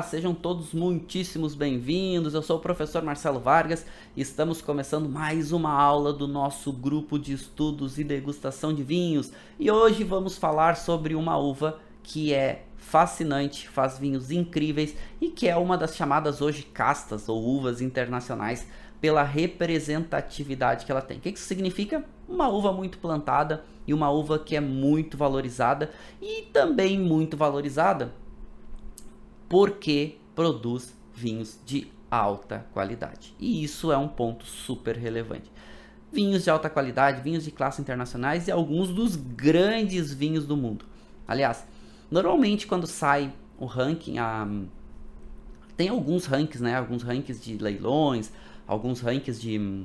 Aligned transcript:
Olá, 0.00 0.08
sejam 0.08 0.34
todos 0.34 0.72
muitíssimos 0.72 1.54
bem-vindos. 1.54 2.32
Eu 2.32 2.40
sou 2.40 2.56
o 2.56 2.60
professor 2.60 3.02
Marcelo 3.02 3.38
Vargas 3.38 3.84
e 4.16 4.22
estamos 4.22 4.62
começando 4.62 5.10
mais 5.10 5.52
uma 5.52 5.70
aula 5.70 6.10
do 6.10 6.26
nosso 6.26 6.72
grupo 6.72 7.18
de 7.18 7.34
estudos 7.34 7.98
e 7.98 8.02
degustação 8.02 8.72
de 8.72 8.82
vinhos. 8.82 9.30
E 9.58 9.70
hoje 9.70 10.02
vamos 10.02 10.38
falar 10.38 10.78
sobre 10.78 11.14
uma 11.14 11.36
uva 11.36 11.78
que 12.02 12.32
é 12.32 12.64
fascinante, 12.78 13.68
faz 13.68 13.98
vinhos 13.98 14.30
incríveis 14.30 14.96
e 15.20 15.28
que 15.28 15.46
é 15.46 15.54
uma 15.54 15.76
das 15.76 15.94
chamadas 15.94 16.40
hoje 16.40 16.62
castas 16.62 17.28
ou 17.28 17.44
uvas 17.44 17.82
internacionais 17.82 18.66
pela 19.02 19.22
representatividade 19.22 20.86
que 20.86 20.92
ela 20.92 21.02
tem. 21.02 21.18
O 21.18 21.20
que 21.20 21.28
isso 21.28 21.44
significa? 21.44 22.02
Uma 22.26 22.48
uva 22.48 22.72
muito 22.72 22.96
plantada 22.96 23.66
e 23.86 23.92
uma 23.92 24.10
uva 24.10 24.38
que 24.38 24.56
é 24.56 24.60
muito 24.60 25.18
valorizada 25.18 25.90
e 26.22 26.48
também 26.54 26.98
muito 26.98 27.36
valorizada 27.36 28.14
porque 29.50 30.16
produz 30.32 30.96
vinhos 31.12 31.58
de 31.66 31.88
alta 32.08 32.64
qualidade. 32.72 33.34
E 33.38 33.64
isso 33.64 33.90
é 33.90 33.98
um 33.98 34.06
ponto 34.06 34.46
super 34.46 34.96
relevante. 34.96 35.50
Vinhos 36.12 36.44
de 36.44 36.50
alta 36.50 36.70
qualidade, 36.70 37.20
vinhos 37.20 37.44
de 37.44 37.50
classe 37.50 37.82
internacionais 37.82 38.46
e 38.46 38.52
alguns 38.52 38.90
dos 38.90 39.16
grandes 39.16 40.14
vinhos 40.14 40.46
do 40.46 40.56
mundo. 40.56 40.84
Aliás, 41.26 41.66
normalmente 42.08 42.64
quando 42.64 42.86
sai 42.86 43.32
o 43.58 43.66
ranking, 43.66 44.18
a... 44.18 44.48
tem 45.76 45.88
alguns 45.88 46.26
rankings, 46.26 46.62
né? 46.62 46.76
Alguns 46.76 47.02
rankings 47.02 47.42
de 47.44 47.58
leilões, 47.58 48.30
alguns 48.68 49.00
rankings 49.00 49.40
de 49.40 49.84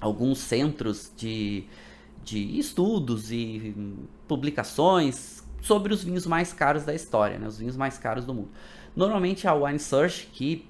alguns 0.00 0.38
centros 0.38 1.12
de, 1.16 1.64
de 2.24 2.58
estudos 2.58 3.30
e 3.30 3.72
publicações 4.26 5.43
sobre 5.64 5.94
os 5.94 6.04
vinhos 6.04 6.26
mais 6.26 6.52
caros 6.52 6.84
da 6.84 6.94
história, 6.94 7.38
né? 7.38 7.48
Os 7.48 7.58
vinhos 7.58 7.76
mais 7.76 7.96
caros 7.96 8.26
do 8.26 8.34
mundo. 8.34 8.50
Normalmente 8.94 9.48
a 9.48 9.54
Wine 9.54 9.78
Search, 9.78 10.28
que 10.30 10.68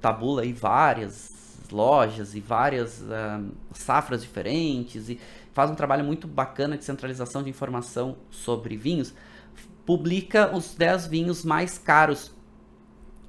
tabula 0.00 0.42
aí 0.42 0.52
várias 0.52 1.30
lojas 1.70 2.34
e 2.34 2.40
várias 2.40 3.00
uh, 3.00 3.50
safras 3.72 4.20
diferentes 4.20 5.08
e 5.08 5.18
faz 5.52 5.70
um 5.70 5.76
trabalho 5.76 6.04
muito 6.04 6.26
bacana 6.26 6.76
de 6.76 6.84
centralização 6.84 7.42
de 7.42 7.50
informação 7.50 8.16
sobre 8.30 8.76
vinhos, 8.76 9.14
publica 9.86 10.54
os 10.54 10.74
10 10.74 11.06
vinhos 11.06 11.44
mais 11.44 11.78
caros 11.78 12.32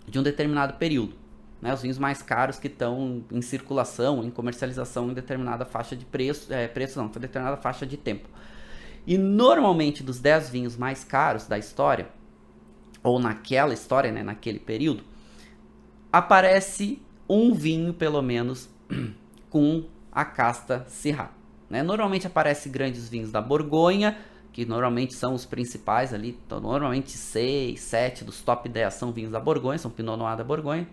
de 0.07 0.17
um 0.17 0.23
determinado 0.23 0.73
período. 0.73 1.13
Né, 1.61 1.73
os 1.73 1.81
vinhos 1.81 1.97
mais 1.97 2.21
caros 2.21 2.57
que 2.57 2.67
estão 2.67 3.23
em 3.31 3.41
circulação, 3.41 4.21
em 4.23 4.29
comercialização 4.29 5.09
em 5.09 5.13
determinada 5.13 5.63
faixa 5.63 5.95
de 5.95 6.03
preço, 6.03 6.51
é, 6.51 6.67
preço 6.67 6.99
não, 6.99 7.07
determinada 7.07 7.55
faixa 7.55 7.85
de 7.85 7.95
tempo. 7.95 8.27
E 9.05 9.17
normalmente 9.17 10.01
dos 10.01 10.19
10 10.19 10.49
vinhos 10.49 10.77
mais 10.77 11.03
caros 11.03 11.45
da 11.47 11.57
história, 11.57 12.07
ou 13.03 13.19
naquela 13.19 13.73
história, 13.73 14.11
né, 14.11 14.23
naquele 14.23 14.59
período, 14.59 15.03
aparece 16.11 17.01
um 17.27 17.53
vinho 17.53 17.93
pelo 17.93 18.21
menos 18.21 18.69
com 19.49 19.85
a 20.11 20.23
casta 20.23 20.85
Syrah. 20.87 21.31
Né? 21.69 21.83
Normalmente 21.83 22.27
aparece 22.27 22.69
grandes 22.69 23.09
vinhos 23.09 23.31
da 23.31 23.41
Borgonha, 23.41 24.17
que 24.53 24.65
normalmente 24.65 25.15
são 25.15 25.33
os 25.33 25.45
principais 25.45 26.13
ali, 26.13 26.39
então, 26.45 26.59
normalmente 26.59 27.11
6, 27.11 27.79
7 27.79 28.23
dos 28.23 28.41
top 28.41 28.69
10 28.69 28.93
são 28.93 29.11
vinhos 29.11 29.31
da 29.31 29.39
Borgonha, 29.39 29.79
são 29.79 29.89
Pinot 29.89 30.15
Noir 30.15 30.37
da 30.37 30.43
Borgonha. 30.43 30.87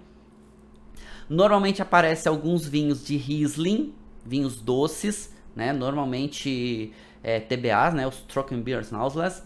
Normalmente 1.29 1.83
aparece 1.83 2.27
alguns 2.27 2.67
vinhos 2.67 3.05
de 3.05 3.17
Riesling, 3.17 3.95
vinhos 4.25 4.61
doces, 4.61 5.33
né? 5.55 5.73
Normalmente 5.73 6.93
é, 7.23 7.41
TBAs, 7.41 7.95
né, 7.95 8.07
os 8.07 8.21
Trockenbeers 8.23 8.91
Nausless, 8.91 9.43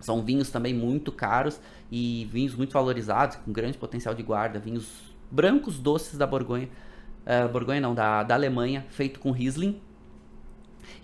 são 0.00 0.22
vinhos 0.22 0.50
também 0.50 0.72
muito 0.72 1.12
caros 1.12 1.60
e 1.90 2.28
vinhos 2.32 2.54
muito 2.54 2.72
valorizados, 2.72 3.36
com 3.36 3.52
grande 3.52 3.76
potencial 3.76 4.14
de 4.14 4.22
guarda, 4.22 4.58
vinhos 4.58 5.14
brancos 5.30 5.78
doces 5.78 6.16
da 6.16 6.26
Borgonha, 6.26 6.68
uh, 7.26 7.48
Borgonha 7.48 7.80
não, 7.80 7.94
da, 7.94 8.22
da 8.22 8.34
Alemanha, 8.34 8.86
feito 8.88 9.20
com 9.20 9.30
Riesling. 9.30 9.80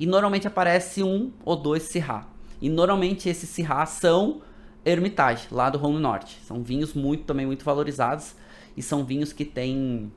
E 0.00 0.06
normalmente 0.06 0.46
aparece 0.46 1.02
um 1.02 1.30
ou 1.44 1.56
dois 1.56 1.84
Syrah. 1.84 2.26
E 2.60 2.68
normalmente 2.68 3.28
esses 3.28 3.48
Syrah 3.50 3.86
são 3.86 4.40
Hermitage, 4.84 5.48
lá 5.50 5.68
do 5.68 5.78
Rhône 5.78 5.98
Norte. 5.98 6.40
São 6.44 6.62
vinhos 6.62 6.94
muito 6.94 7.24
também 7.24 7.44
muito 7.44 7.64
valorizados 7.64 8.34
e 8.76 8.82
são 8.82 9.04
vinhos 9.04 9.32
que 9.32 9.44
têm 9.44 10.10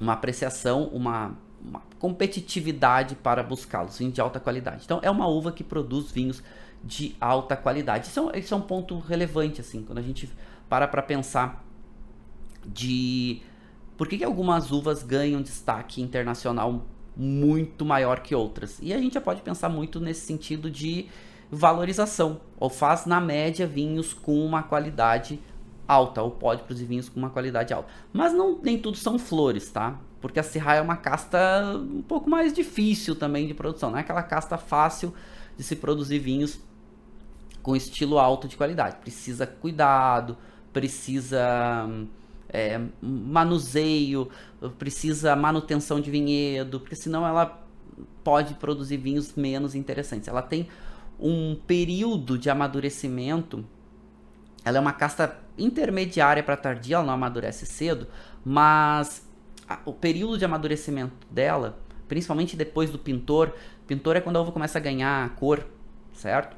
uma 0.00 0.14
apreciação, 0.14 0.84
uma 0.84 1.36
uma 1.64 1.82
competitividade 1.98 3.14
para 3.14 3.42
buscá-los, 3.42 3.98
vinhos 3.98 4.14
de 4.14 4.20
alta 4.20 4.40
qualidade. 4.40 4.82
Então 4.84 5.00
é 5.02 5.10
uma 5.10 5.26
uva 5.26 5.52
que 5.52 5.62
produz 5.62 6.10
vinhos 6.10 6.42
de 6.82 7.14
alta 7.20 7.56
qualidade. 7.56 8.06
Isso 8.06 8.18
é, 8.18 8.22
um, 8.22 8.30
isso 8.34 8.54
é 8.54 8.56
um 8.56 8.62
ponto 8.62 8.98
relevante, 8.98 9.60
assim, 9.60 9.82
quando 9.82 9.98
a 9.98 10.02
gente 10.02 10.30
para 10.68 10.88
para 10.88 11.02
pensar 11.02 11.64
de 12.64 13.42
por 13.96 14.08
que, 14.08 14.18
que 14.18 14.24
algumas 14.24 14.70
uvas 14.70 15.02
ganham 15.02 15.42
destaque 15.42 16.00
internacional 16.00 16.86
muito 17.16 17.84
maior 17.84 18.20
que 18.20 18.34
outras. 18.34 18.78
E 18.80 18.92
a 18.92 18.98
gente 18.98 19.14
já 19.14 19.20
pode 19.20 19.42
pensar 19.42 19.68
muito 19.68 20.00
nesse 20.00 20.22
sentido 20.22 20.70
de 20.70 21.06
valorização, 21.50 22.40
ou 22.58 22.70
faz 22.70 23.04
na 23.04 23.20
média 23.20 23.66
vinhos 23.66 24.14
com 24.14 24.44
uma 24.44 24.62
qualidade 24.62 25.40
alta, 25.86 26.22
ou 26.22 26.30
pode 26.30 26.62
produzir 26.62 26.86
vinhos 26.86 27.08
com 27.08 27.18
uma 27.18 27.30
qualidade 27.30 27.74
alta. 27.74 27.90
Mas 28.12 28.32
não 28.32 28.58
nem 28.62 28.78
tudo 28.78 28.96
são 28.96 29.18
flores, 29.18 29.70
tá? 29.70 29.98
Porque 30.20 30.38
a 30.38 30.42
Syrah 30.42 30.76
é 30.76 30.80
uma 30.80 30.96
casta 30.96 31.38
um 31.76 32.02
pouco 32.02 32.28
mais 32.28 32.52
difícil 32.52 33.16
também 33.16 33.46
de 33.46 33.54
produção, 33.54 33.90
não 33.90 33.98
é 33.98 34.00
aquela 34.00 34.22
casta 34.22 34.58
fácil 34.58 35.14
de 35.56 35.62
se 35.62 35.76
produzir 35.76 36.18
vinhos 36.18 36.60
com 37.62 37.76
estilo 37.76 38.18
alto 38.18 38.48
de 38.48 38.56
qualidade. 38.56 38.96
Precisa 38.96 39.46
cuidado, 39.46 40.36
precisa 40.72 41.88
é, 42.48 42.80
manuseio, 43.00 44.28
precisa 44.78 45.36
manutenção 45.36 46.00
de 46.00 46.10
vinhedo, 46.10 46.80
porque 46.80 46.96
senão 46.96 47.26
ela 47.26 47.62
pode 48.24 48.54
produzir 48.54 48.96
vinhos 48.96 49.34
menos 49.34 49.74
interessantes. 49.74 50.28
Ela 50.28 50.42
tem 50.42 50.68
um 51.18 51.54
período 51.66 52.38
de 52.38 52.48
amadurecimento, 52.48 53.64
ela 54.64 54.78
é 54.78 54.80
uma 54.80 54.92
casta 54.92 55.38
intermediária 55.58 56.42
para 56.42 56.56
tardia, 56.56 56.96
ela 56.96 57.04
não 57.04 57.12
amadurece 57.12 57.66
cedo, 57.66 58.06
mas 58.44 59.26
a, 59.70 59.78
o 59.84 59.92
período 59.92 60.36
de 60.36 60.44
amadurecimento 60.44 61.14
dela, 61.30 61.78
principalmente 62.08 62.56
depois 62.56 62.90
do 62.90 62.98
pintor, 62.98 63.54
pintor 63.86 64.16
é 64.16 64.20
quando 64.20 64.36
a 64.36 64.40
uva 64.40 64.50
começa 64.50 64.78
a 64.78 64.80
ganhar 64.80 65.34
cor, 65.36 65.64
certo? 66.12 66.56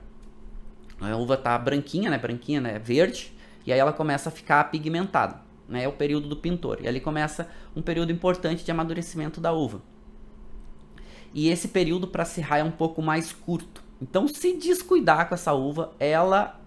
A 0.99 1.15
uva 1.17 1.37
tá 1.37 1.59
branquinha, 1.59 2.09
né? 2.09 2.17
Branquinha, 2.17 2.61
né? 2.61 2.79
Verde. 2.79 3.35
E 3.67 3.73
aí 3.73 3.79
ela 3.79 3.93
começa 3.93 4.31
a 4.31 4.33
ficar 4.33 4.65
pigmentada, 4.71 5.41
né? 5.69 5.85
É 5.85 5.89
o 5.89 5.93
período 5.93 6.29
do 6.29 6.37
pintor. 6.37 6.79
E 6.81 6.89
ali 6.89 7.01
começa 7.01 7.49
um 7.77 7.83
período 7.83 8.11
importante 8.11 8.65
de 8.65 8.71
amadurecimento 8.71 9.41
da 9.41 9.53
uva. 9.53 9.83
E 11.35 11.49
esse 11.49 11.69
período 11.69 12.07
para 12.07 12.25
serrar 12.25 12.61
é 12.61 12.65
um 12.65 12.71
pouco 12.71 13.03
mais 13.03 13.33
curto. 13.33 13.83
Então, 14.01 14.27
se 14.27 14.57
descuidar 14.57 15.29
com 15.29 15.35
essa 15.35 15.53
uva, 15.53 15.93
ela 15.99 16.61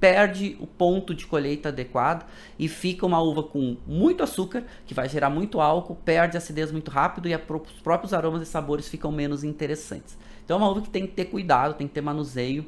perde 0.00 0.56
o 0.58 0.66
ponto 0.66 1.14
de 1.14 1.26
colheita 1.26 1.68
adequado 1.68 2.26
e 2.58 2.66
fica 2.66 3.04
uma 3.04 3.20
uva 3.20 3.42
com 3.42 3.76
muito 3.86 4.22
açúcar, 4.22 4.64
que 4.86 4.94
vai 4.94 5.08
gerar 5.08 5.28
muito 5.28 5.60
álcool, 5.60 5.94
perde 5.94 6.38
acidez 6.38 6.72
muito 6.72 6.90
rápido 6.90 7.28
e 7.28 7.34
os 7.34 7.80
próprios 7.82 8.14
aromas 8.14 8.40
e 8.42 8.46
sabores 8.46 8.88
ficam 8.88 9.12
menos 9.12 9.44
interessantes. 9.44 10.16
Então 10.42 10.56
é 10.56 10.60
uma 10.60 10.70
uva 10.70 10.80
que 10.80 10.90
tem 10.90 11.06
que 11.06 11.12
ter 11.12 11.26
cuidado, 11.26 11.74
tem 11.74 11.86
que 11.86 11.92
ter 11.92 12.00
manuseio 12.00 12.64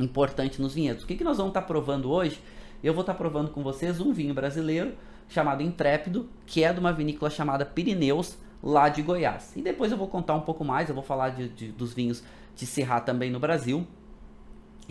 importante 0.00 0.60
nos 0.60 0.74
vinhedos. 0.74 1.04
O 1.04 1.06
que, 1.06 1.14
que 1.14 1.24
nós 1.24 1.36
vamos 1.36 1.50
estar 1.50 1.62
tá 1.62 1.66
provando 1.66 2.10
hoje? 2.10 2.40
Eu 2.82 2.92
vou 2.92 3.02
estar 3.02 3.12
tá 3.12 3.18
provando 3.18 3.50
com 3.50 3.62
vocês 3.62 4.00
um 4.00 4.12
vinho 4.12 4.34
brasileiro 4.34 4.94
chamado 5.28 5.62
Intrépido, 5.62 6.28
que 6.44 6.64
é 6.64 6.72
de 6.72 6.80
uma 6.80 6.92
vinícola 6.92 7.30
chamada 7.30 7.64
Pirineus, 7.64 8.36
lá 8.62 8.88
de 8.88 9.00
Goiás. 9.00 9.52
E 9.56 9.62
depois 9.62 9.92
eu 9.92 9.96
vou 9.96 10.08
contar 10.08 10.34
um 10.34 10.40
pouco 10.40 10.64
mais, 10.64 10.88
eu 10.88 10.94
vou 10.94 11.04
falar 11.04 11.30
de, 11.30 11.48
de, 11.48 11.68
dos 11.68 11.94
vinhos 11.94 12.22
de 12.54 12.66
Syrah 12.66 13.00
também 13.00 13.30
no 13.30 13.38
Brasil. 13.38 13.86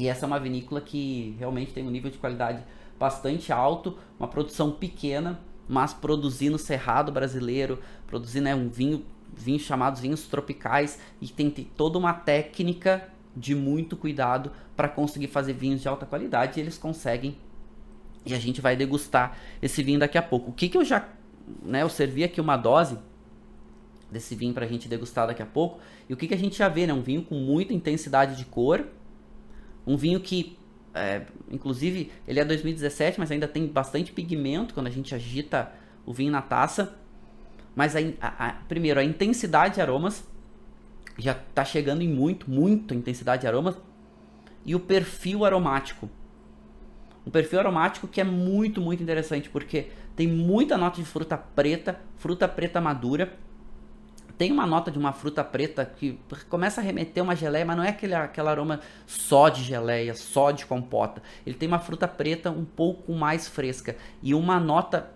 E 0.01 0.07
essa 0.07 0.25
é 0.25 0.27
uma 0.27 0.39
vinícola 0.39 0.81
que 0.81 1.35
realmente 1.37 1.73
tem 1.73 1.85
um 1.85 1.91
nível 1.91 2.09
de 2.09 2.17
qualidade 2.17 2.63
bastante 2.97 3.53
alto, 3.53 3.99
uma 4.17 4.27
produção 4.27 4.71
pequena, 4.71 5.39
mas 5.69 5.93
produzindo 5.93 6.57
cerrado 6.57 7.11
brasileiro, 7.11 7.77
produzindo 8.07 8.45
né, 8.45 8.55
um 8.55 8.67
vinho 8.67 9.05
vinhos 9.31 9.61
chamados 9.61 10.01
vinhos 10.01 10.27
tropicais 10.27 10.99
e 11.21 11.27
tem, 11.27 11.51
tem 11.51 11.65
toda 11.77 11.99
uma 11.99 12.13
técnica 12.13 13.09
de 13.37 13.53
muito 13.53 13.95
cuidado 13.95 14.51
para 14.75 14.89
conseguir 14.89 15.27
fazer 15.27 15.53
vinhos 15.53 15.81
de 15.81 15.87
alta 15.87 16.03
qualidade 16.03 16.59
e 16.59 16.63
eles 16.63 16.79
conseguem 16.79 17.37
e 18.25 18.33
a 18.33 18.39
gente 18.39 18.59
vai 18.59 18.75
degustar 18.75 19.37
esse 19.61 19.83
vinho 19.83 19.99
daqui 19.99 20.17
a 20.17 20.21
pouco. 20.23 20.49
O 20.49 20.53
que, 20.53 20.67
que 20.67 20.77
eu 20.79 20.83
já, 20.83 21.07
né, 21.61 21.83
eu 21.83 21.89
servi 21.89 22.23
aqui 22.23 22.41
uma 22.41 22.57
dose 22.57 22.97
desse 24.11 24.33
vinho 24.33 24.53
para 24.53 24.65
a 24.65 24.67
gente 24.67 24.89
degustar 24.89 25.27
daqui 25.27 25.43
a 25.43 25.45
pouco. 25.45 25.79
E 26.09 26.13
o 26.13 26.17
que, 26.17 26.27
que 26.27 26.33
a 26.33 26.37
gente 26.37 26.57
já 26.57 26.67
vê, 26.67 26.87
né? 26.87 26.93
Um 26.93 27.01
vinho 27.01 27.23
com 27.23 27.35
muita 27.35 27.71
intensidade 27.71 28.35
de 28.35 28.45
cor. 28.45 28.85
Um 29.85 29.97
vinho 29.97 30.19
que, 30.19 30.57
é, 30.93 31.23
inclusive, 31.49 32.11
ele 32.27 32.39
é 32.39 32.45
2017, 32.45 33.19
mas 33.19 33.31
ainda 33.31 33.47
tem 33.47 33.67
bastante 33.67 34.11
pigmento 34.11 34.73
quando 34.73 34.87
a 34.87 34.91
gente 34.91 35.13
agita 35.15 35.71
o 36.05 36.13
vinho 36.13 36.31
na 36.31 36.41
taça. 36.41 36.97
Mas, 37.75 37.95
a, 37.95 37.99
a, 38.21 38.47
a, 38.47 38.53
primeiro, 38.67 38.99
a 38.99 39.03
intensidade 39.03 39.75
de 39.75 39.81
aromas 39.81 40.27
já 41.17 41.31
está 41.31 41.63
chegando 41.63 42.01
em 42.01 42.07
muito, 42.07 42.49
muita 42.49 42.93
intensidade 42.93 43.41
de 43.41 43.47
aromas. 43.47 43.75
E 44.65 44.75
o 44.75 44.79
perfil 44.79 45.45
aromático. 45.45 46.09
Um 47.25 47.31
perfil 47.31 47.59
aromático 47.59 48.07
que 48.07 48.19
é 48.19 48.23
muito, 48.23 48.81
muito 48.81 49.01
interessante, 49.01 49.49
porque 49.49 49.89
tem 50.15 50.27
muita 50.27 50.77
nota 50.77 50.97
de 50.97 51.05
fruta 51.05 51.37
preta, 51.37 51.99
fruta 52.17 52.47
preta 52.47 52.81
madura, 52.81 53.37
tem 54.41 54.51
uma 54.51 54.65
nota 54.65 54.89
de 54.89 54.97
uma 54.97 55.13
fruta 55.13 55.43
preta 55.43 55.85
que 55.85 56.19
começa 56.49 56.81
a 56.81 56.83
remeter 56.83 57.21
uma 57.21 57.35
geleia, 57.35 57.63
mas 57.63 57.77
não 57.77 57.83
é 57.83 57.89
aquele, 57.89 58.15
aquele 58.15 58.47
aroma 58.49 58.79
só 59.05 59.49
de 59.49 59.61
geleia, 59.61 60.15
só 60.15 60.49
de 60.49 60.65
compota. 60.65 61.21
Ele 61.45 61.55
tem 61.55 61.67
uma 61.67 61.77
fruta 61.77 62.07
preta 62.07 62.49
um 62.49 62.65
pouco 62.65 63.13
mais 63.13 63.47
fresca 63.47 63.95
e 64.19 64.33
uma 64.33 64.59
nota 64.59 65.11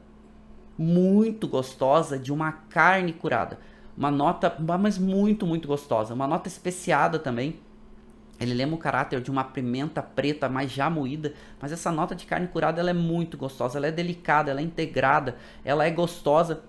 muito 0.77 1.48
gostosa 1.48 2.19
de 2.19 2.31
uma 2.31 2.51
carne 2.51 3.13
curada. 3.13 3.57
Uma 3.98 4.12
nota, 4.12 4.56
mas 4.80 5.00
muito, 5.00 5.48
muito 5.48 5.68
gostosa. 5.68 6.13
Uma 6.13 6.27
nota 6.27 6.48
especiada 6.48 7.18
também. 7.18 7.60
Ele 8.39 8.54
lembra 8.54 8.75
o 8.75 8.77
caráter 8.77 9.22
de 9.22 9.31
uma 9.31 9.44
pimenta 9.44 10.04
preta 10.04 10.48
mais 10.48 10.72
já 10.72 10.88
moída, 10.88 11.33
mas 11.60 11.72
essa 11.72 11.92
nota 11.92 12.13
de 12.13 12.27
carne 12.27 12.48
curada 12.48 12.80
ela 12.80 12.92
é 12.92 12.94
muito 12.94 13.38
gostosa, 13.38 13.80
ela 13.80 13.88
é 13.88 13.92
delicada, 13.92 14.51
ela 14.51 14.60
é 14.60 14.63
integrada, 14.63 15.36
ela 15.63 15.83
é 15.83 15.89
gostosa 15.89 16.63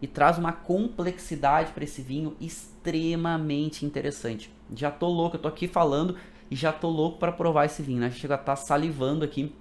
e 0.00 0.06
traz 0.06 0.38
uma 0.38 0.52
complexidade 0.52 1.72
para 1.72 1.84
esse 1.84 2.00
vinho 2.02 2.36
extremamente 2.40 3.84
interessante. 3.84 4.52
Já 4.74 4.90
tô 4.90 5.08
louco, 5.08 5.36
eu 5.36 5.40
tô 5.40 5.48
aqui 5.48 5.66
falando 5.66 6.16
e 6.50 6.56
já 6.56 6.72
tô 6.72 6.88
louco 6.88 7.18
para 7.18 7.32
provar 7.32 7.66
esse 7.66 7.82
vinho, 7.82 8.00
né? 8.00 8.06
A 8.06 8.10
estar 8.10 8.38
tá 8.38 8.56
salivando 8.56 9.24
aqui 9.24 9.54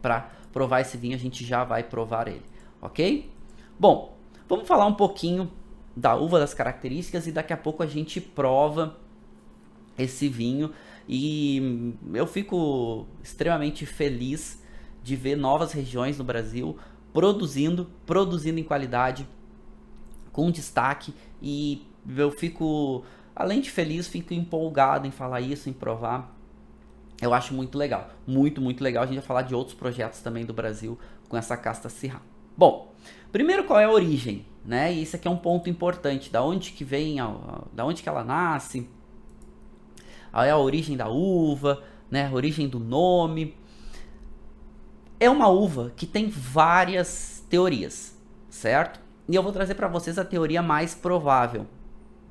para 0.00 0.30
provar 0.52 0.80
esse 0.80 0.96
vinho, 0.96 1.14
a 1.14 1.18
gente 1.18 1.44
já 1.44 1.64
vai 1.64 1.82
provar 1.82 2.28
ele, 2.28 2.42
ok? 2.80 3.30
Bom, 3.78 4.16
vamos 4.48 4.66
falar 4.66 4.86
um 4.86 4.94
pouquinho 4.94 5.50
da 5.96 6.16
uva, 6.16 6.38
das 6.38 6.54
características 6.54 7.26
e 7.26 7.32
daqui 7.32 7.52
a 7.52 7.56
pouco 7.56 7.82
a 7.82 7.86
gente 7.86 8.20
prova 8.20 8.96
esse 9.98 10.28
vinho 10.28 10.72
e 11.08 11.94
eu 12.14 12.26
fico 12.26 13.06
extremamente 13.22 13.84
feliz 13.84 14.62
de 15.02 15.16
ver 15.16 15.36
novas 15.36 15.72
regiões 15.72 16.18
no 16.18 16.24
Brasil 16.24 16.78
produzindo, 17.12 17.90
produzindo 18.06 18.58
em 18.58 18.64
qualidade, 18.64 19.28
com 20.32 20.50
destaque 20.50 21.14
e 21.40 21.86
eu 22.16 22.30
fico, 22.30 23.04
além 23.36 23.60
de 23.60 23.70
feliz, 23.70 24.08
fico 24.08 24.34
empolgado 24.34 25.06
em 25.06 25.10
falar 25.10 25.40
isso, 25.40 25.68
em 25.68 25.72
provar. 25.72 26.34
Eu 27.20 27.32
acho 27.32 27.54
muito 27.54 27.78
legal, 27.78 28.10
muito, 28.26 28.60
muito 28.60 28.82
legal. 28.82 29.04
A 29.04 29.06
gente 29.06 29.16
vai 29.16 29.24
falar 29.24 29.42
de 29.42 29.54
outros 29.54 29.76
projetos 29.76 30.20
também 30.20 30.44
do 30.44 30.52
Brasil 30.52 30.98
com 31.28 31.36
essa 31.36 31.56
casta 31.56 31.88
Syrah. 31.88 32.22
Bom, 32.56 32.92
primeiro 33.30 33.64
qual 33.64 33.78
é 33.78 33.84
a 33.84 33.90
origem, 33.90 34.44
né? 34.64 34.92
E 34.92 35.02
isso 35.02 35.14
aqui 35.16 35.28
é 35.28 35.30
um 35.30 35.36
ponto 35.36 35.70
importante, 35.70 36.30
da 36.30 36.42
onde 36.42 36.72
que 36.72 36.84
vem, 36.84 37.20
a, 37.20 37.32
da 37.72 37.84
onde 37.84 38.02
que 38.02 38.08
ela 38.08 38.24
nasce, 38.24 38.88
é 40.34 40.50
a 40.50 40.58
origem 40.58 40.96
da 40.96 41.08
uva, 41.08 41.82
né? 42.10 42.26
A 42.26 42.32
origem 42.32 42.68
do 42.68 42.78
nome. 42.78 43.54
É 45.20 45.30
uma 45.30 45.48
uva 45.48 45.92
que 45.94 46.06
tem 46.06 46.28
várias 46.28 47.44
teorias, 47.48 48.18
certo? 48.50 49.01
E 49.32 49.34
eu 49.34 49.42
vou 49.42 49.50
trazer 49.50 49.76
para 49.76 49.88
vocês 49.88 50.18
a 50.18 50.26
teoria 50.26 50.60
mais 50.60 50.94
provável 50.94 51.66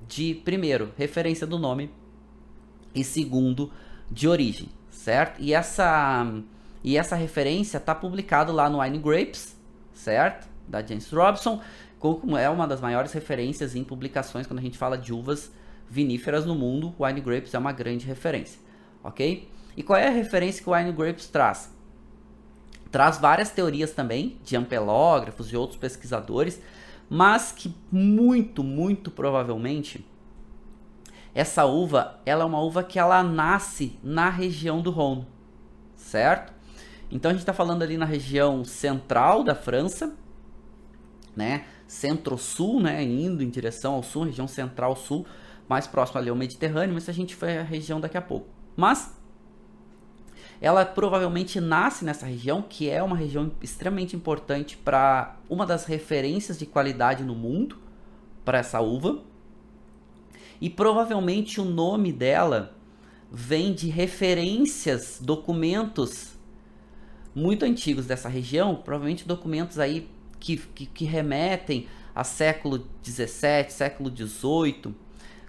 de, 0.07 0.35
primeiro, 0.35 0.91
referência 0.95 1.47
do 1.47 1.57
nome 1.57 1.89
e 2.93 3.03
segundo, 3.03 3.71
de 4.11 4.27
origem, 4.27 4.69
certo? 4.91 5.41
E 5.41 5.51
essa 5.51 6.31
e 6.83 6.95
essa 6.95 7.15
referência 7.15 7.79
está 7.79 7.95
publicado 7.95 8.51
lá 8.51 8.69
no 8.69 8.81
Wine 8.81 8.99
Grapes, 8.99 9.57
certo? 9.95 10.47
Da 10.67 10.85
James 10.85 11.11
Robson, 11.11 11.59
como 11.97 12.37
é 12.37 12.47
uma 12.47 12.67
das 12.67 12.79
maiores 12.79 13.11
referências 13.13 13.75
em 13.75 13.83
publicações 13.83 14.45
quando 14.45 14.59
a 14.59 14.61
gente 14.61 14.77
fala 14.77 14.95
de 14.95 15.11
uvas 15.11 15.51
viníferas 15.89 16.45
no 16.45 16.53
mundo, 16.53 16.93
Wine 16.99 17.19
Grapes 17.19 17.51
é 17.55 17.57
uma 17.57 17.71
grande 17.71 18.05
referência, 18.05 18.59
ok? 19.03 19.49
E 19.75 19.81
qual 19.81 19.97
é 19.97 20.07
a 20.07 20.11
referência 20.11 20.63
que 20.63 20.69
o 20.69 20.73
Wine 20.73 20.91
Grapes 20.91 21.25
traz? 21.25 21.73
Traz 22.91 23.17
várias 23.17 23.49
teorias 23.49 23.89
também, 23.89 24.37
de 24.43 24.55
ampelógrafos 24.55 25.51
e 25.51 25.57
outros 25.57 25.79
pesquisadores, 25.79 26.61
mas 27.13 27.51
que 27.51 27.75
muito, 27.91 28.63
muito 28.63 29.11
provavelmente 29.11 30.07
essa 31.35 31.65
uva, 31.65 32.21
ela 32.25 32.43
é 32.43 32.45
uma 32.45 32.61
uva 32.61 32.85
que 32.85 32.97
ela 32.97 33.21
nasce 33.21 33.99
na 34.01 34.29
região 34.29 34.81
do 34.81 34.91
Rhône, 34.91 35.27
certo? 35.93 36.53
Então 37.11 37.29
a 37.29 37.33
gente 37.33 37.41
está 37.41 37.51
falando 37.51 37.81
ali 37.81 37.97
na 37.97 38.05
região 38.05 38.63
central 38.63 39.43
da 39.43 39.53
França, 39.53 40.15
né? 41.35 41.65
Centro-sul, 41.85 42.79
né? 42.79 43.03
Indo 43.03 43.43
em 43.43 43.49
direção 43.49 43.95
ao 43.95 44.03
sul, 44.03 44.23
região 44.23 44.47
central-sul, 44.47 45.25
mais 45.67 45.87
próximo 45.87 46.17
ali 46.17 46.29
ao 46.29 46.35
Mediterrâneo, 46.37 46.93
mas 46.93 47.09
a 47.09 47.13
gente 47.13 47.35
vai 47.35 47.57
a 47.57 47.63
região 47.63 47.99
daqui 47.99 48.17
a 48.17 48.21
pouco. 48.21 48.47
Mas 48.73 49.20
ela 50.61 50.85
provavelmente 50.85 51.59
nasce 51.59 52.05
nessa 52.05 52.27
região, 52.27 52.61
que 52.61 52.87
é 52.87 53.01
uma 53.01 53.15
região 53.15 53.51
extremamente 53.63 54.15
importante 54.15 54.77
para 54.77 55.35
uma 55.49 55.65
das 55.65 55.85
referências 55.85 56.59
de 56.59 56.67
qualidade 56.67 57.23
no 57.23 57.33
mundo 57.33 57.79
para 58.45 58.59
essa 58.59 58.79
uva. 58.79 59.23
E 60.61 60.69
provavelmente 60.69 61.59
o 61.59 61.65
nome 61.65 62.13
dela 62.13 62.75
vem 63.31 63.73
de 63.73 63.89
referências, 63.89 65.19
documentos 65.19 66.37
muito 67.33 67.65
antigos 67.65 68.05
dessa 68.05 68.29
região, 68.29 68.75
provavelmente 68.75 69.27
documentos 69.27 69.79
aí 69.79 70.07
que, 70.39 70.57
que, 70.57 70.85
que 70.85 71.05
remetem 71.05 71.87
a 72.13 72.23
século 72.23 72.87
17, 73.01 73.73
século 73.73 74.11
18, 74.11 74.93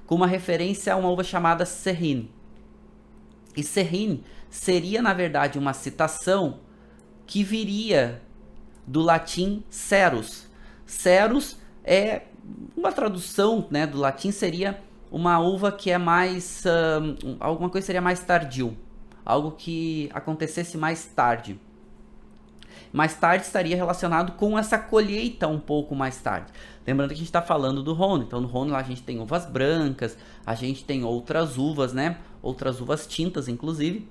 com 0.06 0.14
uma 0.14 0.26
referência 0.26 0.94
a 0.94 0.96
uma 0.96 1.10
uva 1.10 1.24
chamada 1.24 1.66
Serrine. 1.66 2.30
E 3.56 3.62
Serrine 3.62 4.24
seria, 4.48 5.02
na 5.02 5.12
verdade, 5.12 5.58
uma 5.58 5.72
citação 5.72 6.60
que 7.26 7.42
viria 7.42 8.22
do 8.86 9.00
latim 9.00 9.62
cerus. 9.70 10.48
Cerus 10.86 11.58
é 11.84 12.22
uma 12.76 12.92
tradução 12.92 13.66
né, 13.70 13.86
do 13.86 13.98
latim 13.98 14.30
seria 14.30 14.80
uma 15.10 15.38
uva 15.38 15.70
que 15.70 15.90
é 15.90 15.98
mais. 15.98 16.64
Uh, 16.64 17.36
alguma 17.38 17.68
coisa 17.68 17.86
seria 17.86 18.00
mais 18.00 18.20
tardio. 18.20 18.76
Algo 19.24 19.52
que 19.52 20.10
acontecesse 20.12 20.76
mais 20.76 21.04
tarde. 21.04 21.60
Mais 22.92 23.14
tarde 23.14 23.44
estaria 23.44 23.76
relacionado 23.76 24.32
com 24.32 24.58
essa 24.58 24.78
colheita 24.78 25.46
um 25.46 25.58
pouco 25.58 25.94
mais 25.94 26.20
tarde. 26.20 26.52
Lembrando 26.86 27.10
que 27.10 27.14
a 27.14 27.18
gente 27.18 27.26
está 27.26 27.40
falando 27.40 27.82
do 27.82 27.92
Rhône. 27.92 28.24
Então, 28.24 28.40
no 28.40 28.48
Rhône 28.48 28.72
lá 28.72 28.78
a 28.78 28.82
gente 28.82 29.02
tem 29.02 29.20
uvas 29.20 29.46
brancas, 29.46 30.18
a 30.44 30.54
gente 30.54 30.84
tem 30.84 31.04
outras 31.04 31.56
uvas, 31.56 31.92
né? 31.92 32.18
Outras 32.42 32.80
uvas 32.80 33.06
tintas, 33.06 33.48
inclusive. 33.48 34.08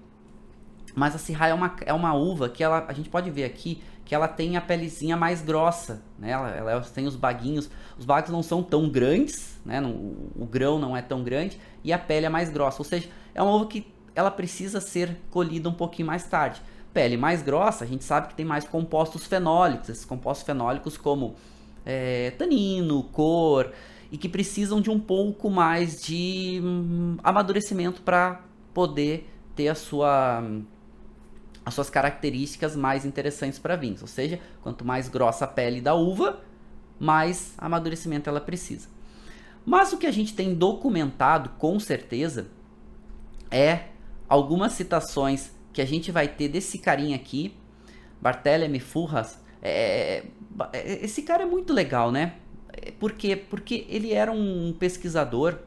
Mas 0.95 1.15
a 1.15 1.17
Syrah 1.17 1.47
é 1.47 1.53
uma, 1.53 1.75
é 1.85 1.93
uma 1.93 2.13
uva 2.13 2.49
que 2.49 2.63
ela, 2.63 2.85
a 2.87 2.93
gente 2.93 3.09
pode 3.09 3.29
ver 3.29 3.43
aqui 3.43 3.81
que 4.03 4.15
ela 4.15 4.27
tem 4.27 4.57
a 4.57 4.61
pelezinha 4.61 5.15
mais 5.15 5.41
grossa, 5.41 6.03
né? 6.19 6.31
Ela, 6.31 6.49
ela 6.49 6.81
tem 6.81 7.07
os 7.07 7.15
baguinhos, 7.15 7.69
os 7.97 8.03
bagos 8.03 8.29
não 8.29 8.43
são 8.43 8.61
tão 8.61 8.89
grandes, 8.89 9.59
né? 9.65 9.79
Não, 9.79 9.91
o, 9.91 10.31
o, 10.41 10.45
grão 10.45 10.77
não 10.77 10.97
é 10.97 11.01
tão 11.01 11.23
grande 11.23 11.57
e 11.83 11.93
a 11.93 11.99
pele 11.99 12.25
é 12.25 12.29
mais 12.29 12.49
grossa, 12.49 12.81
ou 12.81 12.85
seja, 12.85 13.07
é 13.33 13.41
uma 13.41 13.53
uva 13.53 13.67
que 13.67 13.87
ela 14.13 14.29
precisa 14.29 14.81
ser 14.81 15.17
colhida 15.29 15.69
um 15.69 15.73
pouquinho 15.73 16.07
mais 16.07 16.25
tarde. 16.25 16.61
Pele 16.93 17.15
mais 17.15 17.41
grossa, 17.41 17.85
a 17.85 17.87
gente 17.87 18.03
sabe 18.03 18.27
que 18.27 18.35
tem 18.35 18.45
mais 18.45 18.65
compostos 18.65 19.25
fenólicos, 19.25 19.87
esses 19.87 20.03
compostos 20.03 20.45
fenólicos 20.45 20.97
como 20.97 21.35
é, 21.85 22.31
tanino, 22.31 23.03
cor, 23.13 23.71
e 24.11 24.17
que 24.17 24.27
precisam 24.27 24.81
de 24.81 24.89
um 24.89 24.99
pouco 24.99 25.49
mais 25.49 26.01
de 26.01 26.59
hum, 26.63 27.17
amadurecimento 27.23 28.01
para 28.01 28.43
poder 28.73 29.29
ter 29.55 29.69
a 29.69 29.75
sua 29.75 30.43
as 31.63 31.75
suas 31.75 31.89
características 31.89 32.75
mais 32.75 33.05
interessantes 33.05 33.59
para 33.59 33.75
vinhos. 33.75 34.01
Ou 34.01 34.07
seja, 34.07 34.39
quanto 34.63 34.83
mais 34.83 35.07
grossa 35.07 35.45
a 35.45 35.47
pele 35.47 35.79
da 35.79 35.93
uva, 35.93 36.41
mais 36.99 37.53
amadurecimento 37.57 38.29
ela 38.29 38.41
precisa. 38.41 38.89
Mas 39.65 39.93
o 39.93 39.97
que 39.97 40.07
a 40.07 40.11
gente 40.11 40.33
tem 40.33 40.55
documentado 40.55 41.51
com 41.59 41.79
certeza 41.79 42.47
é 43.49 43.89
algumas 44.27 44.73
citações 44.73 45.51
que 45.71 45.81
a 45.81 45.85
gente 45.85 46.11
vai 46.11 46.27
ter 46.27 46.49
desse 46.49 46.79
carinha 46.79 47.15
aqui, 47.15 47.53
Barthélemy 48.19 48.79
Furras. 48.79 49.39
É, 49.61 50.23
é, 50.73 50.77
é, 50.77 51.05
esse 51.05 51.21
cara 51.21 51.43
é 51.43 51.45
muito 51.45 51.73
legal, 51.73 52.11
né? 52.11 52.35
Por 52.99 53.13
quê? 53.13 53.35
Porque 53.35 53.85
ele 53.89 54.13
era 54.13 54.31
um 54.31 54.73
pesquisador 54.77 55.57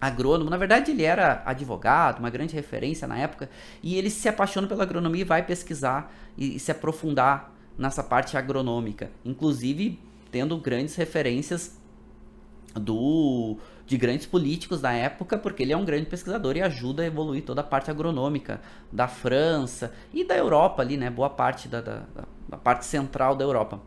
agrônomo, 0.00 0.50
na 0.50 0.56
verdade 0.56 0.90
ele 0.90 1.02
era 1.02 1.42
advogado, 1.44 2.18
uma 2.18 2.30
grande 2.30 2.54
referência 2.54 3.08
na 3.08 3.18
época, 3.18 3.48
e 3.82 3.96
ele 3.96 4.10
se 4.10 4.28
apaixona 4.28 4.66
pela 4.66 4.82
agronomia 4.82 5.22
e 5.22 5.24
vai 5.24 5.44
pesquisar 5.44 6.12
e, 6.36 6.56
e 6.56 6.58
se 6.58 6.70
aprofundar 6.70 7.52
nessa 7.78 8.02
parte 8.02 8.36
agronômica, 8.36 9.10
inclusive 9.24 9.98
tendo 10.30 10.56
grandes 10.58 10.96
referências 10.96 11.80
do 12.74 13.56
de 13.86 13.96
grandes 13.96 14.26
políticos 14.26 14.80
da 14.80 14.92
época, 14.92 15.38
porque 15.38 15.62
ele 15.62 15.72
é 15.72 15.76
um 15.76 15.84
grande 15.84 16.06
pesquisador 16.06 16.56
e 16.56 16.62
ajuda 16.62 17.04
a 17.04 17.06
evoluir 17.06 17.44
toda 17.44 17.60
a 17.60 17.64
parte 17.64 17.88
agronômica 17.88 18.60
da 18.90 19.06
França 19.06 19.94
e 20.12 20.24
da 20.24 20.36
Europa 20.36 20.82
ali, 20.82 20.96
né? 20.96 21.08
Boa 21.08 21.30
parte 21.30 21.68
da, 21.68 21.80
da, 21.80 22.02
da 22.48 22.56
parte 22.56 22.84
central 22.84 23.36
da 23.36 23.44
Europa. 23.44 23.80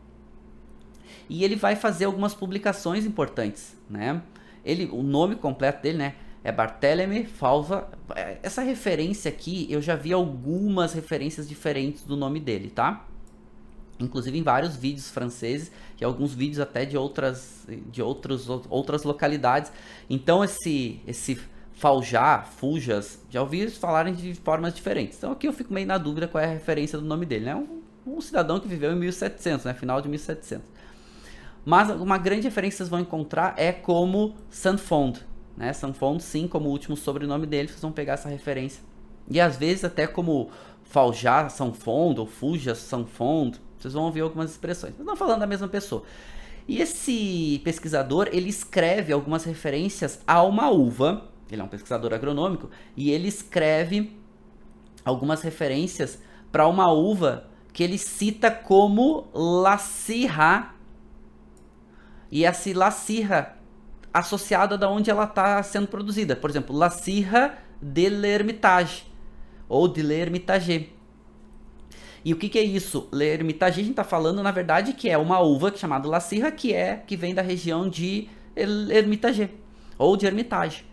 E 1.30 1.44
ele 1.44 1.54
vai 1.54 1.76
fazer 1.76 2.06
algumas 2.06 2.34
publicações 2.34 3.06
importantes, 3.06 3.76
né? 3.88 4.20
Ele, 4.64 4.86
o 4.86 5.00
nome 5.00 5.36
completo 5.36 5.80
dele, 5.80 5.96
né? 5.96 6.14
É 6.42 6.50
Barthélemy 6.50 7.24
Falva. 7.24 7.88
É, 8.16 8.38
essa 8.42 8.62
referência 8.62 9.28
aqui, 9.28 9.64
eu 9.70 9.80
já 9.80 9.94
vi 9.94 10.12
algumas 10.12 10.92
referências 10.92 11.48
diferentes 11.48 12.02
do 12.02 12.16
nome 12.16 12.40
dele, 12.40 12.68
tá? 12.68 13.06
Inclusive 14.00 14.36
em 14.36 14.42
vários 14.42 14.74
vídeos 14.74 15.08
franceses 15.08 15.70
e 16.00 16.04
alguns 16.04 16.34
vídeos 16.34 16.58
até 16.58 16.84
de 16.84 16.96
outras, 16.96 17.64
de 17.92 18.02
outros, 18.02 18.48
outras 18.68 19.04
localidades. 19.04 19.70
Então 20.08 20.42
esse, 20.42 21.00
esse 21.06 21.38
Faljá, 21.74 22.42
Fujas, 22.42 23.22
já 23.30 23.40
ouvi 23.40 23.60
eles 23.60 23.76
falarem 23.76 24.14
de 24.14 24.34
formas 24.34 24.74
diferentes. 24.74 25.18
Então 25.18 25.30
aqui 25.30 25.46
eu 25.46 25.52
fico 25.52 25.72
meio 25.72 25.86
na 25.86 25.96
dúvida 25.96 26.26
qual 26.26 26.42
é 26.42 26.46
a 26.46 26.52
referência 26.52 26.98
do 26.98 27.04
nome 27.04 27.24
dele, 27.24 27.44
né? 27.44 27.54
Um, 27.54 27.82
um 28.04 28.20
cidadão 28.20 28.58
que 28.58 28.66
viveu 28.66 28.90
em 28.90 28.96
1700, 28.96 29.64
né? 29.66 29.74
Final 29.74 30.02
de 30.02 30.08
1700. 30.08 30.79
Mas 31.64 31.90
uma 31.90 32.18
grande 32.18 32.42
referência 32.42 32.74
que 32.74 32.78
vocês 32.78 32.88
vão 32.88 33.00
encontrar 33.00 33.54
é 33.56 33.72
como 33.72 34.34
Sanfond, 34.48 35.20
né? 35.56 35.72
Sanfond, 35.72 36.22
sim, 36.22 36.48
como 36.48 36.68
o 36.68 36.72
último 36.72 36.96
sobrenome 36.96 37.46
dele, 37.46 37.68
vocês 37.68 37.82
vão 37.82 37.92
pegar 37.92 38.14
essa 38.14 38.28
referência. 38.28 38.82
E 39.28 39.40
às 39.40 39.56
vezes 39.56 39.84
até 39.84 40.06
como 40.06 40.50
Faljá 40.84 41.48
Sanfond 41.48 42.18
ou 42.18 42.26
Fuja 42.26 42.74
Sanfond, 42.74 43.60
vocês 43.78 43.94
vão 43.94 44.04
ouvir 44.04 44.20
algumas 44.20 44.50
expressões. 44.50 44.94
Mas 44.96 45.06
não 45.06 45.16
falando 45.16 45.40
da 45.40 45.46
mesma 45.46 45.68
pessoa. 45.68 46.02
E 46.66 46.80
esse 46.80 47.60
pesquisador, 47.64 48.28
ele 48.32 48.48
escreve 48.48 49.12
algumas 49.12 49.44
referências 49.44 50.20
a 50.26 50.42
uma 50.42 50.70
uva, 50.70 51.28
ele 51.50 51.60
é 51.60 51.64
um 51.64 51.68
pesquisador 51.68 52.12
agronômico, 52.12 52.70
e 52.96 53.10
ele 53.10 53.28
escreve 53.28 54.16
algumas 55.04 55.42
referências 55.42 56.18
para 56.52 56.66
uma 56.66 56.92
uva 56.92 57.44
que 57.72 57.82
ele 57.82 57.98
cita 57.98 58.50
como 58.50 59.28
La 59.32 59.78
Sirra 59.78 60.74
e 62.30 62.44
essa 62.44 62.70
La 62.76 62.90
Sirra 62.90 63.56
associada 64.12 64.76
da 64.76 64.88
onde 64.88 65.10
ela 65.10 65.24
está 65.24 65.62
sendo 65.62 65.88
produzida. 65.88 66.36
Por 66.36 66.50
exemplo, 66.50 66.76
La 66.76 66.90
Sirra 66.90 67.58
de 67.80 68.08
l'Hermitage 68.08 69.04
ou 69.68 69.88
de 69.88 70.02
l'Hermitage. 70.02 70.92
E 72.24 72.32
o 72.34 72.36
que, 72.36 72.48
que 72.48 72.58
é 72.58 72.62
isso? 72.62 73.08
L'Hermitage 73.12 73.80
a 73.80 73.82
gente 73.82 73.92
está 73.92 74.04
falando, 74.04 74.42
na 74.42 74.50
verdade, 74.50 74.92
que 74.92 75.08
é 75.08 75.16
uma 75.16 75.40
uva 75.40 75.74
chamada 75.74 76.08
La 76.08 76.20
Sirra, 76.20 76.50
que 76.50 76.72
é 76.72 76.96
que 76.96 77.16
vem 77.16 77.34
da 77.34 77.42
região 77.42 77.88
de 77.88 78.28
Hermitage 78.54 79.50
ou 79.96 80.16
de 80.16 80.26
Hermitage. 80.26 80.84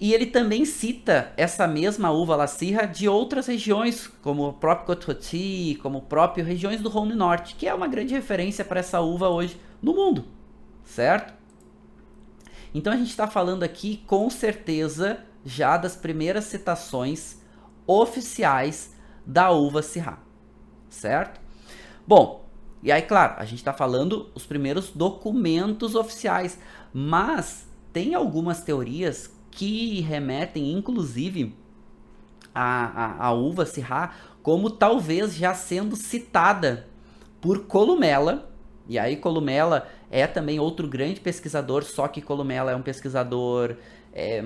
E 0.00 0.12
ele 0.12 0.26
também 0.26 0.64
cita 0.64 1.32
essa 1.36 1.66
mesma 1.68 2.10
uva 2.10 2.34
La 2.34 2.46
Sirra 2.48 2.86
de 2.86 3.08
outras 3.08 3.46
regiões, 3.46 4.08
como 4.22 4.48
o 4.48 4.52
próprio 4.52 4.86
Cotroti, 4.86 5.78
como 5.80 5.98
o 5.98 6.02
próprio 6.02 6.44
regiões 6.44 6.80
do 6.80 6.88
Rhône 6.88 7.14
Norte, 7.14 7.54
que 7.54 7.68
é 7.68 7.74
uma 7.74 7.86
grande 7.86 8.12
referência 8.12 8.64
para 8.64 8.80
essa 8.80 9.00
uva 9.00 9.28
hoje 9.28 9.56
no 9.82 9.92
mundo, 9.92 10.24
certo? 10.84 11.34
Então 12.74 12.92
a 12.92 12.96
gente 12.96 13.10
está 13.10 13.26
falando 13.26 13.62
aqui 13.62 14.02
com 14.06 14.30
certeza 14.30 15.20
já 15.44 15.76
das 15.76 15.96
primeiras 15.96 16.44
citações 16.44 17.38
oficiais 17.86 18.94
da 19.26 19.50
uva 19.50 19.82
Syrah, 19.82 20.18
certo? 20.88 21.40
Bom, 22.06 22.48
e 22.82 22.90
aí 22.90 23.02
claro, 23.02 23.34
a 23.38 23.44
gente 23.44 23.58
está 23.58 23.72
falando 23.72 24.30
os 24.34 24.46
primeiros 24.46 24.90
documentos 24.90 25.94
oficiais, 25.94 26.58
mas 26.92 27.66
tem 27.92 28.14
algumas 28.14 28.62
teorias 28.62 29.30
que 29.50 30.00
remetem 30.00 30.72
inclusive 30.72 31.54
a, 32.54 33.24
a, 33.24 33.26
a 33.26 33.32
uva 33.32 33.66
Syrah 33.66 34.14
como 34.42 34.70
talvez 34.70 35.34
já 35.34 35.54
sendo 35.54 35.94
citada 35.94 36.88
por 37.40 37.66
Columela 37.66 38.51
e 38.88 38.98
aí 38.98 39.16
Columella 39.16 39.88
é 40.10 40.26
também 40.26 40.58
outro 40.58 40.88
grande 40.88 41.20
pesquisador, 41.20 41.84
só 41.84 42.08
que 42.08 42.20
Columella 42.20 42.72
é 42.72 42.76
um 42.76 42.82
pesquisador 42.82 43.76
é, 44.12 44.42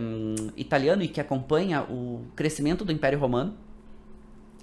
italiano 0.57 1.03
e 1.03 1.09
que 1.09 1.21
acompanha 1.21 1.83
o 1.83 2.25
crescimento 2.35 2.85
do 2.85 2.93
Império 2.93 3.19
Romano. 3.19 3.55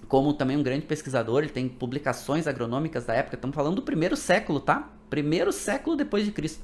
Como 0.08 0.34
também 0.34 0.58
um 0.58 0.64
grande 0.64 0.86
pesquisador, 0.86 1.40
ele 1.40 1.52
tem 1.52 1.68
publicações 1.68 2.48
agronômicas 2.48 3.06
da 3.06 3.14
época. 3.14 3.36
Estamos 3.36 3.56
falando 3.56 3.76
do 3.76 3.82
primeiro 3.82 4.16
século, 4.16 4.60
tá? 4.60 4.92
Primeiro 5.10 5.52
século 5.52 5.96
depois 5.96 6.26
de 6.26 6.32
Cristo. 6.32 6.64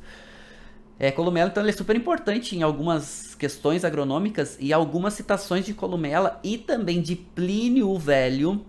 É, 1.00 1.12
Columella, 1.12 1.50
então, 1.50 1.64
ele 1.64 1.70
é 1.70 1.74
super 1.74 1.96
importante 1.96 2.58
em 2.58 2.62
algumas 2.62 3.34
questões 3.36 3.86
agronômicas 3.86 4.58
e 4.60 4.74
algumas 4.74 5.14
citações 5.14 5.66
de 5.66 5.74
Columella 5.74 6.40
e 6.44 6.58
também 6.58 7.02
de 7.02 7.16
Plínio 7.16 7.90
o 7.90 7.98
Velho. 7.98 8.66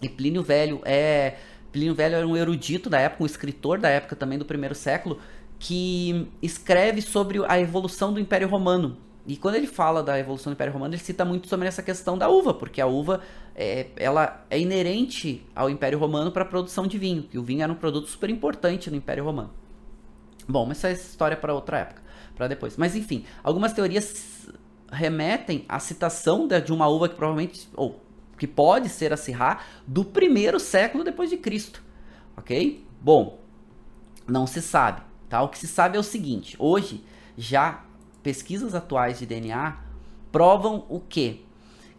E 0.00 0.08
Plínio 0.08 0.42
Velho 0.42 0.80
é 0.84 1.34
Plínio 1.76 1.94
Velho 1.94 2.14
era 2.16 2.26
um 2.26 2.34
erudito 2.34 2.88
da 2.88 2.98
época, 2.98 3.22
um 3.22 3.26
escritor 3.26 3.78
da 3.78 3.90
época 3.90 4.16
também 4.16 4.38
do 4.38 4.46
primeiro 4.46 4.74
século, 4.74 5.18
que 5.58 6.26
escreve 6.40 7.02
sobre 7.02 7.44
a 7.46 7.60
evolução 7.60 8.14
do 8.14 8.18
Império 8.18 8.48
Romano. 8.48 8.96
E 9.26 9.36
quando 9.36 9.56
ele 9.56 9.66
fala 9.66 10.02
da 10.02 10.18
evolução 10.18 10.50
do 10.50 10.54
Império 10.54 10.72
Romano, 10.72 10.94
ele 10.94 11.02
cita 11.02 11.22
muito 11.22 11.48
sobre 11.48 11.68
essa 11.68 11.82
questão 11.82 12.16
da 12.16 12.30
uva, 12.30 12.54
porque 12.54 12.80
a 12.80 12.86
uva 12.86 13.20
é, 13.54 13.88
ela 13.96 14.42
é 14.48 14.58
inerente 14.58 15.44
ao 15.54 15.68
Império 15.68 15.98
Romano 15.98 16.32
para 16.32 16.44
a 16.44 16.46
produção 16.46 16.86
de 16.86 16.96
vinho, 16.96 17.24
que 17.24 17.36
o 17.36 17.42
vinho 17.42 17.62
era 17.62 17.70
um 17.70 17.76
produto 17.76 18.08
super 18.08 18.30
importante 18.30 18.90
no 18.90 18.96
Império 18.96 19.24
Romano. 19.24 19.50
Bom, 20.48 20.64
mas 20.64 20.78
essa 20.78 20.88
é 20.88 20.92
história 20.92 21.36
para 21.36 21.52
outra 21.52 21.80
época, 21.80 22.00
para 22.34 22.48
depois. 22.48 22.78
Mas 22.78 22.96
enfim, 22.96 23.26
algumas 23.44 23.74
teorias 23.74 24.48
remetem 24.90 25.66
à 25.68 25.78
citação 25.78 26.48
de 26.48 26.72
uma 26.72 26.88
uva 26.88 27.06
que 27.06 27.16
provavelmente, 27.16 27.68
ou 27.76 28.00
que 28.36 28.46
pode 28.46 28.88
ser 28.88 29.12
a 29.12 29.16
Sirá 29.16 29.60
do 29.86 30.04
primeiro 30.04 30.60
século 30.60 31.04
depois 31.04 31.30
de 31.30 31.36
Cristo, 31.36 31.82
ok? 32.36 32.84
Bom, 33.00 33.40
não 34.26 34.46
se 34.46 34.60
sabe, 34.60 35.02
tá? 35.28 35.42
O 35.42 35.48
que 35.48 35.58
se 35.58 35.68
sabe 35.68 35.96
é 35.96 36.00
o 36.00 36.04
seguinte: 36.04 36.56
hoje 36.58 37.04
já 37.36 37.84
pesquisas 38.22 38.74
atuais 38.74 39.18
de 39.18 39.26
DNA 39.26 39.76
provam 40.32 40.84
o 40.88 41.00
quê? 41.00 41.40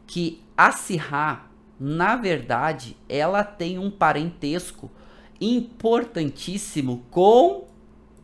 Que 0.06 0.41
a 0.56 0.72
Sirá, 0.72 1.48
na 1.79 2.15
verdade, 2.15 2.98
ela 3.08 3.44
tem 3.44 3.77
um 3.77 3.89
parentesco 3.89 4.91
importantíssimo 5.39 7.06
com 7.12 7.67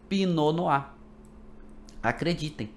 Pinot 0.09 0.55
Noir. 0.55 0.85
Acreditem. 2.01 2.69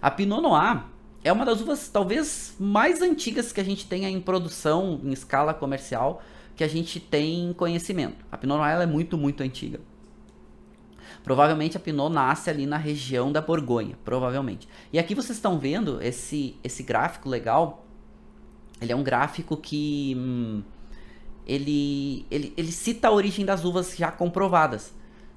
A 0.00 0.10
Pinot 0.10 0.40
Noir 0.40 0.84
é 1.24 1.32
uma 1.32 1.46
das 1.46 1.62
uvas 1.62 1.88
talvez 1.88 2.54
mais 2.60 3.00
antigas 3.00 3.50
que 3.50 3.60
a 3.60 3.64
gente 3.64 3.86
tenha 3.86 4.10
em 4.10 4.20
produção, 4.20 5.00
em 5.02 5.10
escala 5.10 5.54
comercial, 5.54 6.22
que 6.54 6.62
a 6.62 6.68
gente 6.68 7.00
tem 7.00 7.52
conhecimento. 7.54 8.24
A 8.30 8.36
Pinot 8.36 8.58
Noir 8.58 8.80
é 8.82 8.86
muito, 8.86 9.16
muito 9.16 9.42
antiga. 9.42 9.80
Provavelmente 11.24 11.78
a 11.78 11.80
Pinot 11.80 12.12
nasce 12.12 12.50
ali 12.50 12.66
na 12.66 12.76
região 12.76 13.32
da 13.32 13.40
Borgonha, 13.40 13.98
provavelmente. 14.04 14.68
E 14.92 14.98
aqui 14.98 15.14
vocês 15.14 15.38
estão 15.38 15.58
vendo 15.58 16.00
esse, 16.02 16.56
esse 16.62 16.82
gráfico 16.82 17.30
legal. 17.30 17.86
Ele 18.78 18.92
é 18.92 18.96
um 18.96 19.02
gráfico 19.02 19.56
que 19.56 20.14
hum, 20.18 20.62
ele, 21.46 22.26
ele, 22.30 22.52
ele 22.54 22.70
cita 22.70 23.08
a 23.08 23.10
origem 23.10 23.46
das 23.46 23.64
uvas 23.64 23.96
já 23.96 24.12
comprovadas 24.12 24.92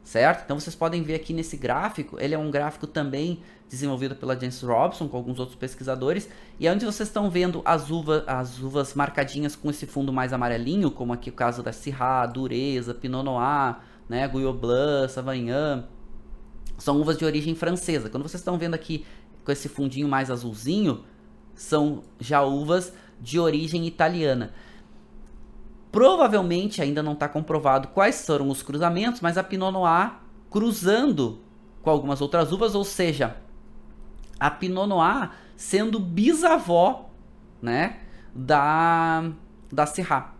certo? 0.08 0.46
Então 0.46 0.58
vocês 0.58 0.74
podem 0.74 1.04
ver 1.04 1.16
aqui 1.16 1.34
nesse 1.34 1.58
gráfico, 1.58 2.18
ele 2.18 2.34
é 2.34 2.38
um 2.38 2.50
gráfico 2.50 2.88
também 2.88 3.42
desenvolvido 3.68 4.16
pela 4.16 4.40
James 4.40 4.62
Robson 4.62 5.10
com 5.10 5.18
alguns 5.18 5.38
outros 5.38 5.58
pesquisadores, 5.58 6.30
e 6.58 6.66
é 6.66 6.72
onde 6.72 6.86
vocês 6.86 7.10
estão 7.10 7.30
vendo 7.30 7.62
as 7.66 7.90
uvas, 7.90 8.24
as 8.26 8.58
uvas 8.60 8.94
marcadinhas 8.94 9.54
com 9.54 9.70
esse 9.70 9.86
fundo 9.86 10.14
mais 10.14 10.32
amarelinho, 10.32 10.90
como 10.90 11.12
aqui 11.12 11.30
o 11.30 11.34
caso 11.34 11.62
da 11.62 11.74
Syrah, 11.74 12.26
Dureza, 12.26 12.94
Pinot 12.94 13.22
Noir, 13.22 13.80
né, 14.08 14.26
Gouillot 14.30 14.58
Blanc, 14.58 15.12
Savagnin, 15.12 15.84
são 16.78 17.02
uvas 17.02 17.18
de 17.18 17.26
origem 17.26 17.54
francesa. 17.54 18.10
Quando 18.10 18.24
vocês 18.24 18.40
estão 18.40 18.58
vendo 18.58 18.76
aqui 18.76 19.06
com 19.44 19.52
esse 19.52 19.68
fundinho 19.68 20.08
mais 20.08 20.32
azulzinho, 20.32 21.04
são 21.54 22.02
já 22.18 22.42
uvas 22.42 22.94
de 23.20 23.38
origem 23.40 23.86
italiana. 23.86 24.54
Provavelmente 25.98 26.80
ainda 26.80 27.01
não 27.01 27.13
está 27.13 27.27
comprovado 27.27 27.88
quais 27.88 28.24
foram 28.24 28.50
os 28.50 28.62
cruzamentos, 28.62 29.20
mas 29.20 29.36
a 29.36 29.44
Pinot 29.44 29.72
Noir 29.72 30.13
cruzando 30.48 31.42
com 31.82 31.89
algumas 31.89 32.22
outras 32.22 32.51
uvas, 32.51 32.75
ou 32.75 32.84
seja, 32.84 33.36
a 34.39 34.51
Pinot 34.51 34.86
Noir 34.86 35.32
sendo 35.56 36.00
bisavó, 36.00 37.10
né, 37.60 38.01
da 38.32 39.32
da 39.72 39.88
Syrah. 39.88 40.36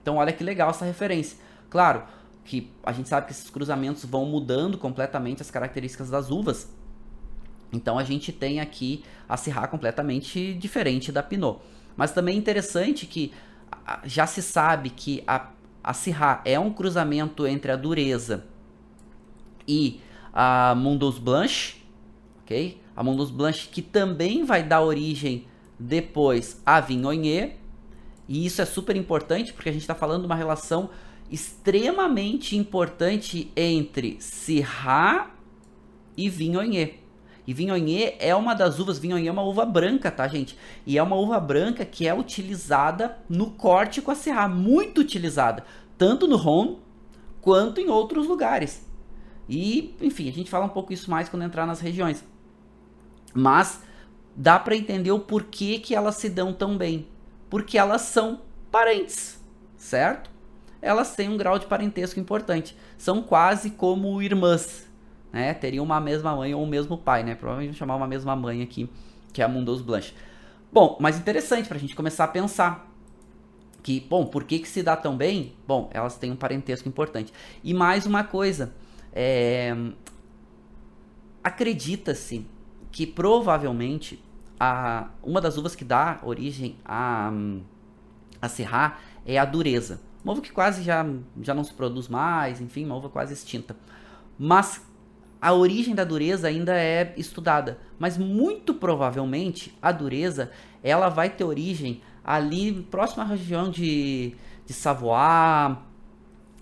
Então 0.00 0.16
olha 0.16 0.32
que 0.32 0.42
legal 0.42 0.70
essa 0.70 0.86
referência. 0.86 1.36
Claro, 1.68 2.04
que 2.42 2.72
a 2.82 2.90
gente 2.90 3.10
sabe 3.10 3.26
que 3.26 3.32
esses 3.32 3.50
cruzamentos 3.50 4.06
vão 4.06 4.24
mudando 4.24 4.78
completamente 4.78 5.42
as 5.42 5.50
características 5.50 6.08
das 6.08 6.30
uvas. 6.30 6.74
Então 7.70 7.98
a 7.98 8.04
gente 8.04 8.32
tem 8.32 8.58
aqui 8.58 9.04
a 9.28 9.36
Syrah 9.36 9.68
completamente 9.68 10.54
diferente 10.54 11.12
da 11.12 11.22
Pinot. 11.22 11.60
Mas 11.94 12.12
também 12.12 12.36
é 12.36 12.38
interessante 12.38 13.06
que 13.06 13.34
já 14.04 14.26
se 14.26 14.42
sabe 14.42 14.90
que 14.90 15.22
a, 15.26 15.48
a 15.82 15.92
Syrah 15.92 16.40
é 16.44 16.58
um 16.58 16.72
cruzamento 16.72 17.46
entre 17.46 17.70
a 17.70 17.76
dureza 17.76 18.46
e 19.66 20.00
a 20.32 20.74
Mundus 20.74 21.18
Blanche, 21.18 21.76
ok? 22.42 22.80
A 22.96 23.02
Mundus 23.02 23.30
Blanche 23.30 23.68
que 23.68 23.82
também 23.82 24.44
vai 24.44 24.62
dar 24.62 24.82
origem 24.82 25.46
depois 25.78 26.60
a 26.64 26.80
Vignonier. 26.80 27.56
E 28.28 28.46
isso 28.46 28.62
é 28.62 28.64
super 28.64 28.96
importante 28.96 29.52
porque 29.52 29.68
a 29.68 29.72
gente 29.72 29.82
está 29.82 29.94
falando 29.94 30.22
de 30.22 30.26
uma 30.26 30.34
relação 30.34 30.90
extremamente 31.30 32.56
importante 32.56 33.50
entre 33.56 34.16
Syrah 34.20 35.30
e 36.16 36.28
Vignonier. 36.28 37.03
E 37.46 37.52
Vignonier 37.52 38.16
é 38.18 38.34
uma 38.34 38.54
das 38.54 38.78
uvas, 38.78 38.98
Vignonier 38.98 39.28
é 39.28 39.32
uma 39.32 39.42
uva 39.42 39.66
branca, 39.66 40.10
tá, 40.10 40.26
gente? 40.26 40.58
E 40.86 40.96
é 40.96 41.02
uma 41.02 41.16
uva 41.16 41.38
branca 41.38 41.84
que 41.84 42.08
é 42.08 42.14
utilizada 42.14 43.18
no 43.28 43.50
corte 43.50 44.00
com 44.00 44.10
a 44.10 44.14
Syrah, 44.14 44.48
muito 44.48 45.00
utilizada, 45.00 45.64
tanto 45.98 46.26
no 46.26 46.36
Rhône 46.36 46.78
quanto 47.40 47.80
em 47.80 47.88
outros 47.90 48.26
lugares. 48.26 48.88
E, 49.48 49.94
enfim, 50.00 50.28
a 50.28 50.32
gente 50.32 50.50
fala 50.50 50.64
um 50.64 50.70
pouco 50.70 50.92
isso 50.92 51.10
mais 51.10 51.28
quando 51.28 51.42
entrar 51.42 51.66
nas 51.66 51.80
regiões. 51.80 52.24
Mas 53.34 53.82
dá 54.34 54.58
para 54.58 54.76
entender 54.76 55.12
o 55.12 55.20
porquê 55.20 55.78
que 55.78 55.94
elas 55.94 56.14
se 56.16 56.30
dão 56.30 56.52
tão 56.52 56.78
bem. 56.78 57.08
Porque 57.50 57.76
elas 57.76 58.02
são 58.02 58.40
parentes, 58.70 59.38
certo? 59.76 60.30
Elas 60.80 61.14
têm 61.14 61.28
um 61.28 61.36
grau 61.36 61.58
de 61.58 61.66
parentesco 61.66 62.18
importante. 62.18 62.76
São 62.96 63.22
quase 63.22 63.70
como 63.70 64.20
irmãs, 64.22 64.83
né? 65.34 65.52
Teriam 65.52 65.84
uma 65.84 66.00
mesma 66.00 66.36
mãe 66.36 66.54
ou 66.54 66.62
o 66.62 66.66
mesmo 66.66 66.96
pai, 66.96 67.24
né? 67.24 67.34
Provavelmente 67.34 67.70
vamos 67.70 67.78
chamar 67.78 67.96
uma 67.96 68.06
mesma 68.06 68.36
mãe 68.36 68.62
aqui, 68.62 68.88
que 69.32 69.42
é 69.42 69.44
a 69.44 69.48
Mundus 69.48 69.82
Blanche. 69.82 70.14
Bom, 70.72 70.96
mas 71.00 71.18
interessante 71.18 71.66
para 71.66 71.76
a 71.76 71.80
gente 71.80 71.96
começar 71.96 72.22
a 72.22 72.28
pensar 72.28 72.88
que, 73.82 73.98
bom, 73.98 74.24
por 74.24 74.44
que 74.44 74.60
que 74.60 74.68
se 74.68 74.80
dá 74.80 74.96
tão 74.96 75.16
bem? 75.16 75.56
Bom, 75.66 75.90
elas 75.92 76.16
têm 76.16 76.30
um 76.30 76.36
parentesco 76.36 76.88
importante. 76.88 77.32
E 77.64 77.74
mais 77.74 78.06
uma 78.06 78.22
coisa, 78.22 78.72
é... 79.12 79.76
acredita-se 81.42 82.46
que 82.92 83.04
provavelmente 83.04 84.22
a, 84.58 85.08
uma 85.20 85.40
das 85.40 85.58
uvas 85.58 85.74
que 85.74 85.84
dá 85.84 86.20
origem 86.22 86.76
a, 86.84 87.32
a 88.40 88.48
Syrah 88.48 88.98
é 89.26 89.36
a 89.36 89.44
dureza. 89.44 90.00
Uma 90.22 90.32
uva 90.32 90.40
que 90.40 90.52
quase 90.52 90.84
já, 90.84 91.04
já 91.42 91.52
não 91.52 91.64
se 91.64 91.74
produz 91.74 92.06
mais, 92.06 92.60
enfim, 92.60 92.84
uma 92.84 92.94
uva 92.94 93.08
quase 93.08 93.34
extinta. 93.34 93.76
Mas 94.38 94.80
a 95.44 95.52
origem 95.52 95.94
da 95.94 96.04
dureza 96.04 96.48
ainda 96.48 96.74
é 96.74 97.12
estudada, 97.18 97.78
mas 97.98 98.16
muito 98.16 98.72
provavelmente 98.72 99.76
a 99.82 99.92
dureza 99.92 100.50
ela 100.82 101.10
vai 101.10 101.28
ter 101.28 101.44
origem 101.44 102.00
ali 102.24 102.72
próxima 102.84 103.24
à 103.24 103.26
região 103.26 103.70
de, 103.70 104.34
de 104.64 104.72
Savoie, 104.72 105.76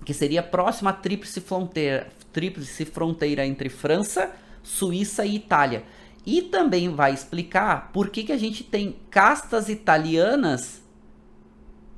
que 0.05 0.13
seria 0.13 0.43
próxima 0.43 0.91
à 0.91 0.93
tríplice 0.93 1.41
fronteira, 1.41 2.09
tríplice 2.33 2.85
fronteira 2.85 3.47
entre 3.47 3.69
França, 3.69 4.33
Suíça 4.65 5.25
e 5.25 5.37
Itália. 5.37 5.85
E 6.27 6.43
também 6.43 6.89
vai 6.93 7.15
explicar 7.15 7.93
por 7.93 8.11
que, 8.11 8.25
que 8.25 8.33
a 8.33 8.37
gente 8.39 8.65
tem 8.65 8.97
castas 9.09 9.69
italianas 9.69 10.83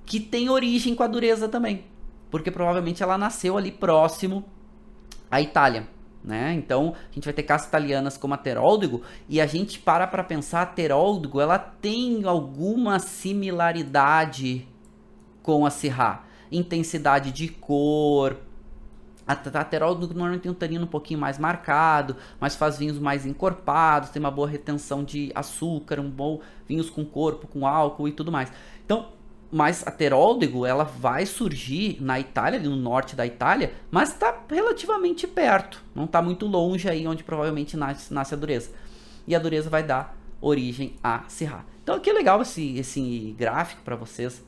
que 0.04 0.20
têm 0.20 0.50
origem 0.50 0.94
com 0.94 1.02
a 1.02 1.06
dureza 1.06 1.48
também. 1.48 1.86
Porque 2.30 2.50
provavelmente 2.50 3.02
ela 3.02 3.16
nasceu 3.16 3.56
ali 3.56 3.72
próximo 3.72 4.44
à 5.30 5.40
Itália. 5.40 5.93
Né? 6.24 6.54
Então, 6.54 6.94
a 7.10 7.14
gente 7.14 7.24
vai 7.24 7.34
ter 7.34 7.42
castas 7.42 7.68
italianas 7.68 8.16
como 8.16 8.32
a 8.32 8.38
Teróldego 8.38 9.02
e 9.28 9.42
a 9.42 9.46
gente 9.46 9.78
para 9.78 10.06
para 10.06 10.24
pensar, 10.24 10.62
a 10.62 10.66
Teróldego, 10.66 11.38
ela 11.38 11.58
tem 11.58 12.24
alguma 12.24 12.98
similaridade 12.98 14.66
com 15.42 15.66
a 15.66 15.70
Syrah. 15.70 16.24
Intensidade 16.50 17.30
de 17.30 17.48
cor, 17.48 18.38
a 19.26 19.34
Taterol 19.34 19.96
normalmente 19.96 20.42
tem 20.42 20.52
um 20.52 20.54
tanino 20.54 20.84
um 20.84 20.88
pouquinho 20.88 21.18
mais 21.18 21.38
marcado, 21.38 22.16
mas 22.38 22.54
faz 22.54 22.78
vinhos 22.78 22.98
mais 22.98 23.24
encorpados, 23.24 24.10
tem 24.10 24.20
uma 24.20 24.30
boa 24.30 24.46
retenção 24.46 25.02
de 25.02 25.32
açúcar, 25.34 25.98
um 25.98 26.10
bom 26.10 26.40
vinhos 26.68 26.90
com 26.90 27.04
corpo, 27.04 27.46
com 27.46 27.66
álcool 27.66 28.06
e 28.06 28.12
tudo 28.12 28.30
mais. 28.30 28.52
Então, 28.84 29.12
mas 29.54 29.86
a 29.86 29.90
Teróldego, 29.92 30.66
ela 30.66 30.82
vai 30.82 31.24
surgir 31.24 31.96
na 32.00 32.18
Itália, 32.18 32.58
no 32.58 32.74
norte 32.74 33.14
da 33.14 33.24
Itália, 33.24 33.72
mas 33.88 34.08
está 34.08 34.36
relativamente 34.50 35.28
perto, 35.28 35.80
não 35.94 36.06
está 36.06 36.20
muito 36.20 36.44
longe 36.44 36.88
aí 36.88 37.06
onde 37.06 37.22
provavelmente 37.22 37.76
nasce, 37.76 38.12
nasce, 38.12 38.34
a 38.34 38.36
dureza. 38.36 38.72
E 39.28 39.32
a 39.32 39.38
dureza 39.38 39.70
vai 39.70 39.84
dar 39.84 40.18
origem 40.40 40.96
a 41.00 41.22
Syrah. 41.28 41.64
Então 41.84 42.00
é 42.04 42.12
legal 42.12 42.42
esse, 42.42 42.76
esse 42.76 43.32
gráfico 43.38 43.82
para 43.84 43.94
vocês 43.94 44.42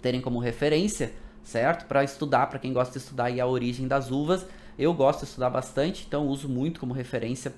terem 0.00 0.20
como 0.20 0.38
referência 0.38 1.12
certo? 1.42 1.86
Para 1.86 2.04
estudar, 2.04 2.46
para 2.46 2.60
quem 2.60 2.72
gosta 2.72 2.92
de 2.92 3.04
estudar 3.04 3.28
a 3.36 3.46
origem 3.46 3.88
das 3.88 4.12
uvas, 4.12 4.46
eu 4.78 4.94
gosto 4.94 5.20
de 5.20 5.26
estudar 5.26 5.50
bastante, 5.50 6.04
então 6.06 6.28
uso 6.28 6.48
muito 6.48 6.78
como 6.78 6.94
referência 6.94 7.52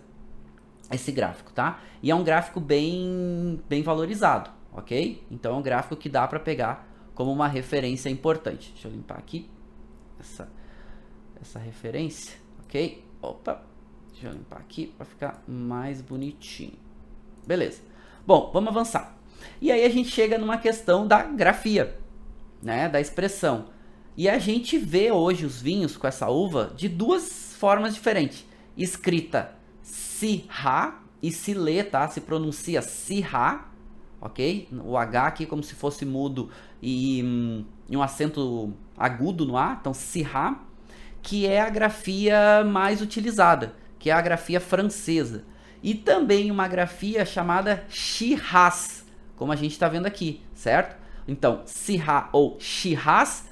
esse 0.90 1.12
gráfico, 1.12 1.52
tá? 1.52 1.80
E 2.02 2.10
é 2.10 2.14
um 2.14 2.24
gráfico 2.24 2.60
bem, 2.60 3.60
bem 3.68 3.82
valorizado, 3.82 4.55
ok? 4.76 5.24
Então 5.30 5.56
é 5.56 5.58
um 5.58 5.62
gráfico 5.62 5.96
que 5.96 6.08
dá 6.08 6.28
para 6.28 6.38
pegar 6.38 6.86
como 7.14 7.32
uma 7.32 7.48
referência 7.48 8.10
importante. 8.10 8.70
Deixa 8.72 8.88
eu 8.88 8.92
limpar 8.92 9.18
aqui 9.18 9.48
essa, 10.20 10.48
essa 11.40 11.58
referência, 11.58 12.36
ok? 12.64 13.02
Opa, 13.22 13.62
deixa 14.12 14.28
eu 14.28 14.32
limpar 14.32 14.58
aqui 14.58 14.88
para 14.88 15.06
ficar 15.06 15.42
mais 15.48 16.02
bonitinho. 16.02 16.74
Beleza. 17.46 17.80
Bom, 18.26 18.50
vamos 18.52 18.68
avançar. 18.68 19.16
E 19.60 19.72
aí 19.72 19.84
a 19.84 19.88
gente 19.88 20.10
chega 20.10 20.36
numa 20.36 20.58
questão 20.58 21.06
da 21.06 21.22
grafia, 21.22 21.98
né? 22.62 22.88
Da 22.88 23.00
expressão. 23.00 23.70
E 24.16 24.28
a 24.28 24.38
gente 24.38 24.78
vê 24.78 25.10
hoje 25.10 25.44
os 25.44 25.60
vinhos 25.60 25.96
com 25.96 26.06
essa 26.06 26.28
uva 26.28 26.72
de 26.76 26.88
duas 26.88 27.54
formas 27.54 27.94
diferentes. 27.94 28.44
Escrita 28.76 29.54
Sirá 29.82 31.02
e 31.22 31.30
se 31.30 31.54
lê, 31.54 31.84
tá? 31.84 32.08
Se 32.08 32.20
pronuncia 32.20 32.82
Sirá, 32.82 33.70
ok? 34.20 34.68
O 34.84 34.96
H 34.96 35.26
aqui 35.26 35.46
como 35.46 35.62
se 35.62 35.74
fosse 35.74 36.04
mudo 36.04 36.50
e, 36.82 37.64
um 37.90 38.02
acento 38.02 38.72
agudo 38.96 39.44
no 39.44 39.56
A, 39.56 39.76
então 39.80 39.94
Sirá, 39.94 40.60
que 41.22 41.46
é 41.46 41.60
a 41.60 41.68
grafia 41.68 42.64
mais 42.64 43.00
utilizada, 43.00 43.74
que 43.98 44.10
é 44.10 44.12
a 44.12 44.20
grafia 44.20 44.60
francesa. 44.60 45.44
E 45.82 45.94
também 45.94 46.50
uma 46.50 46.66
grafia 46.66 47.24
chamada 47.24 47.84
Shiraz, 47.88 49.04
como 49.36 49.52
a 49.52 49.56
gente 49.56 49.72
está 49.72 49.88
vendo 49.88 50.06
aqui, 50.06 50.40
certo? 50.54 50.96
Então, 51.28 51.62
Sirá 51.66 52.28
ou 52.32 52.56
Shiraz 52.58 53.48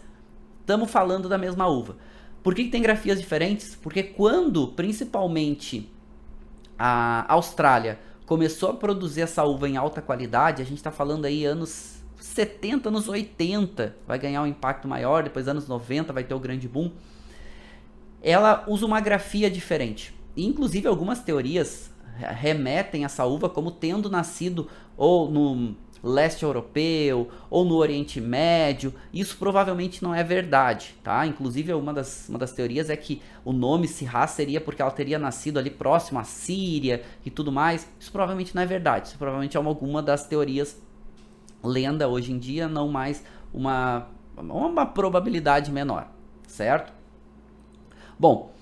estamos 0.61 0.91
falando 0.91 1.29
da 1.29 1.37
mesma 1.37 1.67
uva. 1.69 1.97
Por 2.43 2.55
que, 2.55 2.65
que 2.65 2.71
tem 2.71 2.83
grafias 2.83 3.21
diferentes? 3.21 3.75
Porque 3.75 4.03
quando, 4.03 4.69
principalmente, 4.69 5.91
a 6.79 7.33
Austrália 7.33 7.99
começou 8.27 8.71
a 8.71 8.75
produzir 8.75 9.23
essa 9.23 9.45
uva 9.45 9.69
em 9.69 9.77
alta 9.77 10.01
qualidade, 10.01 10.63
a 10.63 10.65
gente 10.65 10.79
está 10.79 10.91
falando 10.91 11.25
aí 11.25 11.45
anos 11.45 12.03
70, 12.19 12.89
anos 12.89 13.09
80, 13.09 13.95
vai 14.07 14.19
ganhar 14.19 14.43
um 14.43 14.47
impacto 14.47 14.89
maior, 14.89 15.23
depois 15.23 15.47
anos 15.47 15.69
90 15.69 16.13
vai 16.13 16.25
ter 16.25 16.35
o 16.35 16.41
grande 16.41 16.67
boom. 16.67 16.91
Ela 18.23 18.65
usa 18.67 18.87
uma 18.87 19.01
grafia 19.01 19.51
diferente. 19.51 20.15
Inclusive, 20.37 20.89
algumas 20.89 21.21
teorias 21.21 21.93
remetem 22.17 23.05
essa 23.05 23.25
uva 23.25 23.49
como 23.49 23.71
tendo 23.71 24.09
nascido 24.09 24.69
ou 24.97 25.31
no 25.31 25.77
leste 26.05 26.45
europeu 26.45 27.31
ou 27.49 27.65
no 27.65 27.77
Oriente 27.77 28.21
Médio. 28.21 28.93
Isso 29.13 29.39
provavelmente 29.39 30.03
não 30.03 30.15
é 30.15 30.23
verdade, 30.23 30.95
tá? 31.03 31.27
Inclusive, 31.27 31.73
uma 31.73 31.95
das, 31.95 32.29
uma 32.29 32.39
das 32.39 32.53
teorias 32.53 32.91
é 32.91 32.97
que 32.97 33.23
o 33.43 33.53
nome 33.53 33.89
Sirá 33.89 34.27
seria 34.27 34.61
porque 34.61 34.83
ela 34.83 34.91
teria 34.91 35.19
nascido 35.19 35.59
ali 35.59 35.71
próximo 35.71 36.19
à 36.19 36.25
Síria 36.25 37.03
e 37.25 37.31
tudo 37.31 37.51
mais. 37.51 37.91
Isso 37.99 38.13
provavelmente 38.13 38.55
não 38.55 38.63
é 38.63 38.67
verdade. 38.67 39.09
Isso 39.09 39.19
provavelmente 39.19 39.57
é 39.57 39.61
uma, 39.61 39.71
alguma 39.71 40.03
das 40.03 40.27
teorias 40.27 40.79
lenda 41.63 42.07
hoje 42.07 42.31
em 42.31 42.39
dia, 42.39 42.69
não 42.69 42.89
mais 42.89 43.25
uma, 43.53 44.07
uma 44.37 44.85
probabilidade 44.85 45.73
menor, 45.73 46.09
certo? 46.47 46.93
Bom, 48.19 48.53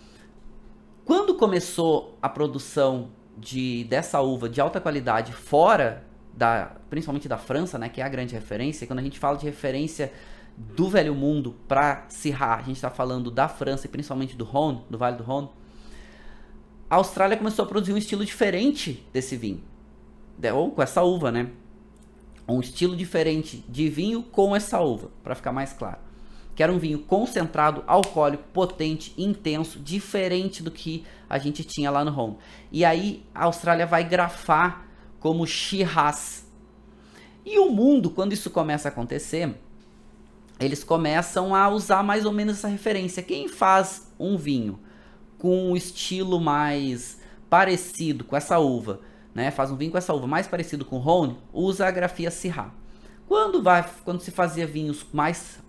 quando 1.05 1.35
começou 1.35 2.17
a 2.23 2.29
produção 2.29 3.09
de 3.37 3.83
dessa 3.85 4.21
uva 4.21 4.49
de 4.49 4.61
alta 4.61 4.81
qualidade 4.81 5.33
fora 5.33 6.05
da, 6.35 6.73
principalmente 6.89 7.29
da 7.29 7.39
França, 7.39 7.79
né, 7.79 7.89
que 7.89 8.01
é 8.01 8.05
a 8.05 8.09
grande 8.09 8.35
referência, 8.35 8.87
quando 8.87 8.99
a 8.99 9.03
gente 9.03 9.19
fala 9.19 9.37
de 9.37 9.45
referência 9.47 10.13
do 10.57 10.89
Velho 10.89 11.15
Mundo 11.15 11.57
para 11.67 12.05
Syrah, 12.09 12.57
a 12.57 12.63
gente 12.63 12.77
está 12.77 12.91
falando 12.91 13.31
da 13.31 13.49
França 13.49 13.87
e 13.87 13.89
principalmente 13.89 14.37
do 14.37 14.45
Rhône, 14.45 14.83
do 14.91 14.99
Vale 14.99 15.17
do 15.17 15.25
Rhône, 15.25 15.49
a 16.91 16.97
Austrália 16.97 17.37
começou 17.39 17.65
a 17.65 17.69
produzir 17.69 17.93
um 17.93 17.97
estilo 17.97 18.25
diferente 18.25 19.07
desse 19.13 19.37
vinho, 19.37 19.63
ou 20.55 20.73
com 20.73 20.83
essa 20.83 21.03
uva, 21.03 21.33
né? 21.33 21.51
Um 22.47 22.61
estilo 22.61 22.95
diferente 22.95 23.65
de 23.69 23.89
vinho 23.89 24.23
com 24.23 24.55
essa 24.55 24.81
uva, 24.81 25.11
para 25.23 25.35
ficar 25.35 25.53
mais 25.53 25.73
claro. 25.73 25.99
que 26.55 26.63
era 26.63 26.73
um 26.73 26.79
vinho 26.79 26.99
concentrado, 26.99 27.83
alcoólico, 27.87 28.45
potente, 28.53 29.15
intenso, 29.17 29.79
diferente 29.79 30.63
do 30.63 30.71
que 30.71 31.05
a 31.29 31.39
gente 31.39 31.65
tinha 31.65 31.91
lá 31.91 32.05
no 32.05 32.11
Rhône. 32.11 32.37
E 32.71 32.85
aí 32.85 33.25
a 33.35 33.45
Austrália 33.45 33.87
vai 33.87 34.05
grafar 34.05 34.87
como 35.23 35.47
Shiraz. 35.47 36.45
E 37.47 37.59
o 37.61 37.71
mundo, 37.71 38.11
quando 38.11 38.33
isso 38.33 38.51
começa 38.51 38.89
a 38.89 38.91
acontecer, 38.91 39.57
eles 40.59 40.83
começam 40.83 41.55
a 41.55 41.69
usar 41.69 42.03
mais 42.03 42.27
ou 42.27 42.33
menos 42.33 42.59
essa 42.59 42.67
referência. 42.67 43.23
Quem 43.23 43.47
faz 43.47 44.13
um 44.19 44.37
vinho 44.37 44.81
com 45.39 45.71
um 45.71 45.77
estilo 45.77 46.41
mais 46.41 47.21
parecido 47.49 48.25
com 48.25 48.37
essa 48.37 48.59
uva, 48.59 49.01
né? 49.33 49.51
Faz 49.53 49.71
um 49.71 49.77
vinho 49.77 49.93
com 49.93 49.99
essa 49.99 50.13
uva 50.13 50.27
mais 50.27 50.49
parecido 50.49 50.85
com 50.85 50.97
o 50.97 51.01
Rhône, 51.01 51.39
usa 51.53 51.87
a 51.87 51.91
grafia 51.91 52.31
Syrah. 52.31 52.73
Quando 53.29 53.63
vai, 53.63 53.89
quando 54.05 54.21
se 54.21 54.33
fazia 54.33 54.67
vinhos 54.67 55.07
mais 55.13 55.61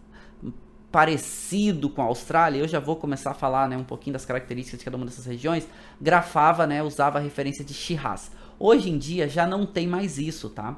parecido 0.92 1.90
com 1.90 2.02
a 2.02 2.06
Austrália, 2.06 2.60
eu 2.60 2.68
já 2.68 2.80
vou 2.80 2.96
começar 2.96 3.32
a 3.32 3.34
falar, 3.34 3.68
né, 3.68 3.78
um 3.78 3.84
pouquinho 3.84 4.14
das 4.14 4.26
características 4.26 4.80
de 4.80 4.86
cada 4.86 4.98
uma 4.98 5.06
dessas 5.06 5.26
regiões, 5.26 5.68
grafava, 6.00 6.68
né, 6.68 6.84
usava 6.84 7.18
a 7.18 7.22
referência 7.22 7.64
de 7.66 7.74
Shiraz. 7.74 8.32
Hoje 8.66 8.90
em 8.90 8.98
dia 8.98 9.28
já 9.28 9.46
não 9.46 9.66
tem 9.66 9.86
mais 9.86 10.18
isso, 10.18 10.50
tá? 10.50 10.78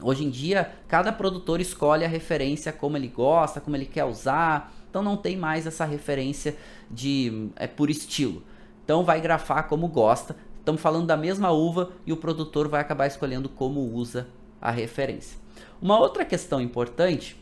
Hoje 0.00 0.22
em 0.22 0.30
dia, 0.30 0.72
cada 0.86 1.12
produtor 1.12 1.60
escolhe 1.60 2.04
a 2.04 2.08
referência 2.08 2.72
como 2.72 2.96
ele 2.96 3.08
gosta, 3.08 3.60
como 3.60 3.74
ele 3.74 3.86
quer 3.86 4.04
usar. 4.04 4.72
Então 4.88 5.02
não 5.02 5.16
tem 5.16 5.36
mais 5.36 5.66
essa 5.66 5.84
referência 5.84 6.56
de 6.88 7.48
é 7.56 7.66
por 7.66 7.90
estilo. 7.90 8.40
Então 8.84 9.02
vai 9.02 9.20
grafar 9.20 9.66
como 9.66 9.88
gosta. 9.88 10.36
Estamos 10.60 10.80
falando 10.80 11.08
da 11.08 11.16
mesma 11.16 11.50
uva 11.50 11.90
e 12.06 12.12
o 12.12 12.16
produtor 12.16 12.68
vai 12.68 12.82
acabar 12.82 13.08
escolhendo 13.08 13.48
como 13.48 13.80
usa 13.80 14.28
a 14.62 14.70
referência. 14.70 15.36
Uma 15.82 15.98
outra 15.98 16.24
questão 16.24 16.60
importante 16.60 17.36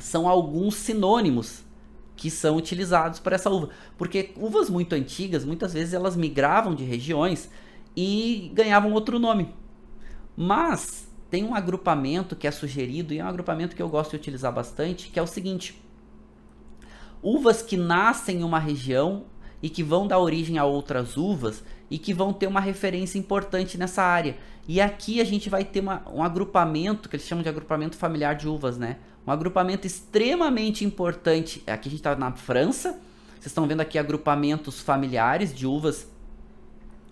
são 0.00 0.28
alguns 0.28 0.74
sinônimos 0.74 1.62
que 2.16 2.28
são 2.28 2.56
utilizados 2.56 3.20
para 3.20 3.36
essa 3.36 3.50
uva, 3.50 3.68
porque 3.96 4.32
uvas 4.36 4.68
muito 4.68 4.96
antigas, 4.96 5.44
muitas 5.44 5.74
vezes 5.74 5.94
elas 5.94 6.16
migravam 6.16 6.74
de 6.74 6.82
regiões 6.82 7.48
e 7.96 8.50
ganhavam 8.52 8.92
outro 8.92 9.18
nome. 9.18 9.54
Mas 10.36 11.08
tem 11.30 11.44
um 11.44 11.54
agrupamento 11.54 12.36
que 12.36 12.46
é 12.46 12.50
sugerido 12.50 13.14
e 13.14 13.18
é 13.18 13.24
um 13.24 13.28
agrupamento 13.28 13.74
que 13.74 13.82
eu 13.82 13.88
gosto 13.88 14.10
de 14.10 14.16
utilizar 14.16 14.52
bastante, 14.52 15.08
que 15.08 15.18
é 15.18 15.22
o 15.22 15.26
seguinte: 15.26 15.80
uvas 17.22 17.62
que 17.62 17.76
nascem 17.76 18.40
em 18.40 18.44
uma 18.44 18.58
região 18.58 19.24
e 19.62 19.70
que 19.70 19.82
vão 19.82 20.06
dar 20.06 20.18
origem 20.18 20.58
a 20.58 20.64
outras 20.64 21.16
uvas 21.16 21.64
e 21.90 21.98
que 21.98 22.12
vão 22.12 22.32
ter 22.32 22.46
uma 22.46 22.60
referência 22.60 23.18
importante 23.18 23.78
nessa 23.78 24.02
área. 24.02 24.36
E 24.68 24.80
aqui 24.80 25.20
a 25.20 25.24
gente 25.24 25.48
vai 25.48 25.64
ter 25.64 25.80
uma, 25.80 26.02
um 26.12 26.22
agrupamento, 26.22 27.08
que 27.08 27.16
eles 27.16 27.26
chamam 27.26 27.42
de 27.42 27.48
agrupamento 27.48 27.96
familiar 27.96 28.34
de 28.34 28.48
uvas, 28.48 28.76
né? 28.76 28.98
Um 29.26 29.30
agrupamento 29.30 29.86
extremamente 29.86 30.84
importante. 30.84 31.62
Aqui 31.66 31.88
a 31.88 31.90
gente 31.90 32.00
está 32.00 32.14
na 32.14 32.32
França. 32.32 32.92
Vocês 33.34 33.46
estão 33.46 33.66
vendo 33.66 33.80
aqui 33.80 33.98
agrupamentos 33.98 34.80
familiares 34.80 35.54
de 35.54 35.66
uvas 35.66 36.08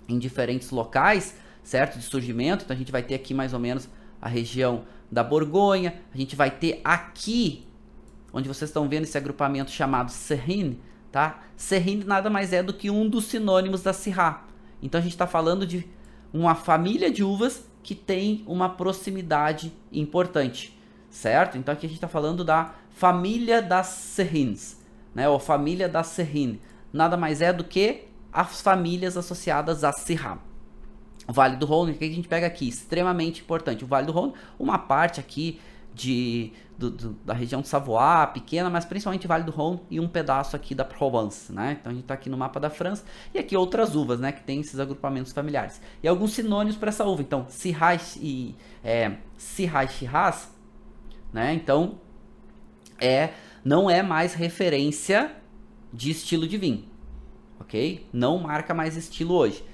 em 0.09 0.19
diferentes 0.19 0.71
locais, 0.71 1.37
certo? 1.63 1.99
De 1.99 2.05
surgimento. 2.05 2.65
Então 2.65 2.75
a 2.75 2.79
gente 2.79 2.93
vai 2.93 3.03
ter 3.03 3.15
aqui 3.15 3.33
mais 3.35 3.53
ou 3.53 3.61
menos 3.61 3.89
a 4.21 4.29
região 4.29 4.85
da 5.11 5.23
Borgonha. 5.23 5.95
A 6.13 6.17
gente 6.17 6.37
vai 6.37 6.51
ter 6.51 6.81
aqui, 6.85 7.67
onde 8.33 8.49
vocês 8.49 8.71
estão 8.71 8.89
vendo 8.89 9.05
esse 9.05 9.17
agrupamento 9.17 9.71
chamado 9.71 10.11
Serrine, 10.11 10.81
tá? 11.11 11.43
Serrine 11.57 12.05
nada 12.05 12.29
mais 12.29 12.53
é 12.53 12.63
do 12.63 12.73
que 12.73 12.91
um 12.91 13.09
dos 13.09 13.27
sinônimos 13.27 13.83
da 13.83 13.93
Syrah. 13.93 14.45
Então 14.83 14.99
a 14.99 15.03
gente 15.03 15.13
está 15.13 15.27
falando 15.27 15.67
de 15.67 15.89
uma 16.33 16.55
família 16.55 17.11
de 17.11 17.23
uvas 17.23 17.65
que 17.83 17.95
tem 17.95 18.43
uma 18.47 18.69
proximidade 18.69 19.73
importante, 19.93 20.77
certo? 21.09 21.57
Então 21.57 21.73
aqui 21.73 21.87
a 21.87 21.89
gente 21.89 21.99
está 21.99 22.09
falando 22.09 22.45
da 22.45 22.75
família 22.91 23.63
das 23.63 23.87
Serrines, 23.87 24.81
né? 25.15 25.29
Ou 25.29 25.39
família 25.39 25.89
da 25.89 26.03
Serrine. 26.03 26.61
Nada 26.93 27.17
mais 27.17 27.41
é 27.41 27.53
do 27.53 27.63
que 27.63 28.09
as 28.35 28.61
famílias 28.61 29.17
associadas 29.17 29.85
a. 29.85 30.39
O 31.27 31.33
Vale 31.33 31.57
do 31.57 31.65
Rhône, 31.65 31.95
que 31.95 32.05
a 32.05 32.09
gente 32.09 32.29
pega 32.29 32.47
aqui, 32.47 32.69
extremamente 32.69 33.41
importante. 33.41 33.85
O 33.85 33.87
Vale 33.87 34.07
do 34.07 34.13
Rhône, 34.13 34.35
uma 34.59 34.77
parte 34.77 35.21
aqui 35.21 35.61
de, 35.95 36.53
do, 36.77 36.91
do, 36.91 37.11
da 37.25 37.33
região 37.33 37.63
de 37.63 37.69
Savoie, 37.69 38.27
pequena, 38.35 38.69
mas 38.69 38.85
principalmente 38.85 39.27
Vale 39.29 39.45
do 39.45 39.53
Rhône 39.53 39.81
e 39.89 40.01
um 40.01 40.09
pedaço 40.09 40.57
aqui 40.57 40.75
da 40.75 40.85
Provence, 40.85 41.53
né? 41.53 41.79
Então 41.81 41.91
a 41.91 41.95
gente 41.95 42.05
está 42.05 42.15
aqui 42.15 42.29
no 42.29 42.37
mapa 42.37 42.59
da 42.59 42.69
França 42.69 43.05
e 43.33 43.39
aqui 43.39 43.57
outras 43.57 43.95
uvas, 43.95 44.19
né? 44.19 44.33
Que 44.33 44.43
tem 44.43 44.61
esses 44.61 44.79
agrupamentos 44.81 45.33
familiares. 45.33 45.81
E 46.03 46.09
alguns 46.09 46.33
sinônimos 46.33 46.77
para 46.77 46.89
essa 46.89 47.05
uva. 47.05 47.23
Então, 47.23 47.47
Syrah 47.49 48.01
e 48.21 48.57
é, 48.83 49.13
Syrah 49.39 49.89
né? 51.33 51.55
Então, 51.55 52.01
é, 53.01 53.31
não 53.65 53.89
é 53.89 54.03
mais 54.03 54.35
referência 54.35 55.33
de 55.93 56.11
estilo 56.11 56.47
de 56.47 56.59
vinho, 56.59 56.85
ok? 57.61 58.07
Não 58.13 58.39
marca 58.39 58.75
mais 58.75 58.97
estilo 58.97 59.35
hoje 59.35 59.65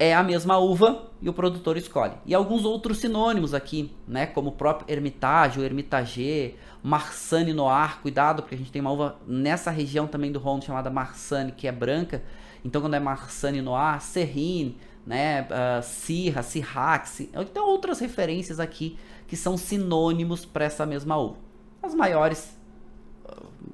é 0.00 0.14
a 0.14 0.22
mesma 0.22 0.56
uva 0.56 1.10
e 1.20 1.28
o 1.28 1.32
produtor 1.34 1.76
escolhe. 1.76 2.14
E 2.24 2.34
alguns 2.34 2.64
outros 2.64 2.96
sinônimos 2.96 3.52
aqui, 3.52 3.94
né, 4.08 4.24
como 4.24 4.48
o 4.48 4.52
próprio 4.52 4.90
Hermitage, 4.90 5.60
o 5.60 5.62
Hermitage, 5.62 6.54
Marsanne 6.82 7.52
Noir, 7.52 8.00
cuidado, 8.00 8.40
porque 8.40 8.54
a 8.54 8.58
gente 8.58 8.72
tem 8.72 8.80
uma 8.80 8.90
uva 8.90 9.20
nessa 9.26 9.70
região 9.70 10.06
também 10.06 10.32
do 10.32 10.38
Rhône 10.38 10.62
chamada 10.62 10.88
Marsanne, 10.88 11.52
que 11.52 11.68
é 11.68 11.72
branca. 11.72 12.22
Então 12.64 12.80
quando 12.80 12.94
é 12.94 12.98
Marsanne 12.98 13.60
Noir, 13.60 14.00
Serrine, 14.00 14.78
né, 15.06 15.42
uh, 15.42 15.82
Syrah, 15.82 16.42
Syrah, 16.42 17.04
então 17.34 17.68
outras 17.68 18.00
referências 18.00 18.58
aqui 18.58 18.98
que 19.28 19.36
são 19.36 19.58
sinônimos 19.58 20.46
para 20.46 20.64
essa 20.64 20.86
mesma 20.86 21.18
uva. 21.18 21.36
As 21.82 21.94
maiores 21.94 22.56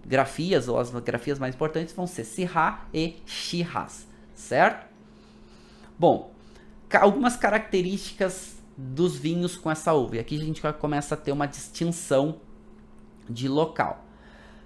grafias 0.04 0.68
ou 0.68 0.78
as 0.78 0.90
grafias 0.90 1.38
mais 1.38 1.54
importantes 1.54 1.94
vão 1.94 2.06
ser 2.06 2.24
Syrah 2.24 2.86
e 2.92 3.16
Shiraz, 3.24 4.06
certo? 4.34 4.86
Bom, 5.98 6.32
algumas 7.00 7.36
características 7.36 8.56
dos 8.76 9.16
vinhos 9.16 9.56
com 9.56 9.70
essa 9.70 9.92
uva. 9.94 10.16
E 10.16 10.18
aqui 10.18 10.36
a 10.36 10.44
gente 10.44 10.62
começa 10.78 11.14
a 11.14 11.18
ter 11.18 11.32
uma 11.32 11.46
distinção 11.46 12.40
de 13.28 13.48
local. 13.48 14.04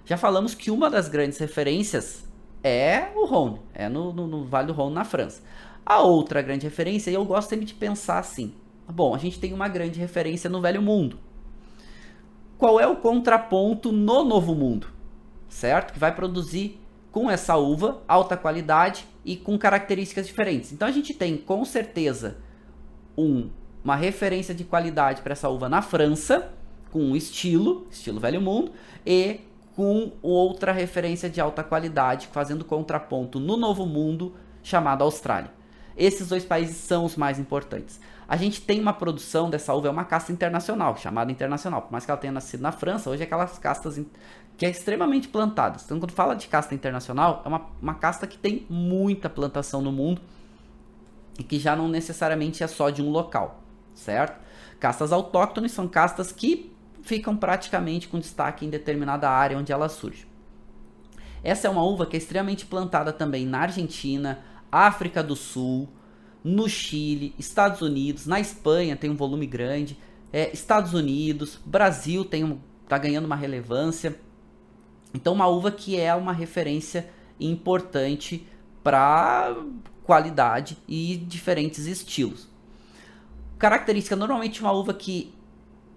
Já 0.05 0.17
falamos 0.17 0.53
que 0.53 0.69
uma 0.69 0.89
das 0.89 1.07
grandes 1.07 1.37
referências 1.37 2.25
é 2.63 3.11
o 3.15 3.25
Rhône, 3.25 3.59
é 3.73 3.87
no, 3.87 4.11
no, 4.11 4.27
no 4.27 4.45
Vale 4.45 4.67
do 4.67 4.73
Rhône, 4.73 4.93
na 4.93 5.05
França. 5.05 5.41
A 5.85 6.01
outra 6.01 6.41
grande 6.41 6.65
referência, 6.65 7.09
e 7.09 7.13
eu 7.13 7.25
gosto 7.25 7.49
sempre 7.49 7.65
de 7.65 7.73
pensar 7.73 8.19
assim: 8.19 8.53
bom, 8.87 9.15
a 9.15 9.17
gente 9.17 9.39
tem 9.39 9.53
uma 9.53 9.67
grande 9.67 9.99
referência 9.99 10.49
no 10.49 10.61
Velho 10.61 10.81
Mundo. 10.81 11.17
Qual 12.57 12.79
é 12.79 12.85
o 12.85 12.97
contraponto 12.97 13.91
no 13.91 14.23
Novo 14.23 14.53
Mundo? 14.53 14.87
Certo? 15.51 15.93
Que 15.93 15.99
vai 15.99 16.15
produzir 16.15 16.79
com 17.11 17.29
essa 17.29 17.57
uva, 17.57 18.01
alta 18.07 18.37
qualidade 18.37 19.05
e 19.23 19.35
com 19.35 19.57
características 19.59 20.25
diferentes. 20.25 20.71
Então 20.71 20.87
a 20.87 20.91
gente 20.91 21.13
tem 21.13 21.37
com 21.37 21.63
certeza 21.65 22.37
um, 23.17 23.49
uma 23.83 23.95
referência 23.95 24.55
de 24.55 24.63
qualidade 24.63 25.21
para 25.21 25.33
essa 25.33 25.49
uva 25.49 25.67
na 25.67 25.81
França, 25.81 26.51
com 26.89 26.99
um 26.99 27.15
estilo, 27.15 27.85
estilo 27.91 28.19
velho 28.19 28.41
mundo, 28.41 28.71
e 29.05 29.41
com 29.75 30.13
outra 30.21 30.71
referência 30.71 31.29
de 31.29 31.41
alta 31.41 31.63
qualidade, 31.63 32.27
fazendo 32.27 32.63
contraponto 32.63 33.39
no 33.39 33.57
novo 33.57 33.85
mundo, 33.85 34.33
chamado 34.63 35.03
Austrália. 35.03 35.51
Esses 35.97 36.29
dois 36.29 36.45
países 36.45 36.77
são 36.77 37.03
os 37.03 37.15
mais 37.15 37.39
importantes. 37.39 37.99
A 38.31 38.37
gente 38.37 38.61
tem 38.61 38.79
uma 38.79 38.93
produção 38.93 39.49
dessa 39.49 39.73
uva, 39.73 39.89
é 39.89 39.91
uma 39.91 40.05
casta 40.05 40.31
internacional, 40.31 40.95
chamada 40.95 41.29
internacional. 41.29 41.81
Por 41.81 41.91
mais 41.91 42.05
que 42.05 42.11
ela 42.11 42.17
tenha 42.17 42.31
nascido 42.31 42.61
na 42.61 42.71
França, 42.71 43.09
hoje 43.09 43.21
é 43.21 43.25
aquelas 43.25 43.59
castas 43.59 43.99
que 44.57 44.65
é 44.65 44.69
extremamente 44.69 45.27
plantada. 45.27 45.77
Então, 45.83 45.99
quando 45.99 46.13
fala 46.13 46.33
de 46.33 46.47
casta 46.47 46.73
internacional, 46.73 47.41
é 47.43 47.47
uma, 47.49 47.67
uma 47.81 47.93
casta 47.93 48.25
que 48.25 48.37
tem 48.37 48.65
muita 48.69 49.29
plantação 49.29 49.81
no 49.81 49.91
mundo 49.91 50.21
e 51.37 51.43
que 51.43 51.59
já 51.59 51.75
não 51.75 51.89
necessariamente 51.89 52.63
é 52.63 52.67
só 52.67 52.89
de 52.89 53.01
um 53.01 53.09
local, 53.09 53.61
certo? 53.93 54.39
Castas 54.79 55.11
autóctones 55.11 55.73
são 55.73 55.85
castas 55.85 56.31
que 56.31 56.73
ficam 57.01 57.35
praticamente 57.35 58.07
com 58.07 58.17
destaque 58.17 58.65
em 58.65 58.69
determinada 58.69 59.29
área 59.29 59.57
onde 59.57 59.73
ela 59.73 59.89
surge. 59.89 60.25
Essa 61.43 61.67
é 61.67 61.69
uma 61.69 61.83
uva 61.83 62.05
que 62.05 62.15
é 62.15 62.17
extremamente 62.17 62.65
plantada 62.65 63.11
também 63.11 63.45
na 63.45 63.59
Argentina, 63.59 64.39
África 64.71 65.21
do 65.21 65.35
Sul, 65.35 65.89
no 66.43 66.67
Chile, 66.67 67.33
Estados 67.37 67.81
Unidos, 67.81 68.25
na 68.25 68.39
Espanha 68.39 68.95
tem 68.95 69.09
um 69.09 69.15
volume 69.15 69.45
grande, 69.45 69.97
é, 70.33 70.51
Estados 70.51 70.93
Unidos, 70.93 71.59
Brasil 71.65 72.25
tem 72.25 72.43
um, 72.43 72.57
tá 72.87 72.97
ganhando 72.97 73.25
uma 73.25 73.35
relevância, 73.35 74.17
então, 75.13 75.33
uma 75.33 75.47
uva 75.47 75.71
que 75.71 75.99
é 75.99 76.13
uma 76.15 76.33
referência 76.33 77.09
importante 77.39 78.47
para 78.83 79.55
qualidade 80.03 80.77
e 80.87 81.17
diferentes 81.17 81.85
estilos. 81.85 82.47
Característica 83.57 84.15
normalmente 84.15 84.61
uma 84.61 84.71
uva 84.71 84.93
que 84.93 85.33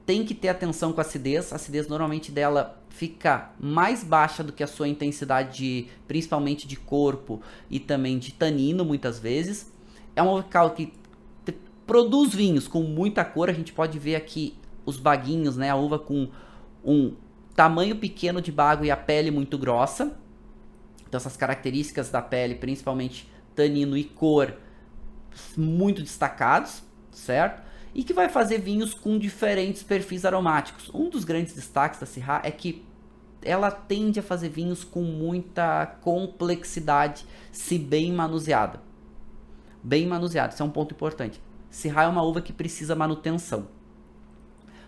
tem 0.04 0.24
que 0.24 0.34
ter 0.34 0.48
atenção 0.48 0.92
com 0.92 1.00
a 1.00 1.02
acidez. 1.02 1.52
A 1.52 1.56
acidez 1.56 1.88
normalmente 1.88 2.30
dela 2.30 2.82
fica 2.90 3.50
mais 3.58 4.04
baixa 4.04 4.44
do 4.44 4.52
que 4.52 4.62
a 4.62 4.66
sua 4.66 4.86
intensidade, 4.86 5.56
de, 5.56 5.86
principalmente 6.06 6.66
de 6.66 6.76
corpo 6.76 7.40
e 7.70 7.80
também 7.80 8.18
de 8.18 8.32
tanino, 8.32 8.84
muitas 8.84 9.18
vezes. 9.18 9.72
É 10.16 10.22
uma 10.22 10.32
uva 10.32 10.70
que 10.70 10.92
produz 11.86 12.34
vinhos 12.34 12.66
com 12.66 12.82
muita 12.82 13.24
cor. 13.24 13.50
A 13.50 13.52
gente 13.52 13.72
pode 13.72 13.98
ver 13.98 14.16
aqui 14.16 14.56
os 14.86 14.98
baguinhos, 14.98 15.56
né? 15.56 15.70
A 15.70 15.76
uva 15.76 15.98
com 15.98 16.28
um 16.84 17.14
tamanho 17.54 17.96
pequeno 17.96 18.40
de 18.40 18.52
bago 18.52 18.84
e 18.84 18.90
a 18.90 18.96
pele 18.96 19.30
muito 19.30 19.56
grossa. 19.58 20.16
Então 21.06 21.18
essas 21.18 21.36
características 21.36 22.10
da 22.10 22.20
pele, 22.20 22.54
principalmente 22.56 23.28
tanino 23.54 23.96
e 23.96 24.04
cor, 24.04 24.54
muito 25.56 26.02
destacados, 26.02 26.82
certo? 27.12 27.62
E 27.94 28.02
que 28.02 28.12
vai 28.12 28.28
fazer 28.28 28.58
vinhos 28.58 28.92
com 28.92 29.18
diferentes 29.18 29.82
perfis 29.82 30.24
aromáticos. 30.24 30.90
Um 30.92 31.08
dos 31.08 31.24
grandes 31.24 31.54
destaques 31.54 32.00
da 32.00 32.06
Syrah 32.06 32.42
é 32.44 32.50
que 32.50 32.84
ela 33.40 33.70
tende 33.70 34.18
a 34.18 34.22
fazer 34.22 34.48
vinhos 34.48 34.82
com 34.82 35.02
muita 35.02 35.86
complexidade, 36.00 37.24
se 37.52 37.78
bem 37.78 38.12
manuseada. 38.12 38.80
Bem 39.84 40.06
manuseada, 40.06 40.54
isso 40.54 40.62
é 40.62 40.66
um 40.66 40.70
ponto 40.70 40.94
importante. 40.94 41.38
Syrah 41.68 42.04
é 42.04 42.08
uma 42.08 42.22
uva 42.22 42.40
que 42.40 42.54
precisa 42.54 42.96
manutenção. 42.96 43.68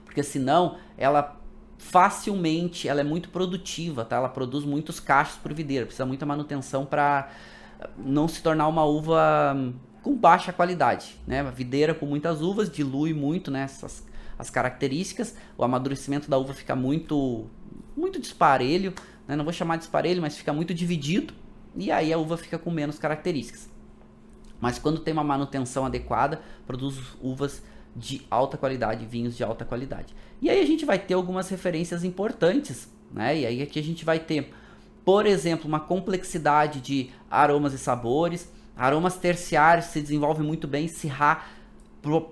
Porque 0.07 0.23
senão 0.23 0.79
ela 0.97 1.39
facilmente, 1.77 2.89
ela 2.89 3.03
é 3.03 3.05
muito 3.05 3.29
produtiva, 3.29 4.07
tá? 4.07 4.17
Ela 4.17 4.31
produz 4.31 4.65
muitos 4.65 4.99
cachos 4.99 5.37
por 5.37 5.53
videira, 5.53 5.85
precisa 5.85 6.07
muita 6.07 6.25
manutenção 6.25 6.87
para 6.87 7.31
não 7.99 8.27
se 8.27 8.43
tornar 8.43 8.67
uma 8.69 8.85
uva 8.85 9.55
com 10.03 10.17
baixa 10.17 10.51
qualidade, 10.51 11.21
né? 11.27 11.41
A 11.41 11.51
videira 11.51 11.93
com 11.93 12.07
muitas 12.07 12.41
uvas 12.41 12.71
dilui 12.71 13.13
muito, 13.13 13.51
né, 13.51 13.65
essas, 13.65 14.03
as 14.39 14.49
características, 14.49 15.37
o 15.59 15.65
amadurecimento 15.65 16.31
da 16.31 16.39
uva 16.39 16.55
fica 16.55 16.75
muito 16.75 17.47
muito 17.95 18.19
disparelho, 18.19 18.95
né? 19.29 19.37
Não 19.37 19.45
vou 19.45 19.53
chamar 19.53 19.77
de 19.77 19.83
disparelho, 19.83 20.23
mas 20.23 20.39
fica 20.39 20.55
muito 20.55 20.73
dividido 20.73 21.35
e 21.77 21.91
aí 21.91 22.11
a 22.15 22.17
uva 22.17 22.39
fica 22.39 22.59
com 22.59 22.71
menos 22.71 22.99
características. 22.99 23.76
Mas 24.61 24.79
quando 24.79 25.01
tem 25.01 25.13
uma 25.13 25.25
manutenção 25.25 25.85
adequada, 25.85 26.41
produz 26.67 26.97
uvas 27.21 27.63
de 27.95 28.27
alta 28.31 28.57
qualidade, 28.57 29.07
vinhos 29.07 29.37
de 29.37 29.45
alta 29.45 29.65
qualidade. 29.65 30.15
E 30.41 30.51
aí 30.51 30.61
a 30.61 30.67
gente 30.67 30.85
vai 30.85 30.99
ter 30.99 31.15
algumas 31.15 31.49
referências 31.49 32.05
importantes, 32.05 32.89
né? 33.13 33.39
E 33.39 33.47
aí 33.47 33.63
aqui 33.63 33.79
a 33.79 33.83
gente 33.83 34.05
vai 34.05 34.19
ter, 34.19 34.53
por 35.05 35.27
exemplo, 35.27 35.67
uma 35.67 35.81
complexidade 35.81 36.81
de 36.81 37.11
aromas 37.31 37.73
e 37.73 37.79
sabores, 37.79 38.51
Aromas 38.77 39.17
terciários 39.17 39.87
se 39.87 40.03
desenvolvem 40.03 40.47
muito 40.47 40.69
bem. 40.69 40.87
Syrah 40.87 41.47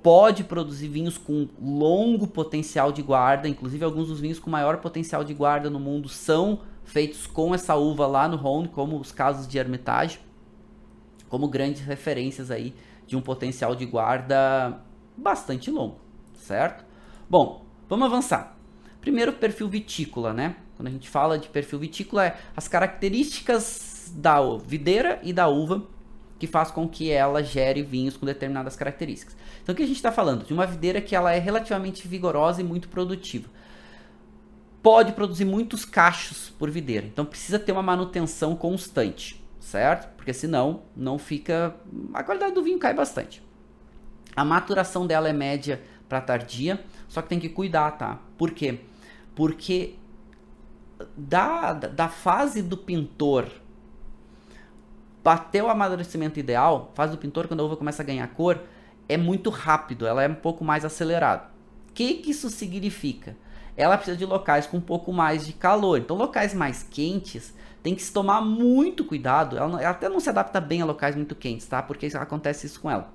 pode 0.02 0.44
produzir 0.44 0.88
vinhos 0.88 1.16
com 1.16 1.48
longo 1.60 2.26
potencial 2.26 2.92
de 2.92 3.00
guarda. 3.00 3.48
Inclusive, 3.48 3.82
alguns 3.82 4.08
dos 4.08 4.20
vinhos 4.20 4.38
com 4.38 4.50
maior 4.50 4.76
potencial 4.76 5.24
de 5.24 5.32
guarda 5.32 5.70
no 5.70 5.80
mundo 5.80 6.08
são 6.08 6.60
feitos 6.84 7.26
com 7.26 7.54
essa 7.54 7.74
uva 7.74 8.06
lá 8.06 8.28
no 8.28 8.36
Rhône, 8.36 8.68
como 8.68 9.00
os 9.00 9.10
casos 9.10 9.48
de 9.48 9.56
Hermitage, 9.56 10.20
como 11.34 11.48
grandes 11.48 11.82
referências 11.82 12.48
aí 12.48 12.72
de 13.08 13.16
um 13.16 13.20
potencial 13.20 13.74
de 13.74 13.84
guarda 13.84 14.80
bastante 15.16 15.68
longo, 15.68 15.98
certo? 16.36 16.84
Bom, 17.28 17.64
vamos 17.88 18.06
avançar. 18.06 18.56
Primeiro, 19.00 19.32
perfil 19.32 19.68
vitícola, 19.68 20.32
né? 20.32 20.54
Quando 20.76 20.86
a 20.86 20.90
gente 20.92 21.08
fala 21.08 21.36
de 21.36 21.48
perfil 21.48 21.80
vitícola, 21.80 22.26
é 22.26 22.36
as 22.56 22.68
características 22.68 24.12
da 24.14 24.38
videira 24.58 25.18
e 25.24 25.32
da 25.32 25.48
uva 25.48 25.82
que 26.38 26.46
faz 26.46 26.70
com 26.70 26.88
que 26.88 27.10
ela 27.10 27.42
gere 27.42 27.82
vinhos 27.82 28.16
com 28.16 28.24
determinadas 28.24 28.76
características. 28.76 29.36
Então 29.60 29.72
o 29.72 29.76
que 29.76 29.82
a 29.82 29.86
gente 29.86 29.96
está 29.96 30.12
falando? 30.12 30.44
De 30.44 30.52
uma 30.52 30.68
videira 30.68 31.00
que 31.00 31.16
ela 31.16 31.32
é 31.32 31.40
relativamente 31.40 32.06
vigorosa 32.06 32.60
e 32.60 32.64
muito 32.64 32.88
produtiva. 32.88 33.50
Pode 34.80 35.14
produzir 35.14 35.46
muitos 35.46 35.84
cachos 35.84 36.50
por 36.56 36.70
videira, 36.70 37.06
então 37.08 37.24
precisa 37.24 37.58
ter 37.58 37.72
uma 37.72 37.82
manutenção 37.82 38.54
constante, 38.54 39.43
certo? 39.64 40.14
Porque 40.16 40.32
senão 40.32 40.82
não 40.94 41.18
fica. 41.18 41.74
A 42.12 42.22
qualidade 42.22 42.54
do 42.54 42.62
vinho 42.62 42.78
cai 42.78 42.94
bastante. 42.94 43.42
A 44.36 44.44
maturação 44.44 45.06
dela 45.06 45.28
é 45.28 45.32
média 45.32 45.82
para 46.08 46.20
tardia, 46.20 46.84
só 47.08 47.22
que 47.22 47.28
tem 47.28 47.40
que 47.40 47.48
cuidar, 47.48 47.92
tá? 47.92 48.18
Por 48.36 48.50
quê? 48.50 48.80
Porque 49.34 49.94
da, 51.16 51.72
da 51.72 52.08
fase 52.08 52.62
do 52.62 52.76
pintor 52.76 53.48
bateu 55.22 55.66
o 55.66 55.70
amadurecimento 55.70 56.38
ideal, 56.38 56.92
faz 56.94 57.10
do 57.10 57.16
pintor 57.16 57.48
quando 57.48 57.60
a 57.60 57.64
uva 57.64 57.76
começa 57.76 58.02
a 58.02 58.06
ganhar 58.06 58.26
cor, 58.28 58.60
é 59.08 59.16
muito 59.16 59.48
rápido, 59.48 60.06
ela 60.06 60.22
é 60.22 60.28
um 60.28 60.34
pouco 60.34 60.62
mais 60.62 60.84
acelerada. 60.84 61.48
O 61.88 61.92
que, 61.94 62.14
que 62.14 62.30
isso 62.30 62.50
significa? 62.50 63.36
Ela 63.76 63.96
precisa 63.96 64.16
de 64.16 64.26
locais 64.26 64.66
com 64.66 64.76
um 64.76 64.82
pouco 64.82 65.12
mais 65.12 65.46
de 65.46 65.52
calor. 65.52 65.98
Então, 65.98 66.16
locais 66.16 66.52
mais 66.52 66.82
quentes 66.82 67.54
tem 67.84 67.94
que 67.94 68.02
se 68.02 68.10
tomar 68.10 68.40
muito 68.40 69.04
cuidado. 69.04 69.58
Ela, 69.58 69.80
ela 69.80 69.90
até 69.90 70.08
não 70.08 70.18
se 70.18 70.30
adapta 70.30 70.58
bem 70.58 70.80
a 70.80 70.86
locais 70.86 71.14
muito 71.14 71.36
quentes, 71.36 71.68
tá? 71.68 71.82
Porque 71.82 72.06
acontece 72.16 72.66
isso 72.66 72.80
com 72.80 72.90
ela. 72.90 73.12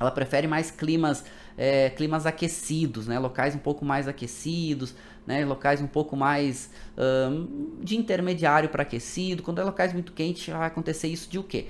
Ela 0.00 0.10
prefere 0.10 0.48
mais 0.48 0.70
climas, 0.70 1.22
é, 1.58 1.90
climas 1.90 2.24
aquecidos, 2.24 3.06
né? 3.06 3.18
Locais 3.18 3.54
um 3.54 3.58
pouco 3.58 3.84
mais 3.84 4.08
aquecidos, 4.08 4.94
né? 5.26 5.44
Locais 5.44 5.82
um 5.82 5.86
pouco 5.86 6.16
mais 6.16 6.70
um, 6.96 7.76
de 7.84 7.98
intermediário 7.98 8.70
para 8.70 8.82
aquecido. 8.82 9.42
Quando 9.42 9.60
é 9.60 9.64
locais 9.64 9.92
muito 9.92 10.14
quentes, 10.14 10.48
vai 10.48 10.68
acontecer 10.68 11.08
isso 11.08 11.28
de 11.28 11.38
o 11.38 11.44
quê? 11.44 11.66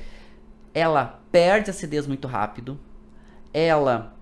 Ela 0.72 1.20
perde 1.32 1.70
acidez 1.70 2.06
muito 2.06 2.28
rápido. 2.28 2.78
Ela 3.52 4.16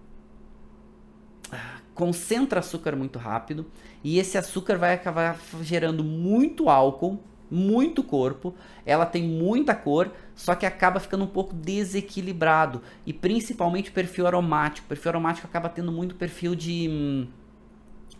ah, 1.52 1.80
concentra 1.94 2.60
açúcar 2.60 2.96
muito 2.96 3.18
rápido 3.18 3.66
e 4.02 4.18
esse 4.18 4.38
açúcar 4.38 4.78
vai 4.78 4.94
acabar 4.94 5.38
gerando 5.60 6.02
muito 6.02 6.70
álcool 6.70 7.22
muito 7.50 8.02
corpo, 8.02 8.54
ela 8.84 9.06
tem 9.06 9.22
muita 9.22 9.74
cor, 9.74 10.10
só 10.34 10.54
que 10.54 10.66
acaba 10.66 10.98
ficando 10.98 11.24
um 11.24 11.28
pouco 11.28 11.54
desequilibrado 11.54 12.82
e 13.06 13.12
principalmente 13.12 13.90
perfil 13.90 14.26
aromático. 14.26 14.86
O 14.86 14.88
perfil 14.88 15.10
aromático 15.10 15.46
acaba 15.46 15.68
tendo 15.68 15.92
muito 15.92 16.14
perfil 16.14 16.54
de 16.54 16.88
hum, 16.90 17.26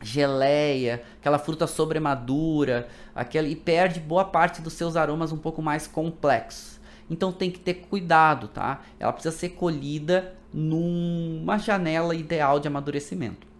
geleia, 0.02 1.02
aquela 1.18 1.38
fruta 1.38 1.66
sobremadura, 1.66 2.88
aquela 3.14 3.48
e 3.48 3.56
perde 3.56 4.00
boa 4.00 4.24
parte 4.24 4.60
dos 4.60 4.74
seus 4.74 4.96
aromas 4.96 5.32
um 5.32 5.38
pouco 5.38 5.62
mais 5.62 5.87
complexos. 5.87 6.80
Então 7.08 7.32
tem 7.32 7.50
que 7.50 7.58
ter 7.58 7.74
cuidado, 7.74 8.48
tá? 8.48 8.82
Ela 8.98 9.12
precisa 9.12 9.37
ser 9.37 9.50
colhida 9.50 10.34
numa 10.52 11.58
janela 11.58 12.14
ideal 12.14 12.60
de 12.60 12.68
amadurecimento. 12.68 13.54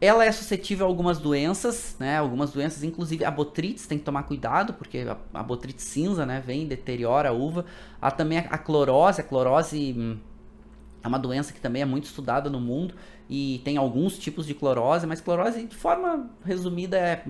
Ela 0.00 0.24
é 0.24 0.32
suscetível 0.32 0.86
a 0.86 0.88
algumas 0.88 1.18
doenças, 1.18 1.96
né? 1.98 2.18
Algumas 2.18 2.52
doenças, 2.52 2.82
inclusive 2.82 3.24
a 3.24 3.30
botrites, 3.30 3.86
tem 3.86 3.98
que 3.98 4.04
tomar 4.04 4.24
cuidado, 4.24 4.74
porque 4.74 4.98
a, 4.98 5.16
a 5.40 5.46
cinza, 5.76 6.26
né? 6.26 6.42
Vem, 6.44 6.66
deteriora 6.66 7.30
a 7.30 7.32
uva. 7.32 7.64
Há 8.00 8.10
também 8.10 8.38
a, 8.38 8.42
a 8.42 8.58
clorose, 8.58 9.20
a 9.20 9.24
clorose 9.24 9.94
hum, 9.96 10.18
é 11.02 11.08
uma 11.08 11.18
doença 11.18 11.52
que 11.52 11.60
também 11.60 11.82
é 11.82 11.84
muito 11.84 12.04
estudada 12.04 12.48
no 12.48 12.58
mundo 12.58 12.94
e 13.28 13.60
tem 13.64 13.76
alguns 13.76 14.18
tipos 14.18 14.46
de 14.46 14.54
clorose, 14.54 15.06
mas 15.06 15.20
clorose, 15.20 15.62
de 15.62 15.76
forma 15.76 16.30
resumida, 16.44 16.96
é, 16.96 17.24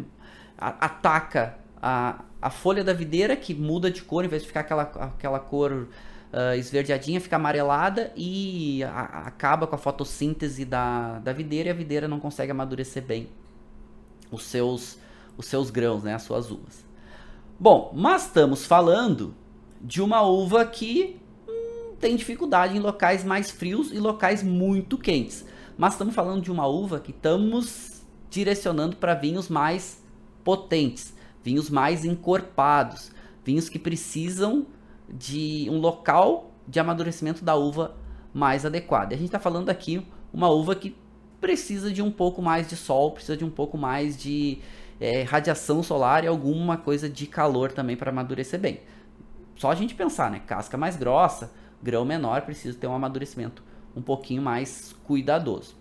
a, 0.57 0.69
ataca 0.87 1.59
a, 1.83 2.23
a 2.41 2.51
folha 2.51 2.85
da 2.85 2.93
videira 2.93 3.37
que 3.37 3.53
muda 3.53 3.91
de 3.91 4.03
cor, 4.03 4.25
em 4.25 4.29
vez 4.29 4.43
de 4.43 4.49
ficar 4.49 4.61
aquela, 4.61 4.83
aquela 4.83 5.41
cor 5.41 5.89
uh, 6.35 6.57
esverdeadinha, 6.57 7.21
fica 7.21 7.37
amarelada 7.37 8.13
e 8.17 8.83
a, 8.83 9.27
acaba 9.27 9.67
com 9.67 9.77
a 9.77 9.79
fotossíntese 9.79 10.65
da, 10.65 11.21
da 11.21 11.33
videira 11.33 11.69
e 11.69 11.73
a 11.73 11.75
videira 11.75 12.09
não 12.09 12.19
consegue 12.19 12.51
amadurecer 12.51 13.03
bem 13.03 13.29
os 14.31 14.43
seus, 14.43 14.99
os 15.37 15.47
seus 15.47 15.71
grãos, 15.71 16.03
né, 16.03 16.15
as 16.15 16.23
suas 16.23 16.51
uvas. 16.51 16.85
Bom, 17.59 17.93
mas 17.95 18.27
estamos 18.27 18.67
falando 18.67 19.35
de 19.81 20.03
uma 20.03 20.23
uva 20.23 20.67
que 20.67 21.21
hum, 21.49 21.95
tem 22.01 22.17
dificuldade 22.17 22.77
em 22.77 22.81
locais 22.81 23.23
mais 23.23 23.51
frios 23.51 23.93
e 23.93 23.99
locais 23.99 24.43
muito 24.43 24.99
quentes. 24.99 25.47
Mas 25.79 25.95
estamos 25.95 26.15
falando 26.15 26.43
de 26.43 26.51
uma 26.51 26.67
uva 26.67 26.99
que 26.99 27.13
estamos 27.13 28.03
direcionando 28.29 28.97
para 28.97 29.15
vinhos 29.15 29.49
mais 29.49 30.03
potentes, 30.43 31.15
vinhos 31.43 31.71
mais 31.71 32.05
encorpados, 32.05 33.13
vinhos 33.45 33.69
que 33.69 33.79
precisam 33.79 34.67
de 35.15 35.69
um 35.71 35.79
local 35.79 36.51
de 36.67 36.81
amadurecimento 36.81 37.45
da 37.45 37.55
uva 37.55 37.95
mais 38.33 38.67
adequado. 38.67 39.13
A 39.13 39.17
gente 39.17 39.27
está 39.27 39.39
falando 39.39 39.71
aqui 39.71 40.05
uma 40.33 40.51
uva 40.51 40.75
que 40.75 40.97
precisa 41.41 41.93
de 41.93 42.03
um 42.03 42.11
pouco 42.11 42.43
mais 42.43 42.69
de 42.69 42.75
sol, 42.75 43.13
precisa 43.13 43.37
de 43.37 43.45
um 43.45 43.51
pouco 43.51 43.79
mais 43.79 44.17
de 44.17 44.59
é, 45.01 45.23
radiação 45.23 45.83
solar 45.83 46.25
e 46.25 46.27
alguma 46.27 46.77
coisa 46.77 47.09
de 47.09 47.27
calor 47.27 47.71
também 47.71 47.97
para 47.97 48.11
amadurecer 48.11 48.59
bem. 48.59 48.81
Só 49.57 49.71
a 49.71 49.75
gente 49.75 49.95
pensar, 49.95 50.31
né? 50.31 50.43
Casca 50.45 50.77
mais 50.77 50.97
grossa, 50.97 51.53
grão 51.83 52.05
menor, 52.05 52.43
precisa 52.43 52.77
ter 52.77 52.87
um 52.87 52.95
amadurecimento 52.95 53.63
um 53.95 54.03
pouquinho 54.03 54.43
mais 54.43 54.95
cuidadoso. 55.05 55.77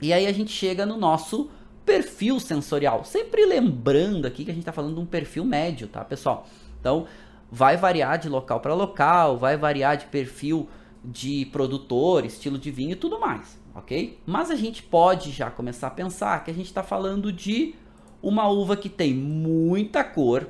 E 0.00 0.12
aí 0.12 0.26
a 0.26 0.32
gente 0.32 0.52
chega 0.52 0.86
no 0.86 0.96
nosso 0.96 1.50
perfil 1.84 2.38
sensorial. 2.38 3.04
Sempre 3.04 3.44
lembrando 3.46 4.26
aqui 4.26 4.44
que 4.44 4.50
a 4.50 4.54
gente 4.54 4.62
está 4.62 4.72
falando 4.72 4.94
de 4.94 5.00
um 5.00 5.06
perfil 5.06 5.44
médio, 5.44 5.88
tá, 5.88 6.04
pessoal? 6.04 6.46
Então, 6.78 7.06
vai 7.50 7.76
variar 7.76 8.18
de 8.18 8.28
local 8.28 8.60
para 8.60 8.74
local, 8.74 9.36
vai 9.36 9.56
variar 9.56 9.96
de 9.96 10.06
perfil 10.06 10.68
de 11.04 11.46
produtor, 11.46 12.24
estilo 12.24 12.58
de 12.58 12.70
vinho 12.70 12.92
e 12.92 12.96
tudo 12.96 13.20
mais, 13.20 13.58
ok? 13.74 14.18
Mas 14.26 14.50
a 14.50 14.56
gente 14.56 14.82
pode 14.82 15.30
já 15.30 15.50
começar 15.50 15.86
a 15.86 15.90
pensar 15.90 16.42
que 16.44 16.50
a 16.50 16.54
gente 16.54 16.66
está 16.66 16.82
falando 16.82 17.32
de 17.32 17.74
uma 18.22 18.48
uva 18.48 18.76
que 18.76 18.88
tem 18.88 19.14
muita 19.14 20.02
cor, 20.02 20.48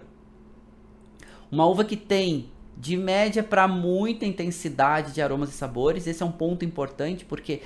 uma 1.50 1.66
uva 1.66 1.84
que 1.84 1.96
tem 1.96 2.50
de 2.76 2.96
média 2.96 3.42
para 3.42 3.66
muita 3.66 4.26
intensidade 4.26 5.12
de 5.12 5.22
aromas 5.22 5.50
e 5.50 5.52
sabores. 5.52 6.06
Esse 6.06 6.22
é 6.22 6.26
um 6.26 6.32
ponto 6.32 6.64
importante 6.64 7.24
porque 7.24 7.62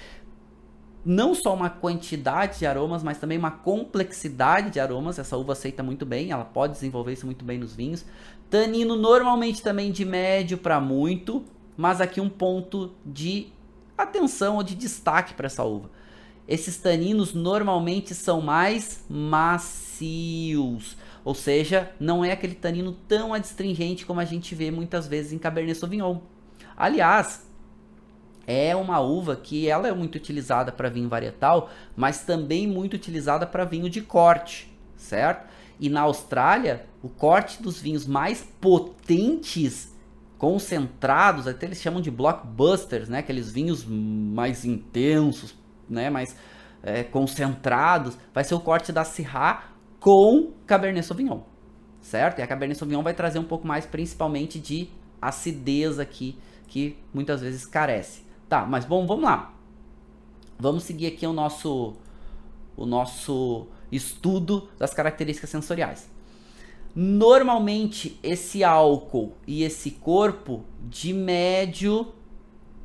não 1.04 1.34
só 1.34 1.54
uma 1.54 1.70
quantidade 1.70 2.58
de 2.58 2.66
aromas, 2.66 3.02
mas 3.02 3.18
também 3.18 3.38
uma 3.38 3.50
complexidade 3.50 4.70
de 4.70 4.78
aromas. 4.78 5.18
Essa 5.18 5.36
uva 5.36 5.52
aceita 5.52 5.82
muito 5.82 6.04
bem, 6.04 6.30
ela 6.30 6.44
pode 6.44 6.74
desenvolver 6.74 7.12
isso 7.12 7.26
muito 7.26 7.44
bem 7.44 7.58
nos 7.58 7.74
vinhos. 7.74 8.04
Tanino 8.50 8.96
normalmente 8.96 9.62
também 9.62 9.92
de 9.92 10.04
médio 10.04 10.58
para 10.58 10.80
muito, 10.80 11.44
mas 11.76 12.00
aqui 12.00 12.20
um 12.20 12.28
ponto 12.28 12.92
de 13.06 13.46
atenção 13.96 14.56
ou 14.56 14.62
de 14.64 14.74
destaque 14.74 15.34
para 15.34 15.46
essa 15.46 15.62
uva. 15.62 15.88
Esses 16.48 16.76
taninos 16.76 17.32
normalmente 17.32 18.12
são 18.12 18.40
mais 18.40 19.04
macios, 19.08 20.96
ou 21.24 21.32
seja, 21.32 21.92
não 22.00 22.24
é 22.24 22.32
aquele 22.32 22.56
tanino 22.56 22.92
tão 23.06 23.32
adstringente 23.32 24.04
como 24.04 24.18
a 24.18 24.24
gente 24.24 24.52
vê 24.52 24.68
muitas 24.68 25.06
vezes 25.06 25.32
em 25.32 25.38
Cabernet 25.38 25.78
Sauvignon. 25.78 26.18
Aliás, 26.76 27.46
é 28.48 28.74
uma 28.74 28.98
uva 28.98 29.36
que 29.36 29.68
ela 29.68 29.86
é 29.86 29.92
muito 29.92 30.16
utilizada 30.16 30.72
para 30.72 30.88
vinho 30.88 31.08
varietal, 31.08 31.70
mas 31.94 32.24
também 32.24 32.66
muito 32.66 32.94
utilizada 32.94 33.46
para 33.46 33.64
vinho 33.64 33.88
de 33.88 34.00
corte, 34.00 34.76
certo? 34.96 35.48
E 35.80 35.88
na 35.88 36.02
Austrália, 36.02 36.86
o 37.02 37.08
corte 37.08 37.62
dos 37.62 37.80
vinhos 37.80 38.06
mais 38.06 38.46
potentes, 38.60 39.96
concentrados, 40.36 41.48
até 41.48 41.66
eles 41.66 41.80
chamam 41.80 42.02
de 42.02 42.10
blockbusters, 42.10 43.08
né? 43.08 43.18
Aqueles 43.18 43.50
vinhos 43.50 43.84
mais 43.84 44.64
intensos, 44.64 45.54
né? 45.88 46.10
Mais 46.10 46.36
é, 46.82 47.02
concentrados, 47.02 48.16
vai 48.34 48.44
ser 48.44 48.54
o 48.54 48.60
corte 48.60 48.92
da 48.92 49.04
Syrah 49.04 49.70
com 49.98 50.52
Cabernet 50.66 51.06
Sauvignon, 51.06 51.40
certo? 52.00 52.40
E 52.40 52.42
a 52.42 52.46
Cabernet 52.46 52.78
Sauvignon 52.78 53.02
vai 53.02 53.14
trazer 53.14 53.38
um 53.38 53.44
pouco 53.44 53.66
mais, 53.66 53.86
principalmente 53.86 54.58
de 54.58 54.88
acidez 55.20 55.98
aqui, 55.98 56.38
que 56.66 56.96
muitas 57.12 57.40
vezes 57.40 57.64
carece. 57.64 58.22
Tá, 58.48 58.66
mas 58.66 58.84
bom, 58.84 59.06
vamos 59.06 59.24
lá. 59.24 59.54
Vamos 60.58 60.82
seguir 60.84 61.06
aqui 61.06 61.26
o 61.26 61.32
nosso 61.32 61.94
o 62.76 62.86
nosso 62.86 63.66
estudo 63.90 64.68
das 64.79 64.94
características 64.94 65.50
sensoriais. 65.50 66.09
Normalmente 66.94 68.18
esse 68.22 68.64
álcool 68.64 69.33
e 69.46 69.62
esse 69.62 69.92
corpo 69.92 70.64
de 70.88 71.12
médio 71.12 72.12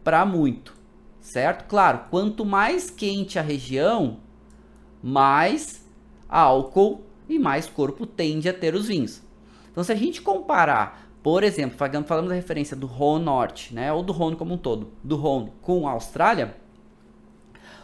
para 0.03 0.25
muito, 0.25 0.75
certo? 1.19 1.67
Claro, 1.67 2.05
quanto 2.11 2.45
mais 2.45 2.89
quente 2.89 3.39
a 3.39 3.41
região, 3.41 4.19
mais 5.01 5.83
álcool 6.29 7.03
e 7.27 7.39
mais 7.39 7.67
corpo 7.67 8.05
tende 8.05 8.47
a 8.47 8.53
ter 8.53 8.75
os 8.75 8.87
vinhos. 8.87 9.23
Então, 9.71 9.83
se 9.83 9.91
a 9.91 9.95
gente 9.95 10.21
comparar 10.21 11.05
por 11.25 11.43
exemplo, 11.43 11.75
falando 12.05 12.27
da 12.29 12.35
referência 12.35 12.77
do 12.77 12.85
Rhône 12.85 13.25
Norte, 13.25 13.73
né, 13.73 13.91
ou 13.91 14.03
do 14.03 14.13
Rhône 14.13 14.35
como 14.35 14.53
um 14.53 14.59
todo, 14.59 14.91
do 15.03 15.15
Rhône 15.15 15.51
com 15.59 15.87
a 15.87 15.93
Austrália, 15.93 16.55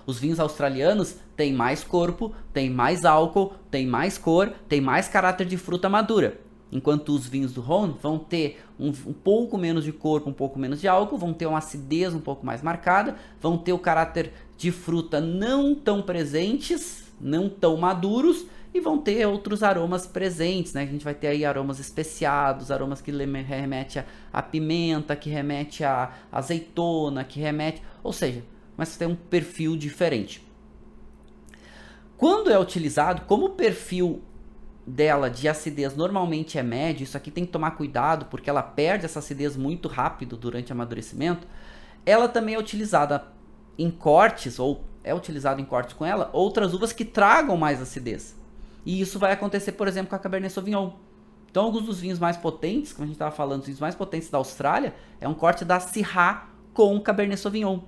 os 0.06 0.20
vinhos 0.20 0.40
australianos 0.40 1.16
têm 1.36 1.54
mais 1.54 1.84
corpo, 1.84 2.34
têm 2.54 2.70
mais 2.70 3.06
álcool, 3.06 3.54
têm 3.70 3.88
mais 3.88 4.18
cor, 4.18 4.52
têm 4.68 4.82
mais 4.82 5.08
caráter 5.08 5.46
de 5.46 5.58
fruta 5.58 5.90
madura. 5.90 6.40
Enquanto 6.72 7.10
os 7.10 7.28
vinhos 7.28 7.54
do 7.54 7.60
Rhône 7.60 7.96
vão 8.02 8.18
ter 8.18 8.64
um, 8.80 8.90
um, 8.90 9.14
pouco 9.14 9.58
menos 9.58 9.84
de 9.84 9.92
corpo, 9.92 10.30
um 10.30 10.34
pouco 10.34 10.58
menos 10.58 10.80
de 10.80 10.88
álcool, 10.88 11.18
vão 11.18 11.34
ter 11.34 11.46
uma 11.46 11.58
acidez 11.58 12.14
um 12.14 12.20
pouco 12.20 12.46
mais 12.46 12.62
marcada, 12.62 13.16
vão 13.42 13.58
ter 13.58 13.74
o 13.74 13.80
caráter 13.80 14.32
de 14.58 14.72
fruta 14.72 15.20
não 15.20 15.76
tão 15.76 16.02
presentes, 16.02 17.12
não 17.20 17.50
tão 17.50 17.76
maduros, 17.76 18.46
e 18.74 18.80
vão 18.80 18.98
ter 18.98 19.26
outros 19.28 19.64
aromas 19.64 20.06
presentes, 20.08 20.74
né? 20.74 20.84
A 20.84 20.86
gente 20.86 21.04
vai 21.04 21.14
ter 21.14 21.28
aí 21.28 21.44
aromas 21.44 21.80
especiados, 21.80 22.72
aromas 22.72 23.02
que 23.02 23.12
remete 23.12 24.00
a, 24.00 24.06
a 24.32 24.42
pimenta, 24.42 25.16
que 25.16 25.30
remete 25.30 25.84
a 25.84 26.14
azeitona, 26.32 27.24
que 27.24 27.40
remete, 27.40 27.82
ou 28.02 28.14
seja, 28.14 28.44
mas 28.78 28.98
tem 28.98 29.08
um 29.08 29.16
perfil 29.16 29.76
diferente. 29.76 30.46
Quando 32.18 32.52
é 32.52 32.60
utilizado, 32.60 33.22
como 33.22 33.48
o 33.48 33.50
perfil 33.52 34.22
dela 34.86 35.30
de 35.30 35.48
acidez 35.48 35.96
normalmente 35.96 36.58
é 36.58 36.64
médio, 36.64 37.04
isso 37.04 37.18
aqui 37.18 37.32
tem 37.32 37.46
que 37.46 37.52
tomar 37.52 37.72
cuidado 37.72 38.26
porque 38.26 38.50
ela 38.50 38.62
perde 38.62 39.06
essa 39.06 39.20
acidez 39.20 39.56
muito 39.56 39.88
rápido 39.88 40.38
durante 40.38 40.72
o 40.72 40.74
amadurecimento. 40.74 41.48
Ela 42.06 42.28
também 42.28 42.56
é 42.56 42.60
utilizada 42.60 43.26
em 43.78 43.90
cortes 43.90 44.60
ou 44.60 44.84
é 45.04 45.14
utilizado 45.14 45.62
em 45.62 45.66
cortes 45.66 45.94
com 45.94 46.06
ela 46.06 46.30
outras 46.34 46.74
uvas 46.74 46.94
que 46.94 47.06
tragam 47.06 47.58
mais 47.58 47.82
acidez. 47.82 48.36
E 48.86 49.00
isso 49.00 49.20
vai 49.20 49.32
acontecer, 49.32 49.74
por 49.74 49.88
exemplo, 49.88 50.10
com 50.10 50.16
a 50.16 50.20
Cabernet 50.20 50.54
Sauvignon. 50.54 50.92
Então, 51.50 51.66
alguns 51.66 51.84
dos 51.84 52.00
vinhos 52.00 52.18
mais 52.18 52.38
potentes, 52.38 52.94
como 52.94 53.04
a 53.04 53.08
gente 53.08 53.16
estava 53.16 53.32
falando, 53.32 53.60
os 53.60 53.66
vinhos 53.66 53.80
mais 53.80 53.94
potentes 53.94 54.30
da 54.30 54.38
Austrália, 54.38 54.96
é 55.20 55.28
um 55.28 55.34
corte 55.34 55.66
da 55.66 55.80
Syrah 55.80 56.48
com 56.74 57.00
Cabernet 57.02 57.40
Sauvignon. 57.40 57.80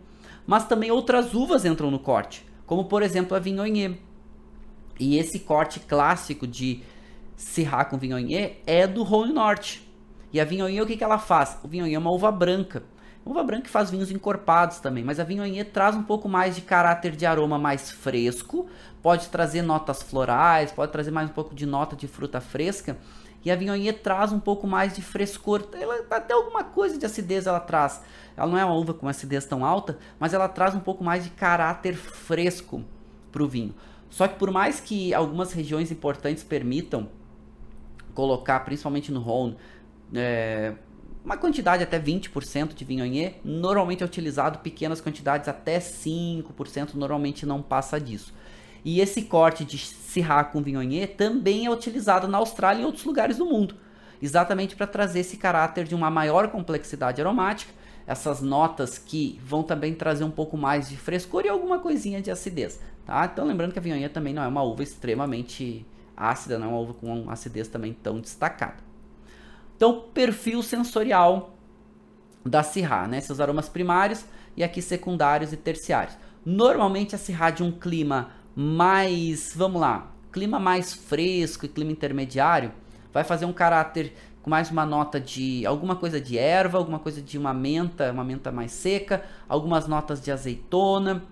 Mas 0.46 0.66
também 0.66 0.92
outras 0.92 1.34
uvas 1.34 1.66
entram 1.66 1.90
no 1.90 2.00
corte, 2.00 2.46
como 2.66 2.86
por 2.86 3.02
exemplo 3.02 3.36
a 3.36 3.40
Viognier. 3.40 3.98
E 5.00 5.18
esse 5.18 5.40
corte 5.40 5.80
clássico 5.80 6.46
de 6.46 6.84
Syrah 7.36 7.86
com 7.86 7.98
Viognier 7.98 8.58
é 8.66 8.86
do 8.86 9.04
Rhône 9.04 9.34
Norte. 9.34 9.88
E 10.32 10.40
a 10.40 10.46
Viognier, 10.46 10.84
o 10.84 10.88
que, 10.88 10.98
que 10.98 11.04
ela 11.04 11.20
faz? 11.20 11.58
O 11.64 11.68
Viognier 11.68 11.96
é 11.96 12.00
uma 12.00 12.12
uva 12.12 12.32
branca. 12.32 12.84
Uva 13.26 13.42
branca 13.42 13.70
faz 13.70 13.90
vinhos 13.90 14.12
encorpados 14.12 14.80
também, 14.80 15.02
mas 15.02 15.18
a 15.18 15.24
Viognier 15.24 15.70
traz 15.72 15.96
um 15.96 16.04
pouco 16.04 16.28
mais 16.28 16.56
de 16.56 16.62
caráter 16.62 17.16
de 17.16 17.26
aroma 17.26 17.58
mais 17.58 17.90
fresco, 17.90 18.68
pode 19.02 19.30
trazer 19.30 19.62
notas 19.62 20.04
florais, 20.04 20.74
pode 20.74 20.92
trazer 20.92 21.12
mais 21.12 21.30
um 21.30 21.34
pouco 21.34 21.56
de 21.56 21.66
nota 21.66 21.96
de 21.96 22.06
fruta 22.06 22.42
fresca, 22.42 22.98
e 23.46 23.52
a 23.52 23.56
Viognier 23.56 24.00
traz 24.02 24.32
um 24.32 24.40
pouco 24.40 24.66
mais 24.66 24.96
de 24.96 25.02
frescor, 25.02 25.68
ela 25.74 26.06
até 26.10 26.34
alguma 26.34 26.64
coisa 26.64 26.98
de 26.98 27.06
acidez 27.06 27.46
ela 27.46 27.60
traz. 27.60 28.02
Ela 28.38 28.48
não 28.48 28.58
é 28.58 28.64
uma 28.64 28.76
uva 28.76 28.94
com 28.94 29.08
acidez 29.08 29.46
tão 29.46 29.66
alta, 29.66 29.98
mas 30.20 30.34
ela 30.34 30.48
traz 30.48 30.74
um 30.74 30.80
pouco 30.80 31.04
mais 31.04 31.24
de 31.24 31.30
caráter 31.32 31.96
fresco 31.96 32.84
para 33.32 33.44
o 33.44 33.48
vinho. 33.48 33.76
Só 34.10 34.28
que 34.28 34.38
por 34.38 34.52
mais 34.52 34.80
que 34.80 35.14
algumas 35.14 35.52
regiões 35.52 35.92
importantes 35.92 36.44
permitam 36.44 37.10
colocar, 38.14 38.60
principalmente 38.62 39.12
no 39.12 39.20
Rhône, 39.20 39.58
é, 40.14 40.74
uma 41.26 41.38
quantidade 41.38 41.84
até 41.84 42.00
20% 42.00 42.74
de 42.74 42.86
Viognier, 42.86 43.36
normalmente 43.44 44.04
é 44.04 44.06
utilizado 44.06 44.60
pequenas 44.60 45.02
quantidades 45.02 45.48
até 45.48 45.80
5%, 45.80 46.94
normalmente 46.94 47.46
não 47.46 47.62
passa 47.62 48.00
disso. 48.00 48.34
E 48.84 49.00
esse 49.00 49.24
corte 49.24 49.64
de 49.64 49.78
Syrah 49.78 50.44
com 50.44 50.62
Viognier 50.62 51.16
também 51.16 51.66
é 51.66 51.72
utilizado 51.72 52.28
na 52.28 52.38
Austrália 52.38 52.82
e 52.82 52.84
em 52.84 52.86
outros 52.86 53.06
lugares 53.06 53.38
do 53.38 53.46
mundo, 53.46 53.76
exatamente 54.22 54.76
para 54.76 54.86
trazer 54.88 55.22
esse 55.22 55.38
caráter 55.38 55.86
de 55.86 55.96
uma 55.96 56.10
maior 56.10 56.50
complexidade 56.50 57.22
aromática, 57.22 57.74
essas 58.06 58.42
notas 58.42 58.98
que 58.98 59.40
vão 59.44 59.64
também 59.64 59.94
trazer 59.94 60.26
um 60.26 60.32
pouco 60.32 60.58
mais 60.58 60.90
de 60.90 60.98
frescor 60.98 61.46
e 61.46 61.50
alguma 61.50 61.80
coisinha 61.80 62.22
de 62.22 62.30
acidez, 62.30 62.80
tá? 63.06 63.30
Então 63.32 63.46
lembrando 63.46 63.72
que 63.72 63.80
a 63.80 63.82
Viognier 63.82 64.12
também 64.12 64.34
não 64.34 64.44
é 64.44 64.48
uma 64.48 64.62
uva 64.62 64.84
extremamente 64.84 65.86
ácida, 66.16 66.60
não 66.60 66.68
é 66.68 66.70
uma 66.70 66.80
uva 66.80 66.94
com 66.94 67.30
acidez 67.30 67.68
também 67.68 67.94
tão 67.94 68.20
destacada. 68.20 68.78
Então, 69.76 70.06
perfil 70.14 70.62
sensorial 70.62 71.56
da 72.46 72.64
Syrah, 72.64 73.08
né? 73.08 73.20
Seus 73.20 73.40
aromas 73.40 73.68
primários 73.68 74.26
e 74.56 74.64
aqui 74.64 74.82
secundários 74.82 75.52
e 75.52 75.58
terciários. 75.58 76.18
Normalmente 76.46 77.16
a 77.16 77.18
Syrah 77.18 77.50
de 77.50 77.64
um 77.64 77.72
clima 77.72 78.32
mais, 78.56 79.54
vamos 79.56 79.82
lá, 79.82 80.12
clima 80.32 80.60
mais 80.60 80.94
fresco 80.94 81.66
e 81.66 81.70
clima 81.70 81.92
intermediário, 81.92 82.72
vai 83.12 83.24
fazer 83.24 83.46
um 83.46 83.54
caráter 83.54 84.14
com 84.42 84.50
mais 84.50 84.70
uma 84.70 84.86
nota 84.86 85.20
de 85.20 85.66
alguma 85.66 85.96
coisa 85.96 86.20
de 86.20 86.38
erva, 86.38 86.78
alguma 86.78 87.00
coisa 87.00 87.22
de 87.22 87.38
uma 87.38 87.54
menta, 87.54 88.12
uma 88.12 88.24
menta 88.24 88.52
mais 88.52 88.72
seca, 88.72 89.24
algumas 89.48 89.88
notas 89.88 90.22
de 90.22 90.32
azeitona, 90.32 91.24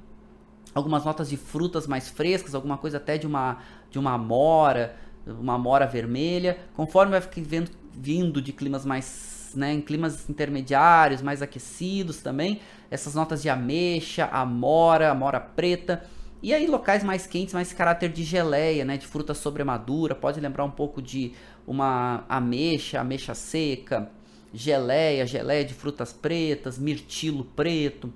algumas 0.74 1.04
notas 1.04 1.30
de 1.30 1.36
frutas 1.36 1.88
mais 1.88 2.08
frescas, 2.08 2.56
alguma 2.56 2.78
coisa 2.78 2.98
até 2.98 3.18
de 3.18 3.28
uma 3.28 3.58
de 3.90 4.00
uma 4.00 4.14
amora, 4.14 4.96
uma 5.28 5.56
amora 5.56 5.86
vermelha. 5.86 6.58
Conforme 6.74 7.20
vai 7.20 7.30
vendo 7.44 7.70
vindo 7.94 8.42
de 8.42 8.54
climas 8.54 8.86
mais, 8.86 9.52
né, 9.54 9.74
em 9.74 9.82
climas 9.82 10.30
intermediários, 10.30 11.22
mais 11.22 11.42
aquecidos 11.42 12.22
também, 12.22 12.62
essas 12.90 13.14
notas 13.14 13.42
de 13.42 13.50
ameixa, 13.50 14.30
amora, 14.32 15.12
amora 15.12 15.42
preta, 15.42 16.04
e 16.42 16.54
aí 16.54 16.68
locais 16.68 17.04
mais 17.04 17.28
quentes, 17.28 17.54
mais 17.54 17.72
caráter 17.74 18.10
de 18.10 18.24
geleia, 18.24 18.84
né, 18.84 18.98
de 18.98 19.06
fruta 19.06 19.34
sobremadura, 19.34 20.16
pode 20.16 20.40
lembrar 20.40 20.64
um 20.64 20.72
pouco 20.72 21.02
de 21.02 21.34
uma 21.68 22.26
ameixa, 22.28 23.00
ameixa 23.00 23.34
seca, 23.34 24.12
geleia, 24.54 25.26
geleia 25.26 25.64
de 25.64 25.74
frutas 25.74 26.12
pretas, 26.12 26.78
mirtilo 26.80 27.46
preto, 27.46 28.12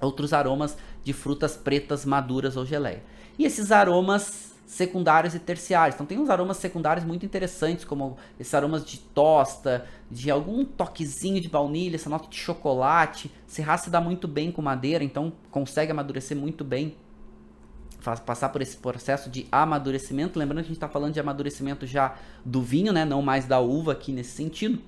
outros 0.00 0.32
aromas 0.32 0.76
de 1.02 1.12
frutas 1.12 1.56
pretas 1.56 2.04
maduras 2.04 2.56
ou 2.56 2.64
geleia. 2.64 3.02
E 3.38 3.44
esses 3.44 3.72
aromas 3.72 4.54
secundários 4.66 5.34
e 5.34 5.38
terciários. 5.38 5.94
Então 5.94 6.06
tem 6.06 6.18
uns 6.18 6.30
aromas 6.30 6.56
secundários 6.56 7.04
muito 7.04 7.24
interessantes, 7.26 7.84
como 7.84 8.16
esses 8.38 8.52
aromas 8.54 8.84
de 8.84 8.98
tosta, 8.98 9.86
de 10.10 10.30
algum 10.30 10.64
toquezinho 10.64 11.40
de 11.40 11.48
baunilha, 11.48 11.96
essa 11.96 12.10
nota 12.10 12.28
de 12.28 12.36
chocolate. 12.36 13.30
Serra 13.46 13.76
se 13.76 13.90
dá 13.90 14.00
muito 14.00 14.26
bem 14.26 14.50
com 14.50 14.62
madeira, 14.62 15.04
então 15.04 15.32
consegue 15.50 15.92
amadurecer 15.92 16.36
muito 16.36 16.64
bem. 16.64 16.96
Passar 18.04 18.50
por 18.50 18.60
esse 18.60 18.76
processo 18.76 19.30
de 19.30 19.46
amadurecimento. 19.50 20.38
Lembrando 20.38 20.58
que 20.58 20.66
a 20.66 20.68
gente 20.68 20.76
está 20.76 20.88
falando 20.88 21.14
de 21.14 21.20
amadurecimento 21.20 21.86
já 21.86 22.14
do 22.44 22.60
vinho, 22.62 22.92
né? 22.92 23.04
não 23.04 23.22
mais 23.22 23.46
da 23.46 23.60
uva 23.60 23.92
aqui 23.92 24.12
nesse 24.12 24.32
sentido. 24.32 24.80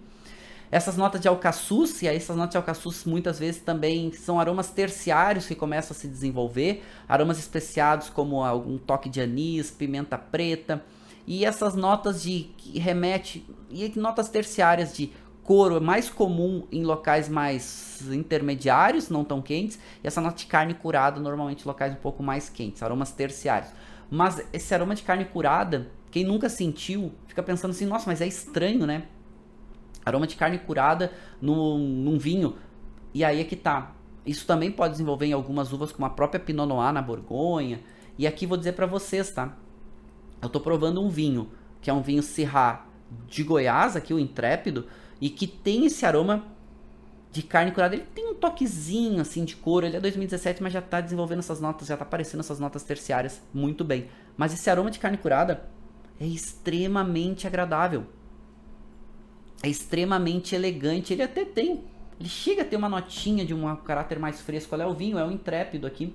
Essas 0.71 0.97
notas 0.97 1.21
de 1.21 1.29
alcaçuz, 1.29 2.03
e 2.03 2.09
aí 2.09 2.17
essas 2.17 2.37
notas 2.37 2.51
de 2.51 2.57
alcaçuz 2.57 3.05
muitas 3.05 3.39
vezes 3.39 3.61
também 3.61 4.13
são 4.13 4.41
aromas 4.41 4.69
terciários 4.69 5.47
que 5.47 5.55
começam 5.55 5.97
a 5.97 5.99
se 5.99 6.09
desenvolver, 6.09 6.85
aromas 7.09 7.39
especiados 7.39 8.11
como 8.11 8.43
algum 8.45 8.77
toque 8.77 9.09
de 9.09 9.21
anis, 9.21 9.71
pimenta 9.71 10.19
preta, 10.19 10.85
e 11.27 11.45
essas 11.45 11.75
notas 11.75 12.23
de 12.23 12.51
que 12.57 12.79
remete 12.79 13.45
e 13.71 13.93
notas 13.97 14.29
terciárias 14.29 14.97
de 14.97 15.13
couro 15.47 15.77
é 15.77 15.81
mais 15.81 16.11
comum 16.11 16.67
em 16.73 16.83
locais 16.83 17.29
mais 17.29 18.03
intermediários, 18.11 19.09
não 19.09 19.25
tão 19.25 19.41
quentes, 19.41 19.79
e 20.03 20.07
essa 20.07 20.21
nota 20.21 20.37
de 20.37 20.47
carne 20.47 20.75
curada 20.75 21.21
normalmente 21.21 21.63
em 21.63 21.69
locais 21.69 21.93
um 21.93 21.97
pouco 21.97 22.21
mais 22.21 22.49
quentes, 22.51 22.83
aromas 22.83 23.13
terciários. 23.13 23.71
Mas 24.11 24.45
esse 24.53 24.75
aroma 24.75 24.97
de 24.97 25.05
carne 25.05 25.25
curada, 25.25 25.89
quem 26.11 26.25
nunca 26.25 26.49
sentiu, 26.49 27.13
fica 27.29 27.45
pensando 27.45 27.71
assim, 27.71 27.87
nossa, 27.87 28.11
mas 28.11 28.21
é 28.21 28.27
estranho, 28.27 28.87
né? 28.87 29.05
Aroma 30.05 30.27
de 30.27 30.35
carne 30.35 30.59
curada 30.59 31.13
num, 31.41 31.79
num 31.79 32.19
vinho. 32.19 32.57
E 33.15 33.25
aí 33.25 33.41
é 33.41 33.45
que 33.45 33.57
tá. 33.57 33.93
Isso 34.25 34.47
também 34.47 34.73
pode 34.73 34.93
desenvolver 34.93 35.27
em 35.27 35.33
algumas 35.33 35.73
uvas, 35.73 35.93
como 35.93 36.07
a 36.07 36.11
própria 36.11 36.41
Pinot 36.41 36.67
Noir 36.67 36.93
na 36.93 37.01
Borgonha. 37.01 37.81
E 38.19 38.27
aqui 38.27 38.47
vou 38.47 38.57
dizer 38.59 38.73
para 38.73 38.87
vocês, 38.87 39.31
tá? 39.31 39.57
Eu 40.43 40.49
tô 40.49 40.61
provando 40.61 41.01
um 41.01 41.09
vinho, 41.09 41.51
que 41.81 41.89
é 41.89 41.93
um 41.93 42.03
vinho 42.03 42.23
Syrah 42.23 42.85
de 43.29 43.45
Goiás, 43.45 43.95
aqui 43.95 44.13
o 44.13 44.19
Intrépido, 44.19 44.87
e 45.21 45.31
que 45.31 45.47
tem 45.47 45.87
esse 45.87 46.05
aroma 46.05 46.45
de 47.33 47.43
carne 47.43 47.71
curada. 47.71 47.95
Ele 47.95 48.07
tem 48.15 48.29
um 48.31 48.35
toquezinho 48.35 49.21
assim 49.21 49.45
de 49.45 49.57
couro. 49.57 49.87
Ele 49.87 49.97
é 49.97 50.01
2017, 50.01 50.63
mas 50.63 50.73
já 50.73 50.81
tá 50.83 51.01
desenvolvendo 51.01 51.41
essas 51.41 51.61
notas, 51.61 51.89
já 51.89 51.97
tá 51.97 52.05
aparecendo 52.05 52.41
essas 52.41 52.59
notas 52.59 52.83
terciárias 52.83 53.43
muito 53.53 53.85
bem. 53.85 54.09
Mas 54.37 54.53
esse 54.53 54.69
aroma 54.71 54.91
de 54.91 54.99
carne 54.99 55.19
curada 55.19 55.69
é 56.19 56.27
extremamente 56.27 57.47
agradável. 57.47 58.07
É 59.63 59.69
extremamente 59.69 60.55
elegante. 60.55 61.13
Ele 61.13 61.23
até 61.23 61.45
tem, 61.45 61.85
ele 62.19 62.29
chega 62.29 62.63
a 62.63 62.65
ter 62.65 62.77
uma 62.77 62.89
notinha 62.89 63.45
de 63.45 63.55
um 63.55 63.75
caráter 63.77 64.19
mais 64.19 64.41
fresco. 64.41 64.75
Olha 64.75 64.85
é 64.85 64.87
o 64.87 64.95
vinho, 64.95 65.19
é 65.19 65.27
o 65.27 65.31
Intrépido 65.31 65.87
aqui. 65.87 66.15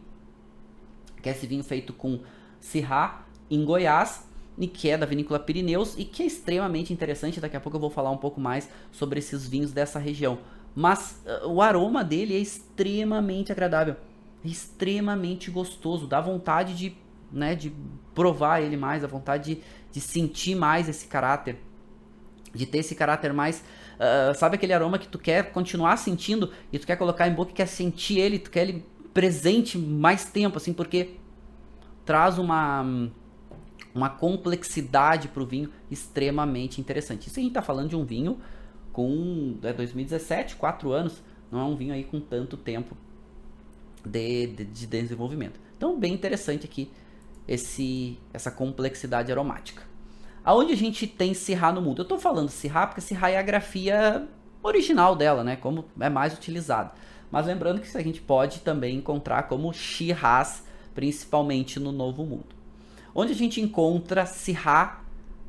Que 1.21 1.29
é 1.29 1.31
esse 1.31 1.45
vinho 1.45 1.63
feito 1.63 1.93
com 1.93 2.19
Syrah 2.59 3.25
em 3.49 3.63
Goiás 3.63 4.30
que 4.67 4.89
é 4.89 4.97
da 4.97 5.05
vinícola 5.05 5.39
Pirineus 5.39 5.95
e 5.97 6.05
que 6.05 6.23
é 6.23 6.25
extremamente 6.25 6.93
interessante. 6.93 7.39
Daqui 7.39 7.57
a 7.57 7.59
pouco 7.59 7.77
eu 7.77 7.81
vou 7.81 7.89
falar 7.89 8.11
um 8.11 8.17
pouco 8.17 8.39
mais 8.39 8.69
sobre 8.91 9.19
esses 9.19 9.47
vinhos 9.47 9.71
dessa 9.71 9.99
região. 9.99 10.39
Mas 10.75 11.21
uh, 11.25 11.47
o 11.47 11.61
aroma 11.61 12.03
dele 12.03 12.35
é 12.35 12.39
extremamente 12.39 13.51
agradável, 13.51 13.95
extremamente 14.43 15.51
gostoso, 15.51 16.07
dá 16.07 16.21
vontade 16.21 16.75
de, 16.75 16.95
né, 17.31 17.55
de 17.55 17.73
provar 18.15 18.61
ele 18.61 18.77
mais, 18.77 19.01
dá 19.01 19.07
vontade 19.07 19.55
de, 19.55 19.61
de 19.91 19.99
sentir 19.99 20.55
mais 20.55 20.87
esse 20.87 21.07
caráter, 21.07 21.57
de 22.53 22.65
ter 22.65 22.79
esse 22.79 22.95
caráter 22.95 23.33
mais, 23.33 23.63
uh, 23.97 24.33
sabe 24.35 24.55
aquele 24.55 24.73
aroma 24.73 24.97
que 24.97 25.07
tu 25.07 25.19
quer 25.19 25.51
continuar 25.51 25.97
sentindo 25.97 26.51
e 26.71 26.79
tu 26.79 26.87
quer 26.87 26.95
colocar 26.95 27.27
em 27.27 27.33
boca 27.33 27.51
e 27.51 27.53
quer 27.53 27.67
sentir 27.67 28.19
ele, 28.19 28.39
tu 28.39 28.49
quer 28.49 28.61
ele 28.67 28.85
presente 29.13 29.77
mais 29.77 30.25
tempo, 30.25 30.57
assim, 30.57 30.71
porque 30.71 31.17
traz 32.05 32.37
uma 32.37 33.11
uma 33.93 34.09
complexidade 34.09 35.27
para 35.27 35.43
o 35.43 35.45
vinho 35.45 35.69
extremamente 35.89 36.79
interessante. 36.79 37.27
Isso 37.27 37.39
a 37.39 37.41
gente 37.41 37.51
está 37.51 37.61
falando 37.61 37.89
de 37.89 37.95
um 37.95 38.05
vinho 38.05 38.39
com 38.91 39.57
é 39.63 39.73
2017, 39.73 40.55
4 40.55 40.91
anos, 40.91 41.21
não 41.51 41.59
é 41.59 41.63
um 41.63 41.75
vinho 41.75 41.93
aí 41.93 42.03
com 42.03 42.19
tanto 42.19 42.57
tempo 42.57 42.95
de, 44.05 44.47
de, 44.47 44.65
de 44.65 44.87
desenvolvimento. 44.87 45.59
Então, 45.77 45.99
bem 45.99 46.13
interessante 46.13 46.65
aqui 46.65 46.89
esse, 47.47 48.17
essa 48.33 48.51
complexidade 48.51 49.31
aromática. 49.31 49.83
Aonde 50.43 50.73
a 50.73 50.77
gente 50.77 51.05
tem 51.05 51.33
Syrah 51.33 51.71
no 51.71 51.81
mundo? 51.81 51.99
Eu 51.99 52.03
estou 52.03 52.19
falando 52.19 52.49
Syrah 52.49 52.87
porque 52.87 53.01
Syrah 53.01 53.29
é 53.29 53.37
a 53.37 53.43
grafia 53.43 54.27
original 54.63 55.15
dela, 55.15 55.43
né? 55.43 55.55
Como 55.55 55.85
é 55.99 56.09
mais 56.09 56.33
utilizada. 56.33 56.91
Mas 57.31 57.45
lembrando 57.45 57.79
que 57.79 57.87
isso 57.87 57.97
a 57.97 58.01
gente 58.01 58.21
pode 58.21 58.59
também 58.59 58.97
encontrar 58.97 59.43
como 59.43 59.71
Shiraz, 59.71 60.65
principalmente 60.93 61.79
no 61.79 61.91
Novo 61.91 62.25
Mundo. 62.25 62.60
Onde 63.13 63.33
a 63.33 63.35
gente 63.35 63.59
encontra 63.59 64.25
Syrah 64.25 65.01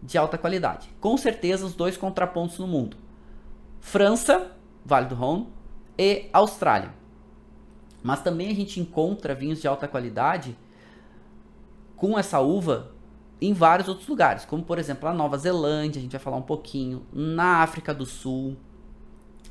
de 0.03 0.19
alta 0.19 0.37
qualidade? 0.37 0.89
Com 1.01 1.17
certeza 1.17 1.65
os 1.65 1.75
dois 1.75 1.97
contrapontos 1.97 2.59
no 2.59 2.67
mundo. 2.67 2.97
França, 3.81 4.53
Vale 4.85 5.07
do 5.07 5.15
Rhône 5.15 5.47
e 5.97 6.29
Austrália. 6.33 6.93
Mas 8.03 8.21
também 8.21 8.51
a 8.51 8.55
gente 8.55 8.81
encontra 8.81 9.35
vinhos 9.35 9.61
de 9.61 9.69
alta 9.69 9.87
qualidade 9.87 10.57
com 11.97 12.19
essa 12.19 12.41
uva 12.41 12.91
em 13.41 13.53
vários 13.53 13.89
outros 13.89 14.09
lugares, 14.09 14.45
como 14.45 14.63
por 14.63 14.79
exemplo 14.79 15.09
a 15.09 15.13
Nova 15.13 15.37
Zelândia, 15.37 15.99
a 15.99 16.03
gente 16.03 16.13
vai 16.13 16.21
falar 16.21 16.37
um 16.37 16.43
pouquinho, 16.43 17.05
na 17.13 17.63
África 17.63 17.93
do 17.93 18.07
Sul, 18.07 18.57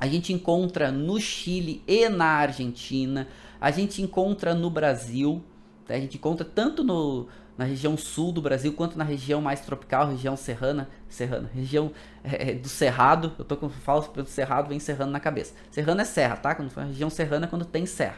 a 0.00 0.06
gente 0.06 0.32
encontra 0.32 0.90
no 0.90 1.20
Chile 1.20 1.82
e 1.86 2.08
na 2.08 2.26
Argentina, 2.26 3.28
a 3.60 3.70
gente 3.70 4.00
encontra 4.00 4.54
no 4.54 4.70
Brasil, 4.70 5.42
tá? 5.86 5.94
a 5.94 6.00
gente 6.00 6.16
encontra 6.16 6.44
tanto 6.44 6.82
no, 6.82 7.26
na 7.56 7.64
região 7.64 7.96
sul 7.96 8.32
do 8.32 8.40
Brasil, 8.40 8.72
quanto 8.72 8.96
na 8.96 9.04
região 9.04 9.40
mais 9.40 9.60
tropical, 9.60 10.08
região 10.08 10.36
serrana, 10.36 10.88
serrana, 11.08 11.50
região 11.54 11.92
é, 12.24 12.50
é 12.50 12.54
do 12.54 12.68
Cerrado. 12.68 13.32
Eu 13.38 13.44
tô 13.44 13.56
com 13.56 13.68
falo 13.68 14.02
pelo 14.04 14.26
Cerrado, 14.26 14.68
vem 14.68 14.78
Serrano 14.78 15.12
na 15.12 15.20
cabeça. 15.20 15.54
Serrano 15.70 16.00
é 16.00 16.04
serra, 16.04 16.36
tá? 16.36 16.54
Quando 16.54 16.74
região 16.74 17.10
serrana 17.10 17.46
é 17.46 17.48
quando 17.48 17.64
tem 17.64 17.84
serra. 17.84 18.16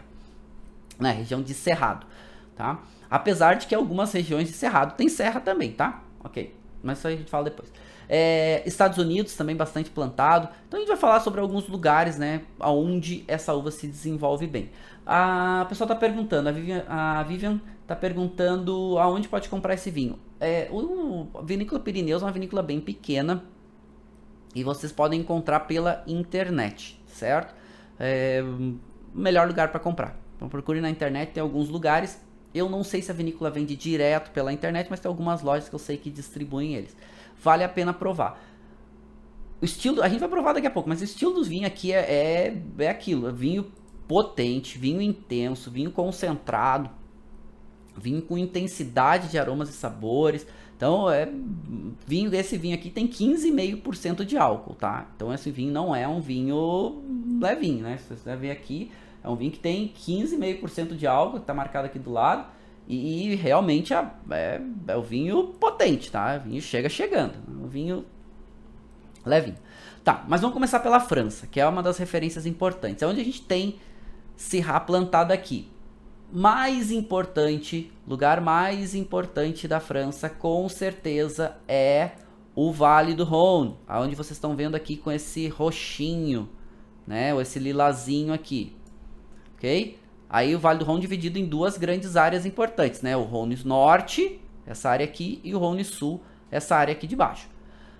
Né? 0.98 1.10
Região 1.12 1.42
de 1.42 1.52
Cerrado, 1.52 2.06
tá? 2.54 2.80
Apesar 3.10 3.54
de 3.54 3.66
que 3.66 3.74
algumas 3.74 4.12
regiões 4.12 4.48
de 4.48 4.54
Cerrado 4.54 4.96
tem 4.96 5.08
serra 5.08 5.40
também, 5.40 5.72
tá? 5.72 6.02
Ok, 6.22 6.54
mas 6.82 6.98
isso 6.98 7.08
aí 7.08 7.14
a 7.14 7.16
gente 7.18 7.30
fala 7.30 7.44
depois. 7.44 7.72
É, 8.08 8.62
Estados 8.66 8.98
Unidos 8.98 9.34
também 9.34 9.56
bastante 9.56 9.90
plantado. 9.90 10.48
Então 10.68 10.78
a 10.78 10.80
gente 10.80 10.88
vai 10.88 10.96
falar 10.96 11.20
sobre 11.20 11.40
alguns 11.40 11.66
lugares, 11.68 12.18
né, 12.18 12.42
onde 12.60 13.24
essa 13.26 13.52
uva 13.54 13.70
se 13.70 13.86
desenvolve 13.86 14.46
bem. 14.46 14.70
A 15.06 15.66
pessoa 15.68 15.86
está 15.86 15.94
perguntando, 15.94 16.48
a 16.48 16.52
Vivian, 16.52 16.84
a 16.88 17.22
Vivian 17.24 17.60
tá 17.86 17.94
perguntando 17.94 18.98
aonde 18.98 19.28
pode 19.28 19.48
comprar 19.48 19.74
esse 19.74 19.90
vinho. 19.90 20.18
É, 20.40 20.68
o, 20.70 21.28
Vinícola 21.42 21.80
Pirineus 21.80 22.22
é 22.22 22.26
uma 22.26 22.32
vinícola 22.32 22.62
bem 22.62 22.80
pequena 22.80 23.44
e 24.54 24.62
vocês 24.62 24.92
podem 24.92 25.20
encontrar 25.20 25.60
pela 25.60 26.02
internet, 26.06 27.00
certo? 27.06 27.54
É 27.98 28.42
melhor 29.14 29.46
lugar 29.46 29.70
para 29.70 29.80
comprar. 29.80 30.18
Então 30.36 30.48
procure 30.48 30.80
na 30.80 30.90
internet, 30.90 31.32
tem 31.32 31.42
alguns 31.42 31.68
lugares. 31.68 32.20
Eu 32.54 32.68
não 32.68 32.84
sei 32.84 33.02
se 33.02 33.10
a 33.10 33.14
vinícola 33.14 33.50
vende 33.50 33.76
direto 33.76 34.30
pela 34.30 34.52
internet, 34.52 34.88
mas 34.88 35.00
tem 35.00 35.08
algumas 35.08 35.42
lojas 35.42 35.68
que 35.68 35.74
eu 35.74 35.78
sei 35.78 35.96
que 35.96 36.10
distribuem 36.10 36.74
eles. 36.74 36.96
Vale 37.42 37.64
a 37.64 37.68
pena 37.68 37.92
provar. 37.92 38.40
O 39.60 39.64
estilo, 39.64 40.02
a 40.02 40.08
gente 40.08 40.20
vai 40.20 40.28
provar 40.28 40.52
daqui 40.52 40.66
a 40.66 40.70
pouco, 40.70 40.88
mas 40.88 41.00
o 41.00 41.04
estilo 41.04 41.32
dos 41.32 41.48
vinhos 41.48 41.66
aqui 41.66 41.92
é, 41.92 41.98
é, 41.98 42.62
é 42.78 42.88
aquilo: 42.88 43.28
é 43.28 43.32
vinho 43.32 43.72
potente, 44.06 44.78
vinho 44.78 45.00
intenso, 45.00 45.70
vinho 45.70 45.90
concentrado, 45.90 46.90
vinho 47.96 48.22
com 48.22 48.36
intensidade 48.36 49.28
de 49.28 49.38
aromas 49.38 49.68
e 49.68 49.72
sabores. 49.72 50.46
Então, 50.76 51.08
é 51.08 51.28
vinho, 52.06 52.34
esse 52.34 52.58
vinho 52.58 52.74
aqui 52.74 52.90
tem 52.90 53.06
15,5% 53.06 54.24
de 54.24 54.36
álcool, 54.36 54.74
tá? 54.74 55.08
Então, 55.14 55.32
esse 55.32 55.50
vinho 55.50 55.72
não 55.72 55.94
é 55.94 56.06
um 56.06 56.20
vinho 56.20 57.02
levinho, 57.40 57.84
né? 57.84 57.98
Você 57.98 58.36
ver 58.36 58.50
aqui, 58.50 58.90
é 59.22 59.28
um 59.28 59.36
vinho 59.36 59.52
que 59.52 59.58
tem 59.58 59.92
15,5% 59.96 60.96
de 60.96 61.06
álcool, 61.06 61.40
que 61.40 61.46
tá 61.46 61.54
marcado 61.54 61.86
aqui 61.86 61.98
do 61.98 62.10
lado. 62.10 62.46
E 62.86 63.34
realmente 63.36 63.94
é, 63.94 64.10
é, 64.30 64.60
é 64.88 64.96
o 64.96 65.02
vinho 65.02 65.54
potente, 65.58 66.10
tá? 66.10 66.36
O 66.36 66.48
vinho 66.48 66.60
chega 66.60 66.88
chegando. 66.88 67.34
O 67.62 67.66
vinho 67.66 68.04
levinho. 69.24 69.56
Tá, 70.02 70.22
mas 70.28 70.42
vamos 70.42 70.52
começar 70.52 70.80
pela 70.80 71.00
França, 71.00 71.46
que 71.46 71.58
é 71.58 71.66
uma 71.66 71.82
das 71.82 71.96
referências 71.96 72.44
importantes. 72.44 73.02
É 73.02 73.06
onde 73.06 73.22
a 73.22 73.24
gente 73.24 73.40
tem 73.40 73.76
Syrah 74.36 74.80
plantado 74.80 75.32
aqui 75.32 75.68
mais 76.34 76.90
importante, 76.90 77.92
lugar 78.08 78.40
mais 78.40 78.92
importante 78.92 79.68
da 79.68 79.78
França, 79.78 80.28
com 80.28 80.68
certeza 80.68 81.56
é 81.68 82.10
o 82.56 82.72
Vale 82.72 83.14
do 83.14 83.22
Rhône, 83.22 83.76
aonde 83.86 84.16
vocês 84.16 84.32
estão 84.32 84.56
vendo 84.56 84.74
aqui 84.74 84.96
com 84.96 85.12
esse 85.12 85.46
roxinho, 85.46 86.48
né, 87.06 87.32
ou 87.32 87.40
esse 87.40 87.60
lilazinho 87.60 88.34
aqui, 88.34 88.74
ok? 89.54 89.96
Aí 90.28 90.56
o 90.56 90.58
Vale 90.58 90.80
do 90.80 90.84
Rhône 90.84 91.02
dividido 91.02 91.38
em 91.38 91.46
duas 91.46 91.78
grandes 91.78 92.16
áreas 92.16 92.44
importantes, 92.44 93.00
né, 93.00 93.16
o 93.16 93.22
Rhône 93.22 93.56
Norte, 93.64 94.40
essa 94.66 94.90
área 94.90 95.04
aqui, 95.04 95.40
e 95.44 95.54
o 95.54 95.58
Rhône 95.58 95.84
Sul, 95.84 96.20
essa 96.50 96.74
área 96.74 96.90
aqui 96.90 97.06
de 97.06 97.14
baixo. 97.14 97.48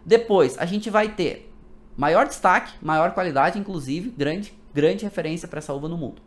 Depois 0.05 0.59
a 0.59 0.67
gente 0.67 0.91
vai 0.91 1.09
ter 1.09 1.53
maior 1.97 2.27
destaque, 2.27 2.73
maior 2.83 3.13
qualidade, 3.13 3.61
inclusive 3.61 4.11
grande, 4.11 4.53
grande 4.75 5.05
referência 5.05 5.47
para 5.47 5.59
essa 5.59 5.73
uva 5.73 5.89
no 5.89 5.97
mundo. 5.97 6.21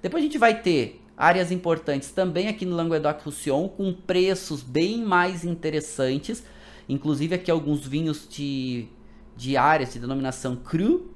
Depois 0.00 0.22
a 0.22 0.24
gente 0.24 0.38
vai 0.38 0.62
ter 0.62 1.02
áreas 1.18 1.50
importantes 1.50 2.12
também 2.12 2.46
aqui 2.46 2.64
no 2.64 2.76
Languedoc-Roussillon, 2.76 3.68
com 3.68 3.92
preços 3.92 4.62
bem 4.62 5.02
mais 5.02 5.44
interessantes. 5.44 6.44
Inclusive 6.88 7.34
aqui 7.34 7.50
alguns 7.50 7.84
vinhos 7.84 8.26
de, 8.30 8.86
de 9.36 9.56
áreas 9.56 9.92
de 9.92 9.98
denominação 9.98 10.54
cru, 10.54 11.12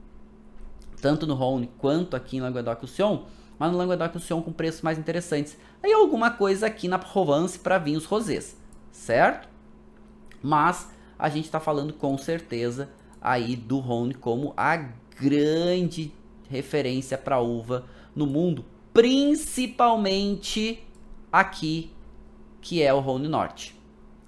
tanto 1.00 1.24
no 1.24 1.34
Rhône 1.34 1.70
quanto 1.78 2.16
aqui 2.16 2.36
em 2.36 2.40
Languedoc-Roussillon, 2.40 3.26
mas 3.56 3.70
no 3.70 3.78
Languedoc-Roussillon 3.78 4.42
com 4.42 4.52
preços 4.52 4.82
mais 4.82 4.98
interessantes. 4.98 5.56
Aí 5.80 5.92
alguma 5.92 6.32
coisa 6.32 6.66
aqui 6.66 6.88
na 6.88 6.98
Provence 6.98 7.56
para 7.56 7.78
vinhos 7.78 8.04
rosés, 8.04 8.56
certo? 8.90 9.48
Mas 10.42 10.90
a 11.16 11.28
gente 11.28 11.44
está 11.44 11.60
falando 11.60 11.92
com 11.92 12.18
certeza 12.18 12.90
aí 13.20 13.54
do 13.54 13.78
Rhône 13.78 14.14
como 14.14 14.52
a 14.56 14.76
grande 15.20 16.12
referência 16.50 17.16
para 17.16 17.40
uva 17.40 17.86
no 18.16 18.26
mundo, 18.26 18.64
principalmente 18.92 20.84
aqui, 21.30 21.90
que 22.60 22.82
é 22.82 22.92
o 22.92 23.00
Rhône 23.00 23.28
Norte, 23.28 23.74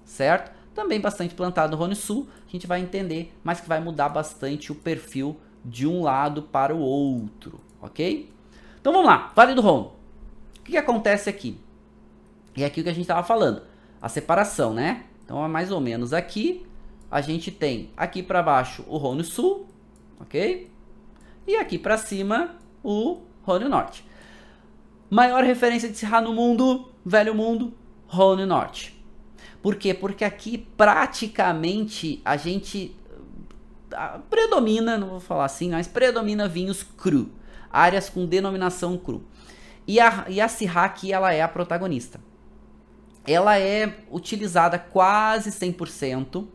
certo? 0.03 0.53
Também 0.73 0.99
bastante 0.99 1.35
plantado 1.35 1.71
no 1.71 1.77
Rhône 1.77 1.95
Sul, 1.95 2.27
a 2.47 2.51
gente 2.51 2.67
vai 2.67 2.81
entender, 2.81 3.33
mas 3.43 3.61
que 3.61 3.67
vai 3.67 3.79
mudar 3.79 4.09
bastante 4.09 4.71
o 4.71 4.75
perfil 4.75 5.37
de 5.63 5.87
um 5.87 6.01
lado 6.03 6.41
para 6.43 6.75
o 6.75 6.79
outro, 6.79 7.59
ok? 7.81 8.29
Então 8.79 8.91
vamos 8.91 9.07
lá, 9.07 9.31
Vale 9.35 9.53
do 9.53 9.61
Rhône. 9.61 9.87
O 10.59 10.63
que, 10.63 10.71
que 10.71 10.77
acontece 10.77 11.29
aqui? 11.29 11.59
E 12.55 12.63
é 12.63 12.65
aqui 12.65 12.81
o 12.81 12.83
que 12.83 12.89
a 12.89 12.93
gente 12.93 13.03
estava 13.03 13.23
falando, 13.23 13.61
a 14.01 14.09
separação, 14.09 14.73
né? 14.73 15.05
Então 15.23 15.43
é 15.43 15.47
mais 15.47 15.71
ou 15.71 15.79
menos 15.79 16.13
aqui, 16.13 16.65
a 17.09 17.21
gente 17.21 17.51
tem 17.51 17.91
aqui 17.95 18.21
para 18.21 18.41
baixo 18.43 18.83
o 18.87 18.97
Rhône 18.97 19.23
Sul, 19.23 19.67
ok? 20.19 20.69
E 21.47 21.55
aqui 21.55 21.77
para 21.77 21.97
cima 21.97 22.55
o 22.83 23.21
Rhône 23.43 23.65
Norte. 23.65 24.05
Maior 25.09 25.43
referência 25.43 25.89
de 25.89 25.97
Syrah 25.97 26.21
no 26.21 26.33
mundo, 26.33 26.89
velho 27.05 27.35
mundo, 27.35 27.73
Rhône 28.07 28.45
Norte. 28.45 28.95
Por 29.61 29.75
quê? 29.75 29.93
Porque 29.93 30.23
aqui 30.23 30.57
praticamente 30.57 32.21
a 32.23 32.37
gente 32.37 32.95
ah, 33.93 34.19
predomina, 34.29 34.97
não 34.97 35.09
vou 35.09 35.19
falar 35.19 35.45
assim, 35.45 35.71
mas 35.71 35.87
predomina 35.87 36.47
vinhos 36.47 36.83
cru, 36.83 37.29
áreas 37.71 38.09
com 38.09 38.25
denominação 38.25 38.97
cru. 38.97 39.23
E 39.87 39.99
a, 39.99 40.25
e 40.27 40.41
a 40.41 40.47
Syrah 40.47 40.85
aqui 40.85 41.13
ela 41.13 41.33
é 41.33 41.41
a 41.41 41.47
protagonista. 41.47 42.19
Ela 43.27 43.59
é 43.59 43.97
utilizada 44.11 44.77
quase 44.77 45.51
100%, 45.51 46.45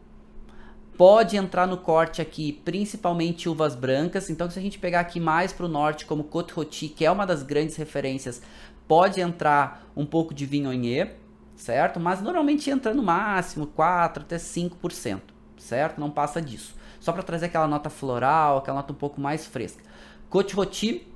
pode 1.01 1.35
entrar 1.35 1.67
no 1.67 1.79
corte 1.79 2.21
aqui, 2.21 2.53
principalmente 2.53 3.49
uvas 3.49 3.75
brancas. 3.75 4.29
Então, 4.29 4.51
se 4.51 4.59
a 4.59 4.63
gente 4.63 4.79
pegar 4.79 5.01
aqui 5.01 5.19
mais 5.19 5.51
para 5.51 5.65
o 5.65 5.69
norte, 5.69 6.05
como 6.05 6.25
Côte 6.25 6.53
Rôti, 6.53 6.89
que 6.89 7.07
é 7.07 7.11
uma 7.11 7.25
das 7.25 7.43
grandes 7.43 7.75
referências, 7.77 8.43
pode 8.87 9.19
entrar 9.19 9.91
um 9.97 10.05
pouco 10.05 10.35
de 10.35 10.45
Viognier, 10.45 11.17
certo? 11.57 11.99
Mas 11.99 12.21
normalmente 12.21 12.69
entra 12.69 12.93
no 12.93 13.03
máximo 13.03 13.67
4 13.69 14.25
até 14.25 14.37
5%, 14.37 15.23
certo? 15.57 15.99
Não 15.99 16.11
passa 16.11 16.39
disso. 16.39 16.75
Só 17.01 17.13
para 17.13 17.23
trazer 17.23 17.47
aquela 17.47 17.67
nota 17.67 17.89
floral, 17.89 18.59
aquela 18.59 18.77
nota 18.77 18.93
um 18.93 18.97
pouco 18.97 19.23
mais 19.23 19.47
fresca. 19.47 19.83
Côte 20.29 20.55
Rôti, 20.55 21.09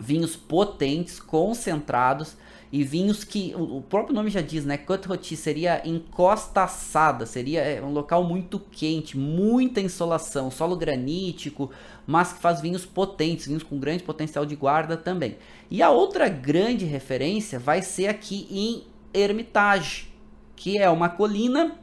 vinhos 0.00 0.34
potentes, 0.34 1.20
concentrados, 1.20 2.36
e 2.72 2.82
vinhos 2.82 3.22
que 3.22 3.54
o 3.56 3.80
próprio 3.80 4.14
nome 4.14 4.28
já 4.28 4.40
diz, 4.40 4.64
né? 4.64 4.76
Côte 4.76 5.06
Rôti 5.06 5.36
seria 5.36 5.80
encosta 5.86 6.64
assada, 6.64 7.24
seria 7.24 7.60
é, 7.60 7.80
um 7.80 7.92
local 7.92 8.24
muito 8.24 8.58
quente, 8.58 9.16
muita 9.16 9.80
insolação, 9.80 10.50
solo 10.50 10.76
granítico, 10.76 11.70
mas 12.06 12.32
que 12.32 12.40
faz 12.40 12.60
vinhos 12.60 12.84
potentes, 12.84 13.46
vinhos 13.46 13.62
com 13.62 13.78
grande 13.78 14.02
potencial 14.02 14.44
de 14.44 14.56
guarda 14.56 14.96
também. 14.96 15.36
E 15.70 15.80
a 15.82 15.90
outra 15.90 16.28
grande 16.28 16.84
referência 16.84 17.58
vai 17.58 17.82
ser 17.82 18.08
aqui 18.08 18.46
em 18.50 18.84
Hermitage, 19.14 20.08
que 20.54 20.78
é 20.78 20.90
uma 20.90 21.08
colina 21.08 21.78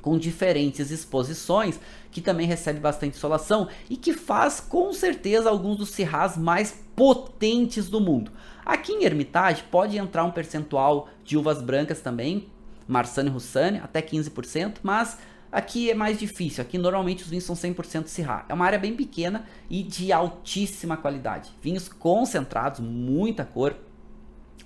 com 0.00 0.16
diferentes 0.16 0.90
exposições, 0.90 1.78
que 2.10 2.20
também 2.20 2.46
recebe 2.46 2.80
bastante 2.80 3.16
insolação 3.16 3.68
e 3.88 3.96
que 3.96 4.12
faz 4.12 4.60
com 4.60 4.92
certeza 4.92 5.50
alguns 5.50 5.76
dos 5.76 5.90
cirrás 5.90 6.36
mais 6.36 6.82
potentes 6.96 7.88
do 7.88 8.00
mundo. 8.00 8.32
Aqui 8.64 8.92
em 8.92 9.04
Hermitage 9.04 9.64
pode 9.70 9.96
entrar 9.98 10.24
um 10.24 10.30
percentual 10.30 11.08
de 11.24 11.36
uvas 11.36 11.62
brancas 11.62 12.00
também, 12.00 12.48
Marsanne 12.86 13.28
e 13.28 13.32
Roussanne, 13.32 13.78
até 13.78 14.02
15%, 14.02 14.78
mas 14.82 15.18
aqui 15.50 15.90
é 15.90 15.94
mais 15.94 16.18
difícil. 16.18 16.62
Aqui 16.62 16.78
normalmente 16.78 17.22
os 17.22 17.30
vinhos 17.30 17.44
são 17.44 17.54
100% 17.54 18.06
Syrah. 18.06 18.44
É 18.48 18.54
uma 18.54 18.66
área 18.66 18.78
bem 18.78 18.94
pequena 18.94 19.44
e 19.68 19.82
de 19.82 20.12
altíssima 20.12 20.96
qualidade. 20.96 21.50
Vinhos 21.62 21.88
concentrados, 21.88 22.80
muita 22.80 23.44
cor, 23.44 23.76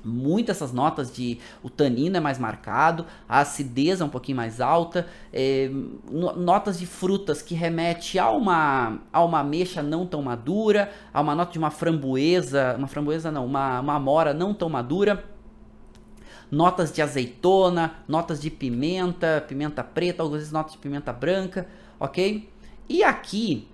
muitas 0.05 0.57
essas 0.57 0.73
notas 0.73 1.13
de 1.13 1.39
o 1.63 1.71
tanino 1.71 2.17
é 2.17 2.21
mais 2.21 2.39
marcado, 2.39 3.07
a 3.29 3.41
acidez 3.41 4.01
é 4.01 4.05
um 4.05 4.09
pouquinho 4.09 4.37
mais 4.37 4.61
alta, 4.61 5.07
é, 5.33 5.71
notas 6.11 6.79
de 6.79 6.87
frutas 6.87 7.43
que 7.43 7.55
remete 7.55 8.19
a 8.19 8.31
uma 8.31 8.99
a 9.13 9.25
uma 9.25 9.41
ameixa 9.41 9.83
não 9.83 10.07
tão 10.07 10.23
madura, 10.23 10.91
a 11.13 11.21
uma 11.21 11.35
nota 11.35 11.53
de 11.53 11.59
uma 11.59 11.71
framboesa, 11.71 12.77
uma 12.79 12.87
framboesa 12.87 13.31
não, 13.31 13.47
uma, 13.47 13.81
uma 13.81 13.95
amora 13.95 14.35
não 14.35 14.53
tão 14.53 14.69
madura, 14.69 15.25
notas 16.51 16.93
de 16.93 17.03
azeitona, 17.03 17.95
notas 18.07 18.41
de 18.41 18.51
pimenta, 18.51 19.45
pimenta 19.47 19.83
preta, 19.83 20.23
algumas 20.23 20.41
vezes 20.41 20.53
notas 20.53 20.73
de 20.73 20.79
pimenta 20.79 21.13
branca, 21.13 21.67
ok? 21.99 22.49
E 22.89 23.03
aqui, 23.03 23.69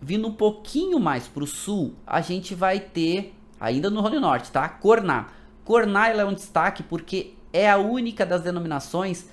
vindo 0.00 0.28
um 0.28 0.32
pouquinho 0.32 0.98
mais 0.98 1.28
para 1.28 1.44
o 1.44 1.46
sul, 1.46 1.94
a 2.06 2.20
gente 2.20 2.54
vai 2.54 2.80
ter, 2.80 3.34
ainda 3.58 3.88
no 3.88 4.00
Rony 4.00 4.18
Norte, 4.18 4.50
tá? 4.50 4.68
Corná. 4.68 5.28
Corná 5.66 6.08
é 6.08 6.24
um 6.24 6.32
destaque 6.32 6.84
porque 6.84 7.34
é 7.52 7.68
a 7.68 7.76
única 7.76 8.24
das 8.24 8.42
denominações 8.42 9.28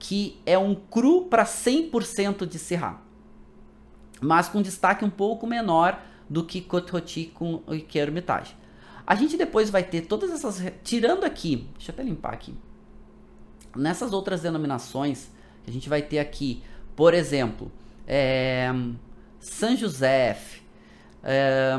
que 0.00 0.38
é 0.44 0.58
um 0.58 0.74
cru 0.74 1.26
para 1.26 1.44
100% 1.44 2.44
de 2.44 2.58
Syrah. 2.58 3.00
Mas 4.20 4.48
com 4.48 4.60
destaque 4.60 5.04
um 5.04 5.10
pouco 5.10 5.46
menor 5.46 6.02
do 6.28 6.44
que 6.44 6.60
Côte 6.60 6.90
Rôti 6.90 7.32
com 7.32 7.62
que 7.88 7.98
Hermitage. 7.98 8.56
A 9.06 9.14
gente 9.14 9.36
depois 9.36 9.70
vai 9.70 9.84
ter 9.84 10.02
todas 10.02 10.32
essas... 10.32 10.60
Tirando 10.82 11.22
aqui... 11.22 11.68
Deixa 11.76 11.92
eu 11.92 11.94
até 11.94 12.02
limpar 12.02 12.34
aqui. 12.34 12.52
Nessas 13.76 14.12
outras 14.12 14.40
denominações, 14.40 15.28
a 15.66 15.70
gente 15.70 15.88
vai 15.88 16.02
ter 16.02 16.18
aqui, 16.18 16.64
por 16.96 17.14
exemplo, 17.14 17.70
é, 18.08 18.72
San 19.38 19.76
José, 19.76 20.36
é, 21.22 21.76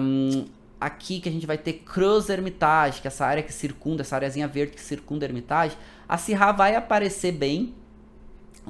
aqui 0.80 1.20
que 1.20 1.28
a 1.28 1.32
gente 1.32 1.46
vai 1.46 1.58
ter 1.58 1.74
Cruz 1.74 2.30
Hermitage, 2.30 3.02
que 3.02 3.08
é 3.08 3.10
essa 3.10 3.26
área 3.26 3.44
que 3.44 3.54
circunda, 3.54 4.02
essa 4.02 4.16
areazinha 4.16 4.48
verde 4.48 4.74
que 4.74 4.82
circunda 4.82 5.26
a 5.26 5.28
Hermitage, 5.28 5.78
a 6.08 6.18
Syrah 6.18 6.52
vai 6.52 6.76
aparecer 6.76 7.32
bem 7.32 7.74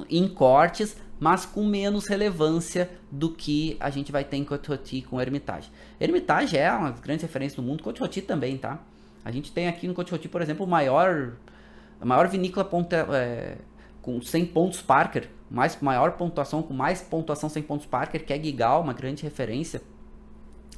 em 0.08 0.28
cortes, 0.28 0.96
mas 1.20 1.44
com 1.44 1.64
menos 1.64 2.06
relevância 2.06 2.90
do 3.10 3.30
que 3.30 3.76
a 3.80 3.90
gente 3.90 4.12
vai 4.12 4.24
ter 4.24 4.36
em 4.36 4.44
Côte 4.44 5.02
com 5.02 5.20
Hermitage. 5.20 5.70
Hermitage 6.00 6.56
é 6.56 6.72
uma 6.72 6.92
grande 6.92 7.22
referência 7.22 7.60
no 7.60 7.66
mundo, 7.68 7.82
Côte 7.82 8.22
também, 8.22 8.56
tá? 8.56 8.78
A 9.24 9.30
gente 9.30 9.52
tem 9.52 9.68
aqui 9.68 9.86
no 9.88 9.94
Côte 9.94 10.28
por 10.28 10.40
exemplo, 10.40 10.66
maior, 10.66 11.32
a 12.00 12.04
maior 12.04 12.28
vinícola 12.28 12.64
ponta, 12.64 13.06
é, 13.12 13.56
com 14.00 14.22
100 14.22 14.46
pontos 14.46 14.80
Parker, 14.80 15.28
mais, 15.50 15.78
maior 15.80 16.12
pontuação, 16.12 16.62
com 16.62 16.72
mais 16.72 17.02
pontuação 17.02 17.48
100 17.48 17.62
pontos 17.64 17.86
Parker, 17.86 18.24
que 18.24 18.32
é 18.32 18.42
Gigal, 18.42 18.80
uma 18.80 18.92
grande 18.92 19.22
referência 19.24 19.82